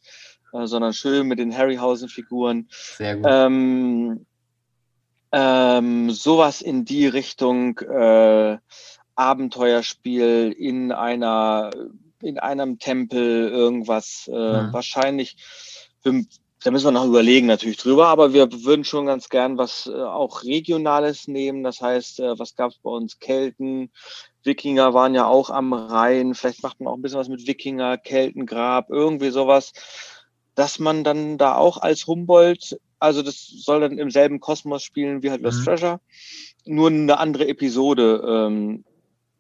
äh, 0.54 0.66
sondern 0.68 0.94
schön 0.94 1.28
mit 1.28 1.40
den 1.40 1.54
Harryhausen-Figuren. 1.54 2.70
Sehr 2.70 3.18
gut. 3.18 3.26
Ähm, 3.28 4.26
ähm, 5.34 6.12
sowas 6.12 6.62
in 6.62 6.86
die 6.86 7.08
Richtung 7.08 7.78
äh, 7.80 8.58
Abenteuerspiel 9.18 10.56
in 10.58 10.92
einer 10.92 11.72
in 12.22 12.40
einem 12.40 12.80
Tempel 12.80 13.50
irgendwas 13.50 14.30
äh, 14.32 14.32
mhm. 14.64 14.74
wahrscheinlich 14.74 15.36
da 16.64 16.72
müssen 16.72 16.88
wir 16.88 16.92
noch 16.92 17.06
überlegen 17.06 17.48
natürlich 17.48 17.78
drüber, 17.78 18.08
aber 18.08 18.34
wir 18.34 18.52
würden 18.64 18.84
schon 18.84 19.06
ganz 19.06 19.30
gern 19.30 19.58
was 19.58 19.88
äh, 19.88 19.94
auch 19.94 20.44
Regionales 20.44 21.28
nehmen. 21.28 21.64
Das 21.64 21.82
heißt, 21.82 22.20
äh, 22.20 22.40
was 22.40 22.56
gab 22.56 22.72
es 22.72 22.78
bei 22.80 22.90
uns? 22.90 23.20
Kelten, 23.20 23.92
Wikinger 24.44 24.94
waren 24.94 25.14
ja 25.14 25.28
auch 25.28 25.50
am 25.50 25.74
Rhein. 25.74 26.34
Vielleicht 26.34 26.64
macht 26.64 26.80
man 26.80 26.92
auch 26.92 26.98
ein 26.98 27.02
bisschen 27.02 27.20
was 27.20 27.30
mit 27.30 27.46
Wikinger, 27.46 27.98
Keltengrab, 27.98 28.90
irgendwie 28.90 29.30
sowas, 29.30 29.74
dass 30.56 30.80
man 30.80 31.04
dann 31.04 31.38
da 31.38 31.56
auch 31.56 31.78
als 31.78 32.08
Humboldt, 32.08 32.80
also 33.00 33.22
das 33.22 33.46
soll 33.48 33.82
dann 33.82 34.00
im 34.00 34.10
selben 34.10 34.40
Kosmos 34.40 34.82
spielen 34.82 35.22
wie 35.22 35.30
halt 35.30 35.42
Lost 35.42 35.60
mhm. 35.60 35.66
Treasure, 35.66 36.00
nur 36.66 36.90
eine 36.90 37.20
andere 37.20 37.48
Episode 37.48 38.24
ähm, 38.28 38.84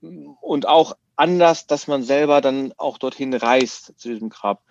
und 0.02 0.68
auch 0.68 0.96
anders, 1.16 1.68
dass 1.68 1.88
man 1.88 2.04
selber 2.04 2.42
dann 2.42 2.74
auch 2.78 2.98
dorthin 2.98 3.34
reist 3.34 3.94
zu 3.98 4.10
diesem 4.10 4.30
Grab. 4.30 4.64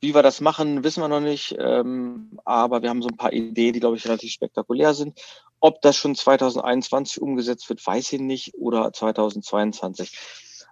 Wie 0.00 0.14
wir 0.14 0.22
das 0.22 0.40
machen, 0.40 0.84
wissen 0.84 1.02
wir 1.02 1.08
noch 1.08 1.20
nicht. 1.20 1.56
Ähm, 1.58 2.38
aber 2.44 2.82
wir 2.82 2.90
haben 2.90 3.02
so 3.02 3.08
ein 3.08 3.16
paar 3.16 3.32
Ideen, 3.32 3.72
die, 3.72 3.80
glaube 3.80 3.96
ich, 3.96 4.06
relativ 4.06 4.32
spektakulär 4.32 4.94
sind. 4.94 5.18
Ob 5.60 5.80
das 5.80 5.96
schon 5.96 6.14
2021 6.14 7.22
umgesetzt 7.22 7.68
wird, 7.68 7.86
weiß 7.86 8.12
ich 8.12 8.20
nicht. 8.20 8.54
Oder 8.54 8.92
2022. 8.92 10.16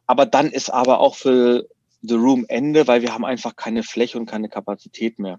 Aber 0.06 0.26
dann 0.26 0.50
ist 0.50 0.70
aber 0.70 1.00
auch 1.00 1.14
für 1.14 1.66
The 2.02 2.14
Room 2.14 2.44
Ende, 2.48 2.86
weil 2.88 3.00
wir 3.02 3.14
haben 3.14 3.24
einfach 3.24 3.56
keine 3.56 3.82
Fläche 3.82 4.18
und 4.18 4.26
keine 4.26 4.48
Kapazität 4.48 5.18
mehr. 5.18 5.38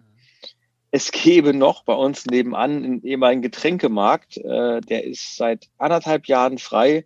Es 0.89 1.11
gäbe 1.11 1.53
noch 1.53 1.83
bei 1.83 1.93
uns 1.93 2.25
nebenan 2.25 2.83
einen 2.83 3.03
ehemaligen 3.03 3.41
Getränkemarkt, 3.41 4.37
äh, 4.37 4.79
der 4.81 5.03
ist 5.03 5.35
seit 5.35 5.69
anderthalb 5.77 6.27
Jahren 6.27 6.57
frei. 6.57 7.05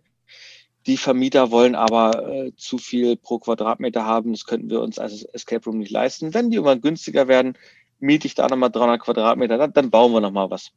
Die 0.88 0.96
Vermieter 0.96 1.50
wollen 1.50 1.74
aber 1.74 2.26
äh, 2.26 2.52
zu 2.56 2.78
viel 2.78 3.16
pro 3.16 3.38
Quadratmeter 3.38 4.06
haben. 4.06 4.32
Das 4.32 4.46
könnten 4.46 4.70
wir 4.70 4.80
uns 4.80 4.98
als 4.98 5.22
Escape 5.22 5.62
Room 5.66 5.78
nicht 5.78 5.90
leisten. 5.90 6.32
Wenn 6.32 6.48
die 6.48 6.56
irgendwann 6.56 6.80
günstiger 6.80 7.28
werden, 7.28 7.58
miete 8.00 8.26
ich 8.26 8.34
da 8.34 8.48
nochmal 8.48 8.70
300 8.70 8.98
Quadratmeter, 8.98 9.58
dann, 9.58 9.74
dann 9.74 9.90
bauen 9.90 10.12
wir 10.12 10.22
nochmal 10.22 10.50
was. 10.50 10.70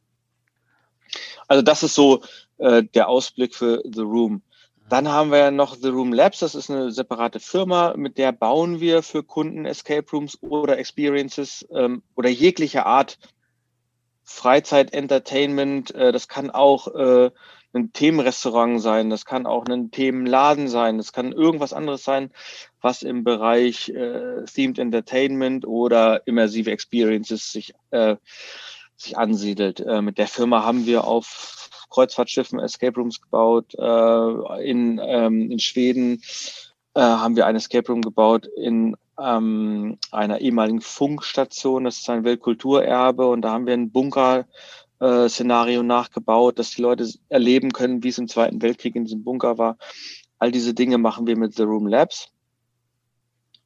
Also 1.48 1.62
das 1.62 1.82
ist 1.82 1.94
so 1.94 2.22
äh, 2.58 2.82
der 2.82 3.08
Ausblick 3.08 3.54
für 3.54 3.82
The 3.84 4.02
Room. 4.02 4.42
Dann 4.90 5.08
haben 5.08 5.30
wir 5.30 5.38
ja 5.38 5.50
noch 5.50 5.76
The 5.76 5.88
Room 5.88 6.12
Labs, 6.12 6.40
das 6.40 6.54
ist 6.54 6.70
eine 6.70 6.92
separate 6.92 7.40
Firma, 7.40 7.94
mit 7.96 8.18
der 8.18 8.32
bauen 8.32 8.80
wir 8.80 9.02
für 9.02 9.22
Kunden 9.22 9.64
Escape 9.64 10.04
Rooms 10.12 10.36
oder 10.42 10.76
Experiences 10.76 11.66
ähm, 11.74 12.02
oder 12.16 12.28
jegliche 12.28 12.84
Art 12.84 13.18
Freizeit, 14.24 14.92
Entertainment. 14.92 15.94
Äh, 15.94 16.12
das 16.12 16.28
kann 16.28 16.50
auch 16.50 16.88
äh, 16.94 17.30
ein 17.74 17.92
Themenrestaurant 17.92 18.80
sein, 18.80 19.10
das 19.10 19.24
kann 19.24 19.46
auch 19.46 19.64
ein 19.66 19.90
Themenladen 19.90 20.68
sein, 20.68 20.98
das 20.98 21.12
kann 21.12 21.32
irgendwas 21.32 21.72
anderes 21.72 22.04
sein, 22.04 22.30
was 22.80 23.02
im 23.02 23.24
Bereich 23.24 23.88
äh, 23.88 24.44
Themed 24.44 24.78
Entertainment 24.78 25.66
oder 25.66 26.26
immersive 26.26 26.70
Experiences 26.70 27.50
sich, 27.52 27.74
äh, 27.90 28.16
sich 28.96 29.16
ansiedelt. 29.16 29.80
Äh, 29.80 30.02
mit 30.02 30.18
der 30.18 30.28
Firma 30.28 30.64
haben 30.64 30.86
wir 30.86 31.04
auf 31.04 31.68
Kreuzfahrtschiffen 31.90 32.58
Escape 32.58 32.98
Rooms 32.98 33.20
gebaut, 33.20 33.74
äh, 33.78 34.68
in, 34.68 35.00
ähm, 35.02 35.50
in 35.50 35.58
Schweden 35.58 36.22
äh, 36.94 37.00
haben 37.00 37.36
wir 37.36 37.46
ein 37.46 37.56
Escape 37.56 37.90
Room 37.90 38.02
gebaut, 38.02 38.46
in 38.46 38.96
ähm, 39.20 39.98
einer 40.10 40.40
ehemaligen 40.40 40.80
Funkstation, 40.80 41.84
das 41.84 41.98
ist 41.98 42.10
ein 42.10 42.24
Weltkulturerbe 42.24 43.26
und 43.26 43.42
da 43.42 43.52
haben 43.52 43.66
wir 43.66 43.74
einen 43.74 43.92
Bunker 43.92 44.46
äh, 45.02 45.28
Szenario 45.28 45.82
nachgebaut, 45.82 46.58
dass 46.58 46.70
die 46.70 46.82
Leute 46.82 47.08
erleben 47.28 47.72
können, 47.72 48.02
wie 48.04 48.08
es 48.08 48.18
im 48.18 48.28
Zweiten 48.28 48.62
Weltkrieg 48.62 48.94
in 48.94 49.04
diesem 49.04 49.24
Bunker 49.24 49.58
war. 49.58 49.76
All 50.38 50.52
diese 50.52 50.74
Dinge 50.74 50.96
machen 50.98 51.26
wir 51.26 51.36
mit 51.36 51.56
The 51.56 51.64
Room 51.64 51.88
Labs 51.88 52.30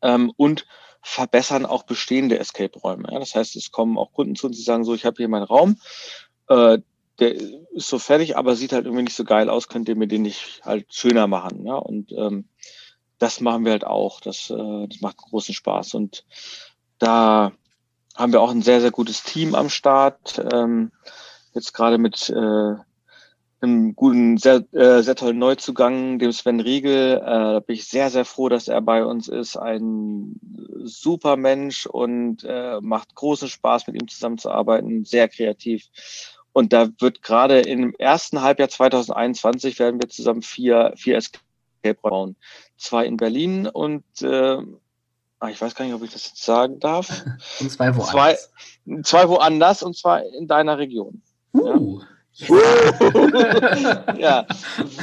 ähm, 0.00 0.32
und 0.36 0.66
verbessern 1.02 1.66
auch 1.66 1.82
bestehende 1.82 2.38
Escape-Räume. 2.38 3.08
Ja, 3.12 3.18
das 3.18 3.34
heißt, 3.34 3.54
es 3.56 3.70
kommen 3.70 3.98
auch 3.98 4.12
Kunden 4.12 4.34
zu 4.34 4.46
uns, 4.46 4.56
die 4.56 4.62
sagen 4.62 4.84
so, 4.84 4.94
ich 4.94 5.04
habe 5.04 5.18
hier 5.18 5.28
meinen 5.28 5.44
Raum, 5.44 5.76
äh, 6.48 6.78
der 7.18 7.34
ist 7.34 7.88
so 7.88 7.98
fertig, 7.98 8.36
aber 8.36 8.56
sieht 8.56 8.72
halt 8.72 8.86
irgendwie 8.86 9.04
nicht 9.04 9.16
so 9.16 9.24
geil 9.24 9.48
aus, 9.48 9.68
könnt 9.68 9.88
ihr 9.88 9.96
mir 9.96 10.08
den 10.08 10.22
nicht 10.22 10.60
halt 10.64 10.92
schöner 10.92 11.26
machen. 11.26 11.64
Ja? 11.66 11.76
Und 11.76 12.12
ähm, 12.12 12.48
das 13.18 13.40
machen 13.40 13.64
wir 13.64 13.72
halt 13.72 13.86
auch. 13.86 14.20
Das, 14.20 14.50
äh, 14.50 14.86
das 14.88 15.00
macht 15.00 15.16
großen 15.18 15.54
Spaß. 15.54 15.94
Und 15.94 16.24
da 16.98 17.52
haben 18.14 18.32
wir 18.32 18.40
auch 18.40 18.50
ein 18.50 18.62
sehr, 18.62 18.80
sehr 18.80 18.90
gutes 18.90 19.22
Team 19.22 19.54
am 19.54 19.68
Start. 19.68 20.42
Ähm, 20.52 20.92
jetzt 21.56 21.72
gerade 21.72 21.98
mit 21.98 22.30
äh, 22.30 22.74
einem 23.60 23.96
guten, 23.96 24.36
sehr, 24.36 24.64
äh, 24.72 25.02
sehr 25.02 25.16
tollen 25.16 25.38
Neuzugang, 25.38 26.18
dem 26.18 26.32
Sven 26.32 26.60
Riegel. 26.60 27.18
Äh, 27.18 27.20
da 27.24 27.60
bin 27.60 27.74
ich 27.74 27.86
sehr, 27.86 28.10
sehr 28.10 28.24
froh, 28.24 28.48
dass 28.48 28.68
er 28.68 28.80
bei 28.82 29.04
uns 29.04 29.28
ist. 29.28 29.56
Ein 29.56 30.38
super 30.84 31.36
Mensch 31.36 31.86
und 31.86 32.44
äh, 32.44 32.80
macht 32.80 33.14
großen 33.14 33.48
Spaß, 33.48 33.86
mit 33.86 34.00
ihm 34.00 34.08
zusammenzuarbeiten, 34.08 35.04
sehr 35.04 35.28
kreativ. 35.28 35.88
Und 36.52 36.72
da 36.72 36.88
wird 37.00 37.22
gerade 37.22 37.60
im 37.60 37.94
ersten 37.98 38.40
Halbjahr 38.40 38.68
2021 38.68 39.78
werden 39.78 40.00
wir 40.00 40.08
zusammen 40.08 40.42
vier, 40.42 40.92
vier 40.96 41.16
Escape 41.16 41.42
bauen. 42.00 42.36
Zwei 42.78 43.06
in 43.06 43.16
Berlin 43.16 43.66
und 43.66 44.04
äh, 44.22 44.58
ah, 45.38 45.48
ich 45.48 45.60
weiß 45.60 45.74
gar 45.74 45.84
nicht, 45.84 45.94
ob 45.94 46.02
ich 46.02 46.12
das 46.12 46.28
jetzt 46.28 46.42
sagen 46.42 46.80
darf. 46.80 47.24
und 47.60 47.70
zwei 47.70 47.94
woanders. 47.94 48.50
Zwei, 48.84 49.02
zwei 49.02 49.28
woanders 49.28 49.82
und 49.82 49.96
zwar 49.96 50.24
in 50.24 50.46
deiner 50.46 50.78
Region. 50.78 51.22
Uh. 51.56 52.00
Ja. 52.38 52.38
ja, 54.18 54.46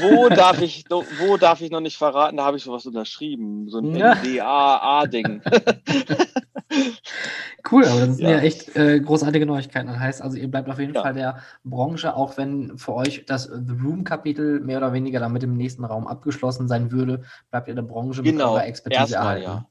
wo 0.01 0.29
darf 0.29 0.61
ich, 0.61 0.85
wo 0.89 1.37
darf 1.37 1.61
ich 1.61 1.71
noch 1.71 1.79
nicht 1.79 1.97
verraten? 1.97 2.37
Da 2.37 2.45
habe 2.45 2.57
ich 2.57 2.63
sowas 2.63 2.85
unterschrieben, 2.85 3.69
so 3.69 3.79
ein 3.79 3.95
ja. 3.95 4.13
NDA-A-Ding. 4.13 5.41
cool, 7.71 7.85
aber 7.85 7.99
das 8.01 8.17
sind 8.17 8.19
ja, 8.19 8.29
ja 8.29 8.37
echt 8.37 8.75
äh, 8.75 8.99
großartige 8.99 9.47
Neuigkeiten. 9.47 9.87
Das 9.87 9.97
heißt 9.97 10.21
also, 10.21 10.37
ihr 10.37 10.47
bleibt 10.47 10.69
auf 10.69 10.79
jeden 10.79 10.93
ja. 10.93 11.01
Fall 11.01 11.15
der 11.15 11.39
Branche, 11.63 12.15
auch 12.15 12.37
wenn 12.37 12.77
für 12.77 12.93
euch 12.93 13.25
das 13.25 13.45
The 13.45 13.73
Room-Kapitel 13.83 14.59
mehr 14.59 14.77
oder 14.77 14.93
weniger 14.93 15.19
damit 15.19 15.41
im 15.41 15.57
nächsten 15.57 15.85
Raum 15.85 16.05
abgeschlossen 16.05 16.67
sein 16.67 16.91
würde, 16.91 17.23
bleibt 17.49 17.67
ihr 17.67 17.73
der 17.73 17.81
Branche 17.81 18.21
genau. 18.21 18.31
mit 18.31 18.53
eurer 18.53 18.67
Expertise 18.67 19.01
Erstmal, 19.01 19.41
erhalten. 19.41 19.43
Ja. 19.43 19.67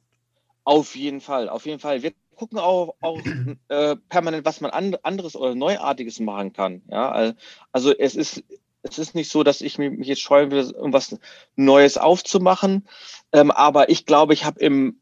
Auf 0.65 0.97
jeden 0.97 1.21
Fall, 1.21 1.49
auf 1.49 1.65
jeden 1.65 1.79
Fall. 1.79 2.03
Wir 2.03 2.13
gucken 2.43 2.59
auch, 2.59 2.97
auch 3.01 3.21
äh, 3.69 3.95
permanent, 4.09 4.45
was 4.45 4.61
man 4.61 4.73
an, 4.73 4.97
anderes 5.05 5.37
oder 5.37 5.55
Neuartiges 5.55 6.19
machen 6.19 6.53
kann. 6.53 6.83
Ja, 6.91 7.35
also 7.71 7.97
es 7.97 8.17
ist 8.17 8.43
es 8.83 8.99
ist 8.99 9.15
nicht 9.15 9.31
so, 9.31 9.45
dass 9.45 9.61
ich 9.61 9.79
mich 9.79 10.09
jetzt 10.09 10.23
scheuen 10.23 10.51
will, 10.51 10.69
um 10.73 10.93
was 10.93 11.17
Neues 11.55 11.99
aufzumachen. 11.99 12.89
Ähm, 13.33 13.53
aber 13.53 13.91
ich 13.91 14.07
glaube, 14.07 14.35
ich 14.35 14.45
habe 14.45 14.59
im 14.59 15.01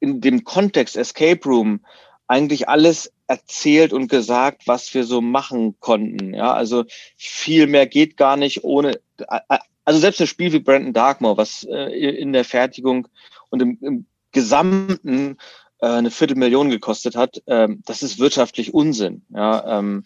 in 0.00 0.20
dem 0.20 0.44
Kontext 0.44 0.98
Escape 0.98 1.40
Room 1.46 1.80
eigentlich 2.26 2.68
alles 2.68 3.10
erzählt 3.26 3.94
und 3.94 4.08
gesagt, 4.08 4.66
was 4.66 4.92
wir 4.92 5.04
so 5.04 5.22
machen 5.22 5.76
konnten. 5.80 6.34
Ja, 6.34 6.52
also 6.52 6.84
viel 7.16 7.68
mehr 7.68 7.86
geht 7.86 8.18
gar 8.18 8.36
nicht 8.36 8.64
ohne. 8.64 9.00
Also 9.86 9.98
selbst 9.98 10.20
ein 10.20 10.26
Spiel 10.26 10.52
wie 10.52 10.58
Brandon 10.58 10.92
Darkmoor, 10.92 11.38
was 11.38 11.64
äh, 11.64 11.86
in 11.86 12.34
der 12.34 12.44
Fertigung 12.44 13.08
und 13.48 13.62
im, 13.62 13.78
im 13.80 14.06
Gesamten 14.32 15.38
eine 15.88 16.10
Viertelmillion 16.10 16.70
gekostet 16.70 17.16
hat, 17.16 17.42
ähm, 17.46 17.82
das 17.86 18.02
ist 18.02 18.18
wirtschaftlich 18.18 18.72
Unsinn. 18.72 19.22
Ja, 19.34 19.78
ähm, 19.78 20.04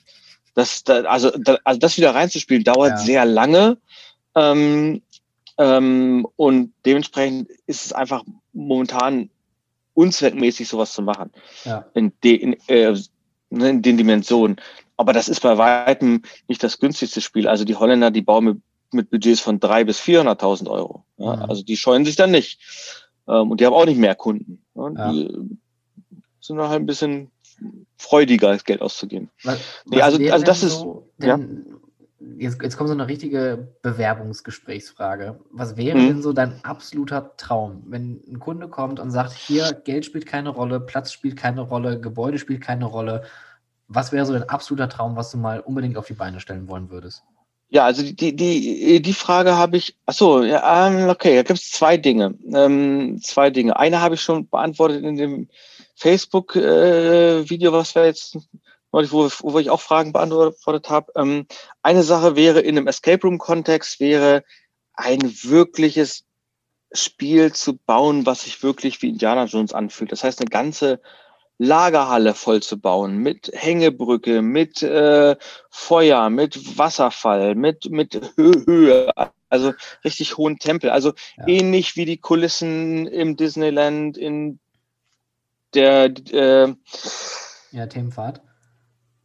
das, 0.55 0.85
da, 0.85 1.03
also, 1.03 1.31
da, 1.31 1.59
also 1.65 1.79
das 1.79 1.99
wieder 1.99 2.15
reinzuspielen 2.15 2.65
dauert 2.65 2.91
ja. 2.91 2.97
sehr 2.97 3.25
lange. 3.27 3.77
Ähm, 4.35 5.03
ähm, 5.59 6.27
und 6.37 6.73
dementsprechend 6.85 7.51
ist 7.67 7.85
es 7.85 7.93
einfach 7.93 8.25
momentan 8.53 9.31
unzweckmäßig, 9.95 10.69
sowas 10.69 10.93
zu 10.93 11.03
machen. 11.03 11.31
Ja. 11.65 11.87
In, 11.95 12.13
de, 12.25 12.35
in, 12.35 12.57
äh, 12.69 12.97
ne, 13.51 13.71
in 13.71 13.83
den 13.83 13.97
Dimensionen. 13.97 14.57
Aber 14.97 15.13
das 15.13 15.29
ist 15.29 15.41
bei 15.41 15.59
weitem 15.59 16.23
nicht 16.49 16.63
das 16.63 16.79
günstigste 16.79 17.21
Spiel. 17.21 17.49
Also 17.49 17.65
die 17.65 17.77
Holländer, 17.77 18.11
die 18.11 18.23
bauen 18.23 18.45
mit, 18.45 18.59
mit 18.93 19.11
Budgets 19.11 19.41
von 19.41 19.61
drei 19.61 19.85
bis 19.85 20.01
400.000 20.01 20.71
Euro. 20.71 21.05
Ja, 21.19 21.37
mhm. 21.37 21.43
Also 21.43 21.63
die 21.63 21.77
scheuen 21.77 22.05
sich 22.05 22.17
dann 22.17 22.31
nicht. 22.31 22.61
Ähm, 23.29 23.51
und 23.51 23.61
die 23.61 23.67
haben 23.67 23.75
auch 23.75 23.87
nicht 23.87 23.99
mehr 23.99 24.15
Kunden. 24.15 24.63
Ja, 24.75 25.13
die, 25.13 25.59
sind 26.47 26.59
halt 26.61 26.81
ein 26.81 26.87
bisschen 26.87 27.31
freudiger, 27.97 28.53
das 28.53 28.65
Geld 28.65 28.83
auszugeben. 28.83 29.31
Was, 29.45 29.59
nee, 29.87 30.01
also, 30.01 30.19
also 30.31 30.45
das 30.45 30.63
ist. 30.63 30.85
Ja. 31.19 31.39
Jetzt, 32.39 32.61
jetzt 32.63 32.77
kommt 32.77 32.89
so 32.89 32.95
eine 32.95 33.07
richtige 33.07 33.69
Bewerbungsgesprächsfrage. 33.83 35.39
Was 35.51 35.77
wäre 35.77 35.99
hm. 35.99 36.07
denn 36.09 36.23
so 36.23 36.33
dein 36.33 36.65
absoluter 36.65 37.37
Traum, 37.37 37.85
wenn 37.87 38.21
ein 38.27 38.41
Kunde 38.41 38.69
kommt 38.69 38.99
und 38.99 39.11
sagt, 39.11 39.33
hier, 39.33 39.73
Geld 39.85 40.05
spielt 40.05 40.27
keine 40.27 40.49
Rolle, 40.49 40.81
Platz 40.81 41.13
spielt 41.13 41.37
keine 41.37 41.61
Rolle, 41.61 42.01
Gebäude 42.01 42.39
spielt 42.39 42.63
keine 42.63 42.87
Rolle. 42.87 43.23
Was 43.89 44.13
wäre 44.13 44.27
so 44.27 44.33
dein 44.33 44.49
absoluter 44.49 44.89
Traum, 44.89 45.15
was 45.15 45.31
du 45.31 45.39
mal 45.39 45.61
unbedingt 45.61 45.97
auf 45.97 46.07
die 46.07 46.15
Beine 46.15 46.41
stellen 46.41 46.69
wollen 46.69 46.91
würdest? 46.91 47.23
Ja, 47.69 47.85
also 47.85 48.03
die, 48.03 48.35
die, 48.35 49.03
die 49.03 49.13
Frage 49.13 49.57
habe 49.57 49.77
ich, 49.77 49.97
ach 50.07 50.15
so, 50.15 50.45
ja, 50.45 50.89
ähm, 50.89 51.09
okay, 51.09 51.37
da 51.37 51.43
gibt 51.43 51.59
es 51.59 51.71
zwei 51.71 51.97
Dinge. 51.97 52.35
Ähm, 52.53 53.21
zwei 53.21 53.51
Dinge. 53.51 53.77
Eine 53.77 54.01
habe 54.01 54.15
ich 54.15 54.21
schon 54.21 54.49
beantwortet 54.49 55.03
in 55.03 55.17
dem 55.17 55.49
Facebook-Video, 55.97 57.71
äh, 57.71 57.73
was 57.73 57.95
wir 57.95 58.05
jetzt 58.05 58.39
neulich, 58.93 59.13
wo, 59.13 59.29
wo 59.41 59.59
ich 59.59 59.71
auch 59.71 59.81
Fragen 59.81 60.13
beantwortet 60.13 60.89
habe. 60.89 61.13
Ähm, 61.17 61.47
eine 61.83 62.03
Sache 62.03 62.37
wäre 62.37 62.61
in 62.61 62.77
einem 62.77 62.87
Escape 62.87 63.23
Room-Kontext 63.23 64.01
wäre 64.01 64.45
ein 64.95 65.21
wirkliches 65.43 66.25
Spiel 66.93 67.53
zu 67.53 67.77
bauen, 67.77 68.27
was 68.27 68.43
sich 68.43 68.63
wirklich 68.63 69.03
wie 69.03 69.11
Indiana 69.11 69.45
Jones 69.45 69.73
anfühlt. 69.73 70.13
Das 70.13 70.25
heißt, 70.25 70.41
eine 70.41 70.49
ganze 70.49 71.01
Lagerhalle 71.59 72.35
voll 72.35 72.63
zu 72.63 72.79
bauen 72.79 73.19
mit 73.19 73.51
Hängebrücke, 73.55 74.43
mit 74.43 74.83
äh, 74.83 75.37
Feuer, 75.71 76.31
mit 76.31 76.79
Wasserfall, 76.79 77.55
mit, 77.55 77.91
mit 77.91 78.33
Höhe, 78.37 79.11
also 79.49 79.73
richtig 80.05 80.37
hohen 80.37 80.59
Tempel. 80.59 80.91
Also 80.91 81.13
ja. 81.39 81.49
ähnlich 81.49 81.97
wie 81.97 82.05
die 82.05 82.19
Kulissen 82.19 83.07
im 83.07 83.37
Disneyland, 83.37 84.19
in 84.19 84.59
der 85.75 86.13
äh, 86.33 86.75
ja, 87.73 87.87
Themenfahrt. 87.87 88.41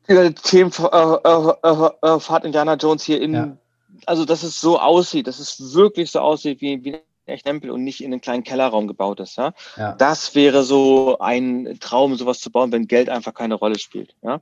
Die 0.09 0.34
Themenfahrt 0.34 1.26
äh, 1.26 2.07
äh, 2.07 2.39
äh 2.41 2.45
Indiana 2.45 2.76
Jones 2.76 3.03
hier 3.03 3.22
in, 3.22 3.34
ja. 3.34 3.57
also 4.05 4.26
dass 4.26 4.43
es 4.43 4.59
so 4.59 4.80
aussieht, 4.80 5.27
dass 5.27 5.39
es 5.39 5.73
wirklich 5.73 6.11
so 6.11 6.19
aussieht 6.19 6.61
wie, 6.61 6.84
wie 6.84 6.99
echt 7.26 7.45
Tempel 7.45 7.72
und 7.72 7.84
nicht 7.84 8.03
in 8.03 8.11
einen 8.11 8.22
kleinen 8.22 8.43
Kellerraum 8.43 8.88
gebaut 8.88 9.19
ist. 9.19 9.38
Ja? 9.38 9.53
ja? 9.77 9.93
Das 9.93 10.35
wäre 10.35 10.63
so 10.63 11.19
ein 11.19 11.77
Traum, 11.80 12.15
sowas 12.15 12.39
zu 12.39 12.51
bauen, 12.51 12.72
wenn 12.72 12.88
Geld 12.88 13.09
einfach 13.09 13.34
keine 13.34 13.55
Rolle 13.55 13.80
spielt. 13.80 14.15
Ja? 14.22 14.41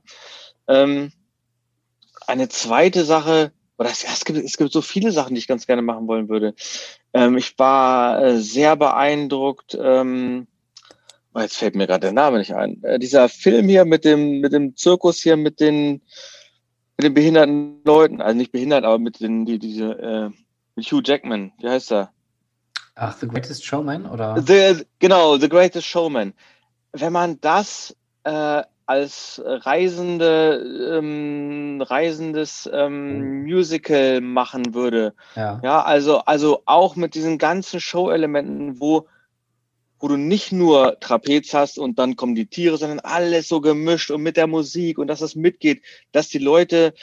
Ähm, 0.68 1.12
eine 2.26 2.48
zweite 2.48 3.04
Sache, 3.04 3.52
oder 3.78 3.90
es, 3.90 4.04
es, 4.04 4.24
gibt, 4.24 4.38
es 4.38 4.56
gibt 4.56 4.72
so 4.72 4.82
viele 4.82 5.12
Sachen, 5.12 5.34
die 5.34 5.38
ich 5.38 5.48
ganz 5.48 5.66
gerne 5.66 5.82
machen 5.82 6.06
wollen 6.06 6.28
würde. 6.28 6.54
Ähm, 7.12 7.36
ich 7.36 7.58
war 7.58 8.22
äh, 8.22 8.38
sehr 8.38 8.76
beeindruckt, 8.76 9.78
ähm, 9.80 10.46
oh, 11.34 11.40
jetzt 11.40 11.56
fällt 11.56 11.74
mir 11.74 11.86
gerade 11.86 12.00
der 12.00 12.12
Name 12.12 12.38
nicht 12.38 12.54
ein. 12.54 12.82
Äh, 12.82 12.98
dieser 12.98 13.28
Film 13.28 13.68
hier 13.68 13.84
mit 13.84 14.04
dem, 14.04 14.40
mit 14.40 14.52
dem 14.52 14.76
Zirkus 14.76 15.18
hier, 15.18 15.36
mit 15.36 15.60
den, 15.60 16.02
mit 16.96 17.04
den 17.04 17.14
behinderten 17.14 17.82
Leuten, 17.84 18.20
also 18.20 18.36
nicht 18.36 18.52
behindert, 18.52 18.84
aber 18.84 18.98
mit 18.98 19.20
den, 19.20 19.44
die, 19.44 19.58
diese, 19.58 19.92
äh, 19.98 20.30
mit 20.76 20.86
Hugh 20.90 21.02
Jackman, 21.04 21.52
wie 21.60 21.68
heißt 21.68 21.92
er? 21.92 22.10
Ach, 22.94 23.16
The 23.16 23.28
Greatest 23.28 23.64
Showman, 23.64 24.06
oder? 24.06 24.42
The, 24.42 24.84
genau, 24.98 25.38
The 25.38 25.48
Greatest 25.48 25.86
Showman. 25.86 26.34
Wenn 26.92 27.12
man 27.12 27.40
das 27.40 27.96
äh, 28.24 28.62
als 28.86 29.40
reisende, 29.44 30.98
ähm, 30.98 31.80
reisendes 31.80 32.68
ähm, 32.72 33.44
Musical 33.44 34.20
machen 34.20 34.74
würde, 34.74 35.14
ja. 35.36 35.60
ja, 35.62 35.82
also, 35.82 36.18
also 36.18 36.62
auch 36.66 36.96
mit 36.96 37.14
diesen 37.14 37.38
ganzen 37.38 37.80
Show-Elementen, 37.80 38.80
wo, 38.80 39.06
wo 40.00 40.08
du 40.08 40.16
nicht 40.16 40.50
nur 40.50 40.98
Trapez 40.98 41.52
hast 41.54 41.78
und 41.78 41.98
dann 41.98 42.16
kommen 42.16 42.34
die 42.34 42.46
Tiere, 42.46 42.78
sondern 42.78 43.00
alles 43.00 43.48
so 43.48 43.60
gemischt 43.60 44.10
und 44.10 44.22
mit 44.22 44.36
der 44.36 44.46
Musik 44.46 44.98
und 44.98 45.06
dass 45.06 45.20
es 45.20 45.36
mitgeht, 45.36 45.82
dass 46.10 46.28
die 46.28 46.38
Leute 46.38 46.94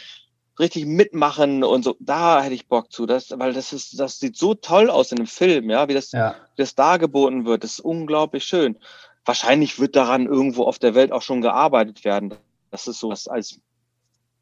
richtig 0.59 0.87
mitmachen 0.87 1.63
und 1.63 1.83
so, 1.83 1.95
da 1.99 2.41
hätte 2.41 2.55
ich 2.55 2.67
Bock 2.67 2.91
zu, 2.91 3.05
das, 3.05 3.31
weil 3.37 3.53
das 3.53 3.73
ist, 3.73 3.99
das 3.99 4.19
sieht 4.19 4.35
so 4.35 4.55
toll 4.55 4.89
aus 4.89 5.11
in 5.11 5.17
dem 5.17 5.27
Film, 5.27 5.69
ja, 5.69 5.87
wie 5.87 5.93
das, 5.93 6.11
ja. 6.11 6.35
wie 6.55 6.61
das 6.63 6.73
dargeboten 6.73 7.45
wird, 7.45 7.63
das 7.63 7.73
ist 7.73 7.79
unglaublich 7.79 8.43
schön. 8.43 8.77
Wahrscheinlich 9.23 9.79
wird 9.79 9.95
daran 9.95 10.25
irgendwo 10.25 10.63
auf 10.63 10.79
der 10.79 10.95
Welt 10.95 11.11
auch 11.11 11.21
schon 11.21 11.41
gearbeitet 11.41 12.03
werden, 12.03 12.33
dass 12.71 12.87
es 12.87 12.97
sowas 12.97 13.27
als 13.27 13.59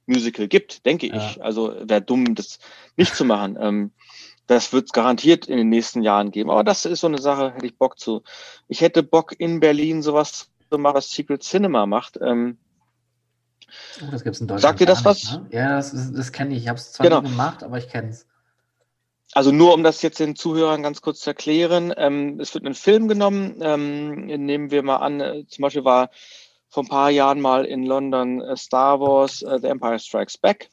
Musical 0.05 0.47
gibt, 0.47 0.85
denke 0.85 1.07
ja. 1.07 1.15
ich. 1.15 1.43
Also 1.43 1.73
wäre 1.81 2.01
dumm, 2.01 2.35
das 2.35 2.59
nicht 2.95 3.15
zu 3.15 3.25
machen. 3.25 3.57
Ähm, 3.59 3.91
das 4.47 4.73
wird 4.73 4.85
es 4.85 4.91
garantiert 4.91 5.47
in 5.47 5.57
den 5.57 5.69
nächsten 5.69 6.03
Jahren 6.03 6.31
geben. 6.31 6.49
Aber 6.49 6.63
das 6.63 6.85
ist 6.85 7.01
so 7.01 7.07
eine 7.07 7.19
Sache, 7.19 7.53
hätte 7.53 7.65
ich 7.65 7.77
Bock 7.77 7.99
zu. 7.99 8.23
Ich 8.67 8.81
hätte 8.81 9.03
Bock 9.03 9.33
in 9.37 9.59
Berlin 9.59 10.01
sowas 10.01 10.49
zu 10.69 10.77
machen, 10.77 10.95
was 10.95 11.09
Secret 11.09 11.43
Cinema 11.43 11.85
macht. 11.85 12.19
Ähm, 12.21 12.57
Oh, 14.01 14.11
das 14.11 14.23
gibt 14.23 14.35
es 14.35 14.41
in 14.41 14.47
Deutschland. 14.47 14.61
Sagt 14.61 14.79
dir 14.79 14.85
das 14.85 15.05
was? 15.05 15.31
ne? 15.31 15.47
Ja, 15.51 15.75
das, 15.77 16.11
das 16.11 16.31
kenne 16.31 16.55
ich. 16.55 16.63
Ich 16.63 16.67
habe 16.67 16.77
es 16.77 16.91
zwar 16.91 17.05
genau. 17.05 17.21
nicht 17.21 17.31
gemacht, 17.31 17.63
aber 17.63 17.77
ich 17.77 17.89
kenne 17.89 18.09
es. 18.09 18.27
Also 19.33 19.51
nur 19.51 19.73
um 19.73 19.83
das 19.83 20.01
jetzt 20.01 20.19
den 20.19 20.35
Zuhörern 20.35 20.83
ganz 20.83 21.01
kurz 21.01 21.19
zu 21.19 21.31
erklären, 21.31 21.93
ähm, 21.97 22.39
es 22.39 22.53
wird 22.53 22.65
ein 22.65 22.73
Film 22.73 23.07
genommen, 23.07 23.59
ähm, 23.61 24.25
nehmen 24.27 24.71
wir 24.71 24.81
mal 24.83 24.97
an, 24.97 25.19
äh, 25.19 25.45
zum 25.47 25.63
Beispiel 25.63 25.83
war 25.83 26.09
vor 26.69 26.83
ein 26.83 26.87
paar 26.87 27.09
Jahren 27.09 27.41
mal 27.41 27.65
in 27.65 27.83
London 27.83 28.41
äh, 28.41 28.55
Star 28.55 28.99
Wars 28.99 29.41
äh, 29.41 29.59
The 29.59 29.67
Empire 29.67 29.99
Strikes 29.99 30.37
Back 30.37 30.69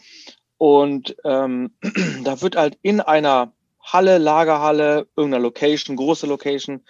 und 0.58 1.16
ähm, 1.24 1.72
da 2.24 2.40
wird 2.40 2.56
halt 2.56 2.78
in 2.82 3.00
einer 3.00 3.52
Halle, 3.82 4.18
Lagerhalle, 4.18 5.09
irgendeiner 5.16 5.42
Location, 5.42 5.96
große 5.96 6.26
Location, 6.26 6.84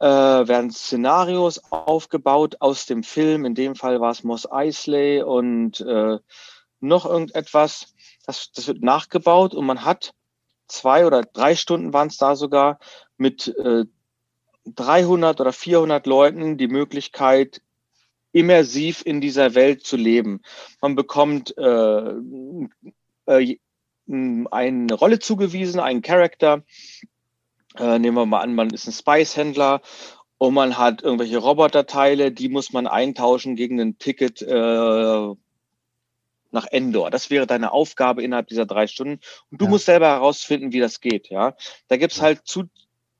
äh, 0.00 0.06
werden 0.06 0.70
Szenarios 0.70 1.60
aufgebaut 1.70 2.56
aus 2.60 2.86
dem 2.86 3.02
Film. 3.02 3.44
In 3.44 3.54
dem 3.54 3.74
Fall 3.74 4.00
war 4.00 4.10
es 4.10 4.24
Moss 4.24 4.50
Eisley 4.50 5.22
und 5.22 5.80
äh, 5.80 6.18
noch 6.80 7.06
irgendetwas. 7.06 7.94
Das, 8.24 8.52
das 8.52 8.68
wird 8.68 8.82
nachgebaut 8.82 9.54
und 9.54 9.66
man 9.66 9.84
hat 9.84 10.12
zwei 10.68 11.06
oder 11.06 11.22
drei 11.22 11.56
Stunden 11.56 11.92
waren 11.92 12.08
es 12.08 12.18
da 12.18 12.36
sogar 12.36 12.78
mit 13.16 13.48
äh, 13.58 13.84
300 14.66 15.40
oder 15.40 15.52
400 15.52 16.06
Leuten 16.06 16.58
die 16.58 16.68
Möglichkeit, 16.68 17.62
immersiv 18.32 19.02
in 19.04 19.20
dieser 19.20 19.54
Welt 19.54 19.84
zu 19.84 19.96
leben. 19.96 20.42
Man 20.80 20.94
bekommt 20.94 21.56
äh, 21.56 22.12
äh, 23.26 23.58
eine 24.08 24.94
Rolle 24.94 25.18
zugewiesen, 25.18 25.80
einen 25.80 26.02
Charakter, 26.02 26.62
äh, 27.76 27.98
nehmen 27.98 28.16
wir 28.16 28.26
mal 28.26 28.40
an, 28.40 28.54
man 28.54 28.70
ist 28.70 28.86
ein 28.86 28.92
Spice-Händler 28.92 29.82
und 30.38 30.54
man 30.54 30.78
hat 30.78 31.02
irgendwelche 31.02 31.38
Roboterteile, 31.38 32.32
die 32.32 32.48
muss 32.48 32.72
man 32.72 32.86
eintauschen 32.86 33.56
gegen 33.56 33.80
ein 33.80 33.98
Ticket 33.98 34.40
äh, 34.42 35.34
nach 36.50 36.66
Endor. 36.70 37.10
Das 37.10 37.30
wäre 37.30 37.46
deine 37.46 37.72
Aufgabe 37.72 38.22
innerhalb 38.22 38.48
dieser 38.48 38.66
drei 38.66 38.86
Stunden. 38.86 39.20
Und 39.50 39.60
du 39.60 39.66
ja. 39.66 39.70
musst 39.70 39.86
selber 39.86 40.06
herausfinden, 40.06 40.72
wie 40.72 40.80
das 40.80 41.00
geht. 41.00 41.28
Ja, 41.28 41.54
da 41.88 41.96
gibt's 41.96 42.22
halt 42.22 42.46
zu, 42.46 42.64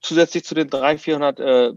zusätzlich 0.00 0.44
zu 0.44 0.54
den 0.54 0.70
300, 0.70 1.00
400 1.00 1.40
äh, 1.40 1.72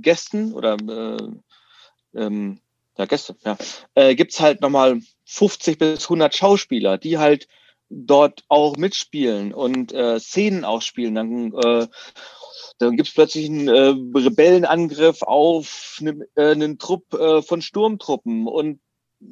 Gästen 0.00 0.54
oder 0.54 0.76
äh, 0.76 2.18
ähm, 2.18 2.60
ja, 2.96 3.04
Gäste, 3.04 3.36
ja, 3.44 3.56
äh, 3.94 4.14
gibt's 4.14 4.40
halt 4.40 4.60
nochmal 4.60 5.00
50 5.24 5.78
bis 5.78 6.04
100 6.04 6.34
Schauspieler, 6.34 6.98
die 6.98 7.18
halt 7.18 7.48
dort 7.90 8.44
auch 8.48 8.76
mitspielen 8.76 9.52
und 9.52 9.92
äh, 9.92 10.18
Szenen 10.20 10.64
ausspielen, 10.64 11.14
dann, 11.16 11.52
äh, 11.54 11.88
dann 12.78 12.96
gibt 12.96 13.08
es 13.08 13.14
plötzlich 13.14 13.46
einen 13.46 13.68
äh, 13.68 14.18
Rebellenangriff 14.18 15.22
auf 15.22 15.98
ne, 16.00 16.26
äh, 16.36 16.52
einen 16.52 16.78
Trupp 16.78 17.12
äh, 17.12 17.42
von 17.42 17.60
Sturmtruppen 17.60 18.46
und 18.46 18.80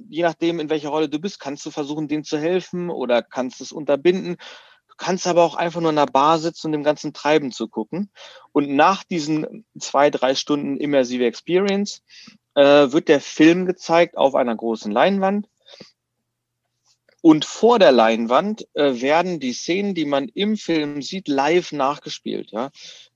je 0.08 0.22
nachdem, 0.22 0.60
in 0.60 0.68
welcher 0.68 0.90
Rolle 0.90 1.08
du 1.08 1.18
bist, 1.18 1.40
kannst 1.40 1.64
du 1.64 1.70
versuchen, 1.70 2.08
denen 2.08 2.24
zu 2.24 2.38
helfen 2.38 2.90
oder 2.90 3.22
kannst 3.22 3.60
es 3.60 3.72
unterbinden. 3.72 4.36
Du 4.88 4.94
kannst 4.96 5.26
aber 5.26 5.44
auch 5.44 5.54
einfach 5.54 5.80
nur 5.80 5.90
in 5.90 5.96
der 5.96 6.06
Bar 6.06 6.38
sitzen 6.38 6.66
und 6.66 6.72
dem 6.72 6.82
ganzen 6.82 7.14
Treiben 7.14 7.52
zu 7.52 7.68
gucken. 7.68 8.10
Und 8.52 8.68
nach 8.68 9.04
diesen 9.04 9.64
zwei, 9.78 10.10
drei 10.10 10.34
Stunden 10.34 10.76
immersive 10.76 11.24
Experience 11.24 12.02
äh, 12.54 12.90
wird 12.90 13.08
der 13.08 13.20
Film 13.20 13.64
gezeigt 13.64 14.18
auf 14.18 14.34
einer 14.34 14.56
großen 14.56 14.90
Leinwand 14.92 15.48
und 17.20 17.44
vor 17.44 17.78
der 17.78 17.92
Leinwand 17.92 18.66
äh, 18.74 19.00
werden 19.00 19.40
die 19.40 19.52
Szenen, 19.52 19.94
die 19.94 20.04
man 20.04 20.28
im 20.28 20.56
Film 20.56 21.02
sieht, 21.02 21.26
live 21.28 21.72
nachgespielt. 21.72 22.52
Ja? 22.52 22.70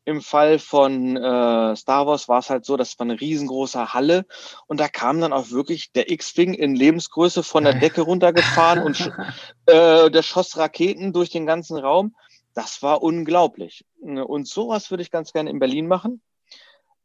Im 0.04 0.20
Fall 0.20 0.58
von 0.58 1.16
äh, 1.16 1.76
Star 1.76 2.06
Wars 2.06 2.28
war 2.28 2.40
es 2.40 2.50
halt 2.50 2.64
so, 2.64 2.76
das 2.76 2.98
war 2.98 3.04
eine 3.04 3.20
riesengroße 3.20 3.94
Halle 3.94 4.26
und 4.66 4.80
da 4.80 4.88
kam 4.88 5.20
dann 5.20 5.32
auch 5.32 5.50
wirklich 5.50 5.92
der 5.92 6.10
X-Wing 6.10 6.54
in 6.54 6.74
Lebensgröße 6.74 7.44
von 7.44 7.62
der 7.62 7.74
Decke 7.74 8.00
runtergefahren 8.00 8.82
und 8.82 9.12
äh, 9.66 10.10
der 10.10 10.22
schoss 10.22 10.56
Raketen 10.56 11.12
durch 11.12 11.30
den 11.30 11.46
ganzen 11.46 11.78
Raum. 11.78 12.16
Das 12.54 12.82
war 12.82 13.02
unglaublich. 13.02 13.84
Und 14.00 14.46
sowas 14.46 14.90
würde 14.90 15.02
ich 15.02 15.10
ganz 15.10 15.32
gerne 15.32 15.50
in 15.50 15.58
Berlin 15.58 15.86
machen. 15.86 16.20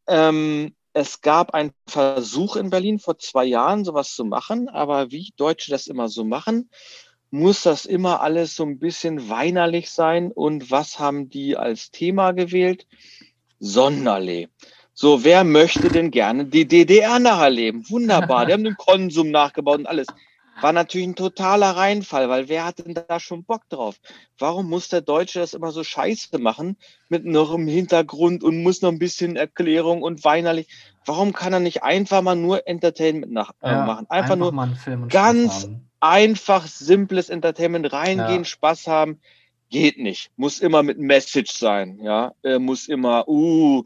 Ähm, 0.08 0.76
es 0.98 1.22
gab 1.22 1.54
einen 1.54 1.74
Versuch 1.86 2.56
in 2.56 2.72
Berlin 2.72 2.98
vor 2.98 3.20
zwei 3.20 3.46
Jahren, 3.46 3.86
sowas 3.86 4.16
zu 4.16 4.26
machen, 4.26 4.68
aber 4.68 5.12
wie 5.12 5.32
Deutsche 5.38 5.70
das 5.70 5.86
immer 5.86 6.10
so 6.10 6.24
machen, 6.24 6.72
muss 7.30 7.62
das 7.62 7.86
immer 7.86 8.22
alles 8.22 8.56
so 8.56 8.64
ein 8.64 8.80
bisschen 8.80 9.30
weinerlich 9.30 9.92
sein. 9.92 10.32
Und 10.32 10.72
was 10.72 10.98
haben 10.98 11.30
die 11.30 11.56
als 11.56 11.92
Thema 11.92 12.32
gewählt? 12.32 12.88
Sonderlee. 13.60 14.48
So, 14.92 15.24
wer 15.24 15.44
möchte 15.44 15.90
denn 15.90 16.10
gerne 16.10 16.46
die 16.46 16.68
DDR 16.68 17.20
nacherleben? 17.20 17.88
Wunderbar, 17.92 18.48
die 18.48 18.54
haben 18.54 18.64
den 18.64 18.78
Konsum 18.78 19.30
nachgebaut 19.30 19.78
und 19.78 19.86
alles. 19.86 20.08
War 20.62 20.74
natürlich 20.74 21.08
ein 21.08 21.16
totaler 21.16 21.72
Reinfall, 21.72 22.30
weil 22.30 22.50
wer 22.50 22.66
hat 22.66 22.80
denn 22.80 22.94
da 22.94 23.20
schon 23.20 23.44
Bock 23.44 23.68
drauf? 23.70 23.96
Warum 24.40 24.70
muss 24.70 24.90
der 24.90 25.02
Deutsche 25.02 25.40
das 25.40 25.54
immer 25.54 25.72
so 25.72 25.84
scheiße 25.84 26.38
machen 26.40 26.78
mit 27.10 27.26
noch 27.26 27.54
im 27.54 27.68
Hintergrund 27.68 28.44
und 28.44 28.64
muss 28.64 28.82
noch 28.82 28.90
ein 28.90 29.00
bisschen 29.00 29.36
Erklärung 29.36 30.02
und 30.02 30.24
weinerlich? 30.24 30.68
Warum 31.06 31.34
kann 31.34 31.54
er 31.54 31.60
nicht 31.60 31.84
einfach 31.84 32.22
mal 32.22 32.36
nur 32.36 32.68
Entertainment 32.68 33.32
nach, 33.32 33.52
äh, 33.62 33.70
ja, 33.70 33.86
machen? 33.86 34.08
Einfach, 34.10 34.32
einfach 34.32 34.36
nur 34.36 35.08
ganz 35.10 35.70
einfach 36.00 36.68
simples 36.68 37.30
Entertainment 37.30 37.92
reingehen, 37.92 38.40
Ja. 38.40 38.46
Spaß 38.46 38.88
haben, 38.88 39.20
geht 39.70 39.98
nicht. 39.98 40.32
Muss 40.38 40.60
immer 40.60 40.84
mit 40.84 40.98
Message 40.98 41.52
sein, 41.52 42.00
ja. 42.02 42.34
Äh, 42.44 42.60
muss 42.60 42.88
immer, 42.88 43.28
uh, 43.28 43.84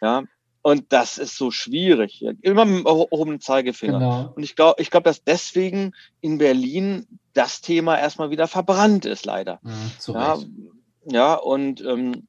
ja. 0.00 0.24
Und 0.62 0.92
das 0.92 1.18
ist 1.18 1.36
so 1.36 1.50
schwierig. 1.50 2.20
Ja. 2.20 2.32
Immer 2.40 2.64
mit 2.64 2.80
dem 2.80 2.86
erhobenen 2.86 3.40
Zeigefinger. 3.40 3.98
Genau. 3.98 4.32
Und 4.34 4.44
ich 4.44 4.54
glaube, 4.54 4.80
ich 4.80 4.90
glaube, 4.90 5.04
dass 5.04 5.24
deswegen 5.24 5.92
in 6.20 6.38
Berlin 6.38 7.06
das 7.34 7.60
Thema 7.60 7.98
erstmal 7.98 8.30
wieder 8.30 8.46
verbrannt 8.46 9.04
ist, 9.04 9.26
leider. 9.26 9.60
Ja, 10.06 10.34
Recht. 10.34 10.48
ja, 11.06 11.34
und 11.34 11.80
ähm, 11.80 12.28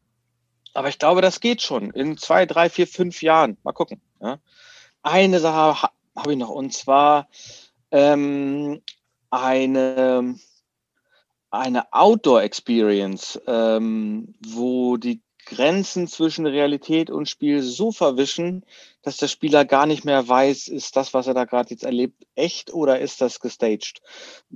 aber 0.74 0.90
ich 0.90 0.98
glaube, 0.98 1.22
das 1.22 1.40
geht 1.40 1.62
schon. 1.62 1.92
In 1.92 2.18
zwei, 2.18 2.46
drei, 2.46 2.70
vier, 2.70 2.88
fünf 2.88 3.22
Jahren. 3.22 3.58
Mal 3.64 3.74
gucken. 3.74 4.02
Ja. 4.20 4.40
Eine 5.04 5.40
Sache 5.40 5.84
ha 5.84 5.92
habe 6.16 6.34
ich 6.34 6.38
noch, 6.38 6.50
und 6.50 6.72
zwar 6.72 7.28
ähm, 7.90 8.82
eine, 9.32 10.36
eine 11.50 11.92
Outdoor-Experience, 11.92 13.42
ähm, 13.48 14.36
wo 14.46 14.98
die 14.98 15.22
Grenzen 15.46 16.08
zwischen 16.08 16.46
Realität 16.46 17.10
und 17.10 17.30
Spiel 17.30 17.62
so 17.62 17.92
verwischen, 17.92 18.66
dass 19.02 19.18
der 19.18 19.28
Spieler 19.28 19.66
gar 19.66 19.86
nicht 19.86 20.06
mehr 20.06 20.28
weiß, 20.28 20.68
ist 20.68 20.96
das, 20.96 21.14
was 21.14 21.28
er 21.28 21.34
da 21.34 21.46
gerade 21.46 21.72
jetzt 21.72 21.84
erlebt, 21.84 22.26
echt 22.36 22.74
oder 22.74 23.00
ist 23.00 23.22
das 23.22 23.40
gestaged? 23.40 24.02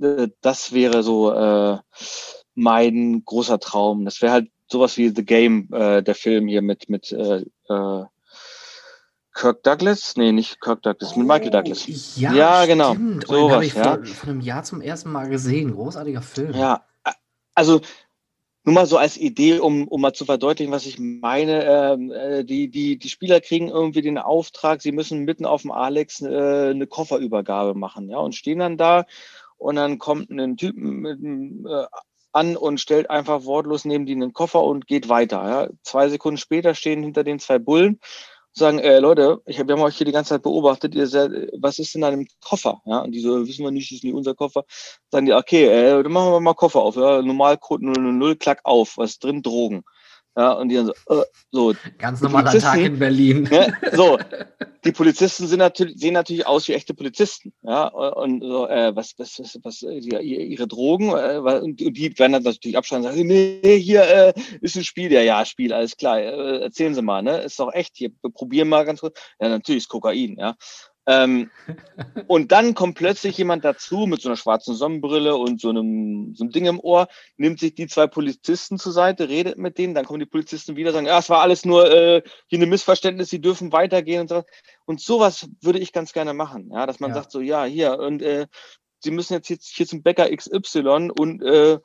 Äh, 0.00 0.28
Das 0.40 0.72
wäre 0.72 1.02
so 1.02 1.32
äh, 1.32 1.78
mein 2.54 3.22
großer 3.24 3.58
Traum. 3.58 4.04
Das 4.04 4.22
wäre 4.22 4.32
halt 4.32 4.50
sowas 4.70 4.96
wie 4.96 5.12
The 5.14 5.24
Game, 5.24 5.68
äh, 5.72 6.02
der 6.02 6.14
Film 6.14 6.48
hier 6.48 6.62
mit, 6.62 6.88
mit 6.88 7.12
äh, 7.12 7.44
äh, 7.68 8.04
Kirk 9.34 9.62
Douglas? 9.62 10.16
Nee, 10.16 10.32
nicht 10.32 10.60
Kirk 10.60 10.82
Douglas, 10.82 11.14
mit 11.14 11.26
Michael 11.26 11.50
Douglas. 11.50 11.86
Oh, 11.88 11.92
Ja, 12.16 12.32
Ja, 12.32 12.66
genau. 12.66 12.94
Stimmt. 12.94 13.28
Und 13.28 13.36
den 13.36 13.50
habe 13.52 13.64
ich 13.64 13.74
ja. 13.74 13.84
vor, 13.84 14.04
vor 14.04 14.28
einem 14.28 14.40
Jahr 14.40 14.64
zum 14.64 14.80
ersten 14.80 15.12
Mal 15.12 15.28
gesehen. 15.28 15.72
Großartiger 15.72 16.22
Film. 16.22 16.54
Ja, 16.54 16.84
also 17.54 17.80
nur 18.68 18.74
mal 18.74 18.86
so 18.86 18.98
als 18.98 19.16
Idee, 19.16 19.60
um, 19.60 19.88
um 19.88 20.02
mal 20.02 20.12
zu 20.12 20.26
verdeutlichen, 20.26 20.70
was 20.70 20.84
ich 20.84 20.98
meine. 20.98 21.64
Ähm, 21.64 22.12
äh, 22.12 22.44
die, 22.44 22.68
die, 22.68 22.98
die 22.98 23.08
Spieler 23.08 23.40
kriegen 23.40 23.68
irgendwie 23.70 24.02
den 24.02 24.18
Auftrag, 24.18 24.82
sie 24.82 24.92
müssen 24.92 25.24
mitten 25.24 25.46
auf 25.46 25.62
dem 25.62 25.70
Alex 25.70 26.20
äh, 26.20 26.26
eine 26.26 26.86
Kofferübergabe 26.86 27.72
machen, 27.72 28.10
ja, 28.10 28.18
und 28.18 28.34
stehen 28.34 28.58
dann 28.58 28.76
da 28.76 29.06
und 29.56 29.76
dann 29.76 29.98
kommt 29.98 30.28
ein 30.28 30.58
Typ 30.58 30.76
mit, 30.76 31.18
äh, 31.18 31.86
an 32.32 32.58
und 32.58 32.78
stellt 32.78 33.08
einfach 33.08 33.46
wortlos 33.46 33.86
neben 33.86 34.04
die 34.04 34.12
einen 34.12 34.34
Koffer 34.34 34.62
und 34.62 34.86
geht 34.86 35.08
weiter. 35.08 35.48
Ja. 35.48 35.68
Zwei 35.82 36.10
Sekunden 36.10 36.36
später 36.36 36.74
stehen 36.74 37.02
hinter 37.02 37.24
den 37.24 37.38
zwei 37.38 37.58
Bullen 37.58 37.98
sagen, 38.52 38.78
äh, 38.78 38.98
Leute, 38.98 39.40
ich 39.46 39.58
hab, 39.58 39.68
wir 39.68 39.76
haben 39.76 39.82
euch 39.82 39.96
hier 39.96 40.06
die 40.06 40.12
ganze 40.12 40.30
Zeit 40.30 40.42
beobachtet, 40.42 40.94
ihr 40.94 41.06
seid, 41.06 41.30
was 41.58 41.78
ist 41.78 41.94
in 41.94 42.04
einem 42.04 42.26
Koffer? 42.40 42.80
Ja, 42.84 43.00
und 43.00 43.12
die 43.12 43.20
so, 43.20 43.46
wissen 43.46 43.64
wir 43.64 43.70
nicht, 43.70 43.92
ist 43.92 44.04
nicht 44.04 44.14
unser 44.14 44.34
Koffer. 44.34 44.64
Sagen 45.10 45.26
die, 45.26 45.32
okay, 45.32 45.66
äh, 45.66 46.02
dann 46.02 46.12
machen 46.12 46.32
wir 46.32 46.40
mal 46.40 46.54
Koffer 46.54 46.80
auf. 46.80 46.96
Ja, 46.96 47.22
Normalcode 47.22 47.82
000, 47.82 48.36
klack 48.36 48.60
auf, 48.64 48.98
was 48.98 49.18
drin? 49.18 49.42
Drogen. 49.42 49.84
Ja, 50.38 50.52
und 50.52 50.68
die 50.68 50.76
dann 50.76 50.86
so, 50.86 50.92
äh, 51.08 51.24
so, 51.50 51.74
Ganz 51.98 52.20
normaler 52.20 52.56
Tag 52.56 52.78
in 52.78 52.96
Berlin. 52.96 53.42
ne? 53.50 53.72
so. 53.92 54.18
Die 54.84 54.92
Polizisten 54.92 55.48
sind 55.48 55.58
natürlich, 55.58 55.98
sehen 55.98 56.14
natürlich 56.14 56.46
aus 56.46 56.68
wie 56.68 56.74
echte 56.74 56.94
Polizisten. 56.94 57.52
Ja, 57.62 57.88
und 57.88 58.42
so, 58.42 58.68
äh, 58.68 58.94
was, 58.94 59.14
was, 59.18 59.40
was, 59.40 59.58
was, 59.64 59.82
äh, 59.82 59.98
die, 59.98 60.14
ihre 60.52 60.68
Drogen, 60.68 61.10
äh, 61.10 61.38
und 61.60 61.80
die 61.80 62.16
werden 62.16 62.32
dann 62.32 62.44
natürlich 62.44 62.78
abschneiden 62.78 63.06
und 63.06 63.12
sagen, 63.12 63.26
nee, 63.26 63.80
hier 63.80 64.02
äh, 64.02 64.32
ist 64.60 64.76
ein 64.76 64.84
Spiel. 64.84 65.12
Ja, 65.12 65.20
ja, 65.20 65.44
Spiel, 65.44 65.72
alles 65.72 65.96
klar. 65.96 66.20
Äh, 66.20 66.60
erzählen 66.60 66.94
Sie 66.94 67.02
mal, 67.02 67.22
ne? 67.22 67.38
Ist 67.38 67.58
doch 67.58 67.74
echt 67.74 67.96
hier. 67.96 68.10
Wir 68.22 68.30
probieren 68.30 68.68
mal 68.68 68.84
ganz 68.84 69.00
kurz. 69.00 69.18
Ja, 69.40 69.48
natürlich 69.48 69.82
ist 69.82 69.88
Kokain, 69.88 70.36
ja. 70.38 70.54
Ähm, 71.08 71.50
und 72.26 72.52
dann 72.52 72.74
kommt 72.74 72.96
plötzlich 72.96 73.38
jemand 73.38 73.64
dazu 73.64 74.06
mit 74.06 74.20
so 74.20 74.28
einer 74.28 74.36
schwarzen 74.36 74.74
Sonnenbrille 74.74 75.36
und 75.36 75.58
so 75.58 75.70
einem, 75.70 76.34
so 76.34 76.44
einem 76.44 76.52
Ding 76.52 76.66
im 76.66 76.78
Ohr, 76.80 77.08
nimmt 77.38 77.60
sich 77.60 77.74
die 77.74 77.86
zwei 77.86 78.06
Polizisten 78.06 78.78
zur 78.78 78.92
Seite, 78.92 79.30
redet 79.30 79.56
mit 79.56 79.78
denen, 79.78 79.94
dann 79.94 80.04
kommen 80.04 80.20
die 80.20 80.26
Polizisten 80.26 80.76
wieder, 80.76 80.92
sagen, 80.92 81.06
ja, 81.06 81.18
es 81.18 81.30
war 81.30 81.40
alles 81.40 81.64
nur 81.64 81.90
äh, 81.90 82.22
hier 82.48 82.60
ein 82.60 82.68
Missverständnis, 82.68 83.30
sie 83.30 83.40
dürfen 83.40 83.72
weitergehen 83.72 84.20
und 84.20 84.28
so. 84.28 84.42
Und 84.84 85.00
sowas 85.00 85.48
würde 85.62 85.78
ich 85.78 85.94
ganz 85.94 86.12
gerne 86.12 86.34
machen, 86.34 86.70
ja, 86.72 86.86
dass 86.86 87.00
man 87.00 87.10
Ja. 87.10 87.16
sagt 87.16 87.32
so, 87.32 87.40
ja, 87.40 87.64
hier, 87.64 87.98
und 87.98 88.20
äh, 88.20 88.46
sie 89.00 89.10
müssen 89.10 89.32
jetzt, 89.32 89.48
jetzt 89.48 89.68
hier 89.68 89.86
zum 89.86 90.02
Bäcker 90.02 90.28
XY 90.28 91.10
und 91.18 91.42
äh, 91.42 91.78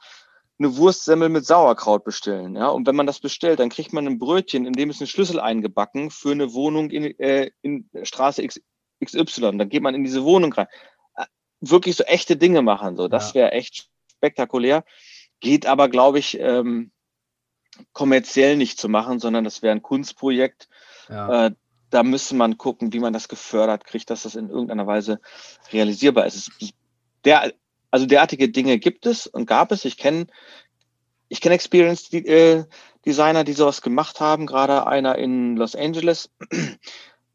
eine 0.59 0.77
Wurstsemmel 0.77 1.29
mit 1.29 1.45
Sauerkraut 1.45 2.03
bestellen. 2.03 2.55
Ja? 2.55 2.67
Und 2.67 2.87
wenn 2.87 2.95
man 2.95 3.07
das 3.07 3.19
bestellt, 3.19 3.59
dann 3.59 3.69
kriegt 3.69 3.93
man 3.93 4.05
ein 4.07 4.19
Brötchen, 4.19 4.65
in 4.65 4.73
dem 4.73 4.89
ist 4.89 5.01
ein 5.01 5.07
Schlüssel 5.07 5.39
eingebacken 5.39 6.11
für 6.11 6.31
eine 6.31 6.53
Wohnung 6.53 6.89
in, 6.91 7.17
äh, 7.19 7.51
in 7.61 7.89
Straße 8.03 8.43
X, 8.43 8.61
XY. 9.05 9.57
Dann 9.57 9.69
geht 9.69 9.83
man 9.83 9.95
in 9.95 10.03
diese 10.03 10.23
Wohnung 10.23 10.53
rein. 10.53 10.67
Äh, 11.15 11.25
Wirklich 11.61 11.95
so 11.95 12.03
echte 12.03 12.35
Dinge 12.35 12.61
machen. 12.61 12.95
So. 12.95 13.07
Das 13.07 13.29
Ja. 13.29 13.35
wäre 13.35 13.51
echt 13.51 13.89
spektakulär. 14.11 14.83
Geht 15.39 15.65
aber, 15.65 15.89
glaube 15.89 16.19
ich, 16.19 16.39
ähm, 16.39 16.91
kommerziell 17.91 18.57
nicht 18.57 18.79
zu 18.79 18.87
machen, 18.89 19.19
sondern 19.19 19.43
das 19.43 19.61
wäre 19.61 19.73
ein 19.73 19.81
Kunstprojekt. 19.81 20.69
Ja. 21.09 21.47
Äh, 21.47 21.51
da 21.89 22.03
müsste 22.03 22.35
man 22.35 22.57
gucken, 22.57 22.91
wie 22.93 22.99
man 22.99 23.13
das 23.13 23.27
gefördert 23.27 23.85
kriegt, 23.85 24.09
dass 24.09 24.23
das 24.23 24.35
in 24.35 24.49
irgendeiner 24.49 24.87
Weise 24.87 25.19
realisierbar 25.71 26.25
ist. 26.25 26.51
Der, 27.23 27.53
also 27.91 28.05
derartige 28.05 28.49
Dinge 28.49 28.79
gibt 28.79 29.05
es 29.05 29.27
und 29.27 29.45
gab 29.45 29.71
es. 29.71 29.85
Ich 29.85 29.97
kenne 29.97 30.27
ich 31.29 31.41
kenne 31.41 31.55
Experience 31.55 32.11
äh, 32.13 32.65
Designer, 33.05 33.43
die 33.43 33.53
sowas 33.53 33.81
gemacht 33.81 34.19
haben, 34.19 34.45
gerade 34.45 34.87
einer 34.87 35.17
in 35.17 35.55
Los 35.57 35.75
Angeles. 35.75 36.29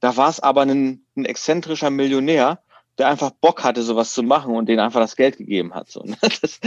Da 0.01 0.17
war 0.17 0.29
es 0.29 0.41
aber 0.41 0.63
ein, 0.63 1.05
ein 1.17 1.25
exzentrischer 1.25 1.91
Millionär, 1.91 2.63
der 2.99 3.09
einfach 3.09 3.31
Bock 3.31 3.63
hatte, 3.63 3.83
sowas 3.83 4.13
zu 4.13 4.23
machen 4.23 4.55
und 4.57 4.69
denen 4.69 4.81
einfach 4.81 5.01
das 5.01 5.15
Geld 5.15 5.39
gegeben 5.39 5.75
hat. 5.75 5.89
So, 5.89 6.03
ne? 6.03 6.17
das, 6.43 6.61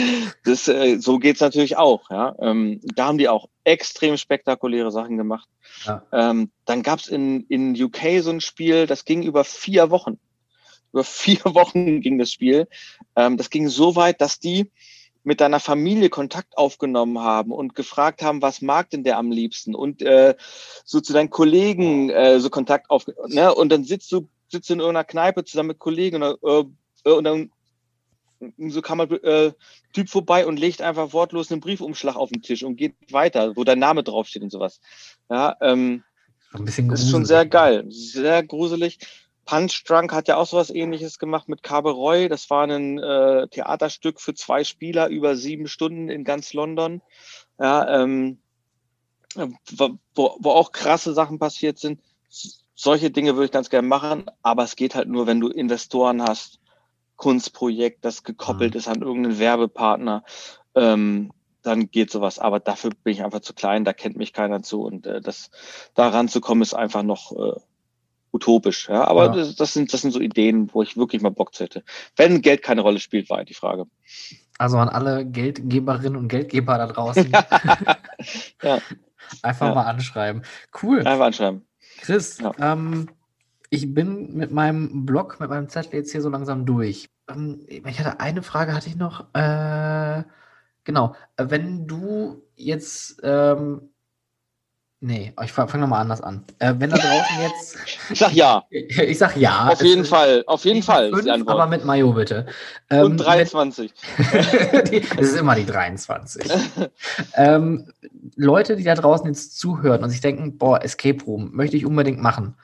das, 0.46 0.68
äh, 0.68 0.98
so 1.00 1.20
geht's 1.20 1.42
natürlich 1.42 1.78
auch. 1.78 2.10
Ja? 2.10 2.36
Ähm, 2.40 2.80
da 2.96 3.08
haben 3.08 3.18
die 3.18 3.30
auch 3.30 3.48
extrem 3.66 4.18
spektakuläre 4.18 4.92
Sachen 4.92 5.18
gemacht. 5.18 5.50
Ja. 5.86 6.04
Ähm, 6.12 6.52
dann 6.66 6.84
gab's 6.84 7.08
in, 7.08 7.46
in 7.48 7.82
UK 7.82 8.22
so 8.22 8.32
ein 8.32 8.42
Spiel, 8.42 8.88
das 8.88 9.04
ging 9.06 9.24
über 9.24 9.44
vier 9.44 9.90
Wochen. 9.92 10.20
Über 10.94 11.04
vier 11.04 11.44
Wochen 11.44 12.00
ging 12.00 12.18
das 12.18 12.32
Spiel. 12.32 12.68
Ähm, 13.16 13.36
das 13.36 13.50
ging 13.50 13.68
so 13.68 13.96
weit, 13.96 14.22
dass 14.22 14.40
die 14.40 14.72
mit 15.24 15.42
deiner 15.42 15.60
Familie 15.60 16.10
Kontakt 16.10 16.58
aufgenommen 16.58 17.20
haben 17.20 17.52
und 17.52 17.76
gefragt 17.76 18.24
haben, 18.24 18.42
was 18.42 18.62
mag 18.62 18.90
denn 18.90 19.04
der 19.04 19.18
am 19.18 19.32
liebsten 19.32 19.76
und 19.76 20.02
äh, 20.02 20.36
so 20.84 21.00
zu 21.00 21.14
deinen 21.14 21.30
Kollegen 21.30 22.10
äh, 22.10 22.40
so 22.40 22.50
Kontakt 22.50 22.90
auf, 22.90 23.06
ne? 23.28 23.54
Und 23.54 23.70
dann 23.70 23.84
sitzt 23.84 24.12
du 24.12 24.28
sitzt 24.52 24.70
du 24.70 24.74
in 24.74 24.80
irgendeiner 24.80 25.06
Kneipe 25.06 25.46
zusammen 25.46 25.70
mit 25.70 25.80
Kollegen 25.80 26.22
und, 26.22 26.38
äh, 26.44 27.10
äh, 27.10 27.14
und 27.14 27.24
dann 27.24 27.52
so 28.70 28.82
kam 28.82 29.00
ein 29.00 29.12
äh, 29.24 29.54
Typ 29.94 30.10
vorbei 30.10 30.46
und 30.46 30.60
legt 30.60 30.82
einfach 30.82 31.14
wortlos 31.14 31.52
einen 31.52 31.62
Briefumschlag 31.62 32.16
auf 32.16 32.30
den 32.30 32.42
Tisch 32.42 32.64
und 32.64 32.76
geht 32.76 32.96
weiter, 33.12 33.56
wo 33.56 33.64
dein 33.64 33.80
Name 33.80 34.04
draufsteht 34.04 34.42
und 34.42 34.52
sowas. 34.52 34.82
Ja, 35.30 35.56
ähm, 35.62 36.04
Ein 36.54 36.66
bisschen 36.66 36.90
das 36.90 37.02
ist 37.02 37.12
schon 37.12 37.22
gruselig. 37.22 37.28
sehr 37.28 37.46
geil, 37.46 37.86
sehr 37.90 38.44
gruselig. 38.44 38.98
Punch 39.46 39.84
Drunk 39.86 40.14
hat 40.14 40.28
ja 40.28 40.38
auch 40.38 40.46
sowas 40.46 40.70
ähnliches 40.70 41.20
gemacht 41.20 41.50
mit 41.50 41.64
Cabaret. 41.64 42.30
Das 42.30 42.50
war 42.50 42.68
ein 42.68 43.00
äh, 43.00 43.48
Theaterstück 43.48 44.22
für 44.22 44.34
zwei 44.34 44.64
Spieler 44.64 45.08
über 45.10 45.36
sieben 45.36 45.68
Stunden 45.68 46.10
in 46.10 46.24
ganz 46.24 46.54
London. 46.54 47.02
Ja, 47.60 48.02
ähm, 48.02 48.40
wo, 49.36 49.98
wo 50.16 50.50
auch 50.52 50.72
krasse 50.72 51.14
Sachen 51.14 51.40
passiert 51.40 51.80
sind. 51.80 52.02
Solche 52.76 53.12
Dinge 53.12 53.36
würde 53.36 53.46
ich 53.46 53.52
ganz 53.52 53.70
gerne 53.70 53.88
machen, 53.88 54.26
aber 54.42 54.64
es 54.64 54.76
geht 54.76 54.96
halt 54.96 55.08
nur, 55.08 55.28
wenn 55.28 55.40
du 55.40 55.48
Investoren 55.48 56.22
hast, 56.22 56.60
Kunstprojekt, 57.16 58.04
das 58.04 58.24
gekoppelt 58.24 58.74
Mhm. 58.74 58.78
ist 58.80 58.88
an 58.88 59.02
irgendeinen 59.02 59.40
Werbepartner. 59.40 60.24
Ähm, 60.76 61.32
dann 61.62 61.92
geht 61.92 62.10
sowas. 62.10 62.40
Aber 62.40 62.60
dafür 62.60 62.92
bin 63.04 63.14
ich 63.14 63.24
einfach 63.24 63.42
zu 63.42 63.54
klein, 63.54 63.86
da 63.86 63.94
kennt 63.94 64.18
mich 64.18 64.34
keiner 64.34 64.64
zu. 64.64 64.82
Und 64.82 65.06
äh, 65.06 65.22
das 65.22 65.52
da 65.94 66.10
ranzukommen, 66.10 66.64
ist 66.64 66.74
einfach 66.74 67.04
noch 67.04 67.32
äh, 67.34 67.60
utopisch. 68.34 68.90
Ja? 68.90 69.06
Aber 69.08 69.26
Ja. 69.26 69.32
Das, 69.36 69.56
das, 69.56 69.74
sind, 69.74 69.94
das 69.94 70.02
sind 70.02 70.12
so 70.12 70.20
Ideen, 70.20 70.70
wo 70.74 70.82
ich 70.82 70.98
wirklich 70.98 71.22
mal 71.22 71.30
Bock 71.32 71.54
zu 71.54 71.64
hätte. 71.64 71.84
Wenn 72.16 72.42
Geld 72.42 72.62
keine 72.64 72.82
Rolle 72.82 73.00
spielt, 73.00 73.30
war 73.30 73.44
die 73.44 73.54
Frage. 73.54 73.86
Also 74.58 74.78
an 74.78 74.90
alle 74.90 75.26
Geldgeberinnen 75.26 76.16
und 76.16 76.28
Geldgeber 76.28 76.78
da 76.78 76.88
draußen. 76.88 77.32
Ja. 78.64 78.80
Einfach 79.42 79.68
Ja. 79.70 79.76
mal 79.76 79.84
anschreiben. 79.86 80.44
Cool. 80.82 81.00
Einfach 81.00 81.26
anschreiben. 81.26 81.66
Chris, 82.02 82.40
Ja. 82.40 82.52
ähm, 82.60 83.08
ich 83.70 83.94
bin 83.94 84.34
mit 84.36 84.52
meinem 84.52 85.06
Blog, 85.06 85.40
mit 85.40 85.50
meinem 85.50 85.70
Zettel 85.70 85.96
jetzt 86.00 86.12
hier 86.12 86.22
so 86.22 86.30
langsam 86.30 86.66
durch. 86.66 87.10
Ähm, 87.30 87.66
ich 87.68 88.00
hatte 88.00 88.20
eine 88.20 88.44
Frage, 88.44 88.74
hatte 88.74 88.90
ich 88.90 88.98
noch. 88.98 89.34
Äh, 89.34 90.24
genau. 90.84 91.16
Wenn 91.38 91.88
du 91.88 92.44
jetzt, 92.56 93.20
ähm, 93.24 93.91
nee, 95.02 95.34
ich 95.44 95.52
fange 95.52 95.68
fang 95.68 95.82
nochmal 95.82 96.02
anders 96.02 96.22
an. 96.22 96.44
Äh, 96.60 96.74
wenn 96.78 96.90
da 96.90 96.98
draußen 96.98 97.42
jetzt, 97.42 97.78
Ich 98.12 98.20
sag 98.20 98.32
ja, 98.34 98.64
ich 98.70 99.18
sag 99.18 99.36
ja. 99.36 99.68
auf 99.68 99.82
jeden 99.84 100.04
ist 100.04 100.08
Fall, 100.10 100.44
auf 100.48 100.64
jeden 100.64 100.82
Fall 100.84 101.12
fünf, 101.12 101.48
aber 101.48 101.68
mit 101.68 101.84
Mayo 101.84 102.14
bitte. 102.14 102.46
Ähm, 102.90 103.06
Und 103.06 103.18
23. 103.18 103.94
wenn- 104.18 104.86
die, 104.92 104.98
es 105.18 105.30
ist 105.32 105.38
immer 105.38 105.56
die 105.56 105.66
23. 105.66 106.50
ähm, 107.36 107.92
Leute, 108.36 108.76
die 108.76 108.84
da 108.84 108.96
draußen 108.96 109.28
jetzt 109.28 109.60
zuhören 109.60 110.04
und 110.04 110.10
sich 110.10 110.22
denken, 110.22 110.58
boah, 110.58 110.84
Escape 110.84 111.24
Room 111.26 111.50
möchte 111.54 111.76
ich 111.78 111.86
unbedingt 111.86 112.22
machen. 112.22 112.56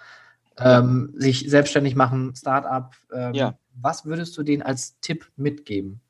Ähm, 0.59 1.13
sich 1.17 1.49
selbstständig 1.49 1.95
machen, 1.95 2.33
Startup. 2.35 2.91
Ähm, 3.13 3.33
Ja. 3.35 3.57
was 3.75 4.05
würdest 4.05 4.35
du 4.37 4.43
denen 4.43 4.63
als 4.63 4.99
Tipp 5.01 5.27
mitgeben? 5.35 6.01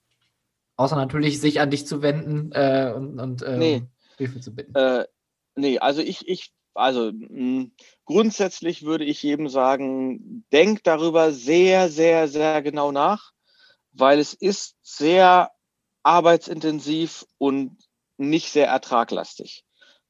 Außer 0.78 0.96
natürlich 0.96 1.42
sich 1.42 1.60
an 1.60 1.70
dich 1.72 1.86
zu 1.88 2.02
wenden 2.02 2.52
äh, 2.54 2.94
und, 2.96 3.20
und 3.20 3.44
ähm, 3.46 3.60
Nee. 3.60 3.84
Hilfe 4.18 4.40
zu 4.40 4.54
bitten. 4.56 4.74
Äh, 4.76 5.06
nee, 5.58 5.80
also 5.80 6.02
ich, 6.02 6.28
ich, 6.28 6.54
also 6.74 7.12
mh, 7.12 7.68
grundsätzlich 8.06 8.84
würde 8.84 9.04
ich 9.06 9.22
jedem 9.24 9.50
sagen, 9.50 10.46
denk 10.52 10.84
darüber 10.84 11.32
sehr, 11.32 11.90
sehr, 11.90 12.28
sehr 12.28 12.62
genau 12.62 12.92
nach, 12.92 13.32
weil 13.92 14.20
es 14.20 14.34
ist 14.34 14.78
sehr 14.82 15.52
arbeitsintensiv 16.04 17.26
und 17.38 17.78
nicht 18.18 18.52
sehr 18.52 18.68
ertraglastig. 18.68 19.66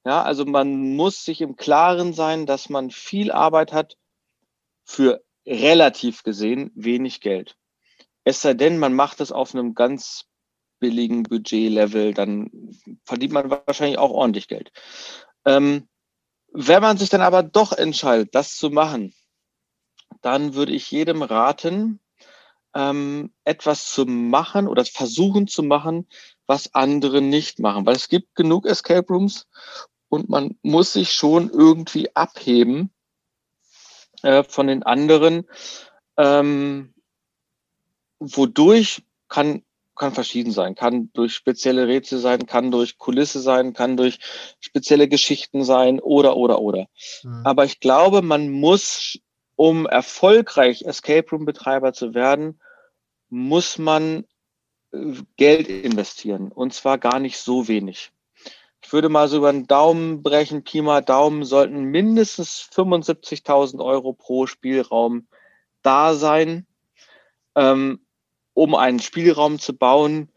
Ja, 0.06 0.24
also 0.24 0.46
man 0.46 0.96
muss 0.96 1.26
sich 1.26 1.42
im 1.42 1.56
Klaren 1.56 2.14
sein, 2.14 2.46
dass 2.46 2.70
man 2.70 2.92
viel 2.92 3.32
Arbeit 3.32 3.74
hat 3.74 3.98
für 4.86 5.24
relativ 5.46 6.24
gesehen 6.24 6.72
wenig 6.76 7.20
Geld. 7.20 7.58
Es 8.24 8.42
sei 8.42 8.54
denn, 8.54 8.78
man 8.78 8.94
macht 8.94 9.22
es 9.22 9.32
auf 9.32 9.54
einem 9.54 9.74
ganz 9.74 10.26
billigen 10.80 11.24
Budgetlevel, 11.24 12.14
dann 12.14 12.52
verdient 13.04 13.34
man 13.34 13.50
wahrscheinlich 13.50 13.98
auch 13.98 14.12
ordentlich 14.12 14.48
Geld. 14.48 14.72
Ähm, 15.48 15.88
wenn 16.52 16.82
man 16.82 16.98
sich 16.98 17.10
dann 17.10 17.22
aber 17.22 17.42
doch 17.42 17.72
entscheidet, 17.72 18.36
das 18.36 18.58
zu 18.58 18.70
machen, 18.70 19.14
dann 20.22 20.56
würde 20.56 20.74
ich 20.74 20.92
jedem 20.92 21.22
raten, 21.22 22.00
ähm, 22.76 23.34
etwas 23.46 23.90
zu 23.92 24.06
machen 24.06 24.68
oder 24.68 24.84
versuchen 24.86 25.48
zu 25.48 25.64
machen, 25.64 26.08
was 26.46 26.74
andere 26.76 27.22
nicht 27.22 27.60
machen. 27.60 27.86
Weil 27.86 27.96
es 27.96 28.10
gibt 28.10 28.36
genug 28.36 28.66
Escape 28.66 29.08
Rooms 29.08 29.48
und 30.10 30.30
man 30.30 30.58
muss 30.64 30.94
sich 30.94 31.14
schon 31.14 31.50
irgendwie 31.50 32.14
abheben 32.16 32.92
äh, 34.24 34.44
von 34.44 34.68
den 34.68 34.84
anderen. 34.84 35.48
Ähm, 36.18 36.94
wodurch 38.20 39.04
kann 39.30 39.64
kann 39.98 40.14
verschieden 40.14 40.52
sein, 40.52 40.76
kann 40.76 41.12
durch 41.14 41.34
spezielle 41.34 41.88
Rätsel 41.88 42.20
sein, 42.20 42.46
kann 42.46 42.72
durch 42.72 42.98
Kulisse 42.98 43.40
sein, 43.40 43.74
kann 43.74 43.98
durch 43.98 44.20
spezielle 44.60 45.08
Geschichten 45.08 45.64
sein 45.64 46.00
oder 46.00 46.38
oder 46.38 46.60
oder. 46.62 46.88
Mhm. 47.24 47.42
Aber 47.44 47.66
ich 47.66 47.80
glaube, 47.80 48.22
man 48.22 48.50
muss, 48.50 49.20
um 49.56 49.86
erfolgreich 49.86 50.84
Escape 50.84 51.30
Room 51.32 51.46
Betreiber 51.46 51.94
zu 51.94 52.14
werden, 52.14 52.60
muss 53.30 53.78
man 53.78 54.26
äh, 54.92 55.14
Geld 55.36 55.68
investieren 55.68 56.52
und 56.52 56.74
zwar 56.74 56.98
gar 56.98 57.20
nicht 57.20 57.38
so 57.38 57.68
wenig. 57.68 58.12
Ich 58.82 58.94
würde 58.94 59.10
mal 59.10 59.28
so 59.28 59.38
über 59.38 59.52
den 59.52 59.68
Daumen 59.68 60.22
brechen, 60.24 60.64
Pi 60.64 60.82
mal 60.82 61.02
Daumen 61.02 61.44
sollten 61.44 61.84
mindestens 61.84 62.70
75.000 62.74 63.84
Euro 63.84 64.14
pro 64.14 64.46
Spielraum 64.46 65.28
da 65.82 66.14
sein. 66.14 66.68
Ähm, 67.56 68.07
um 68.58 68.74
einen 68.74 69.00
Spielraum 69.00 69.60
zu 69.60 69.78
bauen, 69.78 70.32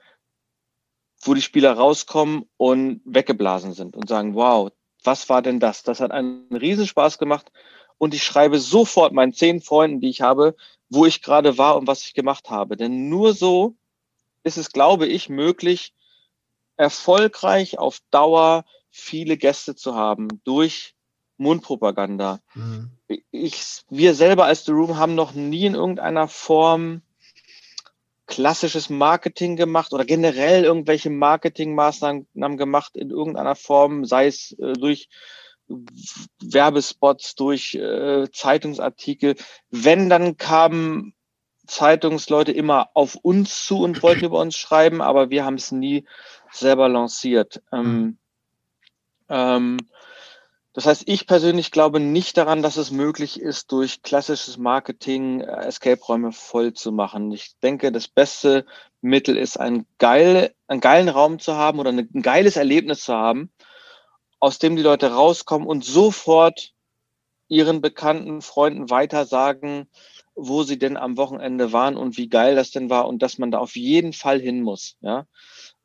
wo 1.23 1.33
die 1.33 1.41
Spieler 1.41 1.73
rauskommen 1.73 2.45
und 2.59 3.01
weggeblasen 3.07 3.73
sind 3.73 3.97
und 3.97 4.11
sagen, 4.11 4.35
wow, 4.35 4.71
was 5.03 5.31
war 5.31 5.41
denn 5.41 5.59
das? 5.59 5.85
Das 5.85 6.01
hat 6.01 6.11
einen 6.11 6.55
Riesenspaß 6.55 7.17
gemacht 7.17 7.51
und 7.97 8.13
ich 8.13 8.23
schreibe 8.23 8.59
sofort 8.59 9.15
meinen 9.15 9.33
zehn 9.33 9.63
Freunden, 9.63 10.03
die 10.03 10.11
ich 10.11 10.21
habe, 10.21 10.55
wo 10.91 11.07
ich 11.07 11.23
gerade 11.23 11.57
war 11.57 11.79
und 11.79 11.87
was 11.87 12.05
ich 12.05 12.13
gemacht 12.13 12.51
habe. 12.51 12.77
Denn 12.77 13.09
nur 13.09 13.33
so 13.33 13.75
ist 14.43 14.59
es, 14.59 14.71
glaube 14.71 15.07
ich, 15.07 15.31
möglich, 15.31 15.95
erfolgreich 16.77 17.79
auf 17.79 18.01
Dauer 18.11 18.67
viele 18.91 19.39
Gäste 19.39 19.77
zu 19.77 19.95
haben 19.95 20.29
durch 20.45 20.95
Mundpropaganda. 21.39 22.41
Mhm. 22.53 22.91
Ich, 23.31 23.83
wir 23.89 24.15
selber 24.15 24.45
als 24.45 24.67
The 24.67 24.73
Room 24.73 24.99
haben 24.99 25.15
noch 25.15 25.33
nie 25.33 25.65
in 25.65 25.75
irgendeiner 25.75 26.29
Form 26.29 27.01
klassisches 28.31 28.89
Marketing 28.89 29.57
gemacht 29.57 29.93
oder 29.93 30.07
generell 30.07 30.65
irgendwelche 30.65 31.11
Marketingmaßnahmen 31.11 32.57
gemacht 32.57 32.97
in 32.97 33.11
irgendeiner 33.11 33.57
Form, 33.57 34.07
sei 34.07 34.29
es 34.29 34.53
äh, 34.53 34.73
durch 34.73 35.11
Werbespots, 36.41 37.35
durch 37.35 37.75
äh, 37.75 38.31
Zeitungsartikel. 38.33 39.37
Wenn, 39.71 40.09
dann 40.09 40.37
kamen 40.37 41.15
Zeitungsleute 41.67 42.53
immer 42.53 42.91
auf 42.95 43.17
uns 43.17 43.65
zu 43.65 43.83
und 43.83 44.03
wollten 44.03 44.25
über 44.25 44.41
uns 44.41 44.57
schreiben, 44.57 45.03
aber 45.03 45.31
wir 45.31 45.45
haben 45.45 45.55
es 45.55 45.71
nie 45.71 46.07
selber 46.53 46.89
lanciert. 46.89 47.63
Ähm, 47.73 48.19
ähm, 49.29 49.77
das 50.73 50.87
heißt, 50.87 51.03
ich 51.07 51.27
persönlich 51.27 51.73
glaube 51.73 51.99
nicht 51.99 52.37
daran, 52.37 52.63
dass 52.63 52.77
es 52.77 52.93
möglich 52.93 53.41
ist, 53.41 53.73
durch 53.73 54.03
klassisches 54.03 54.57
Marketing 54.57 55.41
äh, 55.41 55.67
Escape-Räume 55.67 56.33
voll 56.33 56.75
zu 56.75 56.93
machen. 56.93 57.33
Ich 57.33 57.59
denke, 57.61 57.91
das 57.91 58.07
beste 58.07 58.65
Mittel 59.01 59.37
ist, 59.37 59.59
einen, 59.59 59.87
geil, 59.99 60.55
einen 60.69 60.81
geilen 60.81 61.09
Raum 61.09 61.41
zu 61.41 61.57
haben 61.57 61.81
oder 61.81 61.91
ein 61.91 62.23
geiles 62.23 62.57
Erlebnis 62.57 63.03
zu 63.03 63.15
haben, 63.15 63.51
aus 64.39 64.59
dem 64.59 64.77
die 64.77 64.83
Leute 64.83 65.13
rauskommen 65.13 65.67
und 65.67 65.85
sofort 65.85 66.73
ihren 67.49 67.81
bekannten 67.81 68.41
Freunden 68.41 68.91
weiter 68.91 69.27
sagen, 69.27 69.89
wo 70.37 70.63
sie 70.63 70.79
denn 70.79 70.97
am 70.97 71.17
Wochenende 71.17 71.73
waren 71.73 71.97
und 71.97 72.17
wie 72.17 72.29
geil 72.29 72.55
das 72.55 72.71
denn 72.71 72.89
war 72.89 73.09
und 73.09 73.23
dass 73.23 73.39
man 73.39 73.51
da 73.51 73.59
auf 73.59 73.75
jeden 73.75 74.13
Fall 74.13 74.41
hin 74.41 74.63
muss. 74.63 74.97
Ja, 75.01 75.27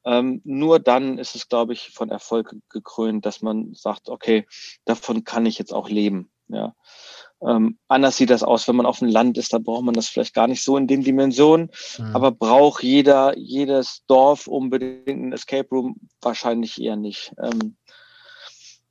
ähm, 0.05 0.41
nur 0.43 0.79
dann 0.79 1.17
ist 1.17 1.35
es, 1.35 1.49
glaube 1.49 1.73
ich, 1.73 1.89
von 1.91 2.09
Erfolg 2.09 2.55
gekrönt, 2.69 3.25
dass 3.25 3.41
man 3.41 3.73
sagt, 3.73 4.09
okay, 4.09 4.45
davon 4.85 5.23
kann 5.23 5.45
ich 5.45 5.57
jetzt 5.57 5.73
auch 5.73 5.89
leben. 5.89 6.29
Ja. 6.47 6.75
Ähm, 7.41 7.79
anders 7.87 8.17
sieht 8.17 8.29
das 8.29 8.43
aus, 8.43 8.67
wenn 8.67 8.75
man 8.75 8.85
auf 8.85 8.99
dem 8.99 9.09
Land 9.09 9.37
ist, 9.37 9.51
da 9.51 9.57
braucht 9.57 9.83
man 9.83 9.95
das 9.95 10.07
vielleicht 10.07 10.33
gar 10.35 10.47
nicht 10.47 10.63
so 10.63 10.77
in 10.77 10.87
den 10.87 11.03
Dimensionen, 11.03 11.71
Mhm. 11.97 12.15
aber 12.15 12.31
braucht 12.31 12.83
jeder, 12.83 13.37
jedes 13.37 14.03
Dorf 14.07 14.47
unbedingt 14.47 15.07
ein 15.07 15.33
Escape 15.33 15.67
Room? 15.71 15.95
Wahrscheinlich 16.21 16.79
eher 16.79 16.95
nicht. 16.95 17.33
Ähm, 17.41 17.75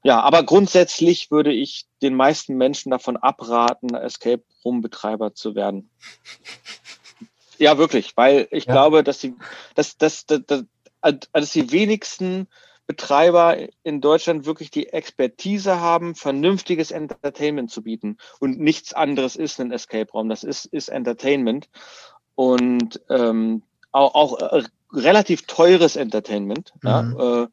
ja, 0.02 0.20
aber 0.20 0.42
grundsätzlich 0.42 1.30
würde 1.30 1.52
ich 1.52 1.86
den 2.02 2.14
meisten 2.14 2.56
Menschen 2.56 2.90
davon 2.90 3.16
abraten, 3.16 3.94
Escape 3.94 4.44
Room 4.64 4.80
Betreiber 4.82 5.34
zu 5.34 5.54
werden. 5.54 5.90
Ja, 7.56 7.78
wirklich, 7.78 8.16
weil 8.16 8.48
ich 8.50 8.64
Ja. 8.64 8.72
glaube, 8.72 9.04
dass 9.04 9.20
die, 9.20 9.36
dass, 9.76 9.96
dass, 9.96 10.26
dass, 10.26 10.64
dass, 11.04 11.28
dass 11.32 11.52
die 11.52 11.70
wenigsten 11.70 12.48
Betreiber 12.86 13.56
in 13.82 14.00
Deutschland 14.00 14.44
wirklich 14.44 14.70
die 14.70 14.88
Expertise 14.88 15.80
haben, 15.80 16.14
vernünftiges 16.14 16.90
Entertainment 16.90 17.70
zu 17.70 17.82
bieten. 17.82 18.18
Und 18.40 18.58
nichts 18.58 18.92
anderes 18.92 19.36
ist 19.36 19.60
ein 19.60 19.72
Escape 19.72 20.12
Raum. 20.12 20.28
Das 20.28 20.44
ist, 20.44 20.66
ist 20.66 20.88
Entertainment. 20.88 21.68
Und 22.34 23.00
ähm, 23.08 23.62
auch, 23.90 24.14
auch 24.14 24.38
äh, 24.38 24.64
relativ 24.92 25.46
teures 25.46 25.96
Entertainment. 25.96 26.74
Ja, 26.82 27.02
Mhm. 27.02 27.20
äh, 27.20 27.46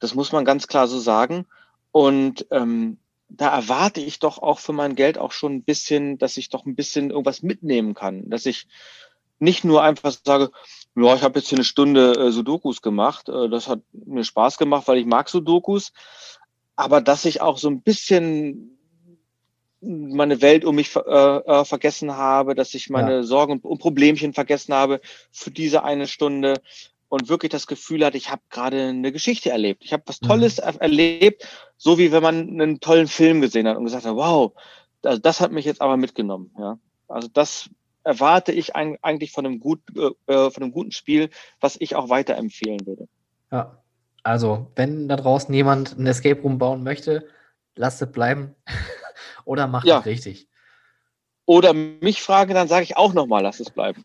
das 0.00 0.14
muss 0.14 0.32
man 0.32 0.44
ganz 0.44 0.66
klar 0.66 0.86
so 0.86 0.98
sagen. 0.98 1.46
Und 1.92 2.46
ähm, 2.50 2.98
da 3.30 3.48
erwarte 3.54 4.00
ich 4.00 4.18
doch 4.18 4.38
auch 4.38 4.58
für 4.58 4.72
mein 4.72 4.94
Geld 4.94 5.18
auch 5.18 5.32
schon 5.32 5.54
ein 5.54 5.62
bisschen, 5.62 6.18
dass 6.18 6.36
ich 6.36 6.50
doch 6.50 6.66
ein 6.66 6.74
bisschen 6.74 7.10
irgendwas 7.10 7.42
mitnehmen 7.42 7.94
kann. 7.94 8.28
Dass 8.28 8.46
ich 8.46 8.66
nicht 9.38 9.64
nur 9.64 9.82
einfach 9.82 10.12
sage, 10.24 10.50
ja, 10.98 11.14
ich 11.14 11.22
habe 11.22 11.38
jetzt 11.38 11.48
hier 11.48 11.58
eine 11.58 11.64
Stunde 11.64 12.12
äh, 12.12 12.30
Sudokus 12.30 12.82
gemacht. 12.82 13.28
Äh, 13.28 13.48
das 13.48 13.68
hat 13.68 13.80
mir 13.92 14.24
Spaß 14.24 14.58
gemacht, 14.58 14.88
weil 14.88 14.98
ich 14.98 15.06
mag 15.06 15.28
Sudokus. 15.28 15.92
Aber 16.76 17.00
dass 17.00 17.24
ich 17.24 17.40
auch 17.40 17.58
so 17.58 17.68
ein 17.68 17.82
bisschen 17.82 18.78
meine 19.80 20.42
Welt 20.42 20.64
um 20.64 20.74
mich 20.74 20.94
äh, 20.96 21.00
äh, 21.00 21.64
vergessen 21.64 22.16
habe, 22.16 22.54
dass 22.54 22.74
ich 22.74 22.90
meine 22.90 23.22
Sorgen 23.22 23.60
und, 23.60 23.78
Problemchen 23.78 24.34
vergessen 24.34 24.74
habe 24.74 25.00
für 25.30 25.50
diese 25.50 25.84
eine 25.84 26.08
Stunde 26.08 26.54
und 27.08 27.28
wirklich 27.28 27.50
das 27.50 27.66
Gefühl 27.66 28.04
hatte, 28.04 28.16
ich 28.16 28.30
habe 28.30 28.42
gerade 28.50 28.88
eine 28.88 29.12
Geschichte 29.12 29.50
erlebt. 29.50 29.84
Ich 29.84 29.92
habe 29.92 30.02
was 30.06 30.20
Mhm. 30.20 30.26
Tolles 30.26 30.58
er 30.58 30.80
erlebt, 30.80 31.46
so 31.76 31.98
wie 31.98 32.12
wenn 32.12 32.22
man 32.22 32.60
einen 32.60 32.80
tollen 32.80 33.08
Film 33.08 33.40
gesehen 33.40 33.68
hat 33.68 33.76
und 33.76 33.84
gesagt 33.84 34.04
hat, 34.04 34.16
wow, 34.16 34.52
also 35.02 35.18
das 35.18 35.40
hat 35.40 35.52
mich 35.52 35.64
jetzt 35.64 35.80
aber 35.80 35.96
mitgenommen. 35.96 36.50
Ja, 36.58 36.78
also 37.06 37.28
das 37.32 37.70
erwarte 38.08 38.52
ich 38.52 38.74
ein, 38.74 38.96
eigentlich 39.02 39.32
von 39.32 39.44
einem 39.44 39.60
gut, 39.60 39.80
äh, 39.94 40.32
äh, 40.32 40.50
von 40.50 40.62
einem 40.62 40.72
guten 40.72 40.92
Spiel, 40.92 41.28
was 41.60 41.76
ich 41.78 41.94
auch 41.94 42.08
weiterempfehlen 42.08 42.86
würde. 42.86 43.06
Ja. 43.52 43.82
Also, 44.22 44.72
wenn 44.76 45.08
da 45.08 45.16
draußen 45.16 45.54
jemand 45.54 45.98
ein 45.98 46.06
Escape 46.06 46.40
Room 46.40 46.58
bauen 46.58 46.82
möchte, 46.82 47.28
lasst 47.76 48.00
es 48.02 48.10
bleiben. 48.10 48.54
Oder 49.44 49.66
macht 49.66 49.86
Ja. 49.86 50.00
es 50.00 50.06
richtig. 50.06 50.48
Oder 51.44 51.72
mich 51.72 52.20
frage, 52.22 52.52
dann 52.54 52.68
sage 52.68 52.82
ich 52.82 52.96
auch 52.96 53.12
nochmal, 53.14 53.42
lass 53.42 53.60
es 53.60 53.70
bleiben. 53.70 54.04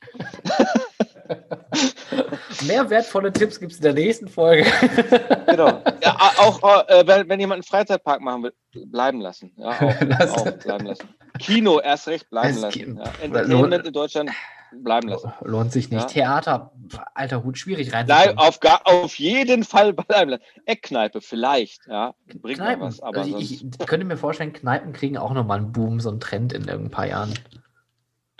Mehr 2.67 2.89
wertvolle 2.89 3.31
Tipps 3.31 3.59
gibt 3.59 3.71
es 3.71 3.77
in 3.79 3.83
der 3.83 3.93
nächsten 3.93 4.27
Folge. 4.27 4.65
Genau. 5.53 5.83
Ja, 6.01 6.17
auch 6.39 6.87
äh, 6.87 7.05
wenn, 7.05 7.29
wenn 7.29 7.39
jemand 7.39 7.57
einen 7.57 7.63
Freizeitpark 7.63 8.21
machen 8.21 8.41
will, 8.43 8.53
bleiben 8.87 9.21
lassen. 9.21 9.51
Ja, 9.55 9.69
auch, 9.69 10.01
Lassen. 10.01 10.35
auch 10.49 10.51
bleiben 10.63 10.87
lassen. 10.87 11.07
Kino 11.37 11.79
erst 11.79 12.07
recht 12.07 12.27
bleiben 12.31 12.55
Es 12.55 12.61
lassen. 12.61 12.97
Ja. 12.97 13.03
Entertainment 13.21 13.85
in 13.85 13.93
Deutschland 13.93 14.31
bleiben 14.81 15.09
lassen. 15.09 15.31
Lohnt 15.43 15.71
sich 15.71 15.91
nicht. 15.91 16.01
Ja. 16.01 16.07
Theater, 16.07 16.71
alter 17.13 17.43
Hut, 17.43 17.59
schwierig 17.59 17.89
Bleib, 17.89 18.09
reinzukommen. 18.09 18.37
auf, 18.39 18.59
gar, 18.61 18.81
auf 18.85 19.19
jeden 19.19 19.63
Fall 19.63 19.93
bleiben 19.93 20.31
lassen. 20.31 20.43
Eckkneipe 20.65 21.21
vielleicht, 21.21 21.85
ja. 21.85 22.15
Bringt 22.41 22.57
Kneipen. 22.57 22.81
was, 22.81 22.99
aber 22.99 23.19
also 23.21 23.37
ich, 23.37 23.63
ich 23.63 23.77
könnte 23.85 24.05
mir 24.07 24.17
vorstellen, 24.17 24.53
Kneipen 24.53 24.93
kriegen 24.93 25.17
auch 25.17 25.33
nochmal 25.33 25.59
einen 25.59 25.71
Boom, 25.71 25.99
so 25.99 26.09
einen 26.09 26.19
Trend 26.19 26.51
in 26.53 26.67
ein 26.67 26.89
paar 26.89 27.05
Jahren. 27.05 27.33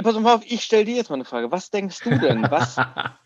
pass 0.01 0.17
mal 0.17 0.33
auf, 0.33 0.41
ich 0.45 0.63
stelle 0.63 0.85
dir 0.85 0.95
jetzt 0.95 1.09
mal 1.09 1.15
eine 1.15 1.25
Frage. 1.25 1.51
Was 1.51 1.69
denkst 1.69 1.99
du 2.03 2.17
denn? 2.17 2.49
Was, 2.49 2.77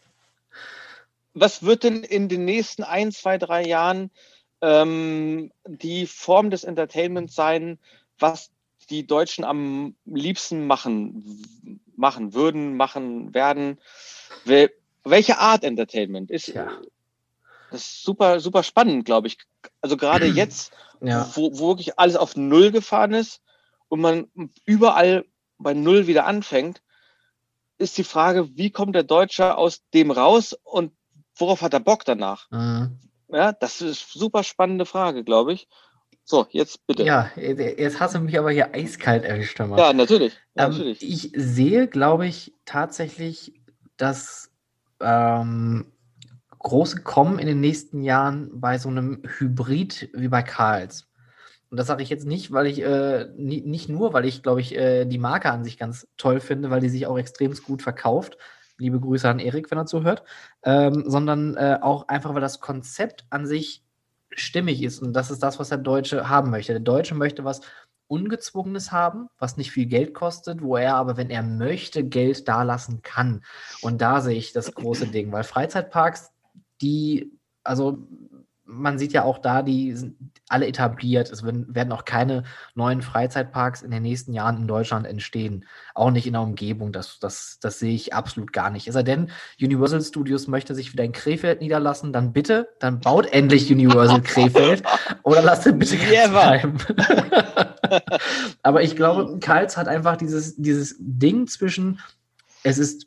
was 1.40 1.64
wird 1.64 1.84
denn 1.84 2.04
in 2.04 2.30
den 2.30 2.46
nächsten 2.46 2.84
ein, 2.84 3.12
zwei, 3.12 3.38
drei 3.38 3.66
Jahren 3.66 4.12
ähm, 4.62 5.52
die 5.66 6.08
Form 6.08 6.50
des 6.50 6.64
Entertainments 6.64 7.36
sein, 7.36 7.80
was 8.20 8.52
die 8.90 9.06
Deutschen 9.06 9.44
am 9.44 9.96
liebsten 10.06 10.66
machen, 10.66 11.82
machen 11.96 12.34
würden, 12.34 12.76
machen 12.78 13.34
werden? 13.34 13.80
Welche 15.04 15.38
Art 15.38 15.64
Entertainment 15.64 16.32
ist? 16.32 16.48
Ja. 16.48 16.72
Das 17.72 17.82
ist 17.82 18.04
super, 18.04 18.40
super 18.40 18.64
spannend, 18.64 19.06
glaube 19.06 19.28
ich. 19.28 19.38
Also 19.82 19.98
gerade 19.98 20.26
jetzt, 20.26 20.72
ja. 21.02 21.30
wo, 21.36 21.58
wo 21.60 21.70
wirklich 21.70 22.00
alles 22.00 22.16
auf 22.16 22.36
Null 22.36 22.72
gefahren 22.72 23.14
ist 23.14 23.42
und 23.90 24.02
man 24.02 24.28
überall 24.66 25.26
bei 25.58 25.74
Null 25.74 26.08
wieder 26.08 26.26
anfängt, 26.26 26.82
ist 27.78 27.98
die 27.98 28.04
Frage, 28.04 28.58
wie 28.58 28.72
kommt 28.72 28.96
der 28.96 29.04
Deutsche 29.04 29.56
aus 29.58 29.84
dem 29.94 30.12
raus 30.12 30.58
und 30.64 30.92
worauf 31.38 31.62
hat 31.62 31.74
er 31.74 31.80
Bock 31.80 32.06
danach? 32.06 32.50
Mhm. 32.52 33.00
Ja, 33.30 33.52
das 33.52 33.82
ist 33.82 33.84
eine 33.84 34.22
super 34.22 34.44
spannende 34.44 34.86
Frage, 34.86 35.24
glaube 35.24 35.54
ich. 35.54 35.68
So, 36.24 36.46
jetzt 36.50 36.86
bitte. 36.88 37.04
Ja, 37.04 37.30
jetzt 37.36 38.00
hast 38.00 38.16
du 38.16 38.20
mich 38.20 38.38
aber 38.38 38.52
hier 38.52 38.74
eiskalt 38.74 39.24
erwischt. 39.24 39.60
Ja, 39.60 39.94
natürlich. 39.94 40.34
Ähm, 40.58 40.72
natürlich. 40.72 41.02
Ich 41.02 41.32
sehe, 41.34 41.88
glaube 41.88 42.28
ich, 42.28 42.54
tatsächlich, 42.66 43.54
dass 43.96 44.52
ähm, 45.00 45.86
große 46.60 47.02
kommen 47.04 47.40
in 47.40 47.48
den 47.48 47.62
nächsten 47.62 48.02
Jahren 48.02 48.60
bei 48.60 48.78
so 48.78 48.90
einem 48.90 49.22
Hybrid 49.38 50.10
wie 50.14 50.28
bei 50.28 50.44
Karls. 50.44 51.08
Und 51.70 51.78
das 51.78 51.88
sage 51.88 52.04
ich 52.04 52.10
jetzt 52.10 52.26
nicht, 52.26 52.52
weil 52.52 52.68
ich, 52.68 52.82
äh, 52.82 53.28
nie, 53.36 53.62
nicht 53.62 53.90
nur, 53.90 54.14
weil 54.14 54.26
ich, 54.26 54.44
glaube 54.44 54.62
ich, 54.62 54.76
äh, 54.76 55.06
die 55.06 55.18
Marke 55.18 55.52
an 55.52 55.64
sich 55.64 55.78
ganz 55.78 56.08
toll 56.18 56.40
finde, 56.40 56.70
weil 56.70 56.80
die 56.82 56.90
sich 56.90 57.08
auch 57.08 57.18
extrem 57.18 57.54
gut 57.54 57.82
verkauft. 57.82 58.38
Liebe 58.78 59.00
Grüße 59.00 59.28
an 59.28 59.40
Erik, 59.40 59.72
wenn 59.72 59.78
er 59.78 59.86
zuhört. 59.86 60.24
Ähm, 60.64 61.04
sondern 61.08 61.56
äh, 61.56 61.80
auch 61.82 62.08
einfach, 62.08 62.34
weil 62.34 62.42
das 62.42 62.60
Konzept 62.60 63.26
an 63.30 63.46
sich 63.46 63.84
stimmig 64.32 64.84
ist. 64.84 65.00
Und 65.00 65.14
das 65.14 65.32
ist 65.32 65.42
das, 65.42 65.60
was 65.60 65.70
der 65.70 65.78
Deutsche 65.78 66.30
haben 66.30 66.52
möchte. 66.52 66.74
Der 66.74 66.82
Deutsche 66.82 67.16
möchte 67.16 67.44
was 67.44 67.62
Ungezwungenes 68.08 68.92
haben, 68.92 69.28
was 69.38 69.58
nicht 69.58 69.72
viel 69.72 69.86
Geld 69.86 70.14
kostet, 70.14 70.62
wo 70.62 70.78
er 70.78 70.96
aber, 70.96 71.18
wenn 71.18 71.30
er 71.30 71.44
möchte, 71.44 72.04
Geld 72.04 72.48
dalassen 72.48 73.02
kann. 73.02 73.44
Und 73.82 74.02
da 74.02 74.22
sehe 74.22 74.38
ich 74.38 74.54
das 74.54 74.74
große 74.74 75.08
Ding, 75.08 75.32
weil 75.32 75.44
Freizeitparks, 75.44 76.32
die, 76.82 77.32
also 77.64 78.08
man 78.68 79.00
sieht 79.00 79.14
ja 79.14 79.24
auch 79.24 79.38
da, 79.38 79.62
die 79.62 79.94
sind 79.94 80.18
alle 80.50 80.68
etabliert. 80.68 81.32
Es 81.32 81.44
werden 81.44 81.92
auch 81.92 82.06
keine 82.06 82.44
neuen 82.76 83.02
Freizeitparks 83.02 83.82
in 83.82 83.92
den 83.92 84.04
nächsten 84.04 84.34
Jahren 84.34 84.58
in 84.58 84.68
Deutschland 84.68 85.08
entstehen. 85.08 85.66
Auch 85.96 86.12
nicht 86.12 86.28
in 86.28 86.34
der 86.34 86.42
Umgebung. 86.42 86.92
Das, 86.92 87.20
das, 87.20 87.60
das 87.62 87.80
sehe 87.80 87.96
ich 87.96 88.14
absolut 88.14 88.54
gar 88.54 88.70
nicht. 88.70 88.88
Es 88.88 88.94
sei 88.94 89.04
denn, 89.04 89.32
Universal 89.62 90.02
Studios 90.02 90.48
möchte 90.48 90.76
sich 90.76 90.94
wieder 90.94 91.04
in 91.04 91.12
Krefeld 91.12 91.62
niederlassen, 91.62 92.14
dann 92.14 92.34
bitte, 92.34 92.70
dann 92.80 93.00
baut 93.00 93.26
endlich 93.32 93.72
Universal 93.72 94.22
Krefeld 94.22 94.84
oder 95.24 95.42
lasst 95.42 95.66
es 95.66 95.78
bitte 95.78 95.98
bleiben. 95.98 96.78
Aber 98.64 98.84
ich 98.84 98.96
glaube, 98.96 99.40
Karls 99.40 99.78
hat 99.78 99.88
einfach 99.88 100.18
dieses, 100.18 100.56
dieses 100.56 100.96
Ding 101.00 101.48
zwischen, 101.48 102.00
es 102.64 102.78
ist 102.78 103.07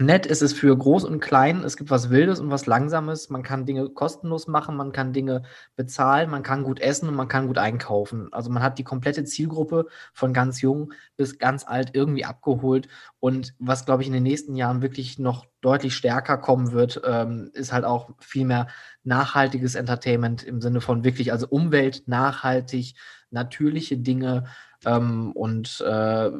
Nett 0.00 0.26
ist 0.26 0.42
es 0.42 0.52
für 0.52 0.76
groß 0.76 1.04
und 1.04 1.20
klein. 1.20 1.62
Es 1.62 1.76
gibt 1.76 1.88
was 1.88 2.10
Wildes 2.10 2.40
und 2.40 2.50
was 2.50 2.66
Langsames. 2.66 3.30
Man 3.30 3.44
kann 3.44 3.64
Dinge 3.64 3.88
kostenlos 3.88 4.48
machen, 4.48 4.76
man 4.76 4.90
kann 4.90 5.12
Dinge 5.12 5.42
bezahlen, 5.76 6.30
man 6.30 6.42
kann 6.42 6.64
gut 6.64 6.80
essen 6.80 7.08
und 7.08 7.14
man 7.14 7.28
kann 7.28 7.46
gut 7.46 7.58
einkaufen. 7.58 8.32
Also 8.32 8.50
man 8.50 8.64
hat 8.64 8.78
die 8.78 8.82
komplette 8.82 9.22
Zielgruppe 9.22 9.86
von 10.12 10.32
ganz 10.32 10.60
jung 10.60 10.92
bis 11.16 11.38
ganz 11.38 11.64
alt 11.64 11.90
irgendwie 11.92 12.24
abgeholt. 12.24 12.88
Und 13.20 13.54
was, 13.60 13.86
glaube 13.86 14.02
ich, 14.02 14.08
in 14.08 14.14
den 14.14 14.24
nächsten 14.24 14.56
Jahren 14.56 14.82
wirklich 14.82 15.20
noch 15.20 15.46
deutlich 15.60 15.94
stärker 15.94 16.38
kommen 16.38 16.72
wird, 16.72 17.00
ähm, 17.06 17.50
ist 17.52 17.72
halt 17.72 17.84
auch 17.84 18.10
viel 18.18 18.46
mehr 18.46 18.66
nachhaltiges 19.04 19.76
Entertainment 19.76 20.42
im 20.42 20.60
Sinne 20.60 20.80
von 20.80 21.04
wirklich, 21.04 21.30
also 21.30 21.46
Umwelt, 21.46 22.02
nachhaltig, 22.06 22.96
natürliche 23.30 23.96
Dinge 23.96 24.46
ähm, 24.84 25.30
und 25.32 25.80
äh, 25.86 26.30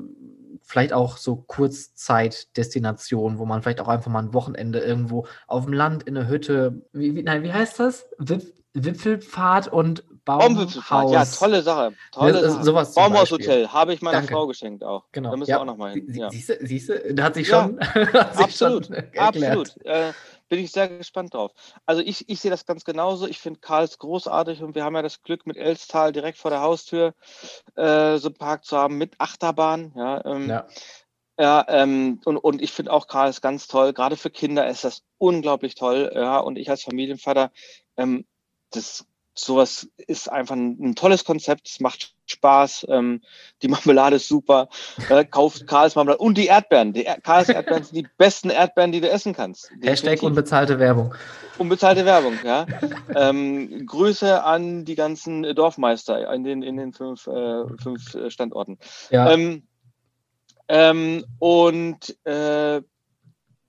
vielleicht 0.65 0.93
auch 0.93 1.19
so 1.19 1.37
Kurzzeitdestinationen, 1.37 3.39
wo 3.39 3.45
man 3.45 3.63
vielleicht 3.63 3.81
auch 3.81 3.89
einfach 3.89 4.11
mal 4.11 4.23
ein 4.23 4.35
Wochenende 4.35 4.81
irgendwo 4.81 5.27
auf 5.47 5.65
dem 5.65 5.75
Land 5.75 6.05
in 6.05 6.17
eine 6.17 6.29
Hütte, 6.29 6.83
wie, 6.93 7.15
wie, 7.15 7.23
nein, 7.23 7.43
wie 7.43 7.53
heißt 7.53 7.79
das? 7.79 8.07
Wip, 8.19 8.43
Wipfelpfad 8.73 9.69
und 9.69 10.03
Baumhaus. 10.25 10.75
Ja, 11.11 11.25
tolle 11.25 11.63
Sache. 11.63 11.93
Tolle 12.13 12.43
ja, 12.43 12.51
Sache. 12.51 12.65
Sowas 12.65 12.95
Baumhaushotel 12.95 13.69
habe 13.69 13.93
ich 13.93 14.01
meiner 14.01 14.19
Danke. 14.19 14.33
Frau 14.33 14.47
geschenkt 14.47 14.83
auch. 14.83 15.05
Genau. 15.13 15.31
Da 15.31 15.37
müssen 15.37 15.51
ja. 15.51 15.57
wir 15.57 15.61
auch 15.61 15.67
nochmal 15.67 15.93
hin. 15.93 16.13
Ja. 16.15 16.31
Siehst 16.31 16.49
du, 16.49 16.57
siehst 16.61 16.89
du, 16.89 17.15
da 17.15 17.25
hat 17.25 17.35
sich 17.35 17.47
schon. 17.47 17.79
Ja, 17.95 18.33
sich 18.33 18.45
absolut, 18.45 18.87
schon 18.87 19.05
absolut. 19.17 19.77
Äh, 19.85 20.13
bin 20.55 20.65
ich 20.65 20.71
sehr 20.71 20.89
gespannt 20.89 21.35
drauf. 21.35 21.53
Also 21.85 22.01
ich, 22.01 22.29
ich 22.29 22.41
sehe 22.41 22.51
das 22.51 22.65
ganz 22.65 22.85
genauso. 22.85 23.27
Ich 23.27 23.41
finde 23.41 23.59
Karls 23.59 23.99
großartig 23.99 24.63
und 24.63 24.77
wir 24.77 24.85
haben 24.85 24.95
ja 24.95 25.03
das 25.03 25.23
Glück, 25.23 25.47
mit 25.47 25.57
Elstal 25.57 26.13
direkt 26.13 26.39
vor 26.39 26.51
der 26.51 26.61
Haustür 26.61 27.15
äh, 27.75 28.19
so 28.19 28.29
einen 28.29 28.37
Park 28.37 28.65
zu 28.65 28.77
haben 28.77 28.97
mit 28.97 29.15
Achterbahn. 29.19 29.93
Ja, 29.97 30.25
ähm, 30.25 30.49
ja. 30.49 30.67
Ja, 31.37 31.65
ähm, 31.67 32.21
und, 32.25 32.37
und 32.37 32.63
ich 32.63 32.71
finde 32.71 32.93
auch 32.93 33.09
Karl 33.09 33.29
ist 33.29 33.41
ganz 33.41 33.67
toll. 33.67 33.93
Gerade 33.93 34.17
für 34.17 34.31
Kinder 34.31 34.69
ist 34.69 34.85
das 34.85 35.03
unglaublich 35.19 35.75
toll. 35.75 36.13
Ja, 36.15 36.39
und 36.39 36.57
ich 36.57 36.71
als 36.71 36.85
Familienvater, 36.85 37.51
ähm, 37.97 38.25
das 38.71 39.05
sowas 39.35 39.89
ist 39.97 40.31
einfach 40.31 40.55
ein, 40.55 40.79
ein, 40.81 40.95
tolles 40.95 41.25
Konzept, 41.25 41.69
es 41.69 41.81
macht 41.81 42.15
Spaß, 42.27 42.87
ähm, 42.89 43.23
die 43.63 43.69
Marmelade 43.69 44.17
ist 44.17 44.29
super, 44.29 44.69
äh, 45.09 45.25
kauft 45.25 45.67
Karls 45.67 45.95
Marmelade 45.95 46.19
und 46.19 46.39
die 46.39 46.47
Erdbeeren. 46.47 46.93
Die 46.93 47.05
er 47.05 47.21
Karls 47.21 47.49
Erdbeeren 47.49 47.85
sind 47.85 47.97
die 47.97 48.07
besten 48.17 48.51
Erdbeeren, 48.51 48.93
die 48.93 49.01
du 49.01 49.11
essen 49.11 49.35
kannst. 49.35 49.71
Hashtag 49.83 50.23
unbezahlte 50.23 50.79
Werbung. 50.79 51.15
Unbezahlte 51.59 52.05
Werbung, 52.05 52.39
ja. 52.45 52.67
ähm, 53.15 53.87
Grüße 53.87 54.43
an 54.43 54.85
die 54.85 54.95
ganzen 54.95 55.43
Dorfmeister 55.55 56.33
in 56.33 56.45
den, 56.45 56.63
in 56.63 56.77
den 56.77 56.93
fünf, 56.93 57.27
äh, 57.27 57.65
fünf 57.81 58.17
Standorten. 58.29 58.79
Ja. 59.11 59.31
Ähm, 59.31 59.67
ähm, 60.69 61.25
und 61.39 62.17
äh, 62.25 62.81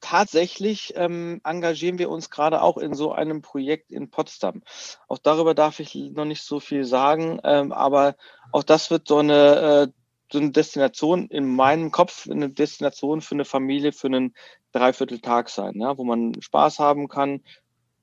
tatsächlich 0.05 0.93
ähm, 0.95 1.41
engagieren 1.43 1.97
wir 1.97 2.11
uns 2.11 2.29
gerade 2.29 2.61
auch 2.61 2.77
in 2.77 2.93
so 2.93 3.11
einem 3.11 3.41
Projekt 3.41 3.91
in 3.91 4.11
Potsdam. 4.11 4.61
Auch 5.07 5.17
darüber 5.17 5.55
darf 5.55 5.79
ich 5.79 5.95
noch 5.95 6.25
nicht 6.25 6.43
so 6.43 6.59
viel 6.59 6.85
sagen, 6.85 7.39
ähm, 7.43 7.71
aber 7.71 8.15
auch 8.51 8.61
das 8.61 8.91
wird 8.91 9.07
so 9.07 9.17
eine, 9.17 9.87
äh, 9.87 9.87
so 10.31 10.37
eine 10.37 10.51
Destination 10.51 11.27
in 11.27 11.55
meinem 11.55 11.91
Kopf, 11.91 12.29
eine 12.29 12.49
Destination 12.49 13.21
für 13.21 13.33
eine 13.33 13.45
Familie 13.45 13.93
für 13.93 14.07
einen 14.07 14.35
Dreivierteltag 14.73 15.49
sein, 15.49 15.73
ja, 15.79 15.97
wo 15.97 16.03
man 16.03 16.39
Spaß 16.39 16.77
haben 16.77 17.07
kann, 17.07 17.41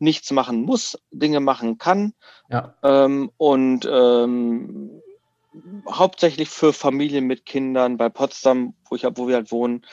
nichts 0.00 0.32
machen 0.32 0.62
muss, 0.62 0.98
Dinge 1.12 1.38
machen 1.38 1.78
kann 1.78 2.14
ja. 2.50 2.74
ähm, 2.82 3.30
und 3.36 3.88
ähm, 3.88 5.00
hauptsächlich 5.88 6.48
für 6.48 6.72
Familien 6.72 7.26
mit 7.26 7.46
Kindern 7.46 7.96
bei 7.96 8.08
Potsdam, 8.08 8.74
wo, 8.88 8.96
ich, 8.96 9.04
wo 9.04 9.28
wir 9.28 9.36
halt 9.36 9.52
wohnen, 9.52 9.86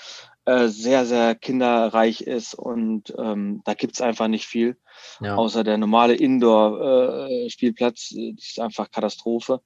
äh, 0.50 0.68
sehr, 0.70 1.06
sehr 1.06 1.36
kinderreich 1.36 2.22
ist 2.22 2.56
und 2.56 3.14
ähm, 3.20 3.62
da 3.66 3.76
gibt 3.76 3.94
es 3.94 4.02
einfach 4.02 4.28
nicht 4.28 4.48
viel. 4.48 4.78
Ja. 5.22 5.36
Außer 5.36 5.64
der 5.64 5.78
normale 5.78 6.16
Indoor-Spielplatz, 6.16 8.12
äh, 8.18 8.34
das 8.34 8.46
ist 8.46 8.60
einfach 8.60 8.90
Katastrophe. 8.90 9.62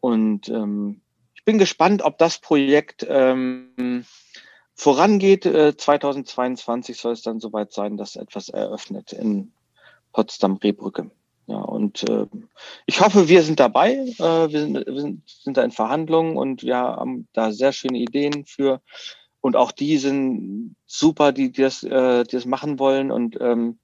Und 0.00 0.48
ähm, 0.48 1.02
ich 1.34 1.44
bin 1.44 1.58
gespannt, 1.58 2.00
ob 2.00 2.16
das 2.16 2.38
Projekt 2.38 3.06
ähm, 3.06 4.06
vorangeht. 4.74 5.44
Äh, 5.44 5.76
2022 5.76 6.96
soll 6.96 7.12
es 7.12 7.22
dann 7.22 7.38
soweit 7.38 7.74
sein, 7.74 7.98
dass 7.98 8.16
etwas 8.16 8.48
eröffnet 8.48 9.12
in 9.12 9.52
Potsdam-Rehbrücke. 10.12 11.10
Ja, 11.46 11.56
und 11.58 12.08
äh, 12.08 12.26
ich 12.86 13.02
hoffe, 13.02 13.28
wir 13.28 13.42
sind 13.42 13.60
dabei. 13.60 13.92
Äh, 13.92 14.18
wir, 14.18 14.60
sind, 14.60 14.86
wir 14.86 15.00
sind, 15.00 15.28
sind 15.28 15.58
da 15.58 15.62
in 15.62 15.70
Verhandlungen 15.70 16.38
und 16.38 16.62
wir 16.62 16.76
haben 16.76 17.28
da 17.34 17.52
sehr 17.52 17.72
schöne 17.72 17.98
Ideen 17.98 18.46
für. 18.46 18.80
Und 19.44 19.56
auch 19.56 19.72
die 19.72 19.98
sind 19.98 20.74
super, 20.86 21.30
die, 21.30 21.52
die, 21.52 21.60
das, 21.60 21.82
äh, 21.82 22.24
die 22.24 22.34
das 22.34 22.46
machen 22.46 22.78
wollen. 22.78 23.10
Und 23.10 23.38
ähm, 23.42 23.78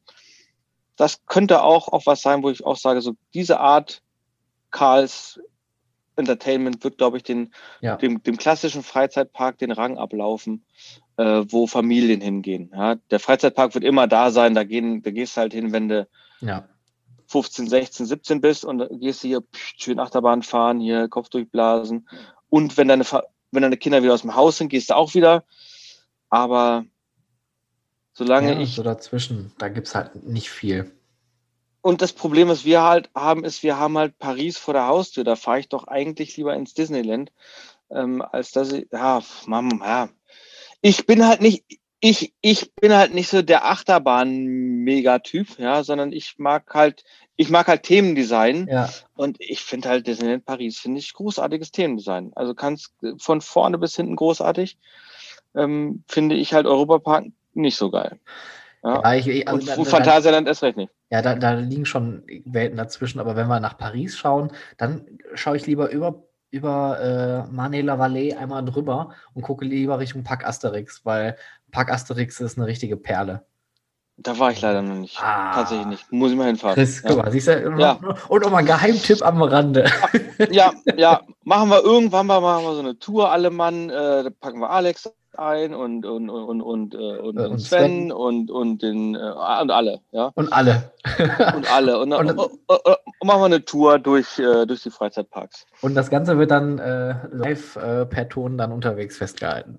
das 0.97 1.27
könnte 1.27 1.63
auch, 1.63 1.89
auch 1.89 2.07
was 2.07 2.23
sein, 2.23 2.43
wo 2.43 2.49
ich 2.49 2.65
auch 2.65 2.79
sage, 2.79 3.03
so 3.03 3.13
diese 3.35 3.61
Art 3.61 4.01
Karls 4.71 5.39
Entertainment 6.17 6.83
wird, 6.83 6.97
glaube 6.97 7.19
ich, 7.19 7.25
den, 7.25 7.53
ja. 7.83 7.97
dem, 7.97 8.23
dem 8.23 8.39
klassischen 8.39 8.83
Freizeitpark 8.83 9.59
den 9.59 9.71
Rang 9.71 9.99
ablaufen, 9.99 10.65
äh, 11.19 11.45
wo 11.51 11.67
Familien 11.67 12.23
hingehen. 12.23 12.71
Ja? 12.73 12.95
Der 13.11 13.21
Freizeitpark 13.21 13.75
wird 13.75 13.85
immer 13.85 14.07
da 14.07 14.31
sein, 14.31 14.55
da, 14.55 14.65
gehen, 14.65 15.03
da 15.03 15.11
gehst 15.11 15.37
du 15.37 15.43
halt 15.43 15.53
hin, 15.53 15.73
wenn 15.73 15.91
du 15.91 16.09
ja. 16.41 16.67
15, 17.27 17.69
16, 17.69 18.07
17 18.07 18.41
bist 18.41 18.65
und 18.65 18.89
gehst 18.99 19.21
hier 19.21 19.43
schön 19.53 19.99
Achterbahn 19.99 20.43
fahren, 20.43 20.81
hier 20.81 21.09
Kopf 21.09 21.29
durchblasen. 21.29 22.09
Und 22.49 22.79
wenn 22.79 22.89
deine 22.89 23.05
wenn 23.51 23.63
deine 23.63 23.77
Kinder 23.77 24.03
wieder 24.03 24.15
aus 24.15 24.23
dem 24.23 24.35
Haus 24.35 24.59
sind, 24.59 24.69
gehst 24.69 24.91
du 24.91 24.97
auch 24.97 25.15
wieder. 25.15 25.45
Aber 26.29 26.85
solange 28.13 28.55
ja, 28.55 28.61
ich. 28.61 28.75
So 28.75 28.83
dazwischen, 28.83 29.53
da 29.59 29.69
gibt 29.69 29.89
es 29.89 29.95
halt 29.95 30.27
nicht 30.27 30.51
viel. 30.51 30.91
Und 31.83 32.03
das 32.03 32.13
Problem, 32.13 32.49
was 32.49 32.65
wir 32.65 32.83
halt 32.83 33.11
haben, 33.15 33.45
ist, 33.45 33.63
wir 33.63 33.79
haben 33.79 33.97
halt 33.97 34.19
Paris 34.19 34.59
vor 34.59 34.75
der 34.75 34.87
Haustür. 34.87 35.25
Da 35.25 35.37
fahre 35.37 35.61
ich 35.61 35.69
doch 35.69 35.85
eigentlich 35.85 36.37
lieber 36.37 36.55
ins 36.55 36.75
Disneyland, 36.75 37.33
ähm, 37.91 38.23
als 38.23 38.53
dass 38.53 38.73
ich, 38.73 38.87
ja, 38.93 39.23
Mama, 39.47 39.87
ja. 39.87 40.09
ich 40.83 41.07
bin 41.07 41.27
halt 41.27 41.41
nicht, 41.41 41.65
ich, 42.01 42.35
ich 42.41 42.75
bin 42.75 42.93
halt 42.93 43.15
nicht 43.15 43.29
so 43.29 43.43
der 43.43 43.65
Achterbahn-Megatyp, 43.65 45.59
ja, 45.59 45.83
sondern 45.83 46.13
ich 46.13 46.39
mag 46.39 46.73
halt, 46.75 47.05
ich 47.41 47.49
mag 47.49 47.69
halt 47.69 47.85
Themendesign. 47.85 48.69
Ja. 48.69 48.91
Und 49.15 49.39
ich 49.41 49.63
finde 49.63 49.89
halt 49.89 50.07
Disneyland 50.07 50.45
Paris, 50.45 50.79
finde 50.79 50.99
ich 50.99 51.15
großartiges 51.15 51.73
Themendesign. 51.73 52.33
Also 52.35 52.55
kannst 52.55 52.93
von 53.17 53.41
vorne 53.41 53.79
bis 53.79 53.97
hinten 53.97 54.15
großartig. 54.15 54.77
Ähm, 55.55 56.05
finde 56.07 56.35
ich 56.35 56.53
halt 56.53 56.67
Europapark 56.67 57.25
nicht 57.55 57.79
so 57.79 57.91
geil. 57.91 58.21
Ja. 58.85 59.01
Ja, 59.03 59.15
ich, 59.15 59.27
ich, 59.27 59.49
Und 59.49 59.55
also, 59.55 59.67
da, 59.69 59.77
da, 59.77 59.85
Phantasialand 59.85 60.49
erst 60.49 60.63
recht 60.63 60.77
nicht. 60.77 60.93
ja 61.09 61.23
da, 61.23 61.35
da 61.35 61.55
liegen 61.55 61.87
schon 61.87 62.25
Welten 62.45 62.77
dazwischen, 62.77 63.21
aber 63.21 63.37
wenn 63.37 63.49
wir 63.49 63.59
nach 63.59 63.79
Paris 63.79 64.19
schauen, 64.19 64.53
dann 64.77 65.07
schaue 65.33 65.57
ich 65.57 65.67
lieber 65.67 65.91
über, 65.91 66.23
über 66.51 67.47
äh, 67.49 67.51
Marne-la-Vallée 67.51 68.37
einmal 68.37 68.67
drüber 68.67 69.15
und 69.33 69.41
gucke 69.41 69.65
lieber 69.65 69.99
Richtung 69.99 70.25
Park 70.25 70.47
Asterix, 70.47 71.07
weil 71.07 71.39
Park 71.71 71.91
Asterix 71.91 72.39
ist 72.39 72.59
eine 72.59 72.67
richtige 72.67 72.99
Perle. 72.99 73.47
Da 74.23 74.39
war 74.39 74.51
ich 74.51 74.61
leider 74.61 74.83
noch 74.83 74.97
nicht. 74.97 75.19
Ah. 75.23 75.55
Tatsächlich 75.55 75.87
nicht. 75.87 76.13
Muss 76.13 76.31
ich 76.31 76.37
mal 76.37 76.47
hinfahren. 76.47 76.75
Chris, 76.75 77.03
guck 77.03 77.17
mal, 77.17 77.31
siehst 77.33 77.49
du? 77.49 77.75
Ja. 77.79 77.99
Und 78.29 78.43
nochmal 78.43 78.61
ein 78.61 78.67
Geheimtipp 78.67 79.25
am 79.25 79.41
Rande. 79.43 79.91
ja, 80.51 80.73
ja, 80.97 81.23
machen 81.43 81.71
wir 81.71 81.83
irgendwann 81.83 82.27
mal 82.27 82.41
machen 82.41 82.65
wir 82.65 82.75
so 82.75 82.81
eine 82.81 82.99
Tour, 82.99 83.31
alle 83.31 83.51
Mann, 83.51 83.89
äh, 83.89 84.25
da 84.25 84.29
packen 84.39 84.61
wir 84.61 84.71
Alex 84.71 85.11
ein 85.37 85.75
und 85.75 86.05
und 86.05 86.29
und 86.29 86.61
und, 86.61 86.95
äh, 86.95 86.99
und, 86.99 86.99
Äh, 86.99 87.19
und 87.21 87.39
und 87.39 87.59
Sven, 87.61 88.13
und 88.13 88.51
und 88.51 88.83
den 88.83 89.15
äh, 89.15 89.19
und 89.19 89.71
alle, 89.71 90.01
ja. 90.13 90.33
Und 90.35 90.53
alle. 90.53 90.93
Und 91.55 91.73
alle. 91.73 91.99
Und, 91.99 92.13
Und- 92.13 92.31
und, 92.31 92.51
und, 92.67 92.97
machen 93.25 93.41
wir 93.41 93.47
eine 93.47 93.65
Tour 93.65 93.99
durch, 93.99 94.39
äh, 94.39 94.67
durch 94.67 94.83
die 94.83 94.91
Freizeitparks. 94.91 95.67
Und 95.81 95.95
das 95.95 96.11
Ganze 96.11 96.37
wird 96.39 96.51
dann 96.51 96.79
äh, 96.79 97.15
live 97.31 97.77
äh, 97.77 98.07
per 98.07 98.29
Ton 98.29 98.59
dann 98.59 98.73
unterwegs 98.73 99.17
festgehalten. 99.19 99.79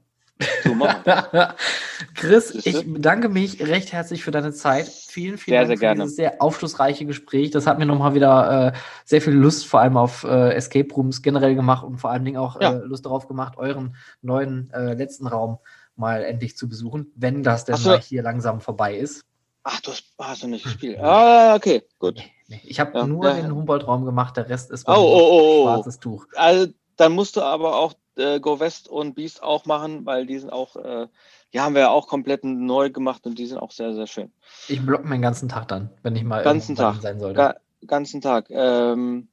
So 0.63 0.73
machen 0.73 1.01
wir. 1.05 1.55
Chris, 2.15 2.51
ich 2.65 2.91
bedanke 2.93 3.29
mich 3.29 3.61
recht 3.65 3.91
herzlich 3.93 4.23
für 4.23 4.31
deine 4.31 4.51
Zeit. 4.53 4.87
Vielen, 4.87 5.37
vielen 5.37 5.53
Sehr, 5.53 5.59
Dank 5.59 5.67
sehr 5.67 5.77
für 5.77 5.79
gerne. 5.81 6.03
dieses 6.03 6.15
sehr 6.15 6.41
aufschlussreiche 6.41 7.05
Gespräch. 7.05 7.51
Das 7.51 7.67
hat 7.67 7.79
mir 7.79 7.85
nochmal 7.85 8.13
wieder 8.13 8.73
äh, 8.73 8.77
sehr 9.05 9.21
viel 9.21 9.33
Lust, 9.33 9.65
vor 9.67 9.79
allem 9.81 9.97
auf 9.97 10.23
äh, 10.23 10.53
Escape 10.53 10.93
Rooms 10.93 11.21
generell 11.21 11.55
gemacht 11.55 11.83
und 11.85 11.97
vor 11.97 12.09
allen 12.11 12.25
Dingen 12.25 12.37
auch 12.37 12.59
Ja. 12.61 12.73
äh, 12.73 12.77
Lust 12.85 13.05
darauf 13.05 13.27
gemacht, 13.27 13.57
euren 13.57 13.95
neuen 14.21 14.71
äh, 14.73 14.93
letzten 14.93 15.27
Raum 15.27 15.59
mal 15.95 16.23
endlich 16.23 16.57
zu 16.57 16.67
besuchen, 16.69 17.11
wenn 17.15 17.43
das 17.43 17.65
denn 17.65 17.81
mal 17.83 17.99
hier 17.99 18.23
langsam 18.23 18.61
vorbei 18.61 18.95
ist. 18.95 19.23
Ach, 19.63 19.79
du 19.81 19.91
hast, 19.91 20.05
hast 20.19 20.41
du 20.43 20.47
nicht 20.47 20.63
gespielt. 20.63 20.97
Ah, 20.99 21.53
okay, 21.55 21.83
gut. 21.99 22.19
Nee, 22.47 22.61
Ich 22.63 22.79
habe 22.79 22.97
Ja, 22.97 23.05
nur 23.05 23.25
ja. 23.29 23.35
den 23.35 23.53
Humboldt-Raum 23.53 24.05
gemacht, 24.05 24.35
der 24.37 24.49
Rest 24.49 24.71
ist 24.71 24.87
Oh, 24.87 24.93
oh, 24.93 24.95
oh, 24.97 25.63
oh. 25.63 25.63
schwarzes 25.67 25.99
Tuch. 25.99 26.25
Also, 26.35 26.67
dann 26.97 27.11
musst 27.11 27.35
du 27.35 27.41
aber 27.41 27.75
auch 27.77 27.93
äh, 28.15 28.39
Go 28.39 28.59
West 28.59 28.87
und 28.89 29.15
Beast 29.15 29.41
auch 29.43 29.65
machen, 29.65 30.05
weil 30.05 30.25
die 30.25 30.37
sind 30.39 30.51
auch, 30.51 30.75
äh, 30.75 31.07
die 31.53 31.59
haben 31.59 31.75
wir 31.75 31.81
ja 31.81 31.89
auch 31.89 32.07
komplett 32.07 32.43
neu 32.43 32.89
gemacht 32.89 33.25
und 33.25 33.37
die 33.37 33.45
sind 33.45 33.57
auch 33.57 33.71
sehr, 33.71 33.93
sehr 33.93 34.07
schön. 34.07 34.31
Ich 34.67 34.85
block 34.85 35.05
meinen 35.05 35.21
ganzen 35.21 35.49
Tag 35.49 35.67
dann, 35.67 35.89
wenn 36.03 36.15
ich 36.15 36.23
mal 36.23 36.43
Ganzen 36.43 36.75
Tag. 36.75 37.01
Sein 37.01 37.19
sollte. 37.19 37.35
Ga 37.37 37.55
ganzen 37.87 38.21
Tag. 38.21 38.45
Ähm, 38.49 39.27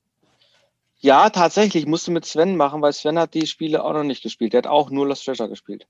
ja, 1.01 1.31
tatsächlich, 1.31 1.87
musste 1.87 2.11
mit 2.11 2.25
Sven 2.25 2.57
machen, 2.57 2.83
weil 2.83 2.93
Sven 2.93 3.19
hat 3.19 3.35
die 3.35 3.47
Spiele 3.47 3.85
auch 3.85 3.93
noch 3.93 4.05
nicht 4.05 4.23
gespielt. 4.23 4.53
Der 4.53 4.59
hat 4.59 4.67
auch 4.67 4.91
nur 4.91 5.07
Lost 5.07 5.25
Treasure 5.25 5.49
gespielt. 5.49 5.87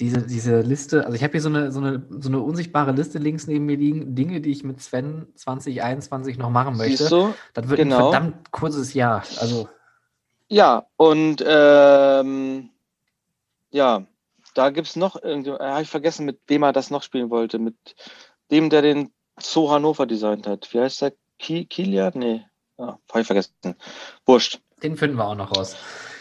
diese, 0.00 0.26
diese 0.26 0.60
Liste, 0.62 1.04
also 1.04 1.14
ich 1.14 1.22
habe 1.22 1.30
hier 1.32 1.40
so 1.40 1.48
eine, 1.48 1.70
so, 1.70 1.78
eine, 1.80 2.04
so 2.10 2.28
eine 2.28 2.40
unsichtbare 2.40 2.92
Liste 2.92 3.18
links 3.18 3.46
neben 3.46 3.66
mir 3.66 3.76
liegen, 3.76 4.14
Dinge, 4.16 4.40
die 4.40 4.50
ich 4.50 4.64
mit 4.64 4.80
Sven 4.82 5.28
2021 5.36 6.38
noch 6.38 6.50
machen 6.50 6.76
möchte. 6.76 6.96
Siehst 6.98 7.12
du? 7.12 7.34
Das 7.54 7.68
wird 7.68 7.78
Genau. 7.78 7.96
ein 7.96 8.02
verdammt 8.12 8.50
kurzes 8.50 8.94
Jahr. 8.94 9.22
Also, 9.38 9.68
Ja, 10.50 10.86
und 10.96 11.44
ähm, 11.46 12.70
ja, 13.70 14.04
da 14.54 14.70
gibt 14.70 14.88
es 14.88 14.96
noch 14.96 15.22
irgendwie, 15.22 15.50
äh, 15.50 15.58
habe 15.60 15.82
ich 15.82 15.88
vergessen, 15.88 16.26
mit 16.26 16.40
wem 16.48 16.64
er 16.64 16.72
das 16.72 16.90
noch 16.90 17.02
spielen 17.04 17.30
wollte. 17.30 17.58
Mit 17.60 17.76
dem, 18.50 18.68
der 18.68 18.82
den 18.82 19.12
Zoo 19.40 19.70
Hannover 19.70 20.06
designt 20.06 20.46
hat. 20.48 20.68
Wie 20.74 20.80
heißt 20.80 21.02
der? 21.02 21.12
Ki 21.38 21.64
Kilian? 21.66 22.12
Nee. 22.16 22.44
Ja, 22.78 22.98
habe 23.10 23.20
ich 23.20 23.26
vergessen. 23.26 23.52
Wurscht. 24.26 24.60
den 24.82 24.96
finden 24.96 25.16
wir 25.16 25.26
auch 25.26 25.34
noch 25.36 25.56
raus. 25.56 25.76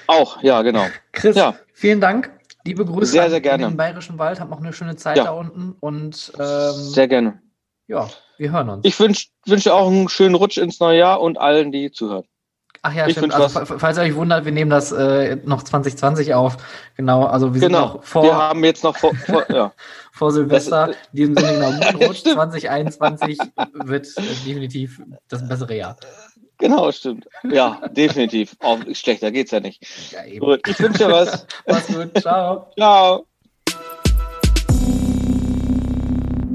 Auch, 0.07 0.41
ja, 0.43 0.61
genau. 0.61 0.85
Chris, 1.11 1.35
Ja. 1.35 1.55
vielen 1.73 1.99
Dank. 1.99 2.31
Liebe 2.65 2.85
Grüße 2.85 3.13
Sehr, 3.13 3.23
an- 3.23 3.29
sehr 3.29 3.37
in 3.37 3.43
gerne. 3.43 3.67
den 3.67 3.77
Bayerischen 3.77 4.17
Wald. 4.19 4.39
Hab 4.39 4.49
noch 4.49 4.59
eine 4.59 4.73
schöne 4.73 4.95
Zeit 4.95 5.17
Ja. 5.17 5.23
da 5.25 5.31
unten. 5.31 5.75
Und 5.79 6.31
ähm, 6.39 6.71
Sehr 6.73 7.07
gerne. 7.07 7.41
ja, 7.87 8.07
wir 8.37 8.51
hören 8.51 8.69
uns. 8.69 8.85
Ich 8.85 8.99
wünsche 8.99 9.29
wünsch 9.45 9.67
auch 9.67 9.87
einen 9.87 10.07
schönen 10.07 10.35
Rutsch 10.35 10.57
ins 10.57 10.79
neue 10.79 10.99
Jahr 10.99 11.19
und 11.19 11.37
allen, 11.39 11.71
die 11.71 11.91
zuhören. 11.91 12.25
Ach 12.81 12.93
ja, 12.93 13.07
ich 13.07 13.17
stimmt. 13.17 13.33
Also, 13.33 13.49
fa- 13.49 13.65
falls 13.77 13.97
ihr 13.97 14.03
euch 14.03 14.15
wundert, 14.15 14.45
wir 14.45 14.51
nehmen 14.51 14.71
das 14.71 14.91
äh, 14.91 15.37
noch 15.43 15.63
2020 15.63 16.33
auf. 16.33 16.57
Genau, 16.95 17.25
also 17.25 17.53
wir 17.53 17.59
sind 17.59 17.71
Genau. 17.73 17.85
noch 17.95 18.03
vor, 18.03 18.23
Wir 18.23 18.35
haben 18.37 18.63
jetzt 18.63 18.83
noch 18.83 18.95
vor, 18.97 19.13
vor 19.15 19.45
ja. 19.51 19.71
vor 20.13 20.31
Silvester. 20.31 20.87
Das- 20.87 20.95
In 21.13 21.35
diesem 21.35 21.37
Sinne, 21.37 21.79
genau. 21.91 22.13
Stimmt. 22.13 22.35
2021 22.35 23.37
wird 23.73 24.07
äh, 24.17 24.21
definitiv 24.45 25.01
das 25.27 25.47
bessere 25.47 25.75
Jahr. 25.75 25.97
Genau, 26.57 26.91
stimmt. 26.91 27.25
Ja, 27.49 27.81
definitiv. 27.91 28.55
Auch 28.59 28.79
schlechter 28.93 29.31
geht's 29.31 29.51
ja 29.51 29.61
nicht. 29.61 29.81
Ja, 30.11 30.25
eben. 30.25 30.45
Gut, 30.45 30.67
ich 30.67 30.77
wünsche 30.79 31.05
dir 31.05 31.09
was. 31.11 31.47
Mach's 31.67 31.87
gut. 31.87 32.17
Ciao. 32.19 32.67
Ciao. 32.77 33.25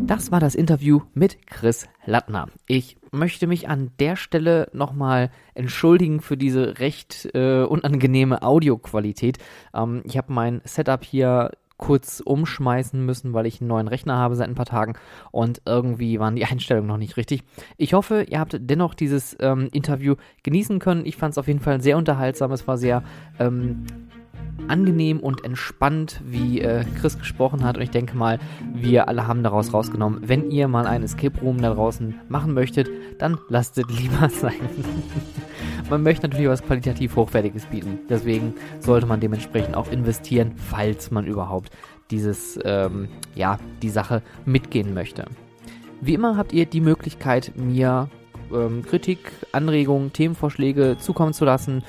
Das 0.06 0.30
war 0.30 0.38
das 0.38 0.54
Interview 0.54 1.00
mit 1.14 1.46
Chris 1.46 1.88
Lattner. 2.04 2.48
Ich 2.66 2.98
möchte 3.10 3.46
mich 3.46 3.70
an 3.70 3.90
der 3.98 4.16
Stelle 4.16 4.68
nochmal 4.74 5.30
entschuldigen 5.54 6.20
für 6.20 6.36
diese 6.36 6.78
recht 6.78 7.30
äh, 7.34 7.62
unangenehme 7.62 8.42
Audioqualität. 8.42 9.38
Ähm, 9.72 10.02
ich 10.04 10.18
habe 10.18 10.30
mein 10.30 10.60
Setup 10.64 11.02
hier 11.02 11.52
kurz 11.78 12.20
umschmeißen 12.20 13.04
müssen, 13.04 13.32
weil 13.32 13.46
ich 13.46 13.60
einen 13.60 13.68
neuen 13.68 13.88
Rechner 13.88 14.16
habe 14.16 14.36
seit 14.36 14.48
ein 14.48 14.54
paar 14.54 14.66
Tagen 14.66 14.94
und 15.30 15.62
irgendwie 15.64 16.20
waren 16.20 16.36
die 16.36 16.44
Einstellungen 16.50 16.88
noch 16.88 16.98
nicht 16.98 17.16
richtig. 17.16 17.42
Ich 17.78 17.94
hoffe, 17.94 18.26
ihr 18.28 18.40
habt 18.40 18.56
dennoch 18.60 18.92
dieses 18.92 19.34
ähm, 19.40 19.70
Interview 19.72 20.16
genießen 20.42 20.80
können. 20.80 21.06
Ich 21.06 21.16
fand 21.16 21.32
es 21.32 21.38
auf 21.38 21.48
jeden 21.48 21.60
Fall 21.60 21.80
sehr 21.80 21.96
unterhaltsam. 21.96 22.52
Es 22.52 22.68
war 22.68 22.76
sehr 22.76 23.02
ähm, 23.38 23.86
angenehm 24.68 25.20
und 25.20 25.44
entspannt, 25.44 26.20
wie 26.24 26.60
äh, 26.60 26.84
Chris 27.00 27.18
gesprochen 27.18 27.64
hat. 27.64 27.76
Und 27.76 27.82
ich 27.82 27.90
denke 27.90 28.16
mal, 28.16 28.38
wir 28.74 29.08
alle 29.08 29.26
haben 29.26 29.42
daraus 29.42 29.72
rausgenommen, 29.72 30.20
wenn 30.26 30.50
ihr 30.50 30.68
mal 30.68 30.86
einen 30.86 31.04
Escape 31.04 31.40
Room 31.40 31.60
da 31.60 31.74
draußen 31.74 32.14
machen 32.28 32.54
möchtet, 32.54 32.88
dann 33.18 33.38
lasst 33.48 33.78
es 33.78 33.84
lieber 34.00 34.28
sein. 34.28 34.54
man 35.90 36.02
möchte 36.02 36.28
natürlich 36.28 36.48
was 36.48 36.62
qualitativ 36.62 37.16
Hochwertiges 37.16 37.66
bieten. 37.66 38.00
Deswegen 38.08 38.54
sollte 38.80 39.06
man 39.06 39.20
dementsprechend 39.20 39.76
auch 39.76 39.90
investieren, 39.90 40.52
falls 40.56 41.10
man 41.10 41.26
überhaupt 41.26 41.70
dieses, 42.10 42.58
ähm, 42.64 43.08
ja, 43.34 43.58
die 43.82 43.90
Sache 43.90 44.22
mitgehen 44.44 44.94
möchte. 44.94 45.24
Wie 46.00 46.14
immer 46.14 46.36
habt 46.36 46.52
ihr 46.52 46.66
die 46.66 46.80
Möglichkeit, 46.80 47.52
mir 47.56 48.08
ähm, 48.52 48.82
Kritik, 48.82 49.32
Anregungen, 49.52 50.12
Themenvorschläge 50.12 50.96
zukommen 50.98 51.32
zu 51.32 51.44
lassen 51.44 51.82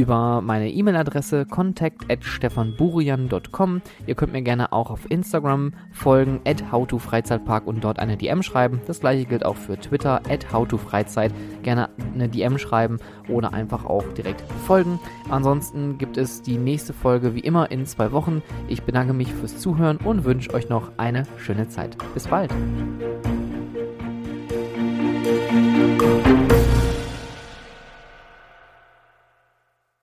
über 0.00 0.40
meine 0.40 0.70
E-Mail-Adresse 0.70 1.44
contact@stefanburian.com. 1.44 3.82
Ihr 4.06 4.14
könnt 4.14 4.32
mir 4.32 4.40
gerne 4.40 4.72
auch 4.72 4.90
auf 4.90 5.10
Instagram 5.10 5.74
folgen 5.92 6.40
howtofreizeitpark 6.72 7.66
und 7.66 7.84
dort 7.84 7.98
eine 7.98 8.16
DM 8.16 8.42
schreiben. 8.42 8.80
Das 8.86 9.00
gleiche 9.00 9.26
gilt 9.26 9.44
auch 9.44 9.56
für 9.56 9.78
Twitter 9.78 10.22
howtofreizeit. 10.52 11.34
Gerne 11.62 11.90
eine 12.14 12.30
DM 12.30 12.56
schreiben 12.58 12.96
oder 13.28 13.52
einfach 13.52 13.84
auch 13.84 14.04
direkt 14.14 14.42
folgen. 14.66 14.98
Ansonsten 15.28 15.98
gibt 15.98 16.16
es 16.16 16.40
die 16.40 16.56
nächste 16.56 16.94
Folge 16.94 17.34
wie 17.34 17.40
immer 17.40 17.70
in 17.70 17.84
zwei 17.84 18.10
Wochen. 18.12 18.40
Ich 18.68 18.84
bedanke 18.84 19.12
mich 19.12 19.34
fürs 19.34 19.58
Zuhören 19.58 19.98
und 19.98 20.24
wünsche 20.24 20.54
euch 20.54 20.70
noch 20.70 20.92
eine 20.96 21.24
schöne 21.36 21.68
Zeit. 21.68 21.98
Bis 22.14 22.26
bald. 22.26 22.54